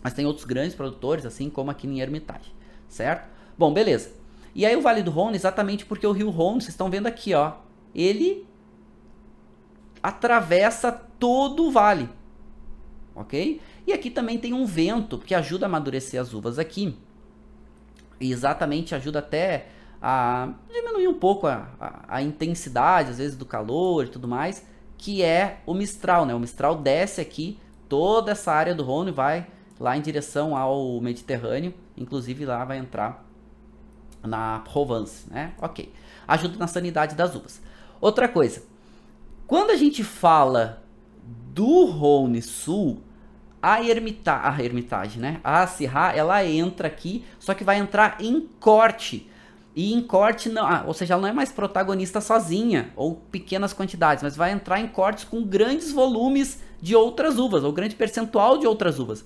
mas 0.03 0.14
tem 0.14 0.26
outros 0.26 0.44
grandes 0.44 0.74
produtores, 0.74 1.26
assim 1.26 1.51
como 1.51 1.70
aqui 1.70 1.86
em 1.86 2.01
Hermitage, 2.01 2.55
certo? 2.88 3.28
Bom, 3.57 3.72
beleza. 3.72 4.12
E 4.55 4.66
aí 4.66 4.74
o 4.76 4.82
Vale 4.82 5.03
do 5.03 5.11
Rhône, 5.11 5.36
exatamente 5.36 5.84
porque 5.84 6.07
o 6.07 6.12
rio 6.12 6.30
Rhône, 6.30 6.61
vocês 6.61 6.70
estão 6.70 6.90
vendo 6.90 7.07
aqui, 7.07 7.34
ó, 7.34 7.55
ele 7.94 8.46
atravessa 10.03 10.90
todo 10.90 11.66
o 11.66 11.70
vale, 11.70 12.09
ok? 13.14 13.61
E 13.86 13.92
aqui 13.92 14.11
também 14.11 14.38
tem 14.38 14.53
um 14.53 14.64
vento 14.64 15.18
que 15.18 15.34
ajuda 15.34 15.66
a 15.66 15.68
amadurecer 15.68 16.20
as 16.20 16.32
uvas 16.32 16.59
aqui. 16.59 16.96
E 18.20 18.32
exatamente 18.32 18.94
ajuda 18.94 19.18
até 19.18 19.68
a 20.01 20.53
diminuir 20.72 21.09
um 21.09 21.14
pouco 21.14 21.46
a, 21.46 21.68
a, 21.78 22.16
a, 22.16 22.22
intensidade, 22.22 23.11
às 23.11 23.18
vezes, 23.18 23.36
do 23.36 23.44
calor 23.44 24.07
e 24.07 24.09
tudo 24.09 24.26
mais, 24.26 24.64
que 24.96 25.22
é 25.22 25.61
o 25.66 25.74
Mistral, 25.74 26.24
né? 26.24 26.34
O 26.34 26.38
Mistral 26.38 26.76
desce 26.76 27.20
aqui, 27.20 27.59
toda 27.88 28.32
essa 28.32 28.53
área 28.53 28.74
do 28.74 28.82
Rhône 28.82 29.11
vai 29.11 29.46
lá 29.81 29.97
em 29.97 30.03
direção 30.03 30.55
ao 30.55 31.01
Mediterrâneo, 31.01 31.72
inclusive 31.97 32.45
lá 32.45 32.62
vai 32.66 32.76
entrar 32.76 33.24
na 34.22 34.59
Provence, 34.61 35.24
né? 35.31 35.55
Ok. 35.59 35.91
Ajuda 36.28 36.59
na 36.59 36.66
sanidade 36.66 37.16
das 37.16 37.35
uvas. 37.35 37.62
Outra 37.99 38.28
coisa, 38.28 38.62
quando 39.47 39.70
a 39.70 39.76
gente 39.76 40.05
fala 40.05 40.83
do 41.55 41.87
Rhône 41.87 42.43
Sul, 42.43 43.03
a, 43.62 43.83
Ermita 43.83 44.41
a 44.43 44.62
Hermitage, 44.62 45.18
né? 45.18 45.41
A 45.43 45.66
Syrah, 45.66 46.14
ela 46.14 46.45
entra 46.45 46.87
aqui, 46.87 47.24
só 47.39 47.55
que 47.55 47.64
vai 47.64 47.78
entrar 47.78 48.18
em 48.20 48.49
corte. 48.61 49.28
E 49.74 49.95
em 49.95 50.03
corte, 50.03 50.49
não, 50.49 50.66
ah, 50.66 50.85
ou 50.87 50.93
seja, 50.93 51.14
ela 51.14 51.22
não 51.22 51.28
é 51.28 51.33
mais 51.33 51.53
protagonista 51.53 52.20
sozinha, 52.20 52.91
ou 52.97 53.14
pequenas 53.14 53.72
quantidades, 53.72 54.22
mas 54.22 54.37
vai 54.37 54.53
entrar 54.53 54.81
em 54.81 54.89
cortes 54.89 55.24
com 55.24 55.43
grandes 55.43 55.91
volumes 55.91 56.61
de 56.83 56.95
outras 56.95 57.39
uvas, 57.39 57.64
ou 57.64 57.72
grande 57.72 57.95
percentual 57.95 58.59
de 58.59 58.66
outras 58.66 58.99
uvas. 58.99 59.24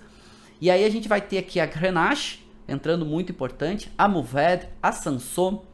E 0.61 0.71
aí 0.71 0.85
a 0.85 0.91
gente 0.91 1.09
vai 1.09 1.21
ter 1.21 1.39
aqui 1.39 1.59
a 1.59 1.67
Grenache, 1.67 2.41
entrando 2.67 3.05
muito 3.05 3.33
importante, 3.33 3.91
a 3.99 4.09
Mourvèdre, 4.09 4.69
a 4.83 4.93
Sanson. 4.93 5.65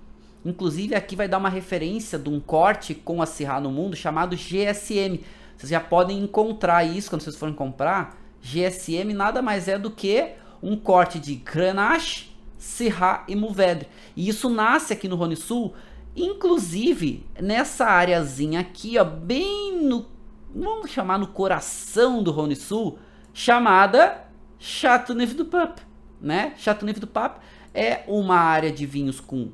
Inclusive 0.45 0.95
aqui 0.95 1.15
vai 1.15 1.29
dar 1.29 1.39
uma 1.39 1.49
referência 1.49 2.19
de 2.19 2.29
um 2.29 2.41
corte 2.41 2.95
com 2.95 3.21
a 3.21 3.27
Syrah 3.27 3.61
no 3.61 3.71
mundo 3.71 3.95
chamado 3.95 4.37
GSM. 4.37 5.21
Vocês 5.57 5.71
já 5.71 5.81
podem 5.81 6.19
encontrar 6.19 6.85
isso 6.85 7.11
quando 7.11 7.23
vocês 7.23 7.37
forem 7.37 7.55
comprar. 7.55 8.19
GSM 8.43 9.13
nada 9.15 9.43
mais 9.43 9.69
é 9.69 9.79
do 9.79 9.91
que 9.91 10.31
um 10.63 10.77
corte 10.77 11.19
de 11.19 11.35
Grenache, 11.35 12.31
Syrah 12.59 13.25
e 13.29 13.37
Mourvèdre. 13.37 13.89
E 14.17 14.29
isso 14.29 14.49
nasce 14.49 14.93
aqui 14.93 15.09
no 15.09 15.17
Rhône 15.17 15.37
Sul, 15.37 15.75
inclusive 16.17 17.27
nessa 17.41 17.87
areazinha 17.87 18.61
aqui, 18.61 18.99
ó, 18.99 19.05
bem 19.05 19.77
no, 19.83 20.07
vamos 20.55 20.91
chamar 20.91 21.19
no 21.19 21.29
coração 21.29 22.23
do 22.23 22.31
Rhône 22.31 22.57
Sul, 22.57 22.99
chamada 23.33 24.30
Chateauneuf 24.61 25.35
du 25.35 25.47
Pape, 25.47 25.83
né? 26.21 26.55
Chateauneuf 26.57 27.01
du 27.01 27.07
Pape 27.09 27.41
é 27.75 28.05
uma 28.07 28.37
área 28.37 28.71
de 28.71 28.87
vinhos 28.87 29.19
com 29.19 29.51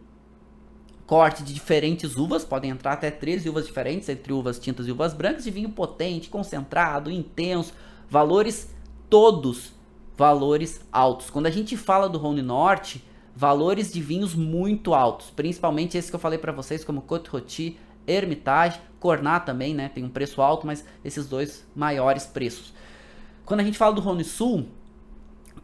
corte 1.07 1.43
de 1.43 1.55
diferentes 1.55 2.17
uvas, 2.17 2.45
podem 2.45 2.71
entrar 2.71 2.93
até 2.93 3.11
13 3.11 3.49
uvas 3.49 3.67
diferentes, 3.67 4.09
entre 4.09 4.33
uvas 4.33 4.59
tintas 4.59 4.87
e 4.87 4.93
uvas 4.93 5.15
brancas, 5.15 5.45
de 5.45 5.51
vinho 5.51 5.71
potente, 5.71 6.29
concentrado, 6.29 7.11
intenso, 7.11 7.73
valores 8.11 8.75
todos 9.09 9.77
valores 10.17 10.81
altos. 10.91 11.29
Quando 11.31 11.47
a 11.47 11.51
gente 11.51 11.77
fala 11.77 12.09
do 12.09 12.19
Rhône 12.19 12.43
Norte, 12.43 13.05
valores 13.35 13.93
de 13.93 14.01
vinhos 14.01 14.35
muito 14.35 14.95
altos, 14.95 15.31
principalmente 15.31 15.99
esse 15.99 16.11
que 16.11 16.17
eu 16.17 16.21
falei 16.21 16.39
para 16.39 16.53
vocês, 16.53 16.85
como 16.85 17.03
Côte 17.03 17.29
Rôti, 17.29 17.79
Hermitage, 18.07 18.81
Cornat 18.99 19.45
também, 19.45 19.75
né? 19.75 19.89
Tem 19.89 20.03
um 20.03 20.09
preço 20.09 20.41
alto, 20.41 20.67
mas 20.67 20.85
esses 21.05 21.29
dois 21.29 21.67
maiores 21.75 22.25
preços. 22.25 22.73
Quando 23.45 23.61
a 23.61 23.65
gente 23.65 23.77
fala 23.77 23.95
do 23.95 24.01
Rhône 24.01 24.25
Sul, 24.25 24.67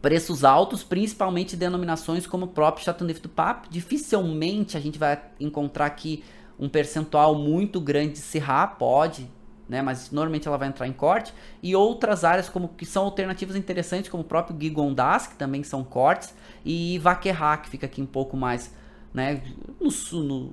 preços 0.03 0.43
altos, 0.43 0.83
principalmente 0.83 1.55
denominações 1.55 2.27
como 2.27 2.43
o 2.43 2.47
próprio 2.49 2.83
Chateauneuf 2.83 3.21
du 3.21 3.29
Pape. 3.29 3.69
Dificilmente 3.69 4.75
a 4.75 4.79
gente 4.81 4.99
vai 4.99 5.17
encontrar 5.39 5.85
aqui 5.85 6.21
um 6.59 6.67
percentual 6.67 7.33
muito 7.35 7.79
grande 7.79 8.15
de 8.15 8.19
Syrah, 8.19 8.67
pode, 8.67 9.31
né, 9.67 9.81
mas 9.81 10.11
normalmente 10.11 10.45
ela 10.45 10.57
vai 10.57 10.67
entrar 10.67 10.89
em 10.89 10.91
corte. 10.91 11.33
E 11.63 11.73
outras 11.73 12.25
áreas 12.25 12.49
como 12.49 12.67
que 12.67 12.85
são 12.85 13.05
alternativas 13.05 13.55
interessantes, 13.55 14.09
como 14.11 14.23
o 14.23 14.25
próprio 14.25 14.59
Gigondas, 14.59 15.25
que 15.25 15.35
também 15.35 15.63
são 15.63 15.85
cortes, 15.85 16.35
e 16.65 16.99
Vaquerra, 16.99 17.55
que 17.59 17.69
fica 17.69 17.85
aqui 17.85 18.01
um 18.01 18.05
pouco 18.05 18.35
mais, 18.35 18.75
né, 19.13 19.41
no, 19.79 20.21
no, 20.21 20.51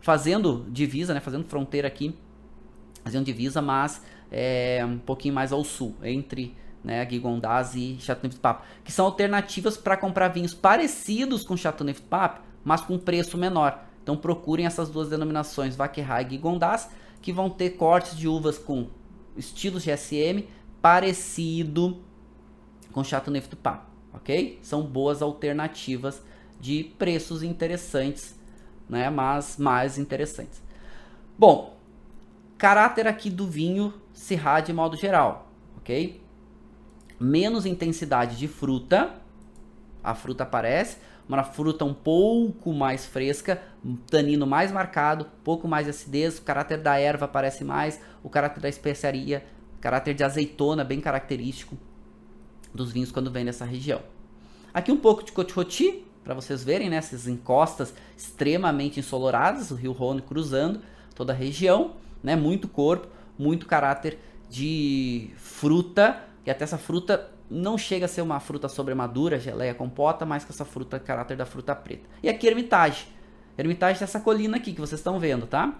fazendo 0.00 0.64
divisa, 0.70 1.12
né, 1.12 1.18
fazendo 1.18 1.44
fronteira 1.44 1.88
aqui, 1.88 2.14
fazendo 3.02 3.24
divisa, 3.24 3.60
mas 3.60 4.00
é, 4.30 4.86
um 4.86 4.98
pouquinho 4.98 5.34
mais 5.34 5.50
ao 5.50 5.64
sul, 5.64 5.96
entre 6.04 6.54
né, 6.82 7.08
Gigondas 7.08 7.74
e 7.74 7.96
Chateauneuf 8.00 8.36
du 8.36 8.40
Pape, 8.40 8.64
que 8.84 8.92
são 8.92 9.06
alternativas 9.06 9.76
para 9.76 9.96
comprar 9.96 10.28
vinhos 10.28 10.54
parecidos 10.54 11.44
com 11.44 11.56
Chateauneuf 11.56 12.00
du 12.00 12.08
Pape, 12.08 12.40
mas 12.64 12.80
com 12.80 12.98
preço 12.98 13.36
menor. 13.36 13.84
Então 14.02 14.16
procurem 14.16 14.66
essas 14.66 14.88
duas 14.88 15.08
denominações, 15.08 15.76
Vaquerra 15.76 16.22
e 16.22 16.30
Gigondas, 16.30 16.88
que 17.20 17.32
vão 17.32 17.50
ter 17.50 17.70
cortes 17.70 18.16
de 18.16 18.26
uvas 18.26 18.58
com 18.58 18.88
estilos 19.36 19.84
GSM 19.84 20.46
parecido 20.80 22.02
com 22.92 23.04
Chateauneuf 23.04 23.48
du 23.48 23.56
Pape, 23.56 23.86
ok? 24.12 24.58
São 24.62 24.82
boas 24.82 25.22
alternativas 25.22 26.22
de 26.58 26.84
preços 26.98 27.42
interessantes, 27.42 28.38
né, 28.88 29.08
mas 29.10 29.56
mais 29.56 29.98
interessantes. 29.98 30.62
Bom, 31.38 31.76
caráter 32.58 33.06
aqui 33.06 33.30
do 33.30 33.46
vinho 33.46 33.94
Syrah 34.12 34.60
de 34.60 34.72
modo 34.72 34.96
geral, 34.96 35.50
ok? 35.78 36.20
Menos 37.20 37.66
intensidade 37.66 38.36
de 38.36 38.48
fruta. 38.48 39.14
A 40.02 40.14
fruta 40.14 40.44
aparece, 40.44 40.96
uma 41.28 41.44
fruta 41.44 41.84
um 41.84 41.92
pouco 41.92 42.72
mais 42.72 43.04
fresca, 43.04 43.62
um 43.84 43.94
tanino 43.94 44.46
mais 44.46 44.72
marcado, 44.72 45.26
um 45.26 45.44
pouco 45.44 45.68
mais 45.68 45.84
de 45.84 45.90
acidez, 45.90 46.38
o 46.38 46.42
caráter 46.42 46.78
da 46.78 46.98
erva 46.98 47.26
aparece 47.26 47.62
mais, 47.62 48.00
o 48.22 48.30
caráter 48.30 48.60
da 48.60 48.68
especiaria, 48.68 49.44
caráter 49.78 50.14
de 50.14 50.24
azeitona 50.24 50.82
bem 50.82 51.00
característico 51.00 51.76
dos 52.74 52.90
vinhos 52.90 53.12
quando 53.12 53.30
vem 53.30 53.44
nessa 53.44 53.66
região. 53.66 54.00
Aqui 54.72 54.90
um 54.90 54.96
pouco 54.96 55.22
de 55.22 55.32
Cote 55.32 56.04
para 56.24 56.34
vocês 56.34 56.64
verem, 56.64 56.88
né, 56.88 57.00
encostas 57.26 57.92
extremamente 58.16 59.00
ensoloradas, 59.00 59.70
o 59.70 59.74
rio 59.74 59.92
Rhône 59.92 60.22
cruzando 60.22 60.80
toda 61.14 61.32
a 61.32 61.36
região, 61.36 61.92
né, 62.22 62.36
muito 62.36 62.68
corpo, 62.68 63.08
muito 63.38 63.66
caráter 63.66 64.18
de 64.48 65.30
fruta 65.36 66.29
e 66.44 66.50
até 66.50 66.64
essa 66.64 66.78
fruta 66.78 67.30
não 67.50 67.76
chega 67.76 68.06
a 68.06 68.08
ser 68.08 68.22
uma 68.22 68.40
fruta 68.40 68.68
sobremadura, 68.68 69.38
geleia, 69.38 69.74
compota, 69.74 70.24
mas 70.24 70.44
com 70.44 70.52
essa 70.52 70.64
fruta, 70.64 70.98
caráter 70.98 71.36
da 71.36 71.44
fruta 71.44 71.74
preta. 71.74 72.08
E 72.22 72.28
aqui 72.28 72.46
Hermitage. 72.46 73.06
Hermitage 73.58 74.00
é 74.00 74.04
essa 74.04 74.20
colina 74.20 74.56
aqui 74.56 74.72
que 74.72 74.80
vocês 74.80 75.00
estão 75.00 75.18
vendo, 75.18 75.46
tá? 75.46 75.78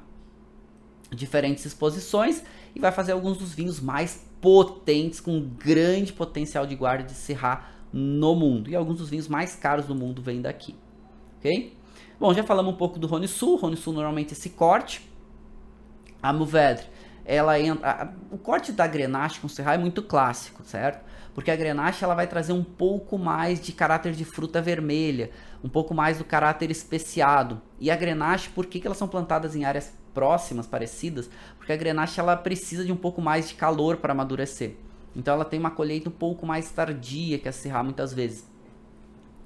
Diferentes 1.10 1.64
exposições 1.64 2.42
e 2.74 2.80
vai 2.80 2.92
fazer 2.92 3.12
alguns 3.12 3.38
dos 3.38 3.54
vinhos 3.54 3.80
mais 3.80 4.26
potentes, 4.40 5.20
com 5.20 5.40
grande 5.40 6.12
potencial 6.12 6.66
de 6.66 6.74
guarda 6.74 7.04
de 7.04 7.12
serrar 7.12 7.72
no 7.92 8.34
mundo. 8.34 8.70
E 8.70 8.76
alguns 8.76 8.98
dos 8.98 9.08
vinhos 9.08 9.28
mais 9.28 9.54
caros 9.54 9.86
do 9.86 9.94
mundo 9.94 10.22
vêm 10.22 10.40
daqui, 10.40 10.74
ok? 11.38 11.76
Bom, 12.18 12.34
já 12.34 12.42
falamos 12.42 12.74
um 12.74 12.76
pouco 12.76 12.98
do 12.98 13.06
Rhône 13.06 13.26
Sul. 13.26 13.56
Rhône 13.56 13.76
Sul 13.76 13.94
normalmente 13.94 14.34
esse 14.34 14.50
corte. 14.50 15.08
A 16.22 16.34
Mourvèdre 16.34 16.84
ela 17.36 17.60
entra, 17.60 18.12
o 18.32 18.36
corte 18.36 18.72
da 18.72 18.88
Grenache 18.88 19.38
com 19.38 19.48
Syrah 19.48 19.74
é 19.74 19.78
muito 19.78 20.02
clássico, 20.02 20.64
certo? 20.64 21.04
Porque 21.32 21.50
a 21.52 21.54
Grenache 21.54 22.02
ela 22.02 22.14
vai 22.14 22.26
trazer 22.26 22.52
um 22.52 22.64
pouco 22.64 23.16
mais 23.16 23.60
de 23.60 23.70
caráter 23.70 24.14
de 24.14 24.24
fruta 24.24 24.60
vermelha, 24.60 25.30
um 25.62 25.68
pouco 25.68 25.94
mais 25.94 26.18
do 26.18 26.24
caráter 26.24 26.72
especiado. 26.72 27.62
E 27.78 27.88
a 27.88 27.94
Grenache, 27.94 28.50
por 28.50 28.66
que, 28.66 28.80
que 28.80 28.86
elas 28.88 28.98
são 28.98 29.06
plantadas 29.06 29.54
em 29.54 29.64
áreas 29.64 29.92
próximas, 30.12 30.66
parecidas? 30.66 31.30
Porque 31.56 31.72
a 31.72 31.76
Grenache 31.76 32.18
ela 32.18 32.36
precisa 32.36 32.84
de 32.84 32.90
um 32.90 32.96
pouco 32.96 33.22
mais 33.22 33.48
de 33.48 33.54
calor 33.54 33.98
para 33.98 34.12
amadurecer. 34.12 34.74
Então 35.14 35.34
ela 35.34 35.44
tem 35.44 35.60
uma 35.60 35.70
colheita 35.70 36.08
um 36.08 36.12
pouco 36.12 36.44
mais 36.44 36.68
tardia 36.72 37.38
que 37.38 37.48
a 37.48 37.52
Syrah 37.52 37.84
muitas 37.84 38.12
vezes. 38.12 38.44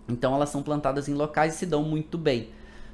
Então 0.09 0.35
elas 0.35 0.49
são 0.49 0.63
plantadas 0.63 1.07
em 1.07 1.13
locais 1.13 1.55
e 1.55 1.59
se 1.59 1.67
dão 1.67 1.83
muito 1.83 2.17
bem. 2.17 2.49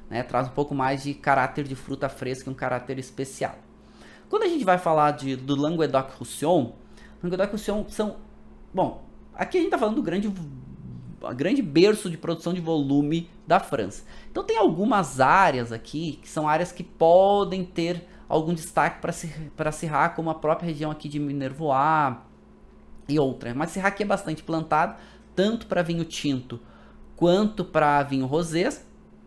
Né? 0.09 0.21
Traz 0.21 0.49
um 0.49 0.51
pouco 0.51 0.75
mais 0.75 1.01
de 1.01 1.13
caráter 1.13 1.63
de 1.63 1.75
fruta 1.75 2.09
fresca 2.09 2.49
e 2.49 2.53
um 2.53 2.55
caráter 2.55 2.99
especial. 2.99 3.55
Quando 4.31 4.43
a 4.43 4.47
gente 4.47 4.63
vai 4.63 4.77
falar 4.77 5.11
de, 5.11 5.35
do 5.35 5.57
Languedoc-Roussillon, 5.57 6.71
Languedoc-Roussillon 7.21 7.83
são... 7.89 8.15
Bom, 8.73 9.03
aqui 9.35 9.57
a 9.57 9.59
gente 9.59 9.67
está 9.67 9.77
falando 9.77 9.95
do 9.95 10.01
grande, 10.01 10.33
grande 11.35 11.61
berço 11.61 12.09
de 12.09 12.17
produção 12.17 12.53
de 12.53 12.61
volume 12.61 13.29
da 13.45 13.59
França. 13.59 14.05
Então 14.31 14.41
tem 14.41 14.55
algumas 14.55 15.19
áreas 15.19 15.73
aqui 15.73 16.17
que 16.21 16.29
são 16.29 16.47
áreas 16.47 16.71
que 16.71 16.81
podem 16.81 17.65
ter 17.65 18.07
algum 18.29 18.53
destaque 18.53 19.01
para 19.01 19.71
Syrah, 19.73 20.07
como 20.07 20.29
a 20.29 20.35
própria 20.35 20.67
região 20.67 20.89
aqui 20.89 21.09
de 21.09 21.19
Minervois 21.19 22.15
e 23.09 23.19
outras. 23.19 23.53
Mas 23.53 23.71
Syrah 23.71 23.89
aqui 23.89 24.03
é 24.03 24.05
bastante 24.05 24.43
plantado, 24.43 24.95
tanto 25.35 25.67
para 25.67 25.81
vinho 25.81 26.05
tinto 26.05 26.57
quanto 27.17 27.65
para 27.65 28.01
vinho 28.03 28.25
rosé, 28.27 28.69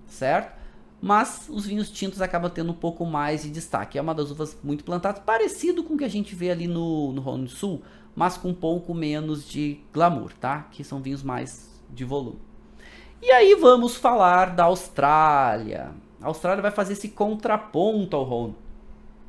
certo? 0.06 0.63
Mas 1.00 1.48
os 1.50 1.66
vinhos 1.66 1.90
tintos 1.90 2.22
acabam 2.22 2.50
tendo 2.50 2.72
um 2.72 2.74
pouco 2.74 3.04
mais 3.04 3.42
de 3.42 3.50
destaque. 3.50 3.98
É 3.98 4.02
uma 4.02 4.14
das 4.14 4.30
uvas 4.30 4.56
muito 4.62 4.84
plantadas, 4.84 5.22
parecido 5.22 5.84
com 5.84 5.94
o 5.94 5.98
que 5.98 6.04
a 6.04 6.08
gente 6.08 6.34
vê 6.34 6.50
ali 6.50 6.66
no, 6.66 7.12
no 7.12 7.20
Rhône 7.20 7.48
Sul, 7.48 7.82
mas 8.14 8.36
com 8.36 8.48
um 8.48 8.54
pouco 8.54 8.94
menos 8.94 9.46
de 9.48 9.80
glamour, 9.92 10.32
tá? 10.40 10.68
Que 10.70 10.82
são 10.82 11.00
vinhos 11.00 11.22
mais 11.22 11.68
de 11.90 12.04
volume. 12.04 12.38
E 13.20 13.30
aí 13.30 13.54
vamos 13.54 13.96
falar 13.96 14.54
da 14.54 14.64
Austrália. 14.64 15.92
A 16.20 16.26
Austrália 16.26 16.62
vai 16.62 16.70
fazer 16.70 16.94
esse 16.94 17.08
contraponto 17.08 18.16
ao 18.16 18.24
Rhône. 18.24 18.54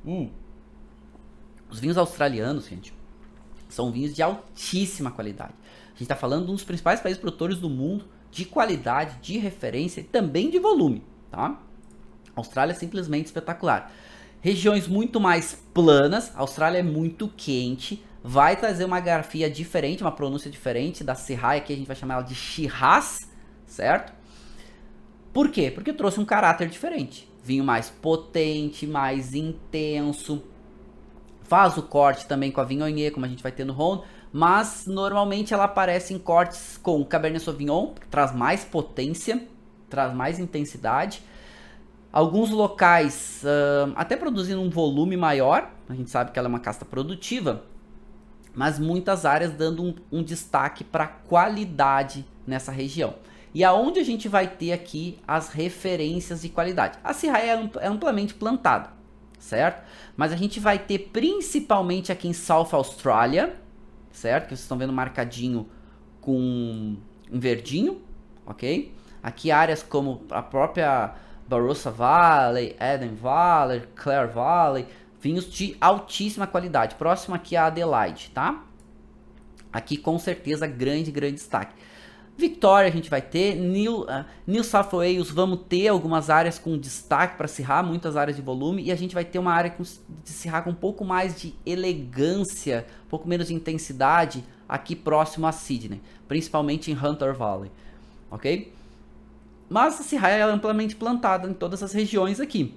Hum. 0.05 0.29
Os 1.69 1.79
vinhos 1.79 1.97
australianos, 1.97 2.67
gente, 2.67 2.93
são 3.67 3.91
vinhos 3.91 4.15
de 4.15 4.21
altíssima 4.21 5.11
qualidade. 5.11 5.53
A 5.87 5.89
gente 5.89 6.03
está 6.03 6.15
falando 6.15 6.45
de 6.45 6.51
um 6.51 6.55
dos 6.55 6.63
principais 6.63 7.01
países 7.01 7.19
produtores 7.19 7.57
do 7.57 7.69
mundo 7.69 8.05
de 8.31 8.43
qualidade, 8.43 9.17
de 9.21 9.37
referência 9.37 10.01
e 10.01 10.03
também 10.03 10.49
de 10.49 10.59
volume, 10.59 11.01
tá? 11.35 11.59
Austrália 12.35 12.71
é 12.71 12.75
simplesmente 12.75 13.25
espetacular. 13.25 13.91
Regiões 14.41 14.87
muito 14.87 15.19
mais 15.19 15.57
planas, 15.73 16.31
Austrália 16.35 16.79
é 16.79 16.83
muito 16.83 17.27
quente, 17.27 18.03
vai 18.23 18.55
trazer 18.55 18.85
uma 18.85 18.99
grafia 18.99 19.49
diferente, 19.49 20.03
uma 20.03 20.11
pronúncia 20.11 20.49
diferente 20.49 21.03
da 21.03 21.13
Syrah, 21.13 21.55
aqui 21.55 21.73
a 21.73 21.75
gente 21.75 21.87
vai 21.87 21.95
chamar 21.95 22.15
ela 22.15 22.23
de 22.23 22.35
Shiraz, 22.35 23.29
certo? 23.65 24.13
Por 25.33 25.49
quê? 25.49 25.69
Porque 25.69 25.91
trouxe 25.91 26.19
um 26.19 26.25
caráter 26.25 26.69
diferente. 26.69 27.29
Vinho 27.43 27.63
mais 27.63 27.89
potente, 27.89 28.87
mais 28.87 29.35
intenso. 29.35 30.41
Faz 31.43 31.77
o 31.77 31.83
corte 31.83 32.25
também 32.25 32.51
com 32.51 32.61
a 32.61 32.63
Vignonier, 32.63 33.11
como 33.11 33.25
a 33.25 33.29
gente 33.29 33.43
vai 33.43 33.51
ter 33.51 33.65
no 33.65 33.73
Rhône, 33.73 34.03
mas 34.31 34.85
normalmente 34.87 35.53
ela 35.53 35.65
aparece 35.65 36.13
em 36.13 36.19
cortes 36.19 36.77
com 36.77 37.03
Cabernet 37.03 37.43
Sauvignon, 37.43 37.93
que 37.93 38.07
traz 38.07 38.33
mais 38.33 38.63
potência, 38.63 39.45
traz 39.95 40.13
mais 40.13 40.39
intensidade, 40.39 41.23
Alguns 42.15 42.49
locais 42.49 43.43
uh, 43.43 43.91
até 43.93 44.15
produzindo 44.15 44.61
um 44.61 44.69
volume 44.69 45.17
maior, 45.17 45.69
a 45.89 45.93
gente 45.93 46.09
sabe 46.09 46.31
que 46.31 46.39
ela 46.39 46.47
é 46.47 46.49
uma 46.49 46.61
casta 46.61 46.85
produtiva, 46.85 47.65
mas 48.53 48.79
muitas 48.79 49.25
áreas 49.25 49.51
dando 49.51 49.83
um, 49.83 49.95
um 50.09 50.23
destaque 50.23 50.81
para 50.85 51.07
qualidade 51.07 52.25
nessa 52.47 52.71
região. 52.71 53.15
E 53.53 53.65
aonde 53.65 53.99
a 53.99 54.03
gente 54.05 54.29
vai 54.29 54.47
ter 54.47 54.71
aqui 54.71 55.19
as 55.27 55.49
referências 55.49 56.41
de 56.41 56.47
qualidade? 56.47 56.97
A 57.03 57.11
Sirra 57.11 57.39
é, 57.39 57.69
é 57.81 57.87
amplamente 57.89 58.33
plantada, 58.33 58.91
certo? 59.37 59.85
Mas 60.15 60.31
a 60.31 60.37
gente 60.37 60.57
vai 60.57 60.79
ter 60.79 61.09
principalmente 61.11 62.13
aqui 62.13 62.29
em 62.29 62.33
South 62.33 62.69
Australia, 62.71 63.57
certo? 64.13 64.43
Que 64.43 64.49
vocês 64.51 64.61
estão 64.61 64.77
vendo 64.77 64.93
marcadinho 64.93 65.67
com 66.21 66.95
um 67.29 67.39
verdinho, 67.41 68.01
ok? 68.45 68.94
Aqui 69.25 69.49
áreas 69.49 69.81
como 69.81 70.21
a 70.29 70.43
própria 70.43 71.15
Barossa 71.47 71.89
Valley, 71.89 72.75
Eden 72.79 73.15
Valley, 73.15 73.81
Clare 73.95 74.31
Valley, 74.31 74.85
vinhos 75.19 75.51
de 75.51 75.75
altíssima 75.81 76.45
qualidade. 76.45 76.93
Próximo 76.93 77.33
aqui 77.33 77.55
a 77.55 77.65
Adelaide, 77.65 78.29
tá? 78.35 78.63
Aqui 79.73 79.97
com 79.97 80.19
certeza 80.19 80.67
grande, 80.67 81.09
grande 81.09 81.37
destaque. 81.37 81.73
Victoria 82.37 82.87
a 82.87 82.91
gente 82.91 83.09
vai 83.09 83.19
ter, 83.19 83.55
New, 83.55 84.01
uh, 84.01 84.25
New 84.45 84.63
South 84.63 84.89
Wales 84.91 85.31
vamos 85.31 85.61
ter 85.67 85.87
algumas 85.87 86.29
áreas 86.29 86.59
com 86.59 86.77
destaque 86.77 87.35
para 87.35 87.47
Sirra, 87.47 87.81
muitas 87.81 88.15
áreas 88.15 88.37
de 88.37 88.43
volume, 88.43 88.83
e 88.83 88.91
a 88.91 88.95
gente 88.95 89.15
vai 89.15 89.25
ter 89.25 89.39
uma 89.39 89.53
área 89.53 89.71
com, 89.71 89.81
de 89.81 90.29
Sirra 90.29 90.61
com 90.61 90.69
um 90.69 90.75
pouco 90.75 91.03
mais 91.03 91.41
de 91.41 91.55
elegância, 91.65 92.85
um 93.07 93.09
pouco 93.09 93.27
menos 93.27 93.47
de 93.47 93.55
intensidade 93.55 94.43
aqui 94.69 94.95
próximo 94.95 95.47
a 95.47 95.51
Sydney, 95.51 95.99
principalmente 96.27 96.91
em 96.91 96.93
Hunter 96.93 97.33
Valley, 97.33 97.71
ok? 98.29 98.74
Mas 99.69 99.99
a 99.99 100.03
Sirra 100.03 100.29
é 100.29 100.41
amplamente 100.41 100.95
plantada 100.95 101.49
em 101.49 101.53
todas 101.53 101.81
as 101.81 101.93
regiões 101.93 102.39
aqui, 102.39 102.75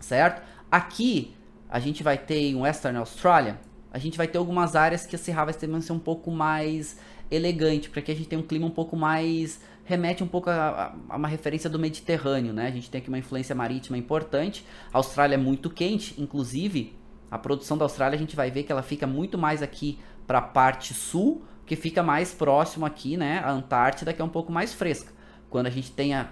certo? 0.00 0.42
Aqui 0.70 1.34
a 1.68 1.78
gente 1.78 2.02
vai 2.02 2.16
ter 2.16 2.40
em 2.40 2.56
Western 2.56 2.98
Australia, 2.98 3.60
a 3.92 3.98
gente 3.98 4.16
vai 4.16 4.26
ter 4.26 4.38
algumas 4.38 4.74
áreas 4.74 5.06
que 5.06 5.14
a 5.14 5.18
Sirra 5.18 5.44
vai 5.44 5.54
ser 5.54 5.92
um 5.92 5.98
pouco 5.98 6.30
mais 6.30 6.98
elegante, 7.30 7.90
para 7.90 8.02
que 8.02 8.10
a 8.10 8.14
gente 8.14 8.28
tenha 8.28 8.40
um 8.40 8.46
clima 8.46 8.66
um 8.66 8.70
pouco 8.70 8.96
mais 8.96 9.60
remete 9.84 10.24
um 10.24 10.26
pouco 10.26 10.50
a, 10.50 10.94
a, 11.08 11.16
uma 11.16 11.28
referência 11.28 11.68
do 11.68 11.78
Mediterrâneo, 11.78 12.52
né? 12.52 12.66
A 12.66 12.70
gente 12.70 12.90
tem 12.90 13.00
aqui 13.00 13.08
uma 13.08 13.18
influência 13.18 13.54
marítima 13.54 13.98
importante. 13.98 14.64
A 14.92 14.98
Austrália 14.98 15.34
é 15.34 15.38
muito 15.38 15.70
quente, 15.70 16.20
inclusive 16.20 16.96
a 17.30 17.38
produção 17.38 17.76
da 17.76 17.84
Austrália 17.84 18.16
a 18.16 18.18
gente 18.18 18.34
vai 18.34 18.50
ver 18.50 18.62
que 18.62 18.72
ela 18.72 18.82
fica 18.82 19.06
muito 19.06 19.36
mais 19.36 19.62
aqui 19.62 19.98
para 20.26 20.38
a 20.38 20.42
parte 20.42 20.94
sul, 20.94 21.42
que 21.66 21.76
fica 21.76 22.02
mais 22.02 22.32
próximo 22.32 22.86
aqui, 22.86 23.16
né? 23.16 23.40
A 23.44 23.50
Antártida 23.50 24.12
que 24.12 24.22
é 24.22 24.24
um 24.24 24.28
pouco 24.28 24.50
mais 24.50 24.72
fresca. 24.72 25.12
Quando 25.54 25.68
a 25.68 25.70
gente 25.70 25.92
tem 25.92 26.12
a, 26.12 26.30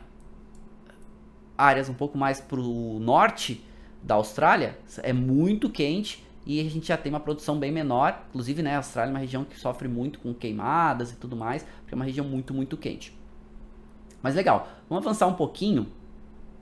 áreas 1.56 1.88
um 1.88 1.94
pouco 1.94 2.18
mais 2.18 2.40
para 2.40 2.58
o 2.58 2.98
norte 2.98 3.64
da 4.02 4.16
Austrália, 4.16 4.76
é 5.00 5.12
muito 5.12 5.70
quente 5.70 6.26
e 6.44 6.58
a 6.58 6.68
gente 6.68 6.88
já 6.88 6.96
tem 6.96 7.12
uma 7.12 7.20
produção 7.20 7.56
bem 7.56 7.70
menor. 7.70 8.20
Inclusive, 8.30 8.62
né, 8.62 8.74
a 8.74 8.78
Austrália 8.78 9.10
é 9.10 9.14
uma 9.14 9.20
região 9.20 9.44
que 9.44 9.56
sofre 9.56 9.86
muito 9.86 10.18
com 10.18 10.34
queimadas 10.34 11.12
e 11.12 11.14
tudo 11.14 11.36
mais, 11.36 11.62
porque 11.62 11.94
é 11.94 11.96
uma 11.96 12.04
região 12.04 12.26
muito, 12.26 12.52
muito 12.52 12.76
quente. 12.76 13.16
Mas 14.20 14.34
legal, 14.34 14.68
vamos 14.88 15.06
avançar 15.06 15.28
um 15.28 15.34
pouquinho, 15.34 15.86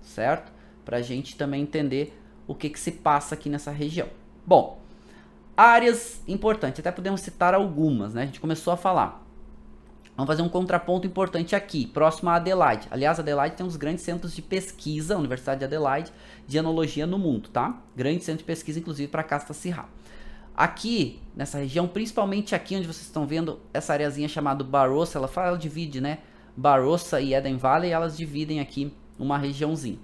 certo? 0.03 0.53
Para 0.85 0.99
a 0.99 1.03
gente 1.03 1.37
também 1.37 1.63
entender 1.63 2.15
o 2.47 2.55
que, 2.55 2.69
que 2.69 2.79
se 2.79 2.93
passa 2.93 3.35
aqui 3.35 3.49
nessa 3.49 3.71
região. 3.71 4.09
Bom, 4.47 4.83
áreas 5.57 6.23
importantes, 6.29 6.81
até 6.81 6.93
podemos 6.93 7.23
citar 7.23 7.55
algumas, 7.55 8.13
né? 8.13 8.25
A 8.25 8.27
gente 8.27 8.39
começou 8.39 8.71
a 8.71 8.77
falar. 8.77 9.30
Vamos 10.21 10.35
fazer 10.35 10.43
um 10.43 10.51
contraponto 10.51 11.07
importante 11.07 11.57
aqui, 11.57 11.87
próximo 11.87 12.29
a 12.29 12.35
Adelaide. 12.35 12.87
Aliás, 12.91 13.19
Adelaide 13.19 13.57
tem 13.57 13.65
uns 13.65 13.77
grandes 13.77 14.05
centros 14.05 14.35
de 14.35 14.43
pesquisa, 14.43 15.15
a 15.15 15.19
Universidade 15.19 15.61
de 15.61 15.65
Adelaide, 15.65 16.13
de 16.47 16.59
enologia 16.59 17.07
no 17.07 17.19
mundo, 17.19 17.49
tá? 17.49 17.81
Grande 17.97 18.23
centro 18.23 18.41
de 18.41 18.45
pesquisa, 18.45 18.79
inclusive, 18.79 19.09
para 19.09 19.23
casta 19.23 19.55
Sirra. 19.55 19.89
Aqui, 20.55 21.23
nessa 21.35 21.57
região, 21.57 21.89
principalmente 21.89 22.55
aqui 22.55 22.77
onde 22.77 22.87
vocês 22.87 23.07
estão 23.07 23.27
vendo 23.27 23.61
essa 23.73 23.95
areazinha 23.95 24.29
chamada 24.29 24.63
Barossa, 24.63 25.17
ela 25.17 25.27
fala, 25.27 25.49
ela 25.49 25.57
divide, 25.57 26.03
né? 26.03 26.19
Barossa 26.55 27.19
e 27.19 27.33
Eden 27.33 27.57
Valley, 27.57 27.91
elas 27.91 28.15
dividem 28.15 28.61
aqui 28.61 28.93
uma 29.19 29.39
regiãozinha. 29.39 29.99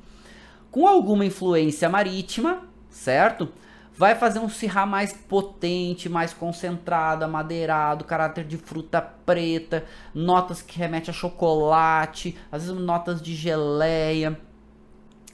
Com 0.70 0.86
alguma 0.86 1.26
influência 1.26 1.90
marítima, 1.90 2.62
certo? 2.88 3.50
Vai 3.97 4.14
fazer 4.14 4.38
um 4.38 4.49
cirrá 4.49 4.84
mais 4.84 5.12
potente, 5.12 6.09
mais 6.09 6.32
concentrado, 6.32 7.24
amadeirado, 7.24 8.05
caráter 8.05 8.44
de 8.44 8.59
fruta 8.59 9.01
preta, 9.01 9.84
notas 10.14 10.61
que 10.61 10.78
remetem 10.78 11.11
a 11.11 11.14
chocolate, 11.14 12.36
às 12.53 12.66
vezes 12.66 12.78
notas 12.78 13.22
de 13.22 13.34
geleia. 13.34 14.38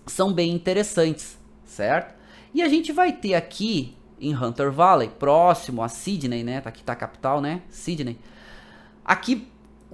São 0.06 0.32
bem 0.32 0.52
interessantes, 0.52 1.38
certo? 1.64 2.14
E 2.54 2.62
a 2.62 2.68
gente 2.68 2.92
vai 2.92 3.12
ter 3.12 3.34
aqui 3.34 3.96
em 4.20 4.36
Hunter 4.36 4.70
Valley, 4.70 5.08
próximo 5.08 5.82
a 5.82 5.88
Sydney, 5.88 6.44
né? 6.44 6.60
Tá 6.60 6.68
aqui 6.68 6.84
tá 6.84 6.92
a 6.92 6.96
capital, 6.96 7.40
né? 7.40 7.62
Sydney. 7.68 8.18
Aqui 9.04 9.48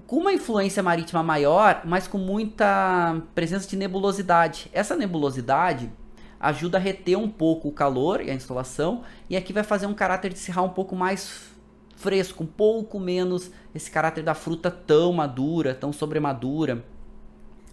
com 0.06 0.16
uma 0.16 0.32
influência 0.32 0.82
marítima 0.82 1.22
maior, 1.22 1.82
mas 1.84 2.06
com 2.06 2.18
muita 2.18 3.20
presença 3.34 3.68
de 3.68 3.76
nebulosidade. 3.76 4.68
Essa 4.72 4.94
nebulosidade 4.94 5.90
ajuda 6.40 6.78
a 6.78 6.80
reter 6.80 7.18
um 7.18 7.28
pouco 7.28 7.68
o 7.68 7.72
calor 7.72 8.20
e 8.20 8.30
a 8.30 8.34
insolação, 8.34 9.02
e 9.28 9.36
aqui 9.36 9.52
vai 9.52 9.64
fazer 9.64 9.86
um 9.86 9.94
caráter 9.94 10.32
de 10.32 10.38
cirral 10.38 10.66
um 10.66 10.70
pouco 10.70 10.94
mais 10.94 11.50
fresco, 11.96 12.44
um 12.44 12.46
pouco 12.46 13.00
menos 13.00 13.50
esse 13.74 13.90
caráter 13.90 14.22
da 14.22 14.34
fruta 14.34 14.70
tão 14.70 15.12
madura, 15.12 15.74
tão 15.74 15.92
sobremadura. 15.92 16.84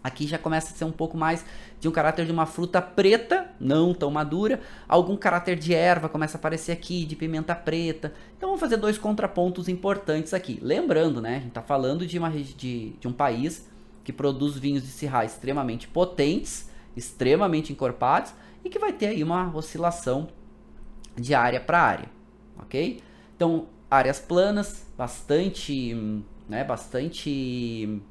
Aqui 0.03 0.27
já 0.27 0.37
começa 0.37 0.71
a 0.71 0.77
ser 0.77 0.85
um 0.85 0.91
pouco 0.91 1.17
mais 1.17 1.43
de 1.79 1.87
um 1.87 1.91
caráter 1.91 2.27
de 2.27 2.31
uma 2.31 2.45
fruta 2.45 2.79
preta, 2.79 3.49
não 3.59 3.91
tão 3.91 4.11
madura. 4.11 4.61
Algum 4.87 5.17
caráter 5.17 5.57
de 5.57 5.73
erva 5.73 6.07
começa 6.07 6.37
a 6.37 6.39
aparecer 6.39 6.71
aqui, 6.71 7.05
de 7.05 7.15
pimenta 7.15 7.55
preta. 7.55 8.13
Então 8.37 8.49
vamos 8.49 8.59
fazer 8.59 8.77
dois 8.77 8.99
contrapontos 8.99 9.67
importantes 9.67 10.31
aqui. 10.31 10.59
Lembrando, 10.61 11.19
né, 11.21 11.37
a 11.37 11.39
gente 11.39 11.47
está 11.47 11.61
falando 11.63 12.05
de, 12.05 12.19
uma, 12.19 12.29
de, 12.29 12.89
de 12.91 13.07
um 13.07 13.11
país 13.11 13.67
que 14.03 14.13
produz 14.13 14.55
vinhos 14.55 14.83
de 14.83 14.89
Syrah 14.89 15.25
extremamente 15.25 15.87
potentes, 15.87 16.69
extremamente 16.95 17.73
encorpados, 17.73 18.31
e 18.65 18.69
que 18.69 18.79
vai 18.79 18.91
ter 18.91 19.07
aí 19.07 19.23
uma 19.23 19.55
oscilação 19.55 20.27
de 21.15 21.35
área 21.35 21.61
para 21.61 21.79
área, 21.79 22.09
ok? 22.57 22.99
Então, 23.35 23.67
áreas 23.89 24.19
planas, 24.19 24.87
bastante, 24.97 25.95
né, 26.49 26.63
bastante 26.63 28.01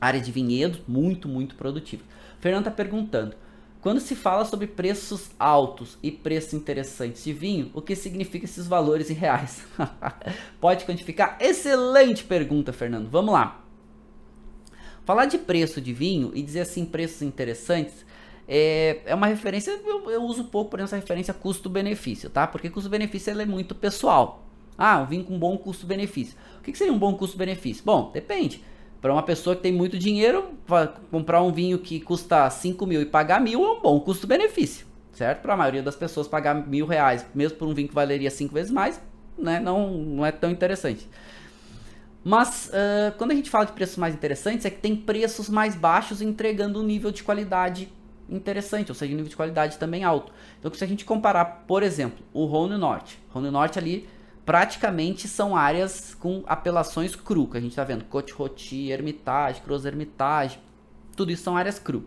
área 0.00 0.20
de 0.20 0.30
vinhedo, 0.30 0.78
muito, 0.86 1.28
muito 1.28 1.56
produtiva. 1.56 2.04
Fernando 2.38 2.68
está 2.68 2.70
perguntando, 2.70 3.34
quando 3.80 4.00
se 4.00 4.14
fala 4.14 4.44
sobre 4.44 4.68
preços 4.68 5.30
altos 5.38 5.98
e 6.02 6.10
preços 6.10 6.54
interessantes 6.54 7.24
de 7.24 7.32
vinho, 7.32 7.70
o 7.74 7.82
que 7.82 7.96
significa 7.96 8.44
esses 8.44 8.66
valores 8.66 9.10
em 9.10 9.14
reais? 9.14 9.64
Pode 10.60 10.84
quantificar? 10.84 11.36
Excelente 11.40 12.22
pergunta, 12.24 12.72
Fernando. 12.72 13.08
Vamos 13.10 13.32
lá. 13.32 13.64
Falar 15.04 15.26
de 15.26 15.38
preço 15.38 15.80
de 15.80 15.92
vinho 15.92 16.30
e 16.34 16.42
dizer 16.42 16.60
assim 16.60 16.84
preços 16.84 17.22
interessantes 17.22 18.04
é, 18.48 19.02
é 19.04 19.14
uma 19.14 19.26
referência, 19.26 19.78
eu, 19.84 20.10
eu 20.10 20.22
uso 20.22 20.44
pouco, 20.44 20.70
por 20.70 20.80
essa 20.80 20.96
referência 20.96 21.34
custo-benefício, 21.34 22.30
tá? 22.30 22.46
Porque 22.46 22.70
custo-benefício 22.70 23.38
é 23.38 23.44
muito 23.44 23.74
pessoal. 23.74 24.46
Ah, 24.76 25.00
um 25.00 25.06
vinho 25.06 25.24
com 25.24 25.38
bom 25.38 25.58
custo-benefício. 25.58 26.34
O 26.58 26.62
que, 26.62 26.72
que 26.72 26.78
seria 26.78 26.92
um 26.92 26.98
bom 26.98 27.14
custo-benefício? 27.14 27.84
Bom, 27.84 28.10
depende. 28.10 28.64
Para 29.02 29.12
uma 29.12 29.22
pessoa 29.22 29.54
que 29.54 29.60
tem 29.60 29.72
muito 29.72 29.98
dinheiro, 29.98 30.46
comprar 31.10 31.42
um 31.42 31.52
vinho 31.52 31.78
que 31.78 32.00
custa 32.00 32.48
5 32.48 32.86
mil 32.86 33.02
e 33.02 33.06
pagar 33.06 33.38
mil 33.40 33.62
é 33.62 33.70
um 33.70 33.80
bom 33.82 34.00
custo-benefício, 34.00 34.86
certo? 35.12 35.42
Para 35.42 35.52
a 35.52 35.56
maioria 35.56 35.82
das 35.82 35.94
pessoas, 35.94 36.26
pagar 36.26 36.54
mil 36.54 36.86
reais, 36.86 37.26
mesmo 37.34 37.58
por 37.58 37.68
um 37.68 37.74
vinho 37.74 37.88
que 37.88 37.94
valeria 37.94 38.30
cinco 38.30 38.54
vezes 38.54 38.72
mais, 38.72 39.00
né, 39.36 39.60
não, 39.60 39.90
não 39.90 40.26
é 40.26 40.32
tão 40.32 40.50
interessante. 40.50 41.08
Mas 42.24 42.68
uh, 42.68 43.16
quando 43.16 43.32
a 43.32 43.34
gente 43.34 43.50
fala 43.50 43.66
de 43.66 43.72
preços 43.72 43.96
mais 43.96 44.14
interessantes, 44.14 44.64
é 44.64 44.70
que 44.70 44.80
tem 44.80 44.96
preços 44.96 45.48
mais 45.48 45.74
baixos 45.76 46.20
entregando 46.20 46.80
um 46.80 46.82
nível 46.82 47.12
de 47.12 47.22
qualidade 47.22 47.88
interessante, 48.28 48.90
ou 48.90 48.94
seja, 48.94 49.14
nível 49.14 49.28
de 49.28 49.36
qualidade 49.36 49.78
também 49.78 50.04
alto. 50.04 50.32
Então, 50.58 50.72
se 50.72 50.84
a 50.84 50.86
gente 50.86 51.04
comparar, 51.04 51.64
por 51.66 51.82
exemplo, 51.82 52.24
o 52.32 52.44
Rhône 52.44 52.76
Norte, 52.76 53.18
Rhône 53.30 53.50
Norte 53.50 53.78
ali 53.78 54.08
praticamente 54.44 55.28
são 55.28 55.54
áreas 55.54 56.14
com 56.14 56.42
apelações 56.46 57.14
cru, 57.14 57.46
que 57.46 57.58
a 57.58 57.60
gente 57.60 57.72
está 57.72 57.84
vendo, 57.84 58.04
Côte 58.04 58.32
Rôti, 58.32 58.90
Hermitage, 58.90 59.60
Cruz 59.60 59.84
Hermitage, 59.84 60.58
tudo 61.14 61.30
isso 61.30 61.42
são 61.42 61.56
áreas 61.56 61.78
cru. 61.78 62.04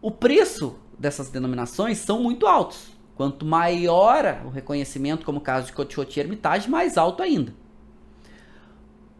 O 0.00 0.10
preço 0.10 0.76
dessas 0.98 1.30
denominações 1.30 1.98
são 1.98 2.20
muito 2.20 2.46
altos. 2.46 2.90
Quanto 3.14 3.44
maior 3.44 4.42
o 4.44 4.48
reconhecimento, 4.48 5.24
como 5.24 5.38
o 5.38 5.42
caso 5.42 5.66
de 5.66 5.72
Côte 5.72 5.96
Rôti 5.96 6.18
e 6.18 6.22
Hermitage, 6.22 6.68
mais 6.68 6.98
alto 6.98 7.22
ainda. 7.22 7.54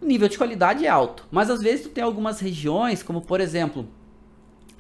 O 0.01 0.05
nível 0.05 0.27
de 0.27 0.37
qualidade 0.37 0.85
é 0.85 0.89
alto, 0.89 1.29
mas 1.31 1.49
às 1.49 1.61
vezes 1.61 1.85
tu 1.85 1.91
tem 1.91 2.03
algumas 2.03 2.41
regiões, 2.41 3.05
como 3.05 3.21
por 3.21 3.41
exemplo, 3.41 3.87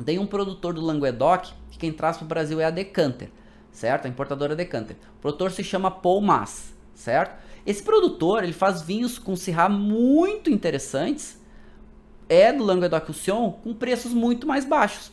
tem 0.04 0.18
um 0.18 0.26
produtor 0.26 0.74
do 0.74 0.80
Languedoc, 0.80 1.52
que 1.70 1.78
quem 1.78 1.92
traz 1.92 2.16
para 2.16 2.24
o 2.24 2.28
Brasil 2.28 2.60
é 2.60 2.64
a 2.64 2.70
Decanter, 2.70 3.30
certo? 3.70 4.06
A 4.06 4.08
importadora 4.08 4.56
Decanter. 4.56 4.96
O 5.18 5.20
produtor 5.20 5.50
se 5.50 5.62
chama 5.62 5.90
Paul 5.90 6.20
Mas, 6.20 6.74
certo? 6.94 7.40
Esse 7.64 7.82
produtor, 7.82 8.42
ele 8.42 8.52
faz 8.52 8.82
vinhos 8.82 9.18
com 9.18 9.36
Syrah 9.36 9.68
muito 9.68 10.50
interessantes, 10.50 11.40
é 12.28 12.52
do 12.52 12.64
Languedoc-Roussillon, 12.64 13.52
com 13.52 13.74
preços 13.74 14.12
muito 14.12 14.46
mais 14.46 14.64
baixos, 14.64 15.12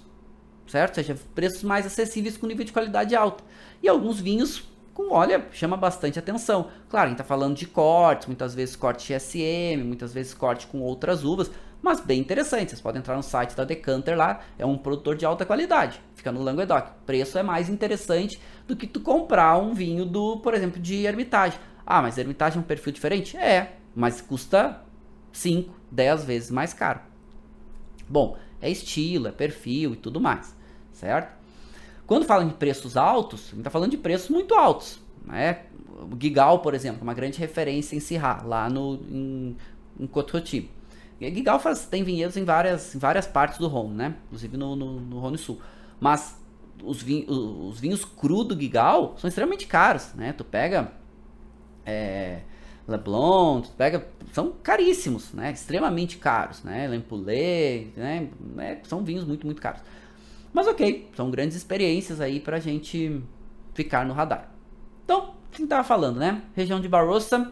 certo? 0.65 0.97
Ou 0.97 1.03
seja, 1.03 1.19
preços 1.36 1.63
mais 1.63 1.86
acessíveis 1.86 2.38
com 2.38 2.47
nível 2.47 2.65
de 2.65 2.71
qualidade 2.71 3.15
alto. 3.15 3.43
E 3.84 3.88
alguns 3.88 4.19
vinhos 4.19 4.63
com, 4.99 5.13
olha, 5.13 5.47
chama 5.53 5.77
bastante 5.77 6.19
atenção. 6.19 6.67
Claro, 6.89 7.05
a 7.05 7.09
gente 7.09 7.21
está 7.21 7.23
falando 7.23 7.55
de 7.55 7.65
cortes, 7.65 8.27
muitas 8.27 8.53
vezes 8.53 8.75
corte 8.75 9.13
XSM, 9.13 9.82
muitas 9.84 10.13
vezes 10.13 10.34
corte 10.34 10.67
com 10.67 10.82
outras 10.82 11.23
uvas, 11.23 11.49
mas 11.82 11.99
bem 11.99 12.19
interessante. 12.19 12.69
Vocês 12.69 12.82
podem 12.82 12.99
entrar 12.99 13.15
no 13.15 13.23
site 13.23 13.55
da 13.55 13.63
Decanter 13.63 14.17
lá, 14.17 14.41
é 14.57 14.65
um 14.65 14.77
produtor 14.77 15.15
de 15.15 15.25
alta 15.25 15.45
qualidade, 15.45 16.01
fica 16.15 16.32
no 16.32 16.41
Languedoc. 16.41 16.91
Preço 17.05 17.38
é 17.38 17.43
mais 17.43 17.69
interessante 17.69 18.39
do 18.67 18.75
que 18.75 18.88
tu 18.88 18.99
comprar 18.99 19.57
um 19.57 19.73
vinho 19.73 20.05
do, 20.05 20.38
por 20.38 20.53
exemplo, 20.53 20.80
de 20.80 21.05
Hermitage. 21.05 21.59
Ah, 21.86 22.01
mas 22.01 22.17
Hermitage 22.17 22.57
é 22.57 22.59
um 22.59 22.63
perfil 22.63 22.93
diferente? 22.93 23.38
É, 23.38 23.77
mas 23.95 24.21
custa 24.21 24.82
5, 25.32 25.73
10 25.91 26.23
vezes 26.25 26.51
mais 26.51 26.73
caro. 26.73 26.99
Bom, 28.07 28.38
é 28.61 28.69
estilo, 28.69 29.27
é 29.27 29.32
perfil 29.32 29.93
e 29.93 29.95
tudo 29.95 30.19
mais, 30.19 30.55
certo? 30.91 31.38
Quando 32.05 32.25
fala 32.25 32.43
de 32.43 32.53
preços 32.53 32.97
altos, 32.97 33.39
a 33.39 33.49
gente 33.49 33.59
está 33.59 33.69
falando 33.69 33.91
de 33.91 33.97
preços 33.97 34.30
muito 34.30 34.55
altos. 34.55 34.99
né? 35.25 35.63
O 36.11 36.17
Gigal, 36.19 36.59
por 36.59 36.73
exemplo, 36.73 37.03
uma 37.03 37.13
grande 37.13 37.38
referência 37.39 37.95
em 37.95 37.99
Syrah, 37.99 38.41
lá 38.43 38.69
no, 38.69 38.95
em, 39.09 39.55
em 39.99 40.07
Cotroti. 40.07 40.69
Gigal 41.22 41.59
faz, 41.59 41.86
tem 41.86 42.03
vinhedos 42.03 42.38
em 42.38 42.45
várias, 42.45 42.95
em 42.95 42.99
várias 42.99 43.28
partes 43.28 43.57
do 43.57 43.67
Rhône, 43.67 43.95
né? 43.95 44.15
Inclusive 44.28 44.55
no, 44.55 44.76
no, 44.76 44.99
no 44.99 45.20
Rhône 45.20 45.38
Sul. 45.38 45.59
Mas 45.99 46.39
os, 46.84 47.01
vinhos, 47.01 47.28
os 47.30 47.80
vinhos 47.80 48.05
cru 48.05 48.43
do 48.43 48.59
Gigal 48.59 49.15
são 49.17 49.28
extremamente 49.28 49.67
caros, 49.67 50.13
né? 50.13 50.32
Tu 50.34 50.45
pega 50.45 50.93
é, 51.86 52.41
Leblon, 52.88 53.61
tu 53.61 53.72
pega, 53.72 54.07
são 54.32 54.53
caríssimos, 54.63 55.34
né? 55.34 55.51
Extremamente 55.51 56.17
caros, 56.17 56.63
né? 56.63 56.88
Lempoulet, 56.88 57.93
né? 57.97 58.30
É, 58.57 58.80
são 58.84 59.03
vinhos 59.03 59.26
muito, 59.26 59.45
muito 59.45 59.61
caros. 59.61 59.82
Mas 60.53 60.67
ok, 60.67 61.09
são 61.15 61.30
grandes 61.30 61.55
experiências 61.55 62.20
aí 62.22 62.39
pra 62.39 62.59
gente 62.59 63.22
ficar 63.74 64.05
no 64.05 64.13
radar. 64.13 64.51
Então, 65.03 65.36
quem 65.51 65.67
tava 65.67 65.84
falando, 65.84 66.17
né? 66.17 66.41
Região 66.55 66.80
de 66.80 66.88
Barossa, 66.88 67.51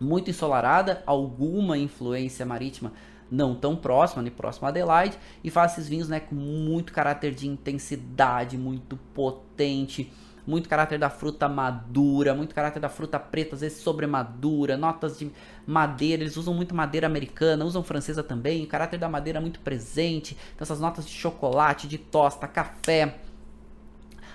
muito 0.00 0.30
ensolarada, 0.30 1.02
alguma 1.06 1.76
influência 1.76 2.46
marítima 2.46 2.92
não 3.30 3.54
tão 3.54 3.76
próxima, 3.76 4.22
nem 4.22 4.32
próxima 4.32 4.68
a 4.68 4.70
Adelaide, 4.70 5.16
e 5.44 5.50
faz 5.50 5.72
esses 5.72 5.88
vinhos 5.88 6.08
né, 6.08 6.18
com 6.18 6.34
muito 6.34 6.92
caráter 6.92 7.32
de 7.32 7.46
intensidade, 7.46 8.58
muito 8.58 8.96
potente, 9.14 10.12
muito 10.46 10.68
caráter 10.68 10.98
da 10.98 11.08
fruta 11.08 11.48
madura, 11.48 12.34
muito 12.34 12.54
caráter 12.54 12.80
da 12.80 12.88
fruta 12.88 13.20
preta, 13.20 13.54
às 13.54 13.60
vezes 13.60 13.78
sobremadura, 13.78 14.76
notas 14.76 15.18
de 15.18 15.30
madeira, 15.64 16.22
eles 16.22 16.36
usam 16.36 16.52
muito 16.52 16.74
madeira 16.74 17.06
americana, 17.06 17.64
usam 17.64 17.84
francesa 17.84 18.22
também, 18.22 18.64
o 18.64 18.66
caráter 18.66 18.98
da 18.98 19.08
madeira 19.08 19.38
é 19.38 19.40
muito 19.40 19.60
presente, 19.60 20.36
então 20.54 20.64
essas 20.64 20.80
notas 20.80 21.06
de 21.06 21.12
chocolate, 21.12 21.86
de 21.86 21.98
tosta, 21.98 22.48
café, 22.48 23.20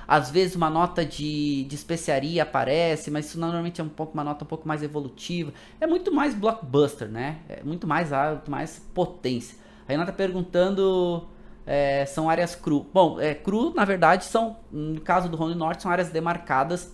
às 0.07 0.29
vezes 0.29 0.55
uma 0.55 0.69
nota 0.69 1.05
de, 1.05 1.63
de 1.63 1.75
especiaria 1.75 2.43
aparece, 2.43 3.09
mas 3.09 3.25
isso 3.25 3.39
normalmente 3.39 3.81
é 3.81 3.83
um 3.83 3.89
pouco 3.89 4.13
uma 4.13 4.23
nota 4.23 4.43
um 4.43 4.47
pouco 4.47 4.67
mais 4.67 4.83
evolutiva. 4.83 5.53
É 5.79 5.87
muito 5.87 6.13
mais 6.13 6.33
blockbuster, 6.33 7.07
né? 7.07 7.39
É 7.49 7.63
muito 7.63 7.87
mais 7.87 8.13
alto, 8.13 8.49
mais 8.49 8.79
potência. 8.93 9.57
A 9.87 9.91
Renata 9.91 10.13
perguntando 10.13 11.27
é, 11.65 12.05
são 12.05 12.29
áreas 12.29 12.55
cru. 12.55 12.85
Bom, 12.93 13.19
é, 13.19 13.33
cru, 13.33 13.73
na 13.73 13.85
verdade, 13.85 14.25
são, 14.25 14.57
no 14.71 15.01
caso 15.01 15.27
do 15.29 15.35
Rony 15.37 15.55
Norte, 15.55 15.83
são 15.83 15.91
áreas 15.91 16.09
demarcadas 16.09 16.93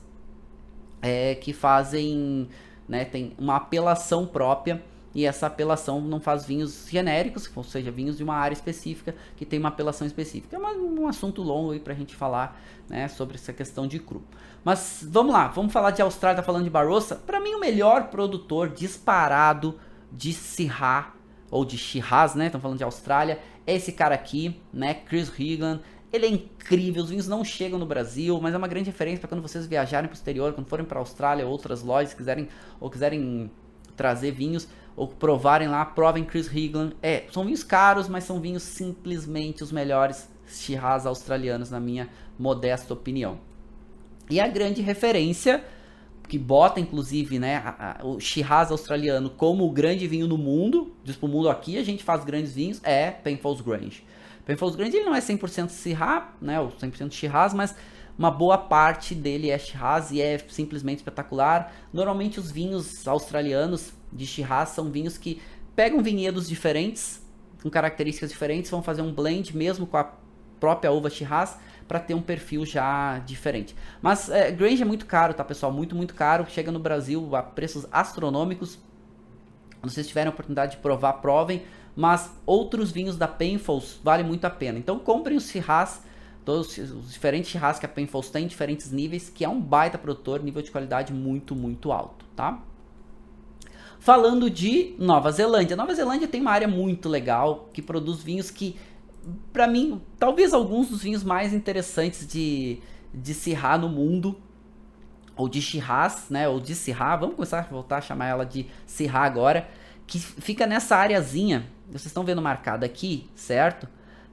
é, 1.02 1.36
que 1.36 1.52
fazem, 1.52 2.48
né, 2.88 3.06
tem 3.06 3.34
uma 3.38 3.58
apelação 3.58 4.26
própria 4.26 4.82
e 5.14 5.26
essa 5.26 5.48
apelação 5.48 6.00
não 6.00 6.20
faz 6.20 6.46
vinhos 6.46 6.88
genéricos, 6.90 7.50
ou 7.56 7.64
seja, 7.64 7.92
vinhos 7.92 8.18
de 8.18 8.24
uma 8.24 8.36
área 8.36 8.54
específica 8.54 9.14
que 9.36 9.46
tem 9.46 9.60
uma 9.60 9.70
apelação 9.70 10.08
específica. 10.08 10.56
É 10.56 10.60
um, 10.60 11.08
assunto 11.08 11.42
longo 11.42 11.72
aí 11.72 11.80
pra 11.80 11.94
gente 11.94 12.16
falar 12.16 12.60
né, 12.88 13.08
sobre 13.08 13.36
essa 13.36 13.52
questão 13.52 13.88
de 13.88 14.00
cru. 14.00 14.24
Mas 14.64 15.06
vamos 15.10 15.34
lá, 15.34 15.48
vamos 15.48 15.74
falar 15.74 15.92
de 15.92 16.02
Austrália, 16.02 16.38
tá 16.38 16.44
falando 16.44 16.64
de 16.64 16.70
Barossa. 16.70 17.16
Para 17.16 17.40
mim, 17.40 17.54
o 17.54 17.60
melhor 17.60 18.08
produtor 18.08 18.70
disparado 18.70 19.78
de 20.12 20.32
Syrah, 20.34 21.14
ou 21.52 21.66
de 21.66 21.78
Shiraz, 21.78 22.34
né? 22.34 22.46
Estamos 22.46 22.64
falando 22.64 22.78
de 22.78 22.84
Austrália. 22.84 23.40
É 23.68 23.76
esse 23.76 23.92
cara 23.92 24.16
aqui, 24.16 24.60
né? 24.74 24.94
Chris 24.94 25.32
Higan. 25.38 25.82
Ele 26.12 26.26
é 26.26 26.30
incrível, 26.30 27.04
os 27.04 27.10
vinhos 27.10 27.28
não 27.28 27.44
chegam 27.44 27.80
no 27.80 27.86
Brasil, 27.86 28.38
mas 28.42 28.54
é 28.54 28.58
uma 28.58 28.68
grande 28.68 28.90
referência 28.90 29.20
para 29.20 29.30
quando 29.30 29.42
vocês 29.42 29.66
viajarem 29.66 30.10
para 30.10 30.14
o 30.14 30.18
exterior, 30.18 30.52
quando 30.52 30.68
forem 30.68 30.86
para 30.86 31.00
a 31.00 31.02
Austrália, 31.02 31.46
outras 31.48 31.84
lojas 31.84 32.14
quiserem 32.14 32.50
ou 32.82 32.90
quiserem 32.90 33.50
trazer 33.96 34.32
vinhos 34.32 34.68
ou 35.02 35.08
provarem 35.08 35.68
lá, 35.68 35.84
provem 35.84 36.24
Chris 36.24 36.46
Higland. 36.48 36.96
É, 37.02 37.24
são 37.32 37.44
vinhos 37.44 37.64
caros, 37.64 38.08
mas 38.08 38.24
são 38.24 38.40
vinhos 38.40 38.62
simplesmente 38.62 39.64
os 39.64 39.72
melhores 39.72 40.30
Shiraz 40.46 41.08
australianos, 41.08 41.72
na 41.72 41.80
minha 41.80 42.08
modesta 42.38 42.94
opinião. 42.94 43.40
E 44.30 44.40
a 44.40 44.48
grande 44.48 44.80
referência, 44.80 45.64
que 46.30 46.38
bota 46.38 46.80
inclusive 46.80 47.40
né, 47.40 47.64
a, 47.66 47.98
a, 48.00 48.06
o 48.06 48.20
Shiraz 48.20 48.70
australiano 48.70 49.32
como 49.32 49.66
o 49.66 49.72
grande 49.72 50.08
vinho 50.08 50.28
no 50.28 50.38
mundo, 50.38 50.94
diz 51.04 51.16
pro 51.16 51.28
mundo 51.28 51.50
aqui, 51.50 51.80
a 51.80 51.84
gente 51.84 52.04
faz 52.04 52.24
grandes 52.24 52.54
vinhos, 52.54 52.80
é 52.84 53.10
Penfolds 53.10 53.66
Grange. 53.66 54.04
Penfolds 54.46 54.76
Grange 54.76 54.98
ele 54.98 55.06
não 55.06 55.16
é 55.16 55.20
100% 55.20 55.72
Shiraz, 55.72 56.26
né, 56.40 56.60
ou 56.60 56.70
100% 56.70 57.12
Shiraz, 57.12 57.56
mas 57.56 57.76
uma 58.20 58.30
boa 58.30 58.56
parte 58.56 59.16
dele 59.16 59.50
é 59.50 59.58
Shiraz 59.58 60.12
e 60.12 60.22
é 60.22 60.38
simplesmente 60.48 61.00
espetacular. 61.00 61.74
Normalmente 61.92 62.40
os 62.40 62.52
vinhos 62.52 63.08
australianos 63.08 64.00
de 64.12 64.26
Shiraz 64.26 64.70
são 64.70 64.92
vinhos 64.92 65.18
que 65.18 65.42
pegam 65.76 66.02
vinhedos 66.02 66.48
diferentes, 66.48 67.22
com 67.62 67.70
características 67.70 68.30
diferentes, 68.30 68.70
vão 68.70 68.82
fazer 68.82 69.02
um 69.02 69.14
blend 69.14 69.56
mesmo 69.56 69.86
com 69.86 69.98
a 69.98 70.12
própria 70.60 70.92
uva 70.92 71.10
Shiraz 71.10 71.58
para 71.88 72.00
ter 72.00 72.14
um 72.14 72.22
perfil 72.22 72.66
já 72.66 73.20
diferente. 73.20 73.76
Mas 74.02 74.30
é, 74.30 74.52
Grange 74.52 74.82
é 74.82 74.86
muito 74.86 75.06
caro, 75.06 75.34
tá 75.34 75.44
pessoal? 75.44 75.72
Muito, 75.72 75.96
muito 75.96 76.14
caro. 76.14 76.46
Chega 76.48 76.72
no 76.72 76.80
Brasil 76.80 77.36
a 77.36 77.44
preços 77.44 77.86
astronômicos. 77.92 78.80
Se 79.84 79.90
vocês 79.96 80.08
tiverem 80.08 80.30
a 80.30 80.32
oportunidade 80.32 80.74
de 80.74 80.78
provar, 80.78 81.14
provem. 81.14 81.64
Mas 81.96 82.32
outros 82.46 82.92
vinhos 82.92 83.18
da 83.18 83.28
Penfolds 83.28 84.00
vale 84.04 84.24
muito 84.24 84.46
a 84.46 84.50
pena. 84.50 84.80
Então 84.80 85.00
comprem 85.00 85.36
os 85.36 85.50
Shiraz 85.50 86.02
todos 86.46 86.78
os 86.78 87.12
diferentes 87.12 87.52
churrascos 87.52 87.80
que 87.80 87.86
a 87.86 87.90
Penfolds 87.90 88.30
tem, 88.30 88.48
diferentes 88.48 88.92
níveis, 88.92 89.30
que 89.30 89.46
é 89.46 89.50
um 89.50 89.60
baita 89.60 89.98
produtor, 89.98 90.42
nível 90.42 90.62
de 90.62 90.72
qualidade 90.72 91.14
muito, 91.14 91.56
muito 91.56 91.92
alto, 91.92 92.26
tá? 92.36 92.62
Falando 94.02 94.50
de 94.50 94.94
Nova 95.00 95.32
Zelândia. 95.32 95.78
Nova 95.78 95.96
Zelândia 95.96 96.28
tem 96.28 96.42
uma 96.42 96.52
área 96.52 96.68
muito 96.68 97.08
legal, 97.08 97.70
que 97.72 97.82
produz 97.82 98.22
vinhos 98.22 98.52
que, 98.52 98.76
para 99.54 99.66
mim, 99.66 100.02
talvez 100.20 100.54
alguns 100.54 100.90
dos 100.90 101.02
vinhos 101.02 101.24
mais 101.24 101.54
interessantes 101.54 102.28
de, 102.28 102.80
de 103.14 103.34
Syrah 103.34 103.78
no 103.78 103.88
mundo, 103.88 104.36
ou 105.38 105.48
de 105.48 105.62
Shiraz, 105.62 106.26
né, 106.30 106.50
ou 106.50 106.60
de 106.60 106.76
Syrah, 106.76 107.16
vamos 107.16 107.36
começar 107.36 107.60
a 107.60 107.62
voltar 107.62 108.00
a 108.00 108.02
chamar 108.02 108.28
ela 108.28 108.46
de 108.46 108.66
Syrah 108.86 109.24
agora, 109.24 109.70
que 110.06 110.20
fica 110.20 110.68
nessa 110.68 110.98
areazinha, 110.98 111.66
vocês 111.88 112.08
estão 112.08 112.26
vendo 112.26 112.42
marcado 112.42 112.84
aqui, 112.84 113.30
certo? 113.34 113.88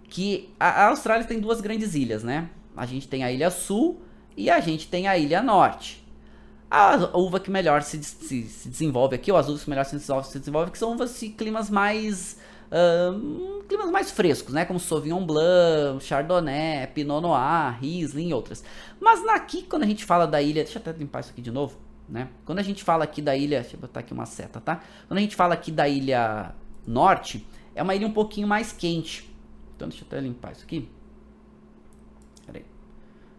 que 0.09 0.49
a, 0.59 0.87
Austrália 0.87 1.27
tem 1.27 1.39
duas 1.39 1.61
grandes 1.61 1.95
ilhas, 1.95 2.25
né? 2.25 2.49
A 2.77 2.87
gente 2.87 3.07
tem 3.07 3.25
a 3.25 3.31
Ilha 3.31 3.51
Sul 3.51 4.01
e 4.37 4.49
a 4.49 4.61
gente 4.61 4.89
tem 4.89 5.07
a 5.07 5.17
Ilha 5.19 5.43
Norte. 5.43 6.05
A 6.71 7.17
uva 7.17 7.41
que 7.41 7.51
melhor 7.51 7.83
se, 7.83 8.03
se, 8.03 8.43
se 8.43 8.69
desenvolve 8.69 9.15
aqui, 9.15 9.33
ou 9.33 9.39
as 9.39 9.49
uvas 9.49 9.65
que 9.65 9.71
melhor 9.71 9.85
se 9.85 9.97
desenvolve, 9.97 10.29
se 10.29 10.39
desenvolve 10.39 10.71
que 10.71 10.79
são 10.79 10.93
uvas 10.93 11.19
de 11.19 11.31
climas 11.31 11.71
mais 11.71 12.39
uh, 12.69 13.63
climas 13.65 13.91
mais 13.91 14.11
frescos, 14.11 14.53
né? 14.53 14.65
Como 14.65 14.79
Sauvignon 14.79 15.25
Blanc, 15.25 16.05
Chardonnay, 16.05 16.87
Pinot 16.89 17.21
Noir, 17.21 17.79
Riesling 17.81 18.29
e 18.29 18.35
outras. 18.35 18.63
Mas 19.01 19.27
aqui, 19.29 19.63
quando 19.63 19.83
a 19.83 19.87
gente 19.87 20.05
fala 20.05 20.27
da 20.27 20.41
ilha, 20.41 20.63
deixa 20.63 20.79
eu 20.79 20.83
até 20.83 20.93
limpar 20.93 21.21
isso 21.21 21.31
aqui 21.31 21.43
de 21.43 21.51
novo, 21.51 21.79
né? 22.09 22.29
Quando 22.45 22.59
a 22.59 22.63
gente 22.63 22.85
fala 22.85 23.05
aqui 23.05 23.23
da 23.23 23.37
ilha, 23.37 23.61
deixa 23.61 23.77
eu 23.77 23.81
botar 23.81 24.01
aqui 24.01 24.13
uma 24.13 24.27
seta, 24.27 24.61
tá? 24.61 24.83
Quando 25.07 25.19
a 25.19 25.23
gente 25.23 25.37
fala 25.37 25.55
aqui 25.55 25.71
da 25.71 25.89
ilha 25.89 26.55
norte, 26.87 27.47
é 27.75 27.83
uma 27.83 27.95
ilha 27.95 28.07
um 28.07 28.13
pouquinho 28.13 28.47
mais 28.47 28.73
quente. 28.73 29.35
Então 29.77 29.89
deixa 29.89 30.05
eu 30.05 30.07
até 30.07 30.21
limpar 30.21 30.53
isso 30.53 30.65
aqui. 30.65 30.89
Pera 32.45 32.59
aí. 32.59 32.65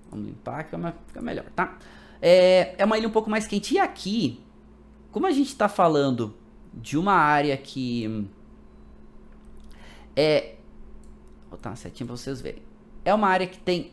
Vamos 0.09 0.27
limpar 0.27 0.63
que 0.63 0.75
fica 1.07 1.21
melhor, 1.21 1.45
tá? 1.55 1.77
É, 2.21 2.75
é 2.77 2.85
uma 2.85 2.97
ilha 2.97 3.07
um 3.07 3.11
pouco 3.11 3.29
mais 3.29 3.47
quente. 3.47 3.75
E 3.75 3.79
aqui, 3.79 4.43
como 5.11 5.25
a 5.25 5.31
gente 5.31 5.47
está 5.47 5.67
falando 5.69 6.35
de 6.73 6.97
uma 6.97 7.13
área 7.13 7.55
que 7.57 8.27
é... 10.15 10.55
Vou 11.49 11.57
botar 11.57 11.69
uma 11.69 11.75
setinha 11.75 12.05
para 12.05 12.15
vocês 12.15 12.41
verem. 12.41 12.61
É 13.03 13.13
uma 13.13 13.27
área 13.27 13.47
que 13.47 13.57
tem 13.57 13.91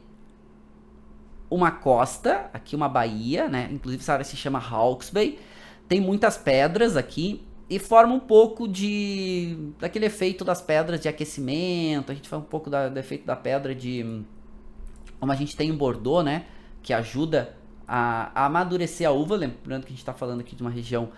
uma 1.48 1.70
costa, 1.70 2.50
aqui 2.52 2.74
uma 2.74 2.88
baía, 2.88 3.48
né? 3.48 3.68
Inclusive 3.72 4.02
essa 4.02 4.12
área 4.14 4.24
se 4.24 4.36
chama 4.36 4.58
Hawke's 4.58 5.10
Bay. 5.10 5.38
Tem 5.88 6.00
muitas 6.00 6.36
pedras 6.36 6.96
aqui 6.96 7.46
e 7.70 7.78
forma 7.78 8.14
um 8.14 8.20
pouco 8.20 8.66
de 8.68 9.72
daquele 9.78 10.06
efeito 10.06 10.44
das 10.44 10.60
pedras 10.60 11.00
de 11.00 11.08
aquecimento. 11.08 12.10
A 12.10 12.14
gente 12.14 12.28
fala 12.28 12.42
um 12.42 12.46
pouco 12.46 12.68
da, 12.68 12.88
do 12.88 12.98
efeito 12.98 13.24
da 13.24 13.36
pedra 13.36 13.74
de 13.74 14.24
como 15.18 15.32
a 15.32 15.36
gente 15.36 15.56
tem 15.56 15.70
em 15.70 15.76
Bordeaux, 15.76 16.24
né, 16.24 16.44
que 16.82 16.92
ajuda 16.92 17.56
a, 17.86 18.30
a 18.34 18.46
amadurecer 18.46 19.06
a 19.06 19.10
uva. 19.10 19.36
Lembrando 19.36 19.82
que 19.82 19.88
a 19.88 19.90
gente 19.90 19.98
está 19.98 20.12
falando 20.12 20.40
aqui 20.40 20.54
de 20.54 20.62
uma 20.62 20.70
região 20.70 21.10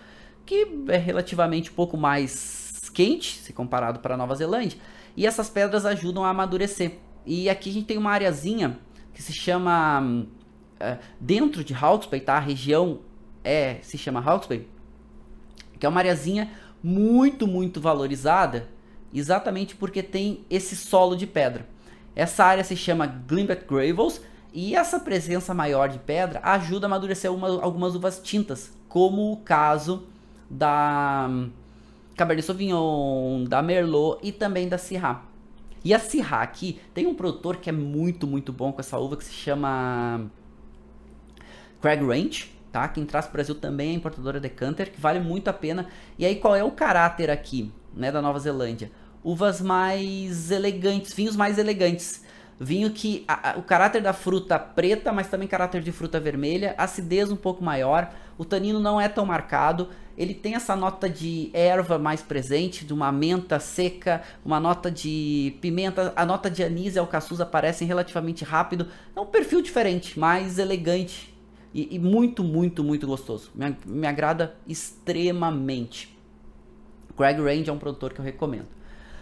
que 0.45 0.67
é 0.87 0.97
relativamente 0.97 1.69
um 1.69 1.73
pouco 1.73 1.95
mais 1.95 2.89
quente, 2.93 3.37
se 3.37 3.53
comparado 3.53 3.99
para 3.99 4.15
a 4.15 4.17
Nova 4.17 4.35
Zelândia. 4.35 4.79
E 5.15 5.27
essas 5.27 5.49
pedras 5.49 5.85
ajudam 5.85 6.23
a 6.23 6.29
amadurecer. 6.29 6.93
E 7.25 7.49
aqui 7.49 7.69
a 7.69 7.73
gente 7.73 7.85
tem 7.85 7.97
uma 7.97 8.11
areazinha 8.11 8.79
que 9.13 9.21
se 9.21 9.33
chama 9.33 10.01
uh, 10.01 10.97
dentro 11.19 11.63
de 11.63 11.73
Hawke's 11.73 12.09
Bay, 12.09 12.21
tá? 12.21 12.37
A 12.37 12.39
região 12.39 13.01
é 13.43 13.77
se 13.81 13.97
chama 13.97 14.19
Hawke's 14.19 14.47
Bay 14.47 14.67
que 15.79 15.85
é 15.85 15.89
uma 15.89 16.01
areazinha 16.01 16.51
muito, 16.83 17.47
muito 17.47 17.79
valorizada, 17.79 18.67
exatamente 19.13 19.75
porque 19.75 20.03
tem 20.03 20.45
esse 20.49 20.75
solo 20.75 21.15
de 21.15 21.25
pedra. 21.25 21.65
Essa 22.15 22.43
área 22.43 22.63
se 22.63 22.75
chama 22.75 23.07
Glimbat 23.07 23.65
Gravels 23.65 24.21
e 24.53 24.75
essa 24.75 24.99
presença 24.99 25.53
maior 25.53 25.89
de 25.89 25.99
pedra 25.99 26.39
ajuda 26.43 26.85
a 26.85 26.87
amadurecer 26.87 27.31
uma, 27.31 27.61
algumas 27.61 27.95
uvas 27.95 28.19
tintas, 28.19 28.71
como 28.87 29.31
o 29.31 29.37
caso 29.37 30.07
da 30.49 31.29
Cabernet 32.15 32.45
Sauvignon, 32.45 33.43
da 33.43 33.61
Merlot 33.61 34.19
e 34.23 34.31
também 34.31 34.67
da 34.67 34.77
Syrah. 34.77 35.23
E 35.83 35.93
a 35.93 35.99
Syrah 35.99 36.41
aqui 36.41 36.81
tem 36.93 37.07
um 37.07 37.13
produtor 37.13 37.57
que 37.57 37.69
é 37.69 37.73
muito, 37.73 38.25
muito 38.25 38.51
bom 38.51 38.71
com 38.71 38.81
essa 38.81 38.97
uva 38.97 39.15
que 39.15 39.23
se 39.23 39.33
chama 39.33 40.29
Craig 41.79 42.03
Ranch, 42.03 42.51
tá? 42.71 42.87
Quem 42.87 43.05
traz 43.05 43.25
para 43.25 43.31
o 43.31 43.33
Brasil 43.33 43.55
também 43.55 43.91
é 43.91 43.93
importadora 43.93 44.39
Decanter, 44.39 44.91
que 44.91 44.99
vale 44.99 45.19
muito 45.19 45.47
a 45.47 45.53
pena. 45.53 45.87
E 46.17 46.25
aí 46.25 46.35
qual 46.35 46.55
é 46.55 46.63
o 46.63 46.71
caráter 46.71 47.29
aqui, 47.29 47.71
né, 47.93 48.11
da 48.11 48.21
Nova 48.21 48.39
Zelândia? 48.39 48.91
Uvas 49.23 49.61
mais 49.61 50.49
elegantes, 50.49 51.13
vinhos 51.13 51.35
mais 51.35 51.57
elegantes. 51.57 52.23
Vinho 52.59 52.91
que 52.91 53.23
a, 53.25 53.51
a, 53.51 53.57
o 53.57 53.63
caráter 53.63 54.01
da 54.01 54.11
fruta 54.11 54.59
preta, 54.59 55.13
mas 55.13 55.29
também 55.29 55.47
caráter 55.47 55.81
de 55.81 55.93
fruta 55.93 56.19
vermelha, 56.19 56.75
acidez 56.77 57.31
um 57.31 57.35
pouco 57.37 57.63
maior, 57.63 58.13
o 58.37 58.43
tanino 58.43 58.79
não 58.79 58.99
é 58.99 59.07
tão 59.07 59.25
marcado, 59.25 59.87
ele 60.17 60.33
tem 60.33 60.55
essa 60.55 60.75
nota 60.75 61.09
de 61.09 61.49
erva 61.53 61.97
mais 61.97 62.21
presente, 62.21 62.83
de 62.83 62.93
uma 62.93 63.13
menta 63.13 63.57
seca, 63.59 64.21
uma 64.43 64.59
nota 64.59 64.91
de 64.91 65.55
pimenta, 65.61 66.11
a 66.13 66.25
nota 66.25 66.49
de 66.49 66.61
anis 66.61 66.95
e 66.95 66.99
alcaçuz 66.99 67.39
aparecem 67.39 67.87
relativamente 67.87 68.43
rápido, 68.43 68.87
é 69.15 69.19
um 69.21 69.25
perfil 69.25 69.61
diferente, 69.61 70.19
mais 70.19 70.59
elegante 70.59 71.33
e, 71.73 71.95
e 71.95 71.99
muito, 71.99 72.43
muito, 72.43 72.83
muito 72.83 73.07
gostoso. 73.07 73.51
Me, 73.55 73.77
me 73.85 74.05
agrada 74.05 74.55
extremamente. 74.67 76.17
Greg 77.17 77.41
Range 77.41 77.69
é 77.69 77.73
um 77.73 77.79
produtor 77.79 78.11
que 78.11 78.19
eu 78.19 78.25
recomendo. 78.25 78.67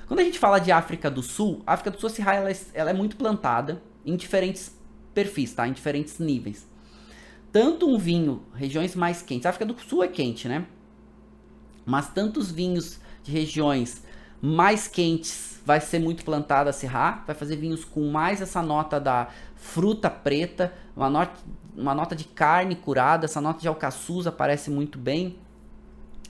Quando 0.07 0.21
a 0.21 0.23
gente 0.23 0.39
fala 0.39 0.59
de 0.59 0.71
África 0.71 1.11
do 1.11 1.21
Sul, 1.21 1.61
a 1.67 1.73
África 1.73 1.91
do 1.91 1.99
Sul, 1.99 2.09
ela, 2.25 2.49
é, 2.49 2.57
ela 2.73 2.89
é 2.91 2.93
muito 2.93 3.17
plantada 3.17 3.81
em 4.05 4.15
diferentes 4.15 4.73
perfis, 5.13 5.53
tá? 5.53 5.67
Em 5.67 5.73
diferentes 5.73 6.17
níveis. 6.17 6.65
Tanto 7.51 7.89
um 7.89 7.97
vinho, 7.97 8.43
regiões 8.53 8.95
mais 8.95 9.21
quentes, 9.21 9.45
a 9.45 9.49
África 9.49 9.65
do 9.65 9.77
Sul 9.81 10.03
é 10.03 10.07
quente, 10.07 10.47
né? 10.47 10.65
Mas 11.85 12.07
tantos 12.09 12.51
vinhos 12.51 12.99
de 13.23 13.31
regiões 13.31 14.01
mais 14.41 14.87
quentes 14.87 15.59
vai 15.65 15.81
ser 15.81 15.99
muito 15.99 16.23
plantada 16.23 16.69
a 16.69 16.73
Syrah, 16.73 17.23
vai 17.25 17.35
fazer 17.35 17.57
vinhos 17.57 17.83
com 17.83 18.09
mais 18.09 18.41
essa 18.41 18.61
nota 18.61 18.99
da 18.99 19.27
fruta 19.55 20.09
preta, 20.09 20.73
uma 20.95 21.09
nota, 21.09 21.33
uma 21.75 21.93
nota 21.93 22.15
de 22.15 22.23
carne 22.23 22.75
curada, 22.75 23.25
essa 23.25 23.41
nota 23.41 23.59
de 23.59 23.67
alcaçuz 23.67 24.27
aparece 24.27 24.69
muito 24.69 24.97
bem, 24.97 25.37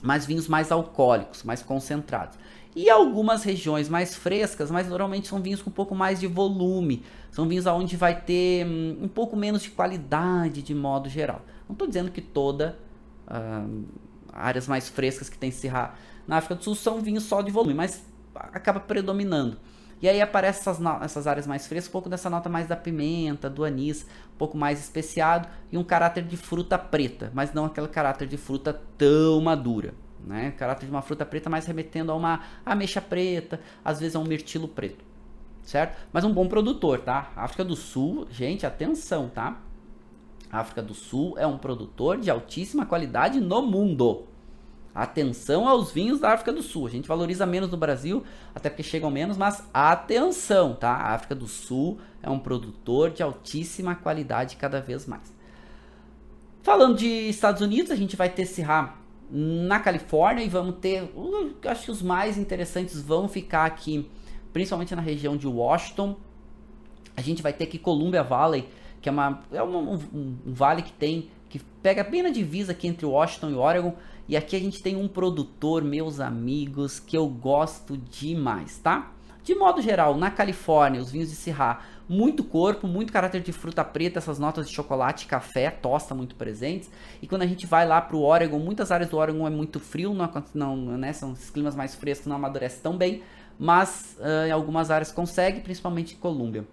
mas 0.02 0.26
vinhos 0.26 0.48
mais 0.48 0.72
alcoólicos, 0.72 1.44
mais 1.44 1.62
concentrados. 1.62 2.36
E 2.76 2.90
algumas 2.90 3.42
regiões 3.42 3.88
mais 3.88 4.14
frescas, 4.14 4.70
mas 4.70 4.88
normalmente 4.88 5.28
são 5.28 5.40
vinhos 5.40 5.62
com 5.62 5.70
um 5.70 5.72
pouco 5.72 5.94
mais 5.94 6.20
de 6.20 6.26
volume. 6.26 7.02
São 7.30 7.48
vinhos 7.48 7.66
onde 7.66 7.96
vai 7.96 8.20
ter 8.20 8.66
hum, 8.66 8.98
um 9.02 9.08
pouco 9.08 9.36
menos 9.36 9.62
de 9.62 9.70
qualidade 9.70 10.62
de 10.62 10.74
modo 10.74 11.08
geral. 11.08 11.42
Não 11.68 11.72
estou 11.72 11.88
dizendo 11.88 12.10
que 12.10 12.20
toda 12.20 12.78
uh, 13.26 13.84
áreas 14.32 14.68
mais 14.68 14.88
frescas 14.88 15.28
que 15.28 15.38
tem 15.38 15.50
Syrah 15.50 15.94
na 16.26 16.36
África 16.36 16.54
do 16.54 16.64
Sul 16.64 16.74
são 16.74 17.00
vinhos 17.00 17.24
só 17.24 17.42
de 17.42 17.50
volume, 17.50 17.74
mas 17.74 18.04
acaba 18.34 18.80
predominando. 18.80 19.58
E 20.00 20.08
aí 20.08 20.20
aparece 20.20 20.60
essas, 20.60 20.78
essas 21.02 21.26
áreas 21.26 21.46
mais 21.46 21.66
frescas, 21.66 21.88
um 21.88 21.92
pouco 21.92 22.08
dessa 22.08 22.30
nota 22.30 22.48
mais 22.48 22.68
da 22.68 22.76
pimenta, 22.76 23.50
do 23.50 23.64
anis, 23.64 24.06
um 24.34 24.38
pouco 24.38 24.56
mais 24.56 24.78
especiado 24.78 25.48
e 25.72 25.76
um 25.76 25.82
caráter 25.82 26.22
de 26.22 26.36
fruta 26.36 26.78
preta, 26.78 27.32
mas 27.34 27.52
não 27.52 27.64
aquele 27.64 27.88
caráter 27.88 28.28
de 28.28 28.36
fruta 28.36 28.80
tão 28.96 29.40
madura 29.40 29.92
né? 30.28 30.52
Caráter 30.52 30.84
de 30.84 30.92
uma 30.92 31.00
fruta 31.00 31.24
preta 31.24 31.48
mais 31.48 31.64
remetendo 31.64 32.12
a 32.12 32.14
uma 32.14 32.42
ameixa 32.64 33.00
preta, 33.00 33.58
às 33.82 33.98
vezes 33.98 34.14
a 34.14 34.18
um 34.18 34.24
mirtilo 34.24 34.68
preto, 34.68 35.02
certo? 35.62 35.96
Mas 36.12 36.22
um 36.22 36.32
bom 36.32 36.46
produtor, 36.46 37.00
tá? 37.00 37.32
África 37.34 37.64
do 37.64 37.74
Sul, 37.74 38.28
gente, 38.30 38.66
atenção, 38.66 39.30
tá? 39.30 39.58
África 40.52 40.82
do 40.82 40.92
Sul 40.92 41.34
é 41.38 41.46
um 41.46 41.56
produtor 41.56 42.18
de 42.18 42.30
altíssima 42.30 42.84
qualidade 42.84 43.40
no 43.40 43.62
mundo. 43.62 44.26
Atenção 44.94 45.66
aos 45.66 45.92
vinhos 45.92 46.20
da 46.20 46.32
África 46.32 46.52
do 46.52 46.62
Sul. 46.62 46.86
A 46.86 46.90
gente 46.90 47.08
valoriza 47.08 47.46
menos 47.46 47.70
no 47.70 47.76
Brasil, 47.76 48.24
até 48.54 48.68
porque 48.68 48.82
chegam 48.82 49.10
menos, 49.10 49.36
mas 49.36 49.62
atenção, 49.72 50.74
tá? 50.74 50.90
A 50.90 51.14
África 51.14 51.34
do 51.34 51.46
Sul 51.46 51.98
é 52.22 52.28
um 52.28 52.38
produtor 52.38 53.10
de 53.10 53.22
altíssima 53.22 53.94
qualidade 53.94 54.56
cada 54.56 54.80
vez 54.80 55.06
mais. 55.06 55.32
Falando 56.62 56.98
de 56.98 57.06
Estados 57.06 57.62
Unidos, 57.62 57.90
a 57.90 57.96
gente 57.96 58.16
vai 58.16 58.28
ter 58.28 58.44
na 59.30 59.78
Califórnia 59.78 60.44
e 60.44 60.48
vamos 60.48 60.76
ter, 60.80 61.02
uh, 61.02 61.54
acho 61.66 61.84
que 61.84 61.90
os 61.90 62.02
mais 62.02 62.38
interessantes 62.38 63.00
vão 63.00 63.28
ficar 63.28 63.64
aqui, 63.66 64.08
principalmente 64.52 64.94
na 64.94 65.02
região 65.02 65.36
de 65.36 65.46
Washington. 65.46 66.16
A 67.16 67.20
gente 67.20 67.42
vai 67.42 67.52
ter 67.52 67.64
aqui 67.64 67.78
Columbia 67.78 68.22
Valley, 68.22 68.68
que 69.00 69.08
é, 69.08 69.12
uma, 69.12 69.42
é 69.52 69.62
uma, 69.62 69.78
um, 69.78 69.94
um, 69.94 70.36
vale 70.46 70.82
que 70.82 70.92
tem, 70.92 71.30
que 71.48 71.58
pega 71.82 72.02
bem 72.02 72.22
na 72.22 72.30
divisa 72.30 72.72
aqui 72.72 72.86
entre 72.86 73.04
Washington 73.04 73.50
e 73.50 73.54
Oregon. 73.54 73.94
E 74.28 74.36
aqui 74.36 74.56
a 74.56 74.60
gente 74.60 74.82
tem 74.82 74.96
um 74.96 75.08
produtor, 75.08 75.82
meus 75.82 76.20
amigos, 76.20 77.00
que 77.00 77.16
eu 77.16 77.26
gosto 77.28 77.96
demais, 77.96 78.78
tá? 78.78 79.12
De 79.42 79.54
modo 79.54 79.80
geral, 79.80 80.16
na 80.16 80.30
Califórnia, 80.30 81.00
os 81.00 81.10
vinhos 81.10 81.30
de 81.30 81.36
Syrah, 81.36 81.80
muito 82.08 82.42
corpo, 82.42 82.86
muito 82.86 83.12
caráter 83.12 83.42
de 83.42 83.52
fruta 83.52 83.84
preta, 83.84 84.18
essas 84.18 84.38
notas 84.38 84.68
de 84.68 84.74
chocolate, 84.74 85.26
café, 85.26 85.70
tosta 85.70 86.14
muito 86.14 86.34
presentes. 86.34 86.90
E 87.20 87.26
quando 87.26 87.42
a 87.42 87.46
gente 87.46 87.66
vai 87.66 87.86
lá 87.86 88.00
para 88.00 88.16
o 88.16 88.22
Oregon, 88.22 88.58
muitas 88.58 88.90
áreas 88.90 89.10
do 89.10 89.16
Oregon 89.18 89.46
é 89.46 89.50
muito 89.50 89.78
frio, 89.78 90.14
não, 90.14 90.30
não 90.54 90.76
né, 90.96 91.12
são 91.12 91.32
os 91.32 91.50
climas 91.50 91.76
mais 91.76 91.94
frescos, 91.94 92.26
não 92.26 92.36
amadurecem 92.36 92.80
tão 92.80 92.96
bem, 92.96 93.22
mas 93.58 94.16
uh, 94.20 94.46
em 94.46 94.50
algumas 94.50 94.90
áreas 94.90 95.12
consegue, 95.12 95.60
principalmente 95.60 96.14
em 96.14 96.18
Colômbia. 96.18 96.64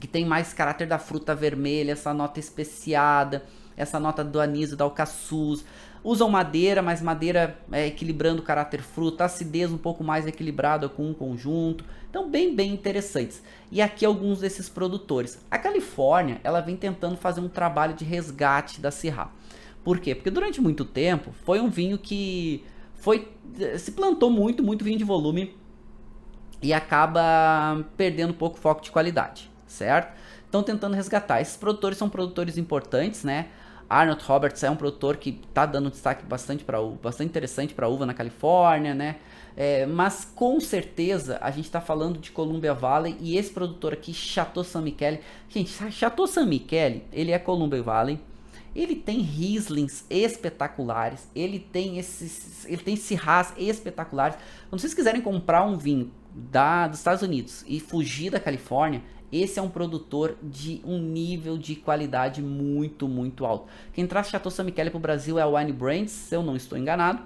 Que 0.00 0.06
tem 0.06 0.24
mais 0.24 0.54
caráter 0.54 0.86
da 0.86 0.98
fruta 0.98 1.34
vermelha, 1.34 1.92
essa 1.92 2.14
nota 2.14 2.40
especiada, 2.40 3.44
essa 3.76 4.00
nota 4.00 4.24
do 4.24 4.40
anis, 4.40 4.74
do 4.74 4.82
alcaçuz, 4.82 5.64
Usam 6.04 6.28
madeira, 6.28 6.82
mas 6.82 7.00
madeira 7.00 7.58
é, 7.70 7.86
equilibrando 7.86 8.42
o 8.42 8.44
caráter 8.44 8.82
fruta, 8.82 9.24
acidez 9.24 9.70
um 9.70 9.78
pouco 9.78 10.02
mais 10.02 10.26
equilibrada 10.26 10.88
com 10.88 11.08
um 11.08 11.14
conjunto. 11.14 11.84
Então, 12.10 12.28
bem, 12.28 12.54
bem 12.54 12.72
interessantes. 12.72 13.42
E 13.70 13.80
aqui 13.80 14.04
alguns 14.04 14.40
desses 14.40 14.68
produtores. 14.68 15.38
A 15.50 15.58
Califórnia, 15.58 16.40
ela 16.42 16.60
vem 16.60 16.76
tentando 16.76 17.16
fazer 17.16 17.40
um 17.40 17.48
trabalho 17.48 17.94
de 17.94 18.04
resgate 18.04 18.80
da 18.80 18.90
Syrah. 18.90 19.30
Por 19.84 20.00
quê? 20.00 20.14
Porque 20.14 20.30
durante 20.30 20.60
muito 20.60 20.84
tempo 20.84 21.32
foi 21.44 21.60
um 21.60 21.68
vinho 21.68 21.98
que 21.98 22.64
foi 22.94 23.28
se 23.78 23.92
plantou 23.92 24.30
muito, 24.30 24.62
muito 24.62 24.84
vinho 24.84 24.98
de 24.98 25.04
volume 25.04 25.54
e 26.62 26.72
acaba 26.72 27.84
perdendo 27.96 28.30
um 28.30 28.36
pouco 28.36 28.56
foco 28.58 28.80
de 28.80 28.90
qualidade, 28.90 29.50
certo? 29.66 30.16
Estão 30.44 30.62
tentando 30.62 30.94
resgatar. 30.94 31.40
Esses 31.40 31.56
produtores 31.56 31.98
são 31.98 32.08
produtores 32.08 32.56
importantes, 32.56 33.24
né? 33.24 33.48
Arnold 33.92 34.24
Roberts 34.24 34.62
é 34.62 34.70
um 34.70 34.76
produtor 34.76 35.18
que 35.18 35.38
está 35.46 35.66
dando 35.66 35.90
destaque 35.90 36.24
bastante 36.24 36.64
para 36.64 36.80
bastante 36.80 37.28
interessante 37.28 37.74
para 37.74 37.88
uva 37.88 38.06
na 38.06 38.14
Califórnia, 38.14 38.94
né? 38.94 39.16
É, 39.54 39.84
mas 39.84 40.24
com 40.34 40.58
certeza 40.60 41.38
a 41.42 41.50
gente 41.50 41.66
está 41.66 41.78
falando 41.78 42.18
de 42.18 42.30
Columbia 42.30 42.72
Valley 42.72 43.18
e 43.20 43.36
esse 43.36 43.50
produtor 43.50 43.92
aqui, 43.92 44.14
Chateau 44.14 44.64
San 44.64 44.80
Michele. 44.80 45.20
Gente, 45.46 45.70
Chateau 45.92 46.26
San 46.26 46.46
Michele, 46.46 47.04
ele 47.12 47.32
é 47.32 47.38
Columbia 47.38 47.82
Valley. 47.82 48.18
Ele 48.74 48.96
tem 48.96 49.20
Rieslings 49.20 50.06
espetaculares, 50.08 51.28
ele 51.36 51.58
tem 51.58 51.98
esses, 51.98 52.64
ele 52.64 52.78
tem 52.78 52.96
Syrahs 52.96 53.52
espetaculares. 53.58 54.38
Quando 54.70 54.80
vocês 54.80 54.94
quiserem 54.94 55.20
comprar 55.20 55.64
um 55.64 55.76
vinho 55.76 56.10
da, 56.34 56.88
dos 56.88 57.00
Estados 57.00 57.20
Unidos 57.20 57.62
e 57.68 57.78
fugir 57.78 58.30
da 58.30 58.40
Califórnia, 58.40 59.02
esse 59.32 59.58
é 59.58 59.62
um 59.62 59.70
produtor 59.70 60.36
de 60.42 60.82
um 60.84 60.98
nível 60.98 61.56
de 61.56 61.74
qualidade 61.74 62.42
muito, 62.42 63.08
muito 63.08 63.46
alto. 63.46 63.66
Quem 63.94 64.06
traz 64.06 64.28
Chateau 64.28 64.50
San 64.50 64.64
Michele 64.64 64.90
para 64.90 64.98
o 64.98 65.00
Brasil 65.00 65.38
é 65.38 65.42
a 65.42 65.46
Wine 65.46 65.72
Brands, 65.72 66.12
se 66.12 66.36
eu 66.36 66.42
não 66.42 66.54
estou 66.54 66.76
enganado. 66.76 67.22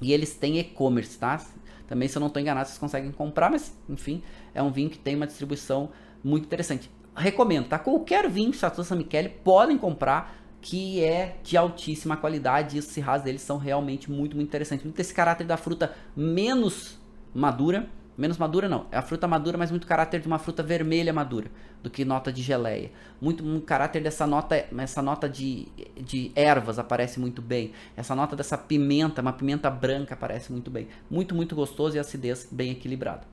E 0.00 0.12
eles 0.12 0.34
têm 0.34 0.58
e-commerce, 0.58 1.18
tá? 1.18 1.44
Também, 1.88 2.08
se 2.08 2.16
eu 2.16 2.20
não 2.20 2.28
estou 2.28 2.40
enganado, 2.40 2.68
vocês 2.68 2.78
conseguem 2.78 3.10
comprar, 3.10 3.50
mas 3.50 3.76
enfim, 3.88 4.22
é 4.54 4.62
um 4.62 4.70
vinho 4.70 4.88
que 4.88 4.98
tem 4.98 5.16
uma 5.16 5.26
distribuição 5.26 5.90
muito 6.22 6.44
interessante. 6.44 6.88
Recomendo, 7.16 7.68
tá? 7.68 7.78
Qualquer 7.78 8.30
vinho 8.30 8.52
Chateau 8.52 8.84
San 8.84 8.96
Michele 8.96 9.28
podem 9.28 9.76
comprar, 9.76 10.36
que 10.60 11.02
é 11.02 11.36
de 11.42 11.56
altíssima 11.56 12.16
qualidade. 12.16 12.76
E 12.76 12.78
os 12.78 12.86
cirras 12.86 13.22
deles 13.22 13.42
são 13.42 13.58
realmente 13.58 14.10
muito, 14.10 14.36
muito 14.36 14.48
interessantes. 14.48 14.84
Muito 14.84 15.00
esse 15.00 15.12
caráter 15.12 15.44
da 15.46 15.56
fruta 15.56 15.94
menos 16.16 16.98
madura 17.34 17.88
Menos 18.22 18.38
madura 18.38 18.68
não, 18.68 18.86
é 18.92 18.96
a 18.96 19.02
fruta 19.02 19.26
madura, 19.26 19.58
mas 19.58 19.72
muito 19.72 19.84
caráter 19.84 20.20
de 20.20 20.28
uma 20.28 20.38
fruta 20.38 20.62
vermelha 20.62 21.12
madura, 21.12 21.50
do 21.82 21.90
que 21.90 22.04
nota 22.04 22.32
de 22.32 22.40
geleia. 22.40 22.92
Muito, 23.20 23.42
muito 23.42 23.66
caráter 23.66 24.00
dessa 24.00 24.28
nota, 24.28 24.64
essa 24.78 25.02
nota 25.02 25.28
de, 25.28 25.66
de 26.00 26.30
ervas 26.36 26.78
aparece 26.78 27.18
muito 27.18 27.42
bem. 27.42 27.72
Essa 27.96 28.14
nota 28.14 28.36
dessa 28.36 28.56
pimenta, 28.56 29.20
uma 29.20 29.32
pimenta 29.32 29.68
branca 29.68 30.14
aparece 30.14 30.52
muito 30.52 30.70
bem. 30.70 30.86
Muito, 31.10 31.34
muito 31.34 31.56
gostoso 31.56 31.96
e 31.96 31.98
acidez 31.98 32.46
bem 32.48 32.70
equilibrado. 32.70 33.26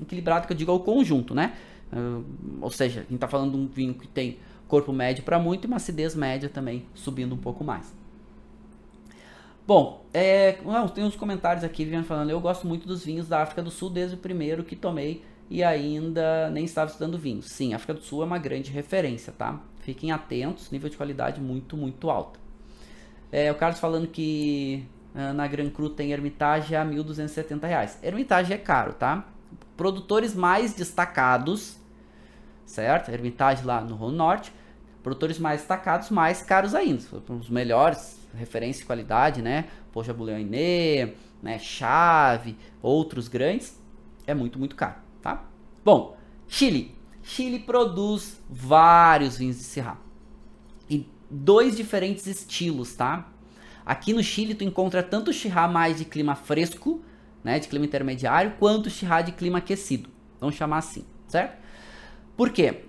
Equilibrado 0.00 0.46
que 0.46 0.52
eu 0.52 0.56
digo 0.56 0.70
ao 0.70 0.78
conjunto, 0.78 1.34
né? 1.34 1.56
Uh, 1.92 2.24
ou 2.60 2.70
seja, 2.70 3.00
a 3.00 3.10
gente 3.10 3.18
tá 3.18 3.26
falando 3.26 3.50
de 3.50 3.56
um 3.56 3.66
vinho 3.66 3.94
que 3.94 4.06
tem 4.06 4.38
corpo 4.68 4.92
médio 4.92 5.24
para 5.24 5.40
muito 5.40 5.64
e 5.64 5.66
uma 5.66 5.78
acidez 5.78 6.14
média 6.14 6.48
também, 6.48 6.86
subindo 6.94 7.34
um 7.34 7.38
pouco 7.38 7.64
mais. 7.64 7.92
Bom, 9.66 10.06
é, 10.14 10.58
não, 10.64 10.86
tem 10.86 11.02
uns 11.02 11.16
comentários 11.16 11.64
aqui 11.64 11.82
Viviane 11.82 12.06
falando, 12.06 12.30
eu 12.30 12.40
gosto 12.40 12.66
muito 12.68 12.86
dos 12.86 13.04
vinhos 13.04 13.26
da 13.26 13.42
África 13.42 13.60
do 13.60 13.70
Sul 13.70 13.90
desde 13.90 14.14
o 14.14 14.18
primeiro 14.18 14.62
que 14.62 14.76
tomei 14.76 15.24
e 15.50 15.62
ainda 15.64 16.48
nem 16.50 16.64
estava 16.64 16.88
estudando 16.88 17.18
vinho. 17.18 17.42
Sim, 17.42 17.74
África 17.74 17.94
do 17.94 18.00
Sul 18.00 18.22
é 18.22 18.26
uma 18.26 18.38
grande 18.38 18.70
referência, 18.70 19.32
tá? 19.32 19.60
Fiquem 19.80 20.12
atentos, 20.12 20.70
nível 20.70 20.88
de 20.88 20.96
qualidade 20.96 21.40
muito, 21.40 21.76
muito 21.76 22.10
alto. 22.10 22.38
É, 23.32 23.50
o 23.50 23.56
Carlos 23.56 23.80
falando 23.80 24.06
que 24.06 24.84
uh, 25.14 25.32
na 25.32 25.48
Gran 25.48 25.68
Cru 25.68 25.90
tem 25.90 26.12
Hermitage 26.12 26.76
a 26.76 26.84
R$ 26.84 26.94
1.270. 26.94 27.98
Hermitage 28.04 28.52
é 28.52 28.58
caro, 28.58 28.92
tá? 28.92 29.26
Produtores 29.76 30.32
mais 30.32 30.74
destacados, 30.74 31.76
certo? 32.64 33.10
Hermitage 33.10 33.64
lá 33.64 33.80
no 33.80 33.96
Rio 33.96 34.10
Norte. 34.10 34.52
Produtores 35.06 35.38
mais 35.38 35.60
destacados, 35.60 36.10
mais 36.10 36.42
caros 36.42 36.74
ainda. 36.74 37.00
Os 37.28 37.48
melhores, 37.48 38.18
referência 38.34 38.82
e 38.82 38.86
qualidade, 38.86 39.40
né? 39.40 39.66
Poxa 39.92 40.12
Bouillonné, 40.12 41.12
né? 41.40 41.60
Chave, 41.60 42.56
outros 42.82 43.28
grandes, 43.28 43.80
é 44.26 44.34
muito, 44.34 44.58
muito 44.58 44.74
caro, 44.74 44.96
tá? 45.22 45.44
Bom, 45.84 46.16
Chile. 46.48 46.92
Chile 47.22 47.60
produz 47.60 48.42
vários 48.50 49.38
vinhos 49.38 49.58
de 49.58 49.62
Syrah. 49.62 49.96
E 50.90 51.08
dois 51.30 51.76
diferentes 51.76 52.26
estilos, 52.26 52.96
tá? 52.96 53.28
Aqui 53.84 54.12
no 54.12 54.24
Chile 54.24 54.56
tu 54.56 54.64
encontra 54.64 55.04
tanto 55.04 55.32
Syrah 55.32 55.68
mais 55.68 55.98
de 55.98 56.04
clima 56.04 56.34
fresco, 56.34 57.00
né, 57.44 57.60
de 57.60 57.68
clima 57.68 57.86
intermediário, 57.86 58.54
quanto 58.58 58.90
Syrah 58.90 59.22
de 59.22 59.30
clima 59.30 59.58
aquecido. 59.58 60.10
Vamos 60.40 60.56
chamar 60.56 60.78
assim, 60.78 61.06
certo? 61.28 61.62
Por 62.36 62.50
quê? 62.50 62.86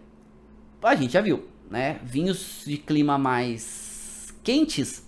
A 0.82 0.96
gente 0.96 1.14
já 1.14 1.22
viu, 1.22 1.48
né? 1.70 2.00
Vinhos 2.04 2.64
de 2.66 2.78
clima 2.78 3.18
mais 3.18 4.34
quentes, 4.44 5.06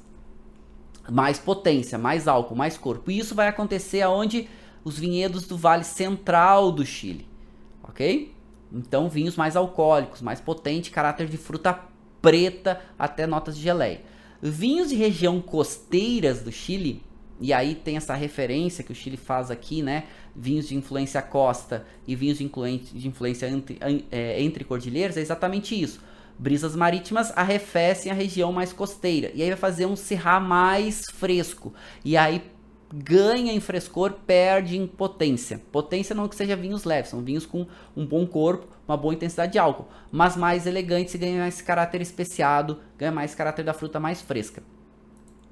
mais 1.09 1.39
potência, 1.39 1.97
mais 1.97 2.27
álcool, 2.27 2.55
mais 2.55 2.77
corpo. 2.77 3.09
E 3.09 3.19
isso 3.19 3.33
vai 3.33 3.47
acontecer 3.47 4.01
aonde 4.01 4.47
os 4.83 4.97
vinhedos 4.97 5.45
do 5.45 5.57
Vale 5.57 5.83
Central 5.83 6.71
do 6.71 6.85
Chile, 6.85 7.27
ok? 7.83 8.33
Então 8.71 9.09
vinhos 9.09 9.35
mais 9.35 9.55
alcoólicos, 9.55 10.21
mais 10.21 10.39
potente, 10.39 10.91
caráter 10.91 11.27
de 11.27 11.37
fruta 11.37 11.79
preta 12.21 12.81
até 12.97 13.25
notas 13.25 13.55
de 13.55 13.63
geleia. 13.63 14.01
Vinhos 14.41 14.89
de 14.89 14.95
região 14.95 15.41
costeiras 15.41 16.41
do 16.41 16.51
Chile, 16.51 17.03
e 17.41 17.51
aí 17.53 17.75
tem 17.75 17.97
essa 17.97 18.13
referência 18.13 18.83
que 18.83 18.91
o 18.91 18.95
Chile 18.95 19.17
faz 19.17 19.49
aqui, 19.49 19.81
né? 19.81 20.05
Vinhos 20.35 20.67
de 20.67 20.75
influência 20.75 21.21
costa 21.21 21.85
e 22.07 22.15
vinhos 22.15 22.37
de, 22.37 22.45
influência 23.07 23.49
entre, 23.49 23.77
é, 24.11 24.41
entre 24.41 24.63
cordilheiras, 24.63 25.17
é 25.17 25.21
exatamente 25.21 25.79
isso. 25.79 26.01
Brisas 26.39 26.73
marítimas 26.73 27.33
arrefecem 27.35 28.09
a 28.09 28.15
região 28.15 28.53
mais 28.53 28.71
costeira. 28.71 29.29
E 29.35 29.43
aí 29.43 29.49
vai 29.49 29.57
fazer 29.57 29.85
um 29.85 29.95
serrar 29.97 30.41
mais 30.41 31.03
fresco. 31.11 31.73
E 32.03 32.15
aí 32.15 32.41
ganha 32.93 33.51
em 33.51 33.59
frescor, 33.59 34.13
perde 34.25 34.77
em 34.77 34.87
potência. 34.87 35.61
Potência 35.69 36.15
não 36.15 36.29
que 36.29 36.35
seja 36.37 36.55
vinhos 36.55 36.85
leves, 36.85 37.11
são 37.11 37.21
vinhos 37.21 37.45
com 37.45 37.67
um 37.95 38.05
bom 38.05 38.25
corpo, 38.25 38.67
uma 38.87 38.95
boa 38.95 39.13
intensidade 39.13 39.51
de 39.51 39.59
álcool, 39.59 39.89
mas 40.11 40.37
mais 40.37 40.65
elegantes 40.65 41.13
e 41.13 41.17
ganha 41.17 41.39
mais 41.39 41.61
caráter 41.61 42.01
especiado, 42.01 42.79
ganha 42.97 43.11
mais 43.11 43.35
caráter 43.35 43.63
da 43.63 43.73
fruta 43.73 43.99
mais 43.99 44.21
fresca. 44.21 44.63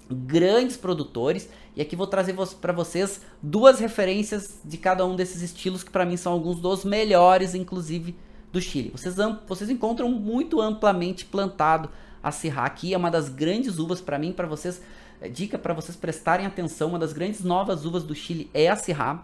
Grandes 0.09 0.77
produtores, 0.77 1.49
e 1.75 1.81
aqui 1.81 1.95
vou 1.95 2.07
trazer 2.07 2.33
para 2.61 2.71
vocês 2.71 3.21
duas 3.43 3.77
referências 3.77 4.61
de 4.63 4.77
cada 4.77 5.05
um 5.05 5.17
desses 5.17 5.41
estilos 5.41 5.83
que 5.83 5.91
para 5.91 6.05
mim 6.05 6.15
são 6.15 6.31
alguns 6.31 6.61
dos 6.61 6.85
melhores, 6.85 7.53
inclusive 7.53 8.15
do 8.57 8.61
Chile. 8.61 8.89
Vocês, 8.89 9.15
vocês 9.47 9.69
encontram 9.69 10.09
muito 10.09 10.59
amplamente 10.59 11.25
plantado 11.25 11.89
a 12.21 12.31
Syrah 12.31 12.65
aqui, 12.65 12.93
é 12.93 12.97
uma 12.97 13.11
das 13.11 13.29
grandes 13.29 13.77
uvas 13.77 14.01
para 14.01 14.17
mim, 14.17 14.33
para 14.33 14.47
vocês 14.47 14.81
é, 15.21 15.29
dica 15.29 15.57
para 15.57 15.73
vocês 15.73 15.95
prestarem 15.95 16.45
atenção, 16.45 16.89
uma 16.89 16.99
das 16.99 17.13
grandes 17.13 17.43
novas 17.43 17.85
uvas 17.85 18.03
do 18.03 18.13
Chile 18.13 18.49
é 18.53 18.67
a 18.67 18.75
Syrah. 18.75 19.23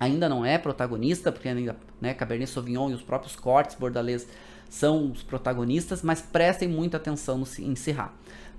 Ainda 0.00 0.28
não 0.28 0.44
é 0.44 0.58
protagonista, 0.58 1.32
porque 1.32 1.48
ainda, 1.48 1.76
né, 2.00 2.14
Cabernet 2.14 2.50
Sauvignon 2.50 2.90
e 2.90 2.94
os 2.94 3.02
próprios 3.02 3.34
cortes 3.34 3.76
bordalês 3.76 4.26
são 4.68 5.10
os 5.10 5.22
protagonistas, 5.22 6.02
mas 6.02 6.20
prestem 6.20 6.68
muita 6.68 6.96
atenção 6.96 7.38
no, 7.38 7.46
em 7.58 7.74
Syrah. 7.74 8.12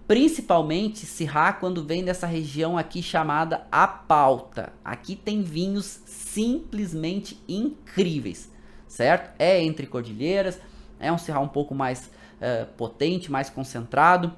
Principalmente 0.08 1.06
Syrah 1.06 1.54
quando 1.54 1.84
vem 1.84 2.04
dessa 2.04 2.26
região 2.26 2.78
aqui 2.78 3.02
chamada 3.02 3.68
A 3.72 3.88
Pauta. 3.88 4.74
Aqui 4.84 5.16
tem 5.16 5.44
vinhos 5.44 6.02
simplesmente 6.06 7.42
incríveis, 7.48 8.50
certo? 8.90 9.34
É 9.40 9.64
entre 9.64 9.88
cordilheiras, 9.88 10.60
é 11.00 11.10
um 11.10 11.18
Syrah 11.18 11.40
um 11.40 11.48
pouco 11.48 11.74
mais 11.74 12.12
uh, 12.42 12.66
potente, 12.76 13.32
mais 13.32 13.50
concentrado 13.50 14.34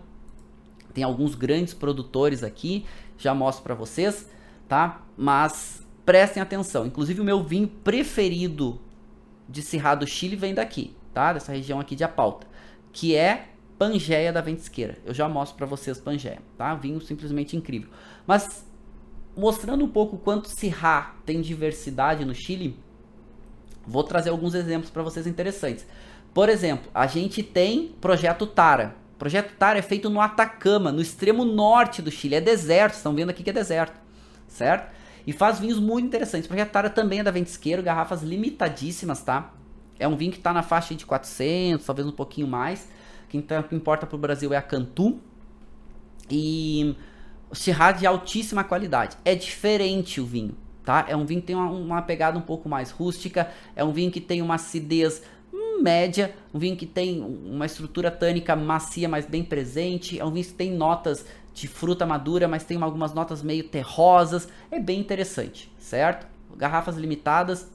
tem 0.91 1.03
alguns 1.03 1.35
grandes 1.35 1.73
produtores 1.73 2.43
aqui, 2.43 2.85
já 3.17 3.33
mostro 3.33 3.63
para 3.63 3.75
vocês, 3.75 4.29
tá? 4.67 5.01
Mas 5.17 5.85
prestem 6.05 6.41
atenção. 6.41 6.85
Inclusive 6.85 7.21
o 7.21 7.23
meu 7.23 7.43
vinho 7.43 7.67
preferido 7.67 8.79
de 9.47 9.61
Cerrado 9.61 10.05
Chile 10.05 10.35
vem 10.35 10.53
daqui, 10.53 10.95
tá? 11.13 11.33
Dessa 11.33 11.51
região 11.51 11.79
aqui 11.79 11.95
de 11.95 12.03
Apalta, 12.03 12.47
que 12.91 13.15
é 13.15 13.49
Pangeia 13.77 14.31
da 14.31 14.41
Ventisqueira. 14.41 14.97
Eu 15.05 15.13
já 15.13 15.27
mostro 15.27 15.57
para 15.57 15.65
vocês 15.65 15.97
Pangeia, 15.97 16.41
tá? 16.57 16.75
Vinho 16.75 17.01
simplesmente 17.01 17.55
incrível. 17.55 17.89
Mas 18.27 18.65
mostrando 19.35 19.83
um 19.83 19.89
pouco 19.89 20.17
quanto 20.17 20.49
Syrah 20.49 21.15
tem 21.25 21.41
diversidade 21.41 22.25
no 22.25 22.35
Chile, 22.35 22.77
vou 23.85 24.03
trazer 24.03 24.29
alguns 24.29 24.53
exemplos 24.53 24.89
para 24.89 25.03
vocês 25.03 25.27
interessantes. 25.27 25.85
Por 26.33 26.49
exemplo, 26.49 26.89
a 26.93 27.07
gente 27.07 27.43
tem 27.43 27.95
projeto 27.99 28.47
Tara, 28.47 28.95
projeto 29.21 29.55
TAR 29.55 29.77
é 29.77 29.83
feito 29.83 30.09
no 30.09 30.19
Atacama, 30.19 30.91
no 30.91 30.99
extremo 30.99 31.45
norte 31.45 32.01
do 32.01 32.09
Chile. 32.09 32.33
É 32.33 32.41
deserto, 32.41 32.95
estão 32.95 33.13
vendo 33.13 33.29
aqui 33.29 33.43
que 33.43 33.51
é 33.51 33.53
deserto, 33.53 33.93
certo? 34.47 34.91
E 35.27 35.31
faz 35.31 35.59
vinhos 35.59 35.79
muito 35.79 36.07
interessantes. 36.07 36.47
O 36.47 36.49
projeto 36.49 36.71
Tara 36.71 36.89
também 36.89 37.19
é 37.19 37.23
da 37.23 37.29
Ventisqueiro, 37.29 37.83
garrafas 37.83 38.23
limitadíssimas, 38.23 39.21
tá? 39.21 39.53
É 39.99 40.07
um 40.07 40.15
vinho 40.15 40.31
que 40.31 40.39
está 40.39 40.51
na 40.51 40.63
faixa 40.63 40.95
de 40.95 41.05
400, 41.05 41.85
talvez 41.85 42.07
um 42.07 42.11
pouquinho 42.11 42.47
mais. 42.47 42.89
Quem 43.29 43.39
tá, 43.43 43.61
que 43.61 43.75
importa 43.75 44.07
para 44.07 44.15
o 44.15 44.19
Brasil 44.19 44.51
é 44.55 44.57
a 44.57 44.61
Cantu. 44.63 45.19
E 46.27 46.95
o 47.47 47.55
Syrah 47.55 47.91
de 47.91 48.07
altíssima 48.07 48.63
qualidade. 48.63 49.17
É 49.23 49.35
diferente 49.35 50.19
o 50.19 50.25
vinho, 50.25 50.57
tá? 50.83 51.05
É 51.07 51.15
um 51.15 51.25
vinho 51.25 51.41
que 51.41 51.47
tem 51.47 51.55
uma, 51.55 51.69
uma 51.69 52.01
pegada 52.01 52.37
um 52.37 52.41
pouco 52.41 52.67
mais 52.67 52.91
rústica. 52.91 53.49
É 53.75 53.83
um 53.83 53.91
vinho 53.91 54.11
que 54.11 54.21
tem 54.21 54.41
uma 54.41 54.55
acidez 54.55 55.21
média, 55.81 56.33
um 56.53 56.59
vinho 56.59 56.77
que 56.77 56.85
tem 56.85 57.21
uma 57.21 57.65
estrutura 57.65 58.11
tânica 58.11 58.55
macia, 58.55 59.09
mas 59.09 59.25
bem 59.25 59.43
presente, 59.43 60.19
é 60.19 60.23
um 60.23 60.31
vinho 60.31 60.45
que 60.45 60.53
tem 60.53 60.71
notas 60.71 61.25
de 61.53 61.67
fruta 61.67 62.05
madura, 62.05 62.47
mas 62.47 62.63
tem 62.63 62.81
algumas 62.81 63.13
notas 63.13 63.41
meio 63.43 63.63
terrosas, 63.63 64.47
é 64.69 64.79
bem 64.79 64.99
interessante, 64.99 65.71
certo? 65.77 66.27
Garrafas 66.55 66.95
limitadas, 66.95 67.69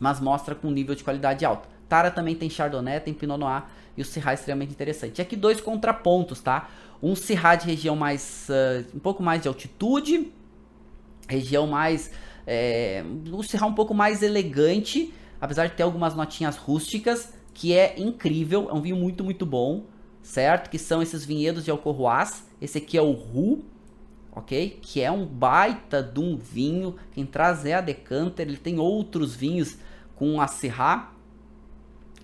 mas 0.00 0.20
mostra 0.20 0.54
com 0.54 0.68
um 0.68 0.70
nível 0.70 0.94
de 0.94 1.04
qualidade 1.04 1.44
alto. 1.44 1.68
Tara 1.88 2.10
também 2.10 2.34
tem 2.34 2.48
Chardonnay, 2.48 3.00
tem 3.00 3.12
Pinot 3.12 3.38
Noir 3.38 3.64
e 3.96 4.02
o 4.02 4.04
Syrah 4.04 4.32
é 4.32 4.34
extremamente 4.34 4.72
interessante. 4.72 5.18
E 5.18 5.22
aqui 5.22 5.36
dois 5.36 5.60
contrapontos, 5.60 6.40
tá? 6.40 6.68
Um 7.02 7.14
Syrah 7.14 7.56
de 7.56 7.66
região 7.66 7.94
mais, 7.94 8.48
uh, 8.48 8.96
um 8.96 8.98
pouco 8.98 9.22
mais 9.22 9.42
de 9.42 9.48
altitude, 9.48 10.32
região 11.28 11.66
mais, 11.66 12.10
é, 12.46 13.04
um 13.32 13.42
Syrah 13.42 13.66
um 13.66 13.74
pouco 13.74 13.94
mais 13.94 14.22
elegante, 14.22 15.12
apesar 15.40 15.66
de 15.66 15.74
ter 15.74 15.82
algumas 15.82 16.14
notinhas 16.14 16.56
rústicas, 16.56 17.32
que 17.52 17.72
é 17.72 17.98
incrível, 17.98 18.68
é 18.70 18.74
um 18.74 18.80
vinho 18.80 18.96
muito, 18.96 19.24
muito 19.24 19.46
bom, 19.46 19.84
certo? 20.22 20.68
Que 20.68 20.78
são 20.78 21.00
esses 21.00 21.24
vinhedos 21.24 21.64
de 21.64 21.70
Alcorroaz. 21.70 22.46
Esse 22.60 22.78
aqui 22.78 22.98
é 22.98 23.02
o 23.02 23.12
Ru, 23.12 23.64
ok? 24.32 24.78
Que 24.82 25.00
é 25.00 25.10
um 25.10 25.24
baita 25.24 26.02
de 26.02 26.20
um 26.20 26.36
vinho. 26.36 26.96
Quem 27.12 27.24
traz 27.24 27.64
é 27.64 27.74
a 27.74 27.80
Decanter, 27.80 28.46
ele 28.46 28.58
tem 28.58 28.78
outros 28.78 29.34
vinhos 29.34 29.78
com 30.14 30.40
a 30.40 30.46
Syrah, 30.46 31.12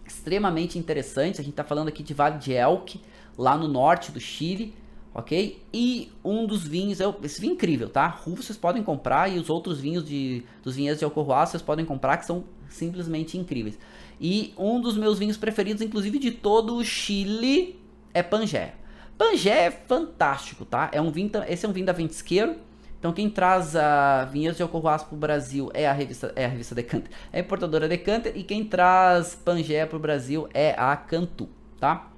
extremamente 0.06 0.78
interessante. 0.78 1.40
A 1.40 1.44
gente 1.44 1.52
está 1.52 1.64
falando 1.64 1.88
aqui 1.88 2.02
de 2.02 2.12
Vale 2.12 2.38
de 2.38 2.52
Elk, 2.52 3.00
lá 3.36 3.56
no 3.56 3.68
norte 3.68 4.12
do 4.12 4.20
Chile, 4.20 4.74
ok? 5.14 5.62
E 5.72 6.10
um 6.24 6.46
dos 6.46 6.66
vinhos, 6.66 7.00
é 7.00 7.14
esse 7.22 7.40
vinho 7.40 7.54
incrível, 7.54 7.88
tá? 7.88 8.06
Ru 8.06 8.34
vocês 8.36 8.56
podem 8.56 8.82
comprar 8.82 9.30
e 9.30 9.38
os 9.38 9.50
outros 9.50 9.80
vinhos 9.80 10.04
de, 10.04 10.44
dos 10.62 10.76
vinhedos 10.76 10.98
de 10.98 11.04
Alcorroaz 11.04 11.50
vocês 11.50 11.62
podem 11.62 11.84
comprar, 11.84 12.16
que 12.16 12.26
são 12.26 12.44
simplesmente 12.68 13.36
incríveis. 13.36 13.78
E 14.20 14.54
um 14.56 14.80
dos 14.80 14.96
meus 14.96 15.18
vinhos 15.18 15.36
preferidos, 15.36 15.82
inclusive 15.82 16.18
de 16.18 16.30
todo 16.30 16.76
o 16.76 16.84
Chile, 16.84 17.78
é 18.14 18.22
Pangé. 18.22 18.74
Pangé 19.18 19.66
é 19.66 19.70
fantástico, 19.70 20.64
tá? 20.64 20.88
É 20.92 21.00
um 21.00 21.10
vinho, 21.10 21.30
esse 21.48 21.66
é 21.66 21.68
um 21.68 21.72
vinho 21.72 21.86
da 21.86 21.92
Ventisqueiro. 21.92 22.56
Então 22.98 23.12
quem 23.12 23.28
traz 23.28 23.74
a 23.74 24.24
vinhos 24.26 24.56
de 24.56 24.62
Alcohuas 24.62 25.02
para 25.02 25.14
o 25.14 25.18
Brasil 25.18 25.68
é 25.74 25.88
a 25.88 25.92
revista, 25.92 26.32
é 26.36 26.44
a 26.44 26.48
revista 26.48 26.72
Decanter, 26.72 27.10
é 27.32 27.38
a 27.38 27.40
importadora 27.40 27.88
Decanter 27.88 28.32
e 28.36 28.44
quem 28.44 28.64
traz 28.64 29.34
Pangé 29.34 29.84
para 29.86 29.96
o 29.96 30.00
Brasil 30.00 30.48
é 30.54 30.72
a 30.78 30.96
Cantu, 30.96 31.48
tá? 31.80 32.12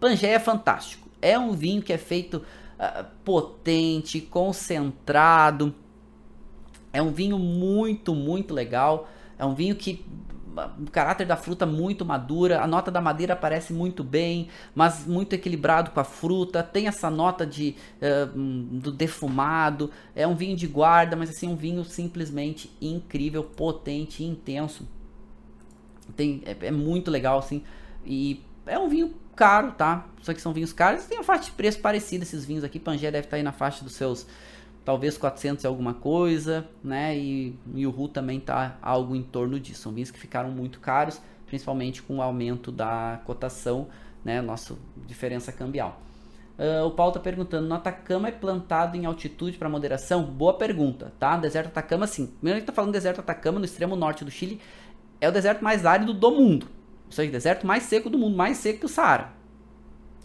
Pangé 0.00 0.32
é 0.32 0.40
fantástico. 0.40 1.05
É 1.20 1.38
um 1.38 1.52
vinho 1.52 1.82
que 1.82 1.92
é 1.92 1.98
feito 1.98 2.42
uh, 2.78 3.04
potente, 3.24 4.20
concentrado. 4.20 5.74
É 6.92 7.02
um 7.02 7.10
vinho 7.10 7.38
muito, 7.38 8.14
muito 8.14 8.54
legal. 8.54 9.08
É 9.38 9.44
um 9.44 9.54
vinho 9.54 9.76
que 9.76 10.04
o 10.78 10.90
caráter 10.90 11.26
da 11.26 11.36
fruta 11.36 11.66
muito 11.66 12.04
madura, 12.04 12.62
a 12.62 12.66
nota 12.66 12.90
da 12.90 13.00
madeira 13.00 13.34
aparece 13.34 13.72
muito 13.72 14.02
bem, 14.02 14.48
mas 14.74 15.06
muito 15.06 15.34
equilibrado 15.34 15.90
com 15.90 16.00
a 16.00 16.04
fruta, 16.04 16.62
tem 16.62 16.88
essa 16.88 17.10
nota 17.10 17.46
de 17.46 17.76
uh, 18.00 18.26
do 18.80 18.90
defumado, 18.90 19.90
é 20.14 20.26
um 20.26 20.34
vinho 20.34 20.56
de 20.56 20.66
guarda, 20.66 21.14
mas 21.14 21.28
assim 21.28 21.48
um 21.48 21.56
vinho 21.56 21.84
simplesmente 21.84 22.70
incrível, 22.80 23.44
potente, 23.44 24.24
intenso. 24.24 24.88
Tem, 26.14 26.42
é, 26.46 26.68
é 26.68 26.70
muito 26.70 27.10
legal 27.10 27.38
assim 27.38 27.62
e 28.04 28.40
é 28.64 28.78
um 28.78 28.88
vinho 28.88 29.12
caro, 29.36 29.72
tá? 29.72 30.06
Só 30.22 30.34
que 30.34 30.40
são 30.40 30.52
vinhos 30.52 30.72
caros, 30.72 31.04
tem 31.04 31.18
uma 31.18 31.24
faixa 31.24 31.44
de 31.44 31.50
preço 31.52 31.78
parecida 31.78 32.24
esses 32.24 32.44
vinhos 32.44 32.64
aqui, 32.64 32.80
Pangea 32.80 33.12
deve 33.12 33.26
estar 33.26 33.36
aí 33.36 33.42
na 33.42 33.52
faixa 33.52 33.84
dos 33.84 33.92
seus 33.92 34.26
talvez 34.84 35.18
400 35.18 35.62
e 35.62 35.66
alguma 35.66 35.94
coisa, 35.94 36.66
né? 36.82 37.16
E, 37.16 37.54
e 37.74 37.86
o 37.86 38.08
também 38.08 38.40
tá 38.40 38.78
algo 38.80 39.14
em 39.14 39.22
torno 39.22 39.60
disso. 39.60 39.82
São 39.82 39.92
vinhos 39.92 40.10
que 40.10 40.18
ficaram 40.18 40.50
muito 40.50 40.80
caros, 40.80 41.20
principalmente 41.46 42.02
com 42.02 42.18
o 42.18 42.22
aumento 42.22 42.72
da 42.72 43.20
cotação 43.24 43.88
né? 44.26 44.42
Nossa 44.42 44.76
diferença 45.06 45.52
cambial. 45.52 46.02
Uh, 46.58 46.84
o 46.84 46.90
Paulo 46.90 47.10
está 47.10 47.20
perguntando: 47.20 47.68
no 47.68 47.74
Atacama 47.76 48.26
é 48.28 48.32
plantado 48.32 48.96
em 48.96 49.06
altitude 49.06 49.56
para 49.56 49.68
moderação? 49.68 50.24
Boa 50.24 50.54
pergunta, 50.54 51.12
tá? 51.18 51.36
Deserto 51.36 51.68
Atacama, 51.68 52.08
sim. 52.08 52.26
Primeiro 52.26 52.58
gente 52.58 52.64
está 52.64 52.72
falando 52.72 52.92
deserto 52.92 53.20
Atacama, 53.20 53.60
no 53.60 53.64
extremo 53.64 53.94
norte 53.94 54.24
do 54.24 54.30
Chile, 54.30 54.60
é 55.20 55.28
o 55.28 55.32
deserto 55.32 55.62
mais 55.62 55.86
árido 55.86 56.12
do 56.12 56.30
mundo. 56.32 56.66
Seja, 57.10 57.28
o 57.28 57.32
deserto 57.32 57.66
mais 57.66 57.84
seco 57.84 58.10
do 58.10 58.18
mundo, 58.18 58.36
mais 58.36 58.58
seco 58.58 58.80
que 58.80 58.86
o 58.86 58.88
Saara. 58.88 59.32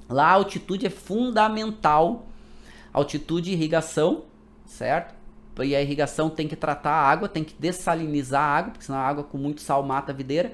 Lá 0.10 0.28
a 0.28 0.34
altitude 0.34 0.86
é 0.86 0.90
fundamental. 0.90 2.28
Altitude 2.92 3.52
e 3.52 3.54
irrigação, 3.54 4.24
certo? 4.66 5.16
E 5.62 5.76
a 5.76 5.82
irrigação 5.82 6.30
tem 6.30 6.48
que 6.48 6.56
tratar 6.56 6.92
a 6.92 7.10
água, 7.10 7.30
tem 7.30 7.44
que 7.44 7.56
dessalinizar 7.58 8.42
a 8.42 8.58
água, 8.58 8.72
porque 8.72 8.86
senão 8.86 9.00
a 9.00 9.04
água 9.04 9.24
com 9.24 9.38
muito 9.38 9.62
sal 9.62 9.84
mata 9.84 10.12
a 10.12 10.16
videira. 10.16 10.54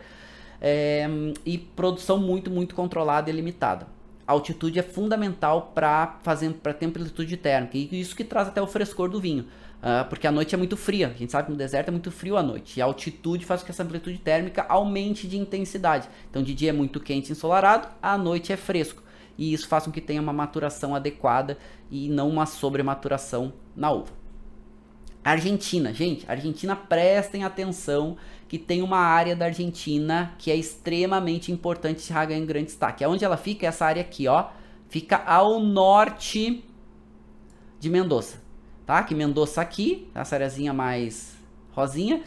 É, 0.59 1.07
e 1.45 1.57
produção 1.57 2.17
muito, 2.17 2.49
muito 2.49 2.73
controlada 2.75 3.29
e 3.29 3.33
limitada 3.33 3.87
altitude 4.27 4.77
é 4.77 4.83
fundamental 4.83 5.71
para 5.73 6.19
fazer 6.21 6.51
para 6.55 6.75
amplitude 6.81 7.37
térmica 7.37 7.77
e 7.77 7.99
isso 7.99 8.15
que 8.15 8.25
traz 8.25 8.49
até 8.49 8.61
o 8.61 8.67
frescor 8.67 9.09
do 9.09 9.21
vinho, 9.21 9.47
uh, 9.77 10.07
porque 10.09 10.27
a 10.27 10.31
noite 10.31 10.53
é 10.53 10.57
muito 10.57 10.77
fria. 10.77 11.07
A 11.07 11.17
gente 11.17 11.31
sabe 11.31 11.45
que 11.45 11.51
no 11.51 11.57
deserto 11.57 11.89
é 11.89 11.91
muito 11.91 12.11
frio 12.11 12.37
à 12.37 12.43
noite 12.43 12.77
e 12.77 12.81
a 12.81 12.85
altitude 12.85 13.45
faz 13.45 13.61
com 13.61 13.65
que 13.65 13.71
essa 13.71 13.83
amplitude 13.83 14.17
térmica 14.17 14.65
aumente 14.69 15.27
de 15.27 15.37
intensidade. 15.37 16.07
Então 16.29 16.43
de 16.43 16.53
dia 16.53 16.69
é 16.69 16.73
muito 16.73 16.99
quente 16.99 17.29
e 17.29 17.31
ensolarado, 17.31 17.87
à 18.01 18.17
noite 18.17 18.53
é 18.53 18.57
fresco 18.57 19.07
e 19.37 19.53
isso 19.53 19.67
faz 19.67 19.85
com 19.85 19.91
que 19.91 20.01
tenha 20.01 20.21
uma 20.21 20.33
maturação 20.33 20.95
adequada 20.95 21.57
e 21.91 22.09
não 22.09 22.29
uma 22.29 22.45
sobrematuração 22.45 23.53
na 23.75 23.91
uva. 23.91 24.11
Argentina, 25.23 25.93
gente, 25.93 26.29
Argentina 26.29 26.75
prestem 26.75 27.43
atenção 27.43 28.17
que 28.47 28.57
tem 28.57 28.81
uma 28.81 28.97
área 28.97 29.35
da 29.35 29.45
Argentina 29.45 30.33
que 30.37 30.49
é 30.49 30.55
extremamente 30.55 31.51
importante 31.51 32.01
se 32.01 32.13
ganhar 32.13 32.37
em 32.37 32.45
grande 32.45 32.67
destaque. 32.67 33.05
Onde 33.05 33.25
ela 33.25 33.37
fica? 33.37 33.67
Essa 33.67 33.85
área 33.85 34.01
aqui, 34.01 34.27
ó. 34.27 34.47
Fica 34.87 35.17
ao 35.17 35.59
norte 35.59 36.63
de 37.77 37.89
Mendoza, 37.89 38.41
tá? 38.87 39.03
Que 39.03 39.13
Mendoza 39.13 39.61
aqui, 39.61 40.07
essa 40.15 40.35
areazinha 40.35 40.73
mais 40.73 41.35
rosinha. 41.73 42.23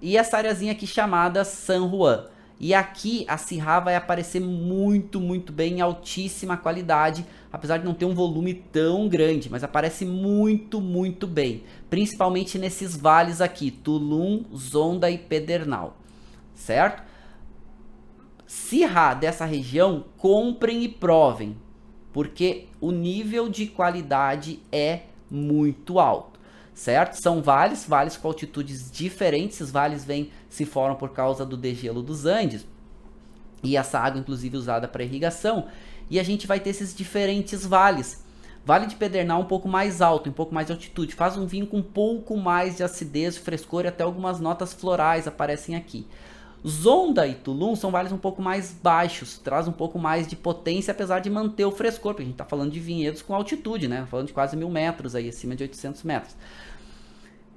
E 0.00 0.16
essa 0.16 0.36
areazinha 0.36 0.72
aqui 0.72 0.86
chamada 0.86 1.44
San 1.44 1.90
Juan. 1.90 2.26
E 2.58 2.72
aqui 2.72 3.26
a 3.28 3.36
Syrah 3.36 3.80
vai 3.80 3.96
aparecer 3.96 4.40
muito, 4.40 5.20
muito 5.20 5.52
bem, 5.52 5.74
em 5.74 5.80
altíssima 5.82 6.56
qualidade, 6.56 7.26
apesar 7.52 7.76
de 7.76 7.84
não 7.84 7.92
ter 7.92 8.06
um 8.06 8.14
volume 8.14 8.54
tão 8.54 9.08
grande, 9.08 9.50
mas 9.50 9.62
aparece 9.62 10.06
muito, 10.06 10.80
muito 10.80 11.26
bem, 11.26 11.64
principalmente 11.90 12.58
nesses 12.58 12.96
vales 12.96 13.42
aqui, 13.42 13.70
Tulum, 13.70 14.42
Zonda 14.56 15.10
e 15.10 15.18
Pedernal, 15.18 15.98
certo? 16.54 17.02
Syrah 18.46 19.12
dessa 19.12 19.44
região, 19.44 20.06
comprem 20.16 20.82
e 20.82 20.88
provem, 20.88 21.58
porque 22.10 22.68
o 22.80 22.90
nível 22.90 23.50
de 23.50 23.66
qualidade 23.66 24.60
é 24.72 25.00
muito 25.30 25.98
alto 25.98 26.36
certo? 26.76 27.14
São 27.14 27.42
vales, 27.42 27.86
vales 27.88 28.16
com 28.16 28.28
altitudes 28.28 28.90
diferentes. 28.90 29.56
Esses 29.56 29.72
vales 29.72 30.04
vêm, 30.04 30.30
se 30.48 30.64
formam 30.64 30.96
por 30.96 31.08
causa 31.08 31.44
do 31.44 31.56
degelo 31.56 32.02
dos 32.02 32.26
Andes. 32.26 32.64
E 33.64 33.76
essa 33.76 33.98
água, 33.98 34.20
inclusive, 34.20 34.56
usada 34.56 34.86
para 34.86 35.02
irrigação. 35.02 35.66
E 36.08 36.20
a 36.20 36.22
gente 36.22 36.46
vai 36.46 36.60
ter 36.60 36.70
esses 36.70 36.94
diferentes 36.94 37.66
vales. 37.66 38.24
Vale 38.64 38.86
de 38.86 38.96
Pedernal 38.96 39.40
um 39.40 39.46
pouco 39.46 39.68
mais 39.68 40.02
alto, 40.02 40.28
um 40.28 40.32
pouco 40.32 40.54
mais 40.54 40.66
de 40.66 40.72
altitude. 40.72 41.14
Faz 41.14 41.36
um 41.36 41.46
vinho 41.46 41.66
com 41.66 41.78
um 41.78 41.82
pouco 41.82 42.36
mais 42.36 42.76
de 42.76 42.82
acidez, 42.82 43.36
frescor 43.36 43.84
e 43.84 43.88
até 43.88 44.04
algumas 44.04 44.38
notas 44.38 44.72
florais 44.72 45.26
aparecem 45.26 45.74
aqui. 45.74 46.06
Zonda 46.66 47.26
e 47.26 47.34
Tulum 47.34 47.76
são 47.76 47.90
vales 47.90 48.10
um 48.10 48.18
pouco 48.18 48.42
mais 48.42 48.72
baixos, 48.72 49.38
traz 49.38 49.68
um 49.68 49.72
pouco 49.72 49.98
mais 49.98 50.26
de 50.26 50.34
potência, 50.34 50.90
apesar 50.90 51.20
de 51.20 51.30
manter 51.30 51.64
o 51.64 51.70
frescor, 51.70 52.12
porque 52.12 52.22
a 52.22 52.26
gente 52.26 52.34
está 52.34 52.44
falando 52.44 52.72
de 52.72 52.80
vinhedos 52.80 53.22
com 53.22 53.34
altitude, 53.34 53.86
né? 53.86 54.06
Falando 54.10 54.26
de 54.26 54.32
quase 54.32 54.56
mil 54.56 54.68
metros 54.68 55.14
aí, 55.14 55.28
acima 55.28 55.54
de 55.54 55.62
800 55.62 56.02
metros 56.02 56.36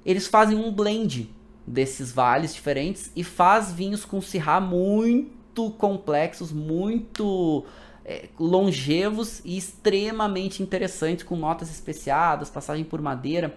eles 0.04 0.26
fazem 0.26 0.56
um 0.56 0.72
blend 0.72 1.30
desses 1.66 2.12
vales 2.12 2.54
diferentes 2.54 3.12
e 3.14 3.22
faz 3.22 3.72
vinhos 3.72 4.04
com 4.04 4.20
Syrah 4.20 4.60
muito 4.60 5.70
complexos, 5.72 6.52
muito 6.52 7.64
é, 8.04 8.28
longevos 8.38 9.40
e 9.44 9.56
extremamente 9.56 10.62
interessantes, 10.62 11.24
com 11.24 11.36
notas 11.36 11.70
especiadas, 11.70 12.50
passagem 12.50 12.84
por 12.84 13.00
madeira. 13.00 13.56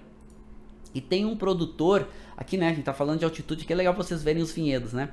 E 0.94 1.02
tem 1.02 1.26
um 1.26 1.36
produtor, 1.36 2.08
aqui 2.38 2.56
né, 2.56 2.70
a 2.70 2.74
gente 2.74 2.84
tá 2.84 2.94
falando 2.94 3.20
de 3.20 3.26
altitude, 3.26 3.66
que 3.66 3.74
é 3.74 3.76
legal 3.76 3.96
vocês 3.96 4.22
verem 4.22 4.44
os 4.44 4.52
vinhedos, 4.52 4.94
né? 4.94 5.10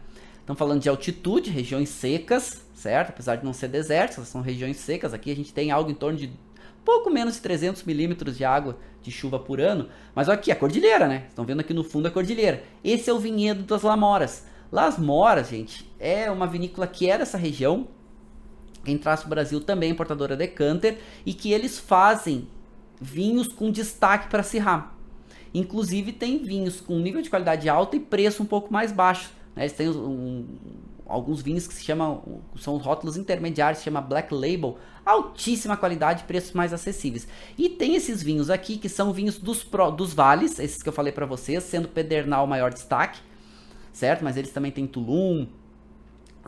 Estão 0.50 0.66
falando 0.66 0.82
de 0.82 0.88
altitude, 0.88 1.48
regiões 1.48 1.90
secas, 1.90 2.60
certo? 2.74 3.10
Apesar 3.10 3.36
de 3.36 3.44
não 3.44 3.52
ser 3.52 3.68
desertas, 3.68 4.26
são 4.26 4.40
regiões 4.40 4.78
secas. 4.78 5.14
Aqui 5.14 5.30
a 5.30 5.36
gente 5.36 5.54
tem 5.54 5.70
algo 5.70 5.92
em 5.92 5.94
torno 5.94 6.18
de 6.18 6.28
pouco 6.84 7.08
menos 7.08 7.34
de 7.34 7.40
300 7.40 7.84
milímetros 7.84 8.36
de 8.36 8.44
água 8.44 8.76
de 9.00 9.12
chuva 9.12 9.38
por 9.38 9.60
ano. 9.60 9.88
Mas 10.12 10.28
aqui, 10.28 10.50
a 10.50 10.56
cordilheira, 10.56 11.06
né? 11.06 11.26
Estão 11.28 11.44
vendo 11.44 11.60
aqui 11.60 11.72
no 11.72 11.84
fundo 11.84 12.08
a 12.08 12.10
cordilheira. 12.10 12.64
Esse 12.82 13.08
é 13.08 13.12
o 13.12 13.20
vinhedo 13.20 13.62
das 13.62 13.82
Lamoras. 13.82 14.44
Las 14.72 14.98
Moras, 14.98 15.50
gente, 15.50 15.88
é 16.00 16.28
uma 16.28 16.48
vinícola 16.48 16.88
que 16.88 17.08
é 17.08 17.16
dessa 17.16 17.38
região. 17.38 17.86
Quem 18.84 18.98
traz 18.98 19.24
o 19.24 19.28
Brasil 19.28 19.60
também, 19.60 19.92
importadora 19.92 20.36
Decanter. 20.36 20.98
E 21.24 21.32
que 21.32 21.52
eles 21.52 21.78
fazem 21.78 22.48
vinhos 23.00 23.52
com 23.52 23.70
destaque 23.70 24.28
para 24.28 24.42
Syrah. 24.42 24.90
Inclusive 25.54 26.10
tem 26.10 26.38
vinhos 26.38 26.80
com 26.80 26.98
nível 26.98 27.22
de 27.22 27.30
qualidade 27.30 27.68
alto 27.68 27.94
e 27.94 28.00
preço 28.00 28.42
um 28.42 28.46
pouco 28.46 28.72
mais 28.72 28.90
baixo. 28.90 29.38
Né? 29.60 29.66
Eles 29.66 29.74
têm 29.74 29.90
um, 29.90 30.46
alguns 31.06 31.42
vinhos 31.42 31.66
que 31.66 31.74
se 31.74 31.84
chamam, 31.84 32.40
são 32.56 32.78
rótulos 32.78 33.18
intermediários, 33.18 33.80
se 33.80 33.84
chama 33.84 34.00
Black 34.00 34.32
Label, 34.32 34.78
altíssima 35.04 35.76
qualidade, 35.76 36.24
preços 36.24 36.52
mais 36.52 36.72
acessíveis. 36.72 37.28
E 37.58 37.68
tem 37.68 37.94
esses 37.94 38.22
vinhos 38.22 38.48
aqui 38.48 38.78
que 38.78 38.88
são 38.88 39.12
vinhos 39.12 39.36
dos, 39.36 39.62
dos 39.94 40.14
vales, 40.14 40.58
esses 40.58 40.82
que 40.82 40.88
eu 40.88 40.92
falei 40.94 41.12
para 41.12 41.26
vocês, 41.26 41.62
sendo 41.64 41.88
Pedernal 41.88 42.46
o 42.46 42.48
maior 42.48 42.72
destaque, 42.72 43.20
certo? 43.92 44.24
Mas 44.24 44.38
eles 44.38 44.50
também 44.50 44.72
têm 44.72 44.86
Tulum, 44.86 45.46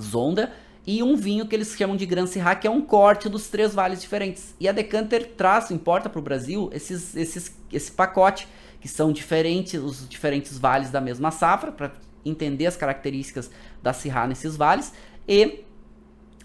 Zonda 0.00 0.50
e 0.86 1.02
um 1.02 1.14
vinho 1.14 1.46
que 1.46 1.54
eles 1.54 1.76
chamam 1.76 1.96
de 1.96 2.06
Gran 2.06 2.26
Syrah, 2.26 2.54
que 2.54 2.66
é 2.66 2.70
um 2.70 2.80
corte 2.80 3.28
dos 3.28 3.48
três 3.48 3.74
vales 3.74 4.00
diferentes. 4.00 4.54
E 4.58 4.66
a 4.66 4.72
Decanter 4.72 5.32
traz, 5.36 5.70
importa 5.70 6.08
para 6.08 6.18
o 6.18 6.22
Brasil, 6.22 6.70
esses, 6.72 7.14
esses, 7.14 7.54
esse 7.70 7.92
pacote 7.92 8.48
que 8.80 8.88
são 8.88 9.12
diferentes, 9.12 9.80
os 9.80 10.08
diferentes 10.08 10.56
vales 10.56 10.90
da 10.90 11.00
mesma 11.00 11.30
safra, 11.30 11.70
para 11.70 11.92
entender 12.24 12.66
as 12.66 12.76
características 12.76 13.50
da 13.82 13.92
Syrah 13.92 14.26
nesses 14.26 14.56
vales 14.56 14.92
e 15.26 15.64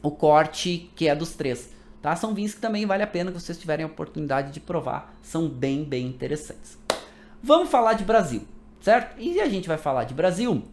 o 0.02 0.12
corte 0.12 0.90
que 0.96 1.08
é 1.08 1.16
dos 1.16 1.34
três. 1.34 1.72
Tá? 2.02 2.16
São 2.16 2.34
vinhos 2.34 2.54
que 2.54 2.62
também 2.62 2.86
vale 2.86 3.04
a 3.04 3.08
pena 3.08 3.32
que 3.32 3.40
vocês 3.40 3.58
tiverem 3.58 3.84
a 3.84 3.88
oportunidade 3.88 4.52
de 4.52 4.60
provar, 4.60 5.18
são 5.22 5.48
bem, 5.48 5.84
bem 5.84 6.08
interessantes. 6.08 6.78
Vamos 7.42 7.70
falar 7.70 7.94
de 7.94 8.04
Brasil, 8.04 8.44
certo? 8.80 9.20
E 9.20 9.40
a 9.40 9.50
gente 9.50 9.68
vai 9.68 9.78
falar 9.78 10.04
de 10.04 10.14
Brasil, 10.14 10.64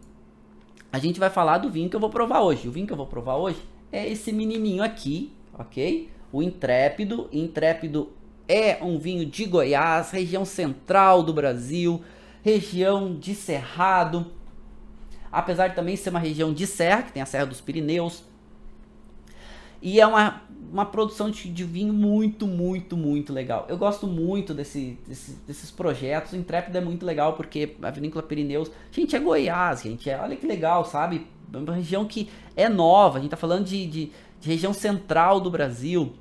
a 0.94 0.98
gente 0.98 1.18
vai 1.18 1.28
falar 1.28 1.58
do 1.58 1.70
vinho 1.70 1.90
que 1.90 1.96
eu 1.96 2.00
vou 2.00 2.10
provar 2.10 2.42
hoje. 2.42 2.68
O 2.68 2.70
vinho 2.70 2.86
que 2.86 2.92
eu 2.92 2.96
vou 2.96 3.06
provar 3.06 3.34
hoje 3.34 3.58
é 3.90 4.08
esse 4.08 4.30
menininho 4.32 4.82
aqui, 4.82 5.32
ok? 5.52 6.08
O 6.32 6.40
Intrépido. 6.40 7.28
Intrépido 7.32 8.12
é 8.48 8.78
um 8.80 8.96
vinho 8.96 9.26
de 9.26 9.44
Goiás, 9.44 10.10
região 10.12 10.44
central 10.44 11.22
do 11.22 11.32
Brasil, 11.32 12.02
região 12.44 13.18
de 13.18 13.34
Cerrado, 13.34 14.26
apesar 15.34 15.68
de 15.68 15.74
também 15.74 15.96
ser 15.96 16.10
uma 16.10 16.20
região 16.20 16.54
de 16.54 16.66
serra, 16.66 17.02
que 17.02 17.12
tem 17.12 17.22
a 17.22 17.26
Serra 17.26 17.46
dos 17.46 17.60
Pirineus. 17.60 18.22
E 19.82 20.00
é 20.00 20.06
uma, 20.06 20.42
uma 20.72 20.86
produção 20.86 21.28
de, 21.28 21.50
de 21.50 21.64
vinho 21.64 21.92
muito, 21.92 22.46
muito, 22.46 22.96
muito 22.96 23.32
legal. 23.32 23.66
Eu 23.68 23.76
gosto 23.76 24.06
muito 24.06 24.54
desse, 24.54 24.96
desse, 25.06 25.32
desses 25.46 25.70
projetos. 25.70 26.32
O 26.32 26.36
Intrépida 26.36 26.78
é 26.78 26.80
muito 26.80 27.04
legal 27.04 27.34
porque 27.34 27.76
a 27.82 27.90
Vinícola 27.90 28.22
Pirineus, 28.22 28.70
gente, 28.92 29.14
é 29.16 29.18
Goiás, 29.18 29.82
gente. 29.82 30.08
É, 30.08 30.18
olha 30.18 30.36
que 30.36 30.46
legal, 30.46 30.84
sabe? 30.84 31.26
É 31.52 31.56
uma 31.56 31.74
região 31.74 32.06
que 32.06 32.30
é 32.56 32.68
nova. 32.68 33.18
A 33.18 33.20
gente 33.20 33.32
tá 33.32 33.36
falando 33.36 33.64
de, 33.64 33.86
de, 33.86 34.12
de 34.40 34.48
região 34.48 34.72
central 34.72 35.40
do 35.40 35.50
Brasil. 35.50 36.14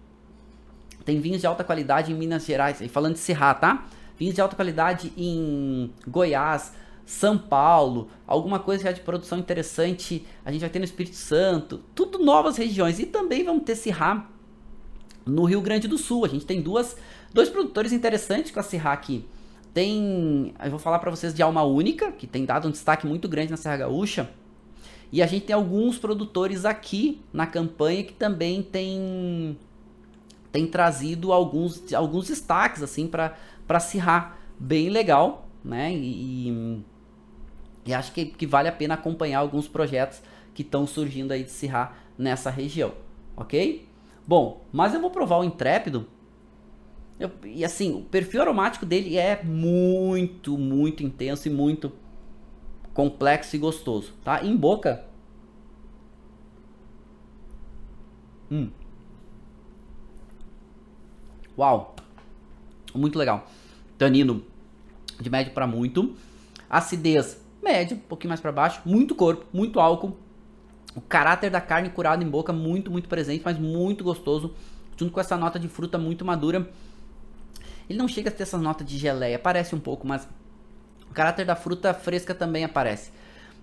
Tem 1.05 1.19
vinhos 1.19 1.39
de 1.39 1.47
alta 1.47 1.63
qualidade 1.63 2.11
em 2.11 2.15
Minas 2.15 2.45
Gerais. 2.45 2.81
E 2.81 2.89
falando 2.89 3.13
de 3.13 3.19
Serra, 3.19 3.53
tá? 3.53 3.85
Vinhos 4.17 4.33
de 4.35 4.41
alta 4.41 4.55
qualidade 4.55 5.13
em 5.15 5.91
Goiás, 6.07 6.73
são 7.05 7.37
Paulo, 7.37 8.07
alguma 8.25 8.59
coisa 8.59 8.83
já 8.83 8.91
de 8.91 9.01
produção 9.01 9.37
interessante, 9.37 10.25
a 10.45 10.51
gente 10.51 10.61
vai 10.61 10.69
ter 10.69 10.79
no 10.79 10.85
Espírito 10.85 11.15
Santo, 11.15 11.81
tudo 11.93 12.19
novas 12.19 12.57
regiões. 12.57 12.99
E 12.99 13.05
também 13.05 13.43
vamos 13.43 13.63
ter 13.63 13.75
Sirá 13.75 14.29
no 15.25 15.43
Rio 15.43 15.61
Grande 15.61 15.87
do 15.87 15.97
Sul. 15.97 16.25
A 16.25 16.29
gente 16.29 16.45
tem 16.45 16.61
duas, 16.61 16.95
dois 17.33 17.49
produtores 17.49 17.91
interessantes 17.91 18.51
com 18.51 18.59
a 18.59 18.63
Sirá 18.63 18.93
aqui. 18.93 19.25
Tem, 19.73 20.53
eu 20.63 20.69
vou 20.69 20.79
falar 20.79 20.99
para 20.99 21.11
vocês 21.11 21.33
de 21.33 21.41
Alma 21.41 21.63
Única, 21.63 22.11
que 22.11 22.27
tem 22.27 22.45
dado 22.45 22.67
um 22.67 22.71
destaque 22.71 23.07
muito 23.07 23.27
grande 23.27 23.51
na 23.51 23.57
Serra 23.57 23.77
Gaúcha. 23.77 24.29
E 25.11 25.21
a 25.21 25.27
gente 25.27 25.45
tem 25.45 25.55
alguns 25.55 25.97
produtores 25.97 26.65
aqui 26.65 27.21
na 27.31 27.45
campanha 27.45 28.03
que 28.03 28.13
também 28.13 28.63
tem, 28.63 29.57
tem 30.51 30.65
trazido 30.67 31.33
alguns, 31.33 31.93
alguns 31.93 32.27
destaques 32.27 32.81
assim 32.81 33.07
para 33.07 33.35
para 33.67 33.79
Sirá, 33.79 34.35
bem 34.59 34.89
legal, 34.89 35.47
né? 35.63 35.93
E, 35.93 36.49
e 36.49 36.83
e 37.85 37.93
acho 37.93 38.11
que, 38.13 38.25
que 38.25 38.47
vale 38.47 38.67
a 38.67 38.71
pena 38.71 38.93
acompanhar 38.93 39.39
alguns 39.39 39.67
projetos 39.67 40.21
que 40.53 40.61
estão 40.61 40.87
surgindo 40.87 41.31
aí 41.31 41.43
de 41.43 41.51
Sirá 41.51 41.93
nessa 42.17 42.49
região, 42.49 42.93
ok? 43.35 43.87
Bom, 44.25 44.65
mas 44.71 44.93
eu 44.93 45.01
vou 45.01 45.11
provar 45.11 45.39
o 45.39 45.43
intrépido. 45.43 46.07
Eu, 47.19 47.31
e 47.43 47.63
assim, 47.65 47.93
o 47.93 48.01
perfil 48.01 48.41
aromático 48.41 48.85
dele 48.85 49.17
é 49.17 49.43
muito, 49.43 50.57
muito 50.57 51.03
intenso 51.03 51.47
e 51.47 51.51
muito 51.51 51.91
complexo 52.93 53.55
e 53.55 53.59
gostoso, 53.59 54.13
tá? 54.23 54.43
Em 54.43 54.55
boca. 54.55 55.05
Hum. 58.49 58.69
Uau. 61.57 61.95
Muito 62.93 63.17
legal. 63.17 63.47
Tanino 63.97 64.43
de 65.19 65.29
médio 65.29 65.53
para 65.53 65.67
muito. 65.67 66.15
Acidez 66.69 67.42
médio, 67.63 67.97
um 67.97 68.01
pouquinho 68.01 68.29
mais 68.29 68.41
para 68.41 68.51
baixo. 68.51 68.81
Muito 68.85 69.15
corpo, 69.15 69.45
muito 69.53 69.79
álcool. 69.79 70.17
O 70.95 71.01
caráter 71.01 71.49
da 71.49 71.61
carne 71.61 71.89
curada 71.89 72.23
em 72.23 72.27
boca 72.27 72.53
muito, 72.53 72.91
muito 72.91 73.09
presente, 73.09 73.41
mas 73.43 73.57
muito 73.57 74.03
gostoso. 74.03 74.53
Junto 74.95 75.11
com 75.11 75.19
essa 75.19 75.35
nota 75.35 75.57
de 75.57 75.67
fruta 75.67 75.97
muito 75.97 76.23
madura. 76.23 76.69
Ele 77.89 77.97
não 77.97 78.07
chega 78.07 78.29
a 78.29 78.31
ter 78.31 78.43
essa 78.43 78.57
nota 78.57 78.83
de 78.83 78.97
geleia, 78.97 79.37
parece 79.39 79.75
um 79.75 79.79
pouco, 79.79 80.07
mas 80.07 80.27
o 81.09 81.13
caráter 81.13 81.45
da 81.45 81.55
fruta 81.55 81.93
fresca 81.93 82.33
também 82.33 82.63
aparece, 82.63 83.11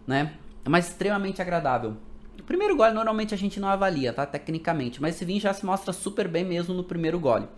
né? 0.07 0.35
É 0.65 0.69
mais 0.69 0.89
extremamente 0.89 1.41
agradável. 1.41 1.97
O 2.39 2.43
primeiro 2.43 2.77
gole 2.77 2.93
normalmente 2.93 3.35
a 3.35 3.37
gente 3.37 3.59
não 3.59 3.69
avalia, 3.69 4.13
tá? 4.13 4.27
Tecnicamente, 4.27 5.01
mas 5.01 5.15
esse 5.15 5.25
vinho 5.25 5.41
já 5.41 5.53
se 5.53 5.65
mostra 5.65 5.93
super 5.93 6.29
bem 6.29 6.45
mesmo 6.45 6.75
no 6.75 6.85
primeiro 6.85 7.19
gole, 7.19 7.49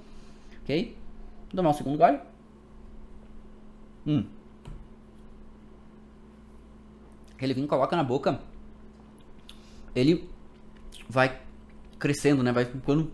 ok? 0.62 0.96
Vou 1.48 1.56
tomar 1.56 1.70
um 1.70 1.74
segundo 1.74 1.98
gole. 1.98 2.20
Hum. 4.06 4.24
Aquele 7.42 7.54
vinho 7.54 7.66
coloca 7.66 7.96
na 7.96 8.04
boca, 8.04 8.38
ele 9.96 10.30
vai 11.08 11.40
crescendo, 11.98 12.40
né? 12.40 12.52
Vai 12.52 12.66
ficando 12.66 13.10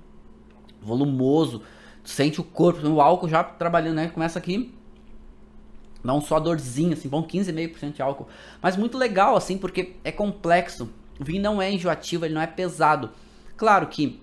volumoso. 0.82 1.62
Sente 2.04 2.38
o 2.38 2.44
corpo, 2.44 2.86
o 2.86 3.00
álcool 3.00 3.26
já 3.26 3.42
trabalhando, 3.42 3.94
né? 3.94 4.08
Começa 4.08 4.38
aqui 4.38 4.74
Dá 6.04 6.12
um 6.12 6.20
suadorzinho, 6.20 6.92
assim, 6.92 7.08
bom, 7.08 7.26
15,5% 7.26 7.94
de 7.94 8.02
álcool. 8.02 8.28
Mas 8.60 8.76
muito 8.76 8.98
legal, 8.98 9.34
assim, 9.34 9.56
porque 9.56 9.96
é 10.04 10.12
complexo. 10.12 10.90
O 11.18 11.24
vinho 11.24 11.42
não 11.42 11.62
é 11.62 11.72
enjoativo, 11.72 12.26
ele 12.26 12.34
não 12.34 12.42
é 12.42 12.46
pesado. 12.46 13.10
Claro 13.56 13.86
que 13.86 14.20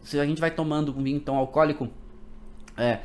se 0.00 0.16
a 0.20 0.24
gente 0.24 0.40
vai 0.40 0.52
tomando 0.52 0.96
um 0.96 1.02
vinho 1.02 1.18
tão 1.18 1.34
alcoólico, 1.34 1.88
é, 2.76 3.00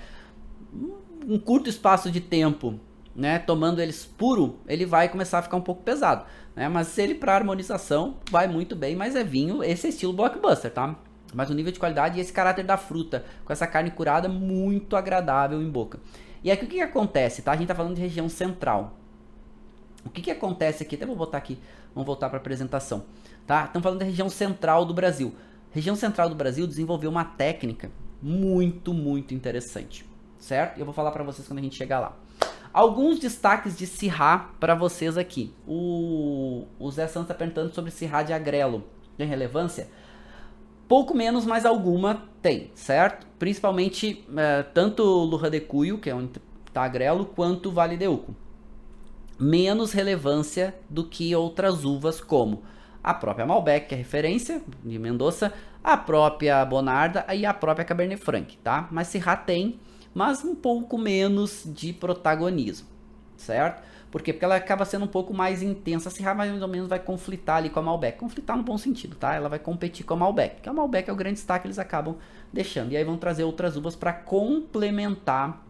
um 1.28 1.40
curto 1.40 1.72
espaço 1.72 2.12
de 2.12 2.22
tempo, 2.22 2.80
né, 3.16 3.40
tomando 3.40 3.82
eles 3.82 4.06
puro, 4.06 4.60
ele 4.68 4.86
vai 4.86 5.08
começar 5.08 5.40
a 5.40 5.42
ficar 5.42 5.56
um 5.56 5.62
pouco 5.62 5.84
pesado, 5.84 6.26
né? 6.56 6.68
Mas 6.68 6.98
ele 6.98 7.16
para 7.16 7.34
harmonização 7.34 8.18
vai 8.30 8.48
muito 8.48 8.76
bem, 8.76 8.96
mas 8.96 9.16
é 9.16 9.24
vinho, 9.24 9.64
esse 9.64 9.88
é 9.88 9.90
estilo 9.90 10.12
blockbuster, 10.12 10.72
tá? 10.72 10.96
Mas 11.34 11.50
o 11.50 11.54
nível 11.54 11.72
de 11.72 11.80
qualidade 11.80 12.18
e 12.18 12.22
esse 12.22 12.34
caráter 12.34 12.66
da 12.66 12.78
fruta, 12.78 13.26
com 13.46 13.54
essa 13.54 13.66
carne 13.66 13.92
curada 13.92 14.28
muito 14.28 14.96
agradável 14.96 15.62
em 15.62 15.70
boca. 15.70 16.00
E 16.44 16.52
aqui 16.52 16.66
o 16.66 16.68
que, 16.68 16.76
que 16.76 16.82
acontece, 16.82 17.42
tá? 17.42 17.54
A 17.54 17.56
gente 17.56 17.68
tá 17.68 17.76
falando 17.76 17.96
de 17.96 18.02
região 18.02 18.28
central. 18.28 18.98
O 20.06 20.10
que, 20.10 20.22
que 20.22 20.32
acontece 20.32 20.84
aqui? 20.84 20.96
Até 20.96 21.06
vou 21.06 21.16
botar 21.16 21.38
aqui, 21.38 21.58
vamos 21.94 22.06
voltar 22.06 22.30
para 22.30 22.38
a 22.38 22.42
apresentação, 22.42 23.06
tá? 23.48 23.66
Estamos 23.66 23.84
falando 23.84 24.00
da 24.00 24.06
região 24.06 24.30
central 24.30 24.86
do 24.86 24.94
Brasil. 24.94 25.34
região 25.72 25.96
central 25.96 26.30
do 26.30 26.36
Brasil 26.36 26.68
desenvolveu 26.68 27.10
uma 27.10 27.26
técnica 27.26 27.90
muito, 28.22 28.94
muito 28.94 29.34
interessante, 29.34 30.06
certo? 30.38 30.78
Eu 30.78 30.86
vou 30.86 30.94
falar 30.94 31.12
para 31.12 31.24
vocês 31.24 31.48
quando 31.48 31.60
a 31.60 31.62
gente 31.62 31.76
chegar 31.76 32.00
lá. 32.00 32.25
Alguns 32.76 33.20
destaques 33.20 33.78
de 33.78 33.88
Sirá 33.88 34.50
para 34.60 34.76
vocês 34.76 35.18
aqui. 35.18 35.54
O, 35.66 36.68
o 36.78 36.92
Zé 36.92 37.08
Santos 37.08 37.30
está 37.30 37.34
perguntando 37.34 37.74
sobre 37.74 37.90
Sirá 37.90 38.22
de 38.22 38.34
Agrelo. 38.34 38.84
Tem 39.18 39.26
relevância? 39.26 39.88
Pouco 40.86 41.16
menos, 41.16 41.46
mas 41.46 41.66
alguma 41.66 42.28
tem, 42.42 42.72
certo? 42.76 43.26
Principalmente 43.40 44.26
é, 44.36 44.62
tanto 44.62 45.06
Lurra 45.06 45.50
de 45.50 45.62
Cuyo, 45.62 46.00
que 46.00 46.10
é 46.10 46.14
onde 46.14 46.34
está 46.68 46.84
Agrelo, 46.84 47.28
quanto 47.28 47.72
Vale 47.72 47.96
de 47.96 48.10
Uco. 48.10 48.36
Menos 49.40 49.94
relevância 49.94 50.76
do 50.90 51.06
que 51.06 51.34
outras 51.34 51.86
uvas, 51.86 52.20
como 52.20 52.62
a 53.02 53.14
própria 53.14 53.46
Malbec, 53.46 53.88
que 53.88 53.96
é 53.96 53.98
referência 53.98 54.62
de 54.84 55.00
Mendoza, 55.00 55.54
a 55.82 55.96
própria 55.96 56.66
Bonarda 56.66 57.26
e 57.34 57.46
a 57.46 57.54
própria 57.54 57.86
Cabernet 57.86 58.22
Franc, 58.22 58.58
tá? 58.58 58.90
Mas 58.92 59.08
Syrah 59.08 59.38
tem, 59.38 59.80
mas 60.16 60.46
um 60.46 60.56
pouco 60.56 60.98
menos 60.98 61.64
de 61.66 61.92
protagonismo, 61.92 62.88
certo? 63.36 63.84
Por 64.10 64.22
quê? 64.22 64.32
Porque 64.32 64.46
ela 64.46 64.56
acaba 64.56 64.86
sendo 64.86 65.04
um 65.04 65.10
pouco 65.10 65.34
mais 65.34 65.62
intensa. 65.62 66.08
A 66.08 66.12
Syrah 66.12 66.34
mais 66.34 66.62
ou 66.62 66.68
menos 66.70 66.88
vai 66.88 67.00
conflitar 67.00 67.58
ali 67.58 67.70
com 67.70 67.82
a 67.82 67.84
Malbec. 67.84 68.18
Conflitar 68.18 68.56
no 68.56 68.64
bom 68.64 68.78
sentido, 68.78 69.18
tá? 69.18 69.36
Ela 69.36 69.50
vai 69.50 69.60
competir 69.60 70.06
com 70.06 70.14
a 70.14 70.18
Malbec. 70.18 70.62
Que 70.62 70.70
a 70.70 70.74
Malbec 70.74 71.10
é 71.10 71.12
o 71.12 71.18
grande 71.18 71.36
destaque 71.36 71.64
que 71.64 71.68
eles 71.68 71.78
acabam 71.78 72.16
deixando. 72.54 72.94
E 72.94 72.98
aí 72.98 73.04
vão 73.04 73.18
trazer 73.18 73.44
outras 73.44 73.76
uvas 73.76 73.94
para 73.94 74.14
complementar 74.14 75.62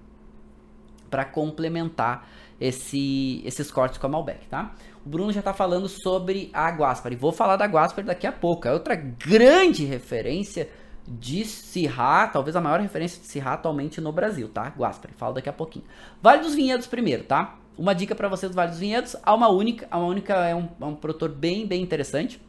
para 1.09 1.26
complementar 1.26 2.27
esse, 2.59 3.41
esses 3.45 3.72
cortes 3.72 3.97
com 3.97 4.05
a 4.05 4.09
Malbec, 4.09 4.47
tá? 4.47 4.76
O 5.05 5.09
Bruno 5.09 5.31
já 5.31 5.41
tá 5.41 5.53
falando 5.53 5.88
sobre 5.88 6.49
a 6.53 6.69
Guaspari. 6.69 7.15
Vou 7.15 7.31
falar 7.31 7.55
da 7.55 7.65
Guaspari 7.65 8.05
daqui 8.05 8.27
a 8.27 8.31
pouco. 8.31 8.67
É 8.67 8.73
outra 8.73 8.95
grande 8.95 9.85
referência 9.85 10.69
de 11.07 11.45
Syrah, 11.45 12.27
talvez 12.27 12.56
a 12.56 12.61
maior 12.61 12.80
referência 12.80 13.22
de 13.22 13.27
Syrah 13.27 13.53
atualmente 13.53 14.02
no 14.02 14.11
Brasil, 14.11 14.49
tá? 14.49 14.73
Guaspari, 14.76 15.14
falo 15.14 15.36
daqui 15.36 15.49
a 15.49 15.53
pouquinho. 15.53 15.86
Vale 16.22 16.41
dos 16.41 16.56
Vinhedos 16.56 16.88
primeiro, 16.88 17.23
tá? 17.23 17.57
Uma 17.77 17.94
dica 17.94 18.15
para 18.15 18.27
vocês 18.27 18.52
do 18.52 18.56
Vale 18.56 18.72
dos 18.72 18.80
Vinhedos, 18.80 19.15
a 19.22 19.34
uma 19.34 19.49
única, 19.49 19.88
a 19.91 19.98
uma 19.98 20.07
única 20.07 20.34
é 20.34 20.56
um, 20.56 20.68
é 20.80 20.86
um 20.86 20.95
produtor 20.95 21.30
bem, 21.30 21.68
bem 21.68 21.82
interessante. 21.82 22.41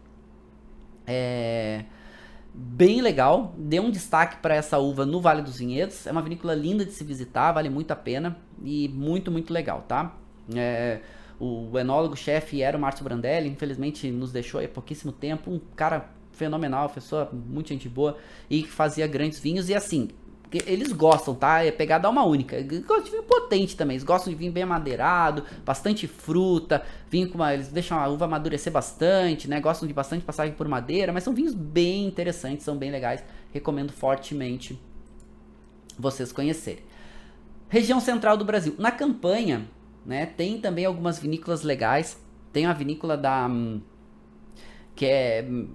É 1.07 1.85
bem 2.59 3.03
legal, 3.03 3.55
dê 3.59 3.78
um 3.78 3.91
destaque 3.91 4.39
para 4.39 4.55
essa 4.55 4.78
uva 4.78 5.05
no 5.05 5.20
Vale 5.20 5.43
dos 5.43 5.59
Vinhedos. 5.59 6.07
É 6.07 6.12
uma 6.12 6.23
vinícola 6.23 6.55
linda 6.55 6.87
de 6.87 6.93
se 6.93 7.05
visitar, 7.05 7.53
vale 7.53 7.69
muito 7.69 7.91
a 7.91 7.97
pena 7.97 8.39
e 8.65 8.89
muito, 8.89 9.31
muito 9.31 9.53
legal, 9.53 9.85
tá? 9.87 10.16
É, 10.55 11.01
o 11.39 11.78
enólogo-chefe 11.78 12.62
era 12.62 12.78
o 12.78 12.81
Márcio 12.81 13.05
Brandelli, 13.05 13.51
infelizmente 13.51 14.11
nos 14.11 14.33
deixou 14.33 14.59
há 14.59 14.66
pouquíssimo 14.66 15.12
tempo, 15.12 15.51
um 15.51 15.61
cara 15.77 16.09
fenomenal, 16.36 16.88
pessoa 16.88 17.30
muito 17.32 17.68
gente 17.68 17.88
boa 17.88 18.16
e 18.48 18.62
que 18.62 18.70
fazia 18.70 19.06
grandes 19.06 19.38
vinhos 19.38 19.68
e 19.68 19.74
assim, 19.74 20.08
eles 20.64 20.92
gostam, 20.92 21.34
tá? 21.34 21.64
É 21.64 21.70
pegada 21.70 22.08
uma 22.08 22.24
única. 22.24 22.56
Gostam 22.62 23.02
de 23.02 23.10
vinho 23.10 23.22
potente 23.24 23.76
também. 23.76 23.96
Eles 23.96 24.04
gostam 24.04 24.32
de 24.32 24.38
vinho 24.38 24.52
bem 24.52 24.62
amadeirado, 24.62 25.42
bastante 25.64 26.06
fruta, 26.06 26.82
vinho 27.10 27.28
com 27.28 27.34
uma, 27.34 27.52
eles 27.52 27.68
deixam 27.68 27.98
a 27.98 28.06
uva 28.08 28.26
amadurecer 28.26 28.72
bastante, 28.72 29.48
né? 29.48 29.60
Gostam 29.60 29.88
de 29.88 29.94
bastante 29.94 30.24
passagem 30.24 30.54
por 30.54 30.68
madeira, 30.68 31.12
mas 31.12 31.24
são 31.24 31.34
vinhos 31.34 31.54
bem 31.54 32.06
interessantes, 32.06 32.64
são 32.64 32.76
bem 32.76 32.90
legais. 32.90 33.24
Recomendo 33.52 33.92
fortemente 33.92 34.80
vocês 35.98 36.30
conhecerem. 36.32 36.84
Região 37.68 37.98
central 37.98 38.36
do 38.36 38.44
Brasil. 38.44 38.74
Na 38.78 38.92
campanha, 38.92 39.66
né, 40.04 40.26
tem 40.26 40.60
também 40.60 40.84
algumas 40.84 41.18
vinícolas 41.18 41.62
legais. 41.62 42.22
Tem 42.52 42.66
a 42.66 42.72
vinícola 42.72 43.16
da 43.16 43.46
hum, 43.48 43.80
que 44.94 45.04
é 45.04 45.44
hum, 45.46 45.68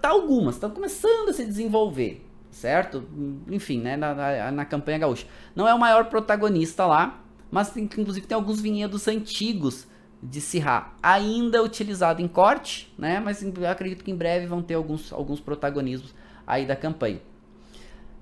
tá 0.00 0.10
algumas, 0.10 0.56
estão 0.56 0.70
começando 0.70 1.30
a 1.30 1.32
se 1.32 1.44
desenvolver 1.44 2.26
certo? 2.52 3.08
Enfim, 3.48 3.80
né, 3.80 3.96
na, 3.96 4.14
na, 4.14 4.52
na, 4.52 4.64
campanha 4.64 4.98
gaúcha. 4.98 5.26
Não 5.56 5.66
é 5.66 5.74
o 5.74 5.78
maior 5.78 6.04
protagonista 6.04 6.86
lá, 6.86 7.20
mas 7.50 7.70
tem, 7.70 7.84
inclusive 7.84 8.26
tem 8.26 8.36
alguns 8.36 8.60
vinhedos 8.60 9.08
antigos 9.08 9.86
de 10.22 10.40
Sirá, 10.40 10.92
ainda 11.02 11.62
utilizado 11.62 12.22
em 12.22 12.28
corte, 12.28 12.94
né, 12.96 13.18
mas 13.18 13.44
acredito 13.68 14.04
que 14.04 14.10
em 14.10 14.16
breve 14.16 14.46
vão 14.46 14.62
ter 14.62 14.74
alguns, 14.74 15.12
alguns 15.12 15.40
protagonismos 15.40 16.14
aí 16.46 16.64
da 16.64 16.76
campanha. 16.76 17.20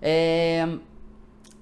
É... 0.00 0.66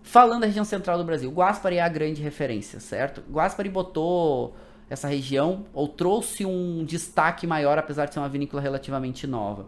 Falando 0.03 0.41
da 0.41 0.47
região 0.47 0.65
central 0.65 0.97
do 0.97 1.05
Brasil, 1.05 1.31
Guaspari 1.31 1.77
é 1.77 1.83
a 1.83 1.89
grande 1.89 2.23
referência, 2.23 2.81
certo? 2.81 3.23
Guaspari 3.31 3.69
botou 3.69 4.55
essa 4.89 5.09
região, 5.09 5.67
ou 5.75 5.89
trouxe 5.89 6.47
um 6.47 6.83
destaque 6.85 7.47
maior, 7.47 7.77
apesar 7.77 8.07
de 8.07 8.15
ser 8.15 8.21
uma 8.21 8.29
vinícola 8.29 8.63
relativamente 8.63 9.27
nova. 9.27 9.67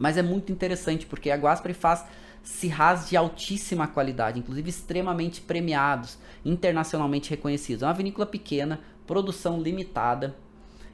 Mas 0.00 0.16
é 0.16 0.22
muito 0.22 0.50
interessante 0.50 1.04
porque 1.04 1.30
a 1.30 1.36
Guaspari 1.36 1.74
faz 1.74 2.06
cirrás 2.42 3.10
de 3.10 3.18
altíssima 3.18 3.86
qualidade, 3.86 4.38
inclusive 4.38 4.70
extremamente 4.70 5.42
premiados, 5.42 6.16
internacionalmente 6.42 7.28
reconhecidos. 7.28 7.82
É 7.82 7.86
uma 7.86 7.92
vinícola 7.92 8.24
pequena, 8.24 8.80
produção 9.06 9.60
limitada, 9.60 10.34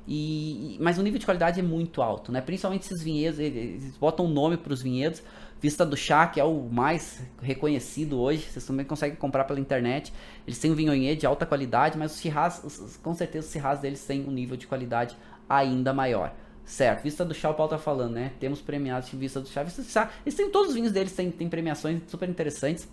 e, 0.08 0.76
mas 0.80 0.98
o 0.98 1.02
nível 1.02 1.20
de 1.20 1.24
qualidade 1.24 1.60
é 1.60 1.62
muito 1.62 2.02
alto, 2.02 2.32
né? 2.32 2.40
Principalmente 2.40 2.82
esses 2.82 3.02
vinhedos, 3.02 3.38
eles 3.38 3.96
botam 3.96 4.26
um 4.26 4.28
nome 4.28 4.56
para 4.56 4.72
os 4.72 4.82
vinhedos. 4.82 5.22
Vista 5.60 5.86
do 5.86 5.96
Chá, 5.96 6.26
que 6.26 6.40
é 6.40 6.44
o 6.44 6.68
mais 6.68 7.22
reconhecido 7.40 8.20
hoje, 8.20 8.42
vocês 8.42 8.64
também 8.66 8.84
conseguem 8.84 9.16
comprar 9.16 9.44
pela 9.44 9.58
internet. 9.60 10.12
Eles 10.46 10.58
têm 10.58 10.70
um 10.70 10.74
vinhonhê 10.74 11.14
de 11.14 11.26
alta 11.26 11.46
qualidade, 11.46 11.96
mas 11.96 12.12
os 12.12 12.18
cirrás, 12.18 12.98
com 13.02 13.14
certeza 13.14 13.46
os 13.46 13.52
cirrás 13.52 13.80
deles 13.80 14.04
têm 14.04 14.24
um 14.24 14.32
nível 14.32 14.56
de 14.56 14.66
qualidade 14.66 15.16
ainda 15.48 15.92
maior. 15.92 16.34
Certo, 16.66 17.04
Vista 17.04 17.24
do 17.24 17.32
Chá, 17.32 17.48
o 17.48 17.54
Paulo 17.54 17.70
tá 17.70 17.78
falando, 17.78 18.12
né? 18.12 18.32
Temos 18.38 18.60
premiados 18.60 19.08
de 19.08 19.16
Vista 19.16 19.40
do 19.40 19.48
Chá. 19.48 19.62
Vista 19.62 19.80
do 19.80 19.88
Chá, 19.88 20.10
eles 20.26 20.34
têm 20.34 20.50
todos 20.50 20.70
os 20.70 20.74
vinhos 20.74 20.92
deles, 20.92 21.12
têm, 21.12 21.30
têm 21.30 21.48
premiações 21.48 22.02
super 22.08 22.28
interessantes. 22.28 22.88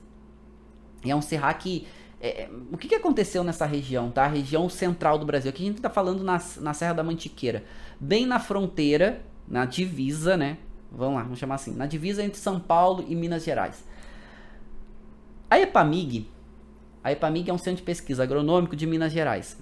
E 1.03 1.11
é 1.11 1.15
um 1.15 1.21
Serra 1.21 1.53
que. 1.53 1.85
É, 2.21 2.47
o 2.71 2.77
que, 2.77 2.87
que 2.87 2.95
aconteceu 2.95 3.43
nessa 3.43 3.65
região, 3.65 4.09
tá? 4.09 4.23
A 4.23 4.27
região 4.27 4.69
central 4.69 5.17
do 5.17 5.25
Brasil. 5.25 5.49
Aqui 5.49 5.63
a 5.63 5.65
gente 5.65 5.81
tá 5.81 5.89
falando 5.89 6.23
na, 6.23 6.41
na 6.61 6.73
Serra 6.73 6.93
da 6.93 7.03
Mantiqueira. 7.03 7.65
Bem 7.99 8.25
na 8.25 8.39
fronteira, 8.39 9.21
na 9.45 9.65
divisa, 9.65 10.37
né? 10.37 10.57
vamos 10.93 11.15
lá, 11.15 11.23
vamos 11.23 11.39
chamar 11.39 11.55
assim, 11.55 11.73
na 11.73 11.85
divisa 11.85 12.23
entre 12.23 12.39
São 12.39 12.59
Paulo 12.59 13.03
e 13.07 13.15
Minas 13.15 13.43
Gerais. 13.43 13.83
A 15.49 15.59
EPAMIG, 15.59 16.29
a 17.03 17.11
EPAMIG 17.11 17.49
é 17.49 17.53
um 17.53 17.57
centro 17.57 17.77
de 17.77 17.83
pesquisa 17.83 18.23
agronômico 18.23 18.75
de 18.75 18.85
Minas 18.85 19.11
Gerais, 19.11 19.57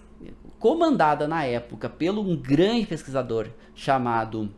comandada 0.62 1.28
na 1.28 1.44
época 1.44 1.90
pelo 1.90 2.22
um 2.22 2.38
grande 2.38 2.86
pesquisador 2.86 3.50
chamado 3.74 4.54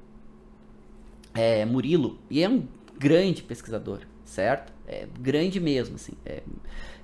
é, 1.33 1.65
Murilo, 1.65 2.19
e 2.29 2.43
é 2.43 2.49
um 2.49 2.67
grande 2.99 3.41
pesquisador, 3.41 4.01
certo? 4.25 4.73
É 4.85 5.07
grande 5.17 5.61
mesmo, 5.61 5.95
assim, 5.95 6.11
é, 6.25 6.43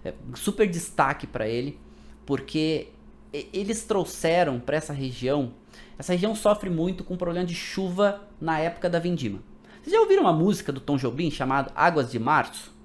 é 0.03 0.13
super 0.35 0.69
destaque 0.69 1.25
para 1.25 1.47
ele, 1.47 1.79
porque 2.25 2.89
eles 3.31 3.85
trouxeram 3.85 4.59
para 4.59 4.75
essa 4.75 4.91
região, 4.91 5.53
essa 5.97 6.11
região 6.11 6.35
sofre 6.35 6.69
muito 6.69 7.01
com 7.05 7.15
problema 7.15 7.45
de 7.45 7.55
chuva 7.55 8.27
na 8.39 8.59
época 8.59 8.89
da 8.89 8.99
vindima. 8.99 9.39
Vocês 9.81 9.93
já 9.93 10.01
ouviram 10.01 10.23
uma 10.23 10.33
música 10.33 10.73
do 10.73 10.81
Tom 10.81 10.97
Jobim 10.97 11.31
chamada 11.31 11.71
Águas 11.73 12.11
de 12.11 12.19
Março? 12.19 12.75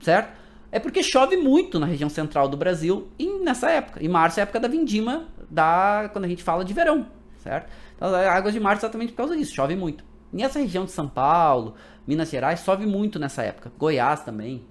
Certo? 0.00 0.36
É 0.74 0.80
porque 0.80 1.04
chove 1.04 1.36
muito 1.36 1.78
na 1.78 1.86
região 1.86 2.08
central 2.08 2.48
do 2.48 2.56
Brasil 2.56 3.06
e 3.16 3.38
nessa 3.38 3.70
época. 3.70 4.02
E 4.02 4.08
março 4.08 4.40
é 4.40 4.42
a 4.42 4.42
época 4.42 4.58
da 4.58 4.66
vindima, 4.66 5.28
da, 5.48 6.10
quando 6.12 6.24
a 6.24 6.28
gente 6.28 6.42
fala 6.42 6.64
de 6.64 6.74
verão, 6.74 7.06
certo? 7.38 7.70
Então, 7.94 8.12
Águas 8.12 8.52
de 8.52 8.58
Março 8.58 8.84
é 8.84 8.88
exatamente 8.88 9.12
por 9.12 9.18
causa 9.18 9.36
disso, 9.36 9.54
chove 9.54 9.76
muito. 9.76 10.04
Nessa 10.32 10.58
região 10.58 10.84
de 10.84 10.90
São 10.90 11.08
Paulo, 11.08 11.76
Minas 12.04 12.28
Gerais, 12.28 12.64
chove 12.64 12.86
muito 12.86 13.20
nessa 13.20 13.44
época. 13.44 13.70
Goiás 13.78 14.24
também, 14.24 14.64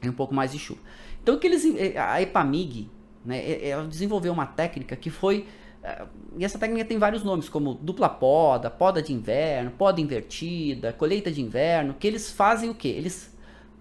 tem 0.00 0.10
um 0.10 0.14
pouco 0.14 0.34
mais 0.34 0.52
de 0.52 0.58
chuva. 0.58 0.80
Então, 1.22 1.38
que 1.38 1.46
eles, 1.46 1.62
eh, 1.76 1.98
a 1.98 2.22
Epamig, 2.22 2.90
né, 3.22 3.68
ela 3.68 3.84
desenvolveu 3.84 4.32
uma 4.32 4.46
técnica 4.46 4.96
que 4.96 5.10
foi 5.10 5.46
eh, 5.82 6.06
e 6.38 6.42
essa 6.42 6.58
técnica 6.58 6.86
tem 6.86 6.96
vários 6.96 7.22
nomes, 7.22 7.50
como 7.50 7.74
dupla 7.74 8.08
poda, 8.08 8.70
poda 8.70 9.02
de 9.02 9.12
inverno, 9.12 9.72
poda 9.72 10.00
invertida, 10.00 10.90
colheita 10.90 11.30
de 11.30 11.42
inverno, 11.42 11.92
que 12.00 12.06
eles 12.06 12.32
fazem 12.32 12.70
o 12.70 12.74
que? 12.74 12.88
Eles 12.88 13.31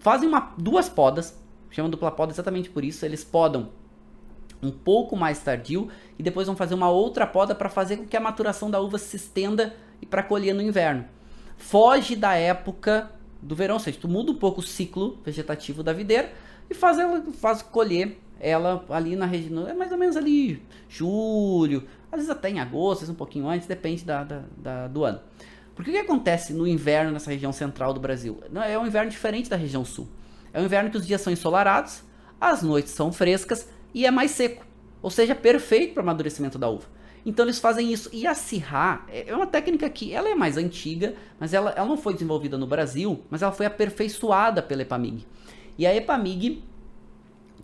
fazem 0.02 0.28
uma, 0.28 0.54
duas 0.58 0.90
podas, 0.90 1.40
chamam 1.70 1.90
dupla 1.90 2.12
poda 2.12 2.34
exatamente 2.34 2.70
por 2.70 2.84
isso, 2.84 3.06
eles 3.06 3.24
podam 3.24 3.70
um 4.62 4.72
pouco 4.72 5.16
mais 5.16 5.40
tardio 5.40 5.90
e 6.20 6.24
depois 6.24 6.48
vão 6.48 6.56
fazer 6.56 6.74
uma 6.74 6.90
outra 6.90 7.26
poda 7.26 7.56
para 7.56 7.70
fazer 7.70 7.98
com 7.98 8.06
que 8.06 8.18
a 8.18 8.20
maturação 8.20 8.70
da 8.70 8.80
uva 8.80 8.98
se 8.98 9.16
estenda 9.16 9.76
e 10.02 10.06
para 10.06 10.22
colher 10.22 10.54
no 10.54 10.62
inverno. 10.62 11.06
Foge 11.56 12.16
da 12.16 12.34
época 12.36 13.12
do 13.42 13.56
verão, 13.56 13.76
ou 13.76 13.80
seja, 13.80 13.98
tu 14.00 14.08
muda 14.08 14.32
um 14.32 14.36
pouco 14.36 14.60
o 14.60 14.64
ciclo 14.64 15.20
vegetativo 15.24 15.84
da 15.84 15.94
videira 15.94 16.32
e 16.70 16.74
faz 16.74 16.98
ela 17.00 17.24
faz 17.34 17.62
colher 17.62 18.18
ela 18.40 18.84
ali 18.90 19.16
na 19.16 19.28
região, 19.28 19.68
é 19.68 19.74
mais 19.74 19.92
ou 19.92 19.98
menos 20.00 20.18
ali 20.18 20.64
julho, 20.90 21.88
às 22.12 22.18
vezes 22.18 22.30
até 22.30 22.50
em 22.50 22.60
agosto, 22.60 22.94
às 22.94 23.00
vezes 23.02 23.14
um 23.14 23.18
pouquinho 23.18 23.48
antes, 23.48 23.68
depende 23.68 24.04
da, 24.04 24.24
da, 24.24 24.44
da 24.58 24.88
do 24.88 25.04
ano. 25.04 25.20
Porque 25.76 25.90
o 25.92 25.94
que 25.94 26.00
acontece 26.00 26.54
no 26.54 26.68
inverno 26.68 27.12
nessa 27.12 27.32
região 27.32 27.52
central 27.52 27.94
do 27.94 28.00
Brasil? 28.00 28.42
Não, 28.52 28.62
é 28.62 28.78
um 28.78 28.86
inverno 28.86 29.10
diferente 29.10 29.50
da 29.50 29.56
região 29.56 29.86
sul. 29.86 30.08
É 30.54 30.60
um 30.60 30.66
inverno 30.66 30.90
que 30.90 30.98
os 30.98 31.08
dias 31.08 31.22
são 31.22 31.32
ensolarados, 31.32 32.04
as 32.40 32.62
noites 32.62 32.92
são 32.94 33.12
frescas 33.12 33.68
e 33.94 34.06
é 34.06 34.12
mais 34.12 34.32
seco. 34.32 34.66
Ou 35.02 35.10
seja, 35.10 35.34
perfeito 35.34 35.94
para 35.94 36.02
o 36.02 36.04
amadurecimento 36.04 36.60
da 36.60 36.70
uva. 36.70 36.86
Então 37.26 37.46
eles 37.46 37.60
fazem 37.60 37.92
isso. 37.92 38.10
E 38.12 38.26
a 38.26 38.34
Sirra 38.34 39.06
é 39.08 39.34
uma 39.36 39.48
técnica 39.48 39.90
que 39.90 40.14
ela 40.14 40.30
é 40.30 40.36
mais 40.36 40.58
antiga, 40.58 41.16
mas 41.40 41.54
ela, 41.54 41.72
ela 41.72 41.88
não 41.88 41.98
foi 41.98 42.14
desenvolvida 42.14 42.58
no 42.58 42.68
Brasil, 42.68 43.22
mas 43.30 43.42
ela 43.42 43.52
foi 43.52 43.66
aperfeiçoada 43.66 44.62
pela 44.62 44.82
Epamig. 44.82 45.26
E 45.78 45.86
a 45.86 45.96
Epamig 45.96 46.64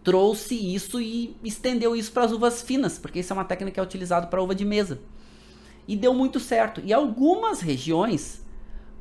trouxe 0.04 0.56
isso 0.56 1.02
e 1.02 1.36
estendeu 1.44 1.96
isso 1.96 2.12
para 2.12 2.24
as 2.24 2.32
uvas 2.32 2.62
finas, 2.62 2.98
porque 2.98 3.20
isso 3.20 3.34
é 3.34 3.36
uma 3.36 3.44
técnica 3.44 3.74
que 3.74 3.80
é 3.80 3.84
utilizada 3.84 4.28
para 4.28 4.42
uva 4.42 4.56
de 4.56 4.64
mesa. 4.64 5.00
E 5.88 5.96
deu 5.96 6.14
muito 6.14 6.40
certo. 6.40 6.82
E 6.84 6.94
algumas 6.94 7.62
regiões 7.62 8.46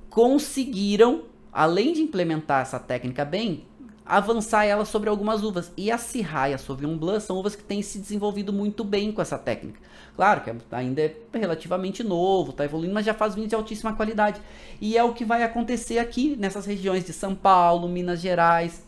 conseguiram, 0.08 1.24
além 1.52 1.92
de 1.92 2.00
implementar 2.00 2.62
essa 2.62 2.78
técnica 2.78 3.24
bem, 3.24 3.64
avançar 4.04 4.64
ela 4.64 4.84
sobre 4.84 5.08
algumas 5.08 5.42
uvas. 5.42 5.72
E 5.76 5.90
a 5.90 5.98
Syrah 5.98 6.50
e 6.50 6.54
a 6.54 6.58
Sauvignon 6.58 6.96
Blanc 6.96 7.20
são 7.22 7.36
uvas 7.36 7.56
que 7.56 7.64
têm 7.64 7.82
se 7.82 7.98
desenvolvido 7.98 8.52
muito 8.52 8.84
bem 8.84 9.10
com 9.10 9.20
essa 9.20 9.36
técnica. 9.36 9.80
Claro 10.14 10.42
que 10.42 10.52
ainda 10.70 11.02
é 11.02 11.16
relativamente 11.34 12.02
novo, 12.02 12.50
está 12.50 12.64
evoluindo, 12.64 12.94
mas 12.94 13.04
já 13.04 13.12
faz 13.12 13.34
vinhos 13.34 13.50
de 13.50 13.54
altíssima 13.54 13.94
qualidade. 13.94 14.40
E 14.80 14.96
é 14.96 15.02
o 15.02 15.12
que 15.12 15.24
vai 15.24 15.42
acontecer 15.42 15.98
aqui 15.98 16.36
nessas 16.36 16.64
regiões 16.64 17.04
de 17.04 17.12
São 17.12 17.34
Paulo, 17.34 17.88
Minas 17.88 18.20
Gerais, 18.20 18.86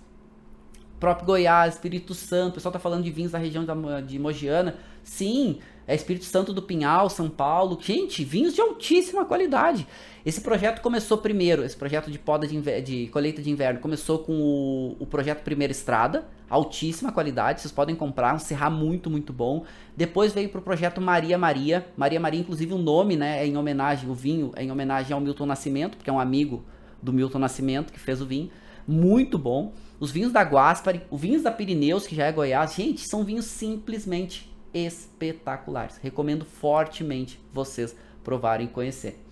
próprio 0.98 1.26
Goiás, 1.26 1.74
Espírito 1.74 2.14
Santo. 2.14 2.52
O 2.52 2.54
pessoal 2.54 2.70
está 2.70 2.78
falando 2.78 3.02
de 3.02 3.10
vinhos 3.10 3.32
da 3.32 3.38
região 3.38 3.66
de 4.06 4.18
Mogiana. 4.18 4.76
Sim, 5.02 5.58
é 5.89 5.94
Espírito 5.94 6.27
Santo 6.27 6.52
do 6.52 6.60
Pinhal, 6.60 7.09
São 7.09 7.31
Paulo. 7.31 7.78
Gente, 7.81 8.23
vinhos 8.23 8.55
de 8.55 8.60
altíssima 8.60 9.24
qualidade. 9.24 9.86
Esse 10.24 10.43
projeto 10.43 10.82
começou 10.82 11.16
primeiro, 11.16 11.65
esse 11.65 11.74
projeto 11.74 12.10
de 12.10 12.19
poda 12.19 12.47
de, 12.47 12.82
de 12.82 13.06
colheita 13.06 13.40
de 13.40 13.51
inverno, 13.51 13.81
começou 13.81 14.19
com 14.19 14.35
o, 14.35 14.97
o, 15.01 15.06
projeto 15.06 15.43
Primeira 15.43 15.70
Estrada, 15.70 16.28
altíssima 16.51 17.10
qualidade, 17.10 17.62
vocês 17.62 17.73
podem 17.73 17.97
comprar, 17.97 18.35
um 18.35 18.39
serrar 18.39 18.70
muito, 18.70 19.09
muito 19.09 19.32
bom. 19.32 19.65
Depois 19.97 20.35
veio 20.35 20.51
para 20.51 20.59
o 20.59 20.62
projeto 20.62 21.01
Maria 21.01 21.39
Maria. 21.39 21.86
Maria 21.97 22.20
Maria, 22.20 22.40
inclusive, 22.40 22.74
o 22.74 22.78
nome 22.78 23.16
né, 23.16 23.43
é 23.43 23.47
em 23.47 23.56
homenagem, 23.56 24.10
o 24.10 24.15
vinho 24.15 24.52
é 24.56 24.62
em 24.62 24.70
homenagem 24.70 25.15
ao 25.15 25.20
Milton 25.23 25.47
Nascimento, 25.47 25.97
porque 25.97 26.10
é 26.10 26.12
um 26.12 26.20
amigo 26.20 26.62
do 27.02 27.15
Milton 27.15 27.39
Nascimento 27.39 27.90
que 27.90 27.98
fez 27.98 28.20
o 28.20 28.27
vinho. 28.27 28.51
Muito 28.86 29.39
bom. 29.39 29.73
Os 29.98 30.10
vinhos 30.10 30.32
da 30.32 30.43
Guaspari, 30.43 31.01
os 31.10 31.19
vinhos 31.19 31.43
da 31.43 31.51
Pirineus, 31.51 32.06
que 32.06 32.15
já 32.15 32.27
é 32.27 32.32
Goiás, 32.32 32.74
gente, 32.74 33.09
são 33.09 33.24
vinhos 33.24 33.47
simplesmente 33.47 34.48
espetaculares. 34.86 35.98
Recomendo 35.98 36.44
fortemente 36.44 37.40
vocês 37.52 37.96
provarem 38.22 38.66
e 38.66 38.70
conhecer. 38.70 39.22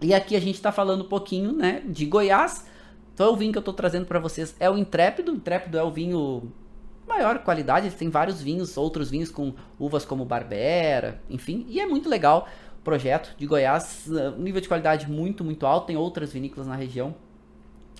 E 0.00 0.12
aqui 0.12 0.36
a 0.36 0.40
gente 0.40 0.56
está 0.56 0.70
falando 0.70 1.04
um 1.04 1.08
pouquinho, 1.08 1.52
né, 1.52 1.82
de 1.86 2.04
Goiás. 2.06 2.66
Então 3.14 3.32
o 3.32 3.36
vinho 3.36 3.52
que 3.52 3.58
eu 3.58 3.60
estou 3.60 3.74
trazendo 3.74 4.06
para 4.06 4.18
vocês 4.18 4.54
é 4.60 4.68
o 4.68 4.76
Intrépido. 4.76 5.32
O 5.32 5.36
Intrépido 5.36 5.78
é 5.78 5.82
o 5.82 5.90
vinho 5.90 6.52
maior 7.06 7.38
qualidade, 7.38 7.90
tem 7.90 8.10
vários 8.10 8.42
vinhos, 8.42 8.76
outros 8.76 9.10
vinhos 9.10 9.30
com 9.30 9.54
uvas 9.78 10.04
como 10.04 10.24
Barbera, 10.24 11.20
enfim, 11.30 11.64
e 11.68 11.80
é 11.80 11.86
muito 11.86 12.08
legal 12.08 12.48
o 12.78 12.82
projeto 12.82 13.34
de 13.38 13.46
Goiás, 13.46 14.06
uh, 14.08 14.38
nível 14.38 14.60
de 14.60 14.68
qualidade 14.68 15.10
muito, 15.10 15.44
muito 15.44 15.64
alto, 15.64 15.86
tem 15.86 15.96
outras 15.96 16.32
vinícolas 16.32 16.66
na 16.66 16.74
região, 16.74 17.14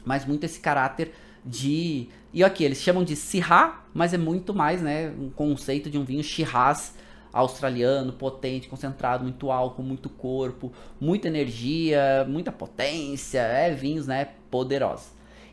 mas 0.05 0.25
muito 0.25 0.45
esse 0.45 0.61
caráter 0.61 1.13
de. 1.47 2.09
E 2.33 2.43
aqui, 2.45 2.65
eles 2.65 2.79
chamam 2.79 3.05
de 3.05 3.17
Syrah, 3.17 3.85
mas 3.95 4.13
é 4.13 4.19
muito 4.19 4.53
mais, 4.53 4.83
né? 4.83 5.13
Um 5.19 5.31
conceito 5.31 5.89
de 5.89 5.97
um 5.97 6.05
vinho 6.05 6.23
Shiraz 6.23 6.95
australiano, 7.33 8.15
potente, 8.15 8.67
concentrado, 8.67 9.23
muito 9.23 9.51
álcool, 9.51 9.83
muito 9.83 10.09
corpo, 10.09 10.73
muita 10.99 11.29
energia, 11.29 12.27
muita 12.27 12.51
potência, 12.51 13.41
é 13.41 13.75
vinhos, 13.75 14.07
né, 14.07 14.29
poderosos. 14.51 15.09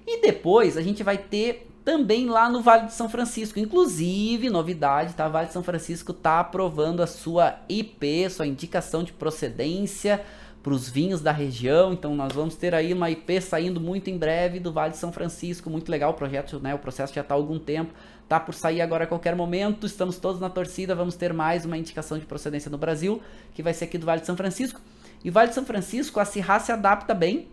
E 0.07 0.21
depois 0.21 0.77
a 0.77 0.81
gente 0.81 1.03
vai 1.03 1.17
ter 1.17 1.69
também 1.83 2.27
lá 2.27 2.49
no 2.49 2.61
Vale 2.61 2.85
de 2.85 2.93
São 2.93 3.09
Francisco, 3.09 3.59
inclusive, 3.59 4.49
novidade, 4.49 5.13
tá? 5.13 5.27
Vale 5.27 5.47
de 5.47 5.53
São 5.53 5.63
Francisco 5.63 6.13
tá 6.13 6.39
aprovando 6.39 7.03
a 7.03 7.07
sua 7.07 7.59
IP, 7.67 8.29
sua 8.29 8.47
indicação 8.47 9.03
de 9.03 9.11
procedência 9.11 10.23
para 10.63 10.73
os 10.73 10.89
vinhos 10.89 11.19
da 11.19 11.31
região. 11.31 11.91
Então 11.91 12.15
nós 12.15 12.31
vamos 12.31 12.55
ter 12.55 12.73
aí 12.73 12.93
uma 12.93 13.11
IP 13.11 13.41
saindo 13.41 13.81
muito 13.81 14.09
em 14.09 14.17
breve 14.17 14.61
do 14.61 14.71
Vale 14.71 14.93
de 14.93 14.97
São 14.97 15.11
Francisco, 15.11 15.69
muito 15.69 15.91
legal 15.91 16.11
o 16.11 16.13
projeto, 16.13 16.59
né? 16.59 16.73
O 16.73 16.79
processo 16.79 17.13
já 17.13 17.21
está 17.21 17.35
há 17.35 17.37
algum 17.37 17.59
tempo, 17.59 17.93
tá 18.29 18.39
por 18.39 18.53
sair 18.53 18.81
agora 18.81 19.03
a 19.03 19.07
qualquer 19.07 19.35
momento. 19.35 19.85
Estamos 19.85 20.17
todos 20.17 20.39
na 20.39 20.49
torcida, 20.49 20.95
vamos 20.95 21.15
ter 21.15 21.33
mais 21.33 21.65
uma 21.65 21.77
indicação 21.77 22.17
de 22.17 22.25
procedência 22.25 22.71
no 22.71 22.77
Brasil, 22.77 23.21
que 23.53 23.61
vai 23.61 23.73
ser 23.73 23.85
aqui 23.85 23.97
do 23.97 24.05
Vale 24.05 24.21
de 24.21 24.27
São 24.27 24.37
Francisco. 24.37 24.79
E 25.23 25.29
Vale 25.29 25.49
de 25.49 25.55
São 25.55 25.65
Francisco, 25.65 26.19
a 26.19 26.25
Sirra 26.25 26.59
se 26.59 26.71
adapta 26.71 27.13
bem. 27.13 27.49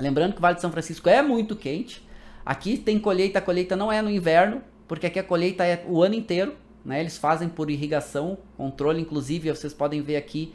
Lembrando 0.00 0.32
que 0.32 0.38
o 0.38 0.42
Vale 0.42 0.56
de 0.56 0.62
São 0.62 0.72
Francisco 0.72 1.08
é 1.08 1.20
muito 1.20 1.54
quente. 1.54 2.02
Aqui 2.44 2.78
tem 2.78 2.98
colheita, 2.98 3.38
a 3.38 3.42
colheita 3.42 3.76
não 3.76 3.92
é 3.92 4.00
no 4.00 4.10
inverno, 4.10 4.62
porque 4.88 5.06
aqui 5.06 5.18
a 5.18 5.24
colheita 5.24 5.64
é 5.64 5.84
o 5.86 6.02
ano 6.02 6.14
inteiro, 6.14 6.54
né? 6.84 7.00
Eles 7.00 7.18
fazem 7.18 7.48
por 7.48 7.70
irrigação, 7.70 8.38
controle, 8.56 9.00
inclusive, 9.00 9.50
vocês 9.50 9.74
podem 9.74 10.00
ver 10.00 10.16
aqui 10.16 10.52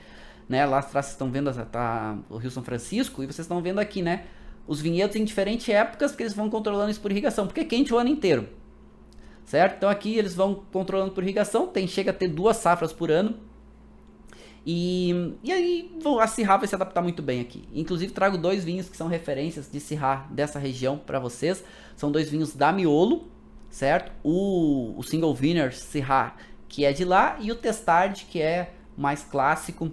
né? 0.47 0.65
Lá 0.65 0.79
atrás 0.79 1.05
vocês 1.05 1.13
estão 1.13 1.31
vendo 1.31 1.51
tá, 1.65 2.17
o 2.29 2.37
Rio 2.37 2.51
São 2.51 2.63
Francisco 2.63 3.23
e 3.23 3.25
vocês 3.25 3.45
estão 3.45 3.61
vendo 3.61 3.79
aqui, 3.79 4.01
né? 4.01 4.25
Os 4.67 4.81
vinhedos 4.81 5.15
em 5.15 5.23
diferentes 5.23 5.67
épocas, 5.69 6.11
porque 6.11 6.23
eles 6.23 6.33
vão 6.33 6.49
controlando 6.49 6.91
isso 6.91 7.01
por 7.01 7.11
irrigação, 7.11 7.47
porque 7.47 7.61
é 7.61 7.65
quente 7.65 7.93
o 7.93 7.97
ano 7.97 8.09
inteiro. 8.09 8.47
Certo? 9.45 9.77
Então 9.77 9.89
aqui 9.89 10.17
eles 10.17 10.35
vão 10.35 10.63
controlando 10.71 11.11
por 11.11 11.23
irrigação, 11.23 11.67
tem, 11.67 11.87
chega 11.87 12.11
a 12.11 12.13
ter 12.13 12.27
duas 12.27 12.57
safras 12.57 12.93
por 12.93 13.11
ano. 13.11 13.35
E, 14.65 15.35
e 15.43 15.51
aí 15.51 15.91
a 16.19 16.27
Sirra 16.27 16.57
vai 16.57 16.67
se 16.67 16.75
adaptar 16.75 17.01
muito 17.01 17.21
bem 17.21 17.41
aqui. 17.41 17.63
Inclusive 17.73 18.13
trago 18.13 18.37
dois 18.37 18.63
vinhos 18.63 18.87
que 18.87 18.95
são 18.95 19.07
referências 19.07 19.69
de 19.69 19.79
Sirra 19.79 20.27
dessa 20.29 20.59
região 20.59 20.97
para 20.97 21.19
vocês. 21.19 21.63
São 21.95 22.11
dois 22.11 22.29
vinhos 22.29 22.55
da 22.55 22.71
Miolo, 22.71 23.27
certo? 23.69 24.11
O, 24.23 24.93
o 24.97 25.03
Single 25.03 25.33
Winner 25.33 25.75
Sirra, 25.75 26.35
que 26.67 26.85
é 26.85 26.93
de 26.93 27.03
lá, 27.03 27.37
e 27.39 27.51
o 27.51 27.55
Testard, 27.55 28.25
que 28.25 28.39
é 28.39 28.73
mais 28.95 29.23
clássico, 29.23 29.91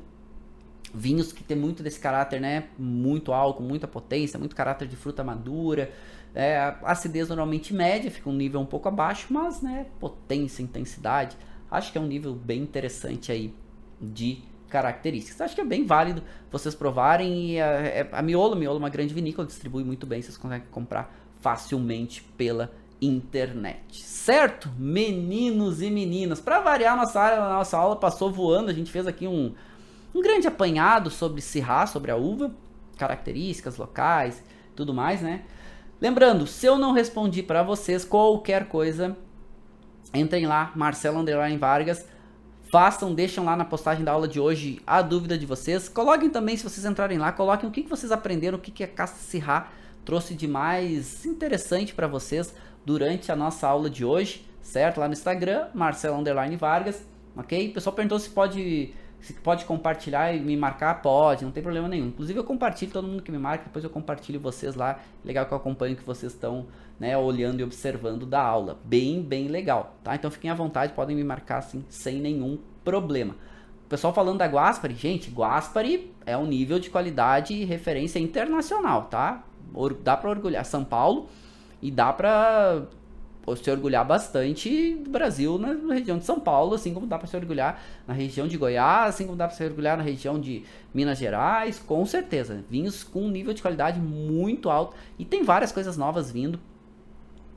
vinhos 0.93 1.33
que 1.33 1.45
tem 1.45 1.57
muito 1.57 1.83
desse 1.83 2.01
caráter, 2.01 2.41
né? 2.41 2.69
Muito 2.79 3.33
álcool, 3.33 3.63
muita 3.63 3.87
potência, 3.87 4.39
muito 4.39 4.57
caráter 4.57 4.89
de 4.89 4.97
fruta 4.97 5.23
madura. 5.23 5.91
É, 6.35 6.75
acidez 6.83 7.29
normalmente 7.29 7.75
média, 7.75 8.11
fica 8.11 8.29
um 8.29 8.35
nível 8.35 8.61
um 8.61 8.67
pouco 8.67 8.89
abaixo, 8.89 9.27
mas, 9.31 9.61
né? 9.61 9.87
Potência, 9.99 10.63
intensidade. 10.63 11.37
Acho 11.71 11.93
que 11.93 11.99
é 11.99 12.01
um 12.01 12.07
nível 12.07 12.35
bem 12.35 12.63
interessante 12.63 13.31
aí 13.31 13.55
de 14.01 14.43
características. 14.69 15.41
Acho 15.41 15.55
que 15.55 15.61
é 15.61 15.65
bem 15.65 15.85
válido 15.85 16.23
vocês 16.51 16.75
provarem. 16.75 17.53
E 17.53 17.61
a, 17.61 17.67
é, 17.67 18.09
a 18.13 18.23
Miolo, 18.23 18.57
Miolo 18.57 18.77
é 18.77 18.81
uma 18.81 18.91
grande 18.91 19.15
vinícola, 19.15 19.47
distribui 19.47 19.85
muito 19.85 20.07
bem, 20.07 20.23
vocês 20.23 20.37
conseguem 20.37 20.67
comprar 20.71 21.15
facilmente 21.41 22.23
pela 22.37 22.73
internet. 23.01 24.05
Certo? 24.05 24.71
Meninos 24.79 25.81
e 25.81 25.91
meninas, 25.91 26.41
para 26.41 26.61
variar, 26.61 26.97
nossa, 26.97 27.37
nossa 27.55 27.79
aula 27.79 27.97
passou 27.97 28.31
voando, 28.31 28.71
a 28.71 28.75
gente 28.75 28.91
fez 28.91 29.07
aqui 29.07 29.27
um, 29.27 29.55
um 30.19 30.23
grande 30.23 30.49
apanhado 30.49 31.11
sobre 31.11 31.41
Syrah, 31.41 31.87
sobre 31.87 32.11
a 32.11 32.17
uva, 32.17 32.53
características 32.97 33.77
locais, 33.77 34.43
tudo 34.75 34.93
mais, 34.93 35.23
né? 35.23 35.45
Lembrando, 36.01 36.47
se 36.47 36.67
eu 36.67 36.77
não 36.77 36.93
respondi 36.93 37.41
para 37.43 37.63
vocês 37.63 38.05
qualquer 38.05 38.69
coisa, 38.69 39.17
entrem 40.13 40.47
lá, 40.47 40.73
Marcelo 40.75 41.21
Underline 41.21 41.57
Vargas, 41.57 42.05
façam, 42.71 43.15
deixam 43.15 43.45
lá 43.45 43.57
na 43.57 43.65
postagem 43.65 44.05
da 44.05 44.11
aula 44.11 44.27
de 44.27 44.41
hoje 44.41 44.81
a 44.85 45.01
dúvida 45.01 45.39
de 45.39 45.47
vocês. 45.47 45.89
Coloquem 45.89 46.29
também, 46.29 46.57
se 46.57 46.65
vocês 46.65 46.85
entrarem 46.85 47.19
lá, 47.19 47.31
coloquem 47.31 47.69
o 47.69 47.73
que, 47.73 47.83
que 47.83 47.89
vocês 47.89 48.11
aprenderam, 48.11 48.59
o 48.59 48.61
que, 48.61 48.73
que 48.73 48.83
a 48.83 48.89
Casta 48.89 49.19
Sirra 49.19 49.69
trouxe 50.05 50.35
de 50.35 50.49
mais 50.49 51.25
interessante 51.25 51.95
para 51.95 52.09
vocês 52.09 52.53
durante 52.85 53.31
a 53.31 53.37
nossa 53.37 53.69
aula 53.69 53.89
de 53.89 54.05
hoje, 54.05 54.45
certo? 54.61 54.99
Lá 54.99 55.07
no 55.07 55.13
Instagram, 55.13 55.69
Marcelo 55.75 56.19
Underline 56.19 56.57
Vargas, 56.57 57.07
ok? 57.37 57.69
O 57.69 57.73
pessoal 57.73 57.95
perguntou 57.95 58.19
se 58.19 58.31
pode 58.31 58.95
se 59.21 59.33
pode 59.35 59.65
compartilhar 59.65 60.33
e 60.33 60.41
me 60.41 60.57
marcar, 60.57 61.03
pode, 61.03 61.45
não 61.45 61.51
tem 61.51 61.63
problema 61.63 61.89
nenhum. 61.89 62.07
Inclusive 62.07 62.39
eu 62.39 62.45
compartilho 62.45 62.93
todo 62.93 63.07
mundo 63.07 63.23
que 63.23 63.33
me 63.33 63.39
marca, 63.39 63.65
depois 63.65 63.85
eu 63.85 63.91
compartilho 63.91 64.39
vocês 64.39 64.75
lá. 64.75 65.01
Legal 65.25 65.45
que 65.45 65.53
eu 65.53 65.57
acompanho 65.57 65.97
que 65.97 66.05
vocês 66.05 66.33
estão 66.33 66.67
né, 66.99 67.17
olhando 67.17 67.61
e 67.61 67.65
observando 67.65 68.25
da 68.25 68.41
aula. 68.41 68.79
Bem, 68.85 69.21
bem 69.21 69.49
legal, 69.49 69.97
tá? 70.05 70.15
Então 70.15 70.31
fiquem 70.31 70.51
à 70.51 70.55
vontade, 70.55 70.93
podem 70.93 71.17
me 71.17 71.25
marcar 71.25 71.59
assim, 71.59 71.85
sem 71.89 72.21
nenhum 72.21 72.59
problema. 72.85 73.35
O 73.87 73.89
pessoal 73.89 74.13
falando 74.13 74.39
da 74.39 74.47
Guaspari, 74.47 74.95
gente, 74.95 75.31
Guaspari 75.31 76.13
é 76.25 76.37
um 76.37 76.47
nível 76.47 76.79
de 76.79 76.91
qualidade 76.91 77.55
e 77.55 77.65
referência 77.65 78.19
internacional, 78.19 79.05
tá? 79.05 79.45
Dá 80.03 80.17
para 80.17 80.31
orgulhar 80.31 80.65
São 80.65 80.85
Paulo 80.85 81.29
e 81.81 81.91
dá 81.91 82.13
para 82.13 82.83
se 83.57 83.71
orgulhar 83.71 84.07
bastante 84.07 84.95
do 84.97 85.11
Brasil 85.11 85.59
na 85.59 85.95
região 85.95 86.19
de 86.19 86.25
São 86.25 86.41
Paulo, 86.41 86.75
assim 86.75 86.93
como 86.93 87.07
dá 87.07 87.19
para 87.19 87.27
se 87.27 87.37
orgulhar 87.37 87.83
na 88.07 88.15
região 88.15 88.49
de 88.49 88.57
Goiás, 88.57 89.15
assim 89.15 89.25
como 89.25 89.37
dá 89.37 89.47
para 89.47 89.57
se 89.57 89.65
orgulhar 89.65 89.97
na 89.97 90.03
região 90.03 90.41
de 90.41 90.65
Minas 90.93 91.19
Gerais, 91.19 91.79
com 91.79 92.05
certeza. 92.07 92.65
Vinhos 92.69 93.05
com 93.05 93.23
um 93.23 93.31
nível 93.31 93.53
de 93.53 93.63
qualidade 93.63 94.01
muito 94.01 94.71
alto 94.71 94.97
e 95.19 95.25
tem 95.25 95.43
várias 95.43 95.73
coisas 95.73 95.97
novas 95.97 96.31
vindo. 96.31 96.59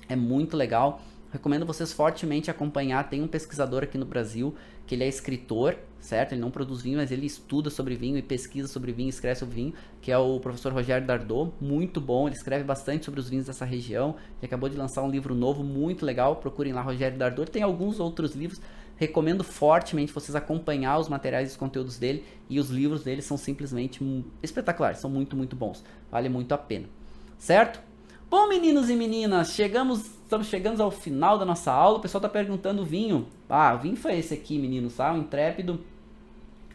É 0.08 0.16
muito 0.16 0.58
legal. 0.58 1.02
Recomendo 1.32 1.66
vocês 1.66 1.94
fortemente 1.94 2.52
acompanhar. 2.52 3.10
Tem 3.10 3.22
um 3.22 3.28
pesquisador 3.28 3.84
aqui 3.84 3.98
no 3.98 4.06
Brasil 4.06 4.54
que 4.86 4.96
ele 4.96 5.04
é 5.04 5.08
escritor, 5.08 5.78
certo? 6.02 6.34
Ele 6.34 6.42
não 6.42 6.52
produz 6.52 6.82
vinho, 6.82 6.98
mas 6.98 7.12
ele 7.12 7.26
estuda 7.26 7.70
sobre 7.70 7.96
vinho 7.96 8.18
e 8.18 8.22
pesquisa 8.22 8.68
sobre 8.68 8.92
vinho, 8.92 9.10
escreve 9.10 9.40
sobre 9.40 9.56
vinho, 9.56 9.74
que 10.02 10.12
é 10.12 10.18
o 10.18 10.40
professor 10.40 10.74
Rogério 10.74 11.06
Dardot, 11.06 11.54
muito 11.62 12.02
bom. 12.02 12.28
Ele 12.28 12.36
escreve 12.36 12.64
bastante 12.64 13.06
sobre 13.06 13.20
os 13.20 13.30
vinhos 13.30 13.46
dessa 13.46 13.64
região. 13.64 14.16
Ele 14.40 14.48
acabou 14.48 14.68
de 14.68 14.76
lançar 14.76 15.04
um 15.04 15.10
livro 15.10 15.36
novo, 15.36 15.64
muito 15.64 16.06
legal. 16.06 16.36
Procurem 16.36 16.74
lá 16.74 16.82
Rogério 16.82 17.18
Dardot. 17.18 17.50
Tem 17.50 17.62
alguns 17.62 18.00
outros 18.00 18.36
livros. 18.36 18.60
Recomendo 18.98 19.44
fortemente 19.44 20.12
vocês 20.12 20.36
acompanhar 20.36 21.00
os 21.00 21.10
materiais 21.10 21.50
e 21.50 21.52
os 21.52 21.58
conteúdos 21.58 21.98
dele 21.98 22.24
e 22.48 22.60
os 22.60 22.70
livros 22.70 23.04
dele 23.04 23.22
são 23.22 23.36
simplesmente 23.36 24.04
espetaculares, 24.44 25.00
são 25.00 25.10
muito, 25.10 25.36
muito 25.36 25.56
bons. 25.56 25.84
Vale 26.12 26.30
muito 26.30 26.52
a 26.52 26.58
pena. 26.58 26.88
Certo? 27.38 27.82
Bom, 28.30 28.48
meninos 28.48 28.90
e 28.90 28.96
meninas, 28.96 29.54
chegamos, 29.54 30.12
estamos 30.32 30.48
chegando 30.48 30.82
ao 30.82 30.90
final 30.90 31.38
da 31.38 31.44
nossa 31.44 31.74
aula. 31.74 31.98
O 31.98 32.02
pessoal 32.02 32.20
está 32.20 32.30
perguntando 32.30 32.84
o 32.84 32.86
vinho. 32.86 33.28
Ah, 33.50 33.76
o 33.76 33.80
vinho 33.80 33.98
foi 33.98 34.18
esse 34.18 34.34
aqui, 34.34 34.58
meninos? 34.58 34.98
O 34.98 35.18
Intrépido, 35.18 35.82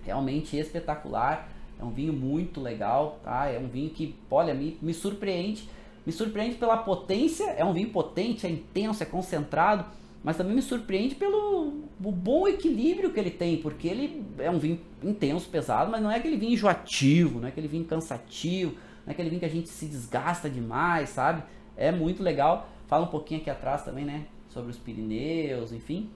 realmente 0.04 0.58
espetacular. 0.58 1.48
É 1.80 1.82
um 1.82 1.90
vinho 1.90 2.12
muito 2.12 2.60
legal, 2.60 3.18
tá? 3.24 3.46
É 3.46 3.58
um 3.58 3.66
vinho 3.66 3.88
que, 3.88 4.14
olha, 4.30 4.52
me, 4.52 4.76
me 4.82 4.92
surpreende. 4.92 5.66
Me 6.04 6.12
surpreende 6.12 6.56
pela 6.56 6.76
potência. 6.76 7.44
É 7.44 7.64
um 7.64 7.72
vinho 7.72 7.88
potente, 7.88 8.46
é 8.46 8.50
intenso, 8.50 9.02
é 9.02 9.06
concentrado. 9.06 9.86
Mas 10.22 10.36
também 10.36 10.54
me 10.54 10.60
surpreende 10.62 11.14
pelo 11.14 11.72
bom 11.98 12.46
equilíbrio 12.46 13.10
que 13.10 13.18
ele 13.18 13.30
tem, 13.30 13.56
porque 13.56 13.88
ele 13.88 14.22
é 14.38 14.50
um 14.50 14.58
vinho 14.58 14.78
intenso, 15.02 15.48
pesado, 15.48 15.90
mas 15.90 16.02
não 16.02 16.10
é 16.10 16.16
aquele 16.16 16.36
vinho 16.36 16.52
enjoativo, 16.52 17.38
não 17.38 17.46
é 17.46 17.50
aquele 17.50 17.68
vinho 17.68 17.84
cansativo 17.84 18.72
não 19.06 19.12
é 19.12 19.12
aquele 19.12 19.30
vinho 19.30 19.38
que 19.38 19.46
a 19.46 19.50
gente 19.50 19.68
se 19.68 19.86
desgasta 19.86 20.50
demais, 20.50 21.10
sabe? 21.10 21.44
É 21.76 21.92
muito 21.92 22.24
legal. 22.24 22.68
Fala 22.86 23.04
um 23.04 23.08
pouquinho 23.08 23.40
aqui 23.40 23.50
atrás 23.50 23.82
também, 23.82 24.04
né? 24.04 24.26
Sobre 24.48 24.70
os 24.70 24.78
Pirineus, 24.78 25.72
enfim. 25.72 26.08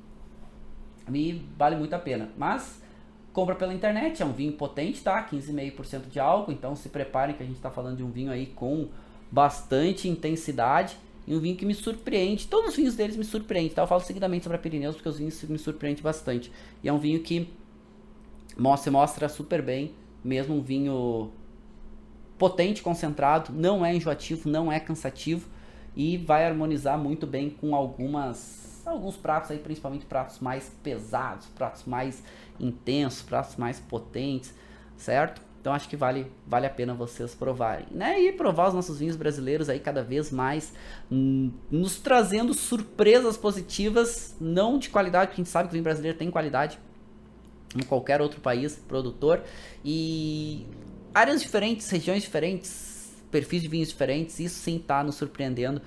Me 1.09 1.45
vale 1.57 1.77
muito 1.77 1.95
a 1.95 1.99
pena. 1.99 2.31
Mas 2.39 2.81
compra 3.33 3.55
pela 3.55 3.75
internet, 3.75 4.23
é 4.23 4.27
um 4.27 4.33
vinho 4.33 4.53
potente, 4.53 5.03
tá? 5.03 5.23
15,5% 5.29 6.09
de 6.09 6.21
álcool, 6.21 6.53
então 6.53 6.75
se 6.75 6.89
preparem 6.89 7.35
que 7.35 7.43
a 7.43 7.47
gente 7.47 7.57
está 7.57 7.71
falando 7.71 7.97
de 7.97 8.03
um 8.03 8.11
vinho 8.11 8.31
aí 8.31 8.47
com 8.47 8.89
bastante 9.31 10.09
intensidade 10.09 10.97
e 11.27 11.35
um 11.35 11.41
vinho 11.41 11.57
que 11.57 11.65
me 11.65 11.75
surpreende. 11.75 12.49
Todos 12.49 12.71
os 12.71 12.77
vinhos 12.77 12.97
deles 12.97 13.17
me 13.17 13.25
surpreendem, 13.25 13.71
tá? 13.73 13.83
Eu 13.83 13.87
falo 13.87 14.01
seguidamente 14.01 14.45
sobre 14.45 14.57
a 14.57 14.61
Pirineus 14.61 14.97
porque 14.97 15.09
os 15.09 15.19
vinhos 15.19 15.43
me 15.45 15.59
surpreendem 15.59 16.03
bastante. 16.03 16.51
E 16.83 16.89
é 16.89 16.93
um 16.93 16.99
vinho 16.99 17.21
que 17.21 17.49
mostra, 18.57 18.91
mostra 18.91 19.29
super 19.29 19.63
bem, 19.63 19.93
mesmo 20.25 20.57
um 20.57 20.63
vinho 20.63 21.31
potente, 22.37 22.83
concentrado, 22.83 23.53
não 23.53 23.85
é 23.85 23.95
enjoativo, 23.95 24.49
não 24.49 24.73
é 24.73 24.81
cansativo 24.81 25.49
e 25.97 26.17
vai 26.17 26.47
harmonizar 26.47 26.99
muito 26.99 27.27
bem 27.27 27.51
com 27.51 27.75
algumas 27.75 28.61
alguns 28.85 29.17
pratos 29.17 29.51
aí, 29.51 29.59
principalmente 29.59 30.05
pratos 30.05 30.41
mais 30.41 30.73
pesados, 30.83 31.47
pratos 31.49 31.85
mais 31.85 32.23
intensos, 32.59 33.23
pratos 33.23 33.57
mais 33.57 33.79
potentes, 33.79 34.55
certo? 34.97 35.41
Então 35.61 35.75
acho 35.75 35.89
que 35.89 35.97
vale, 35.97 36.27
vale 36.47 36.67
a 36.67 36.71
pena 36.71 36.95
vocês 36.95 37.35
provarem, 37.35 37.87
né? 37.91 38.19
E 38.21 38.33
provar 38.33 38.69
os 38.69 38.75
nossos 38.75 38.99
vinhos 38.99 39.15
brasileiros 39.15 39.69
aí 39.69 39.79
cada 39.79 40.03
vez 40.03 40.31
mais, 40.33 40.73
hum, 41.13 41.53
nos 41.71 41.99
trazendo 41.99 42.55
surpresas 42.55 43.37
positivas, 43.37 44.35
não 44.41 44.79
de 44.79 44.89
qualidade, 44.89 45.29
porque 45.29 45.43
a 45.43 45.45
gente 45.45 45.53
sabe 45.53 45.69
que 45.69 45.73
o 45.73 45.75
vinho 45.75 45.85
brasileiro 45.85 46.17
tem 46.17 46.31
qualidade, 46.31 46.79
em 47.77 47.83
qualquer 47.83 48.23
outro 48.23 48.41
país 48.41 48.77
produtor 48.89 49.43
e 49.85 50.67
áreas 51.15 51.43
diferentes, 51.43 51.89
regiões 51.91 52.23
diferentes, 52.23 52.90
perfis 53.31 53.63
de 53.63 53.69
vinhos 53.69 53.89
diferentes, 53.89 54.39
isso 54.41 54.61
sim 54.61 54.77
está 54.77 55.03
nos 55.03 55.17
surpreendendo 55.17 55.81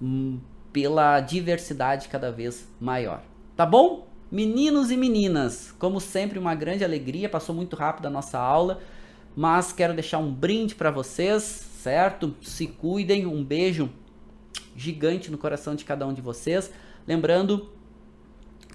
hum, 0.00 0.38
pela 0.72 1.20
diversidade 1.20 2.08
cada 2.08 2.30
vez 2.30 2.68
maior. 2.80 3.22
Tá 3.56 3.64
bom? 3.64 4.06
Meninos 4.30 4.90
e 4.90 4.96
meninas, 4.96 5.74
como 5.78 6.00
sempre, 6.00 6.38
uma 6.38 6.54
grande 6.54 6.84
alegria, 6.84 7.28
passou 7.28 7.54
muito 7.54 7.74
rápido 7.74 8.06
a 8.06 8.10
nossa 8.10 8.38
aula, 8.38 8.80
mas 9.34 9.72
quero 9.72 9.94
deixar 9.94 10.18
um 10.18 10.32
brinde 10.32 10.74
para 10.74 10.90
vocês, 10.90 11.42
certo? 11.42 12.34
Se 12.42 12.66
cuidem, 12.66 13.26
um 13.26 13.42
beijo 13.42 13.90
gigante 14.76 15.30
no 15.30 15.38
coração 15.38 15.74
de 15.74 15.84
cada 15.84 16.06
um 16.06 16.12
de 16.12 16.20
vocês. 16.20 16.70
Lembrando 17.06 17.72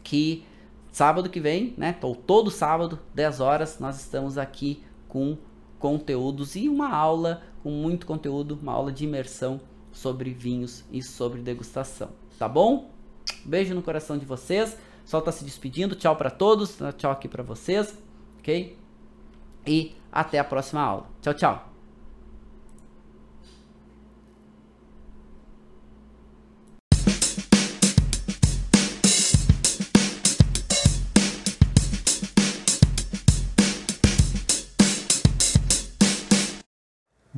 que 0.03 0.43
sábado 0.91 1.29
que 1.29 1.39
vem, 1.39 1.73
né, 1.77 1.95
ou 2.01 2.15
todo 2.15 2.51
sábado, 2.51 2.99
10 3.13 3.39
horas, 3.39 3.79
nós 3.79 3.99
estamos 3.99 4.37
aqui 4.37 4.83
com 5.07 5.37
conteúdos 5.83 6.55
e 6.55 6.69
uma 6.69 6.89
aula 6.95 7.41
com 7.61 7.69
muito 7.69 8.05
conteúdo, 8.05 8.57
uma 8.61 8.71
aula 8.71 8.89
de 8.89 9.03
imersão 9.03 9.59
sobre 9.91 10.31
vinhos 10.31 10.85
e 10.89 11.03
sobre 11.03 11.41
degustação, 11.41 12.11
tá 12.39 12.47
bom? 12.47 12.89
Beijo 13.43 13.75
no 13.75 13.81
coração 13.81 14.17
de 14.17 14.25
vocês. 14.25 14.77
Só 15.03 15.19
tá 15.19 15.29
se 15.29 15.43
despedindo. 15.43 15.93
Tchau 15.93 16.15
para 16.15 16.29
todos. 16.29 16.77
Tchau 16.97 17.11
aqui 17.11 17.27
para 17.27 17.43
vocês, 17.43 17.97
OK? 18.39 18.77
E 19.67 19.93
até 20.09 20.39
a 20.39 20.43
próxima 20.45 20.81
aula. 20.81 21.05
Tchau, 21.21 21.33
tchau. 21.33 21.72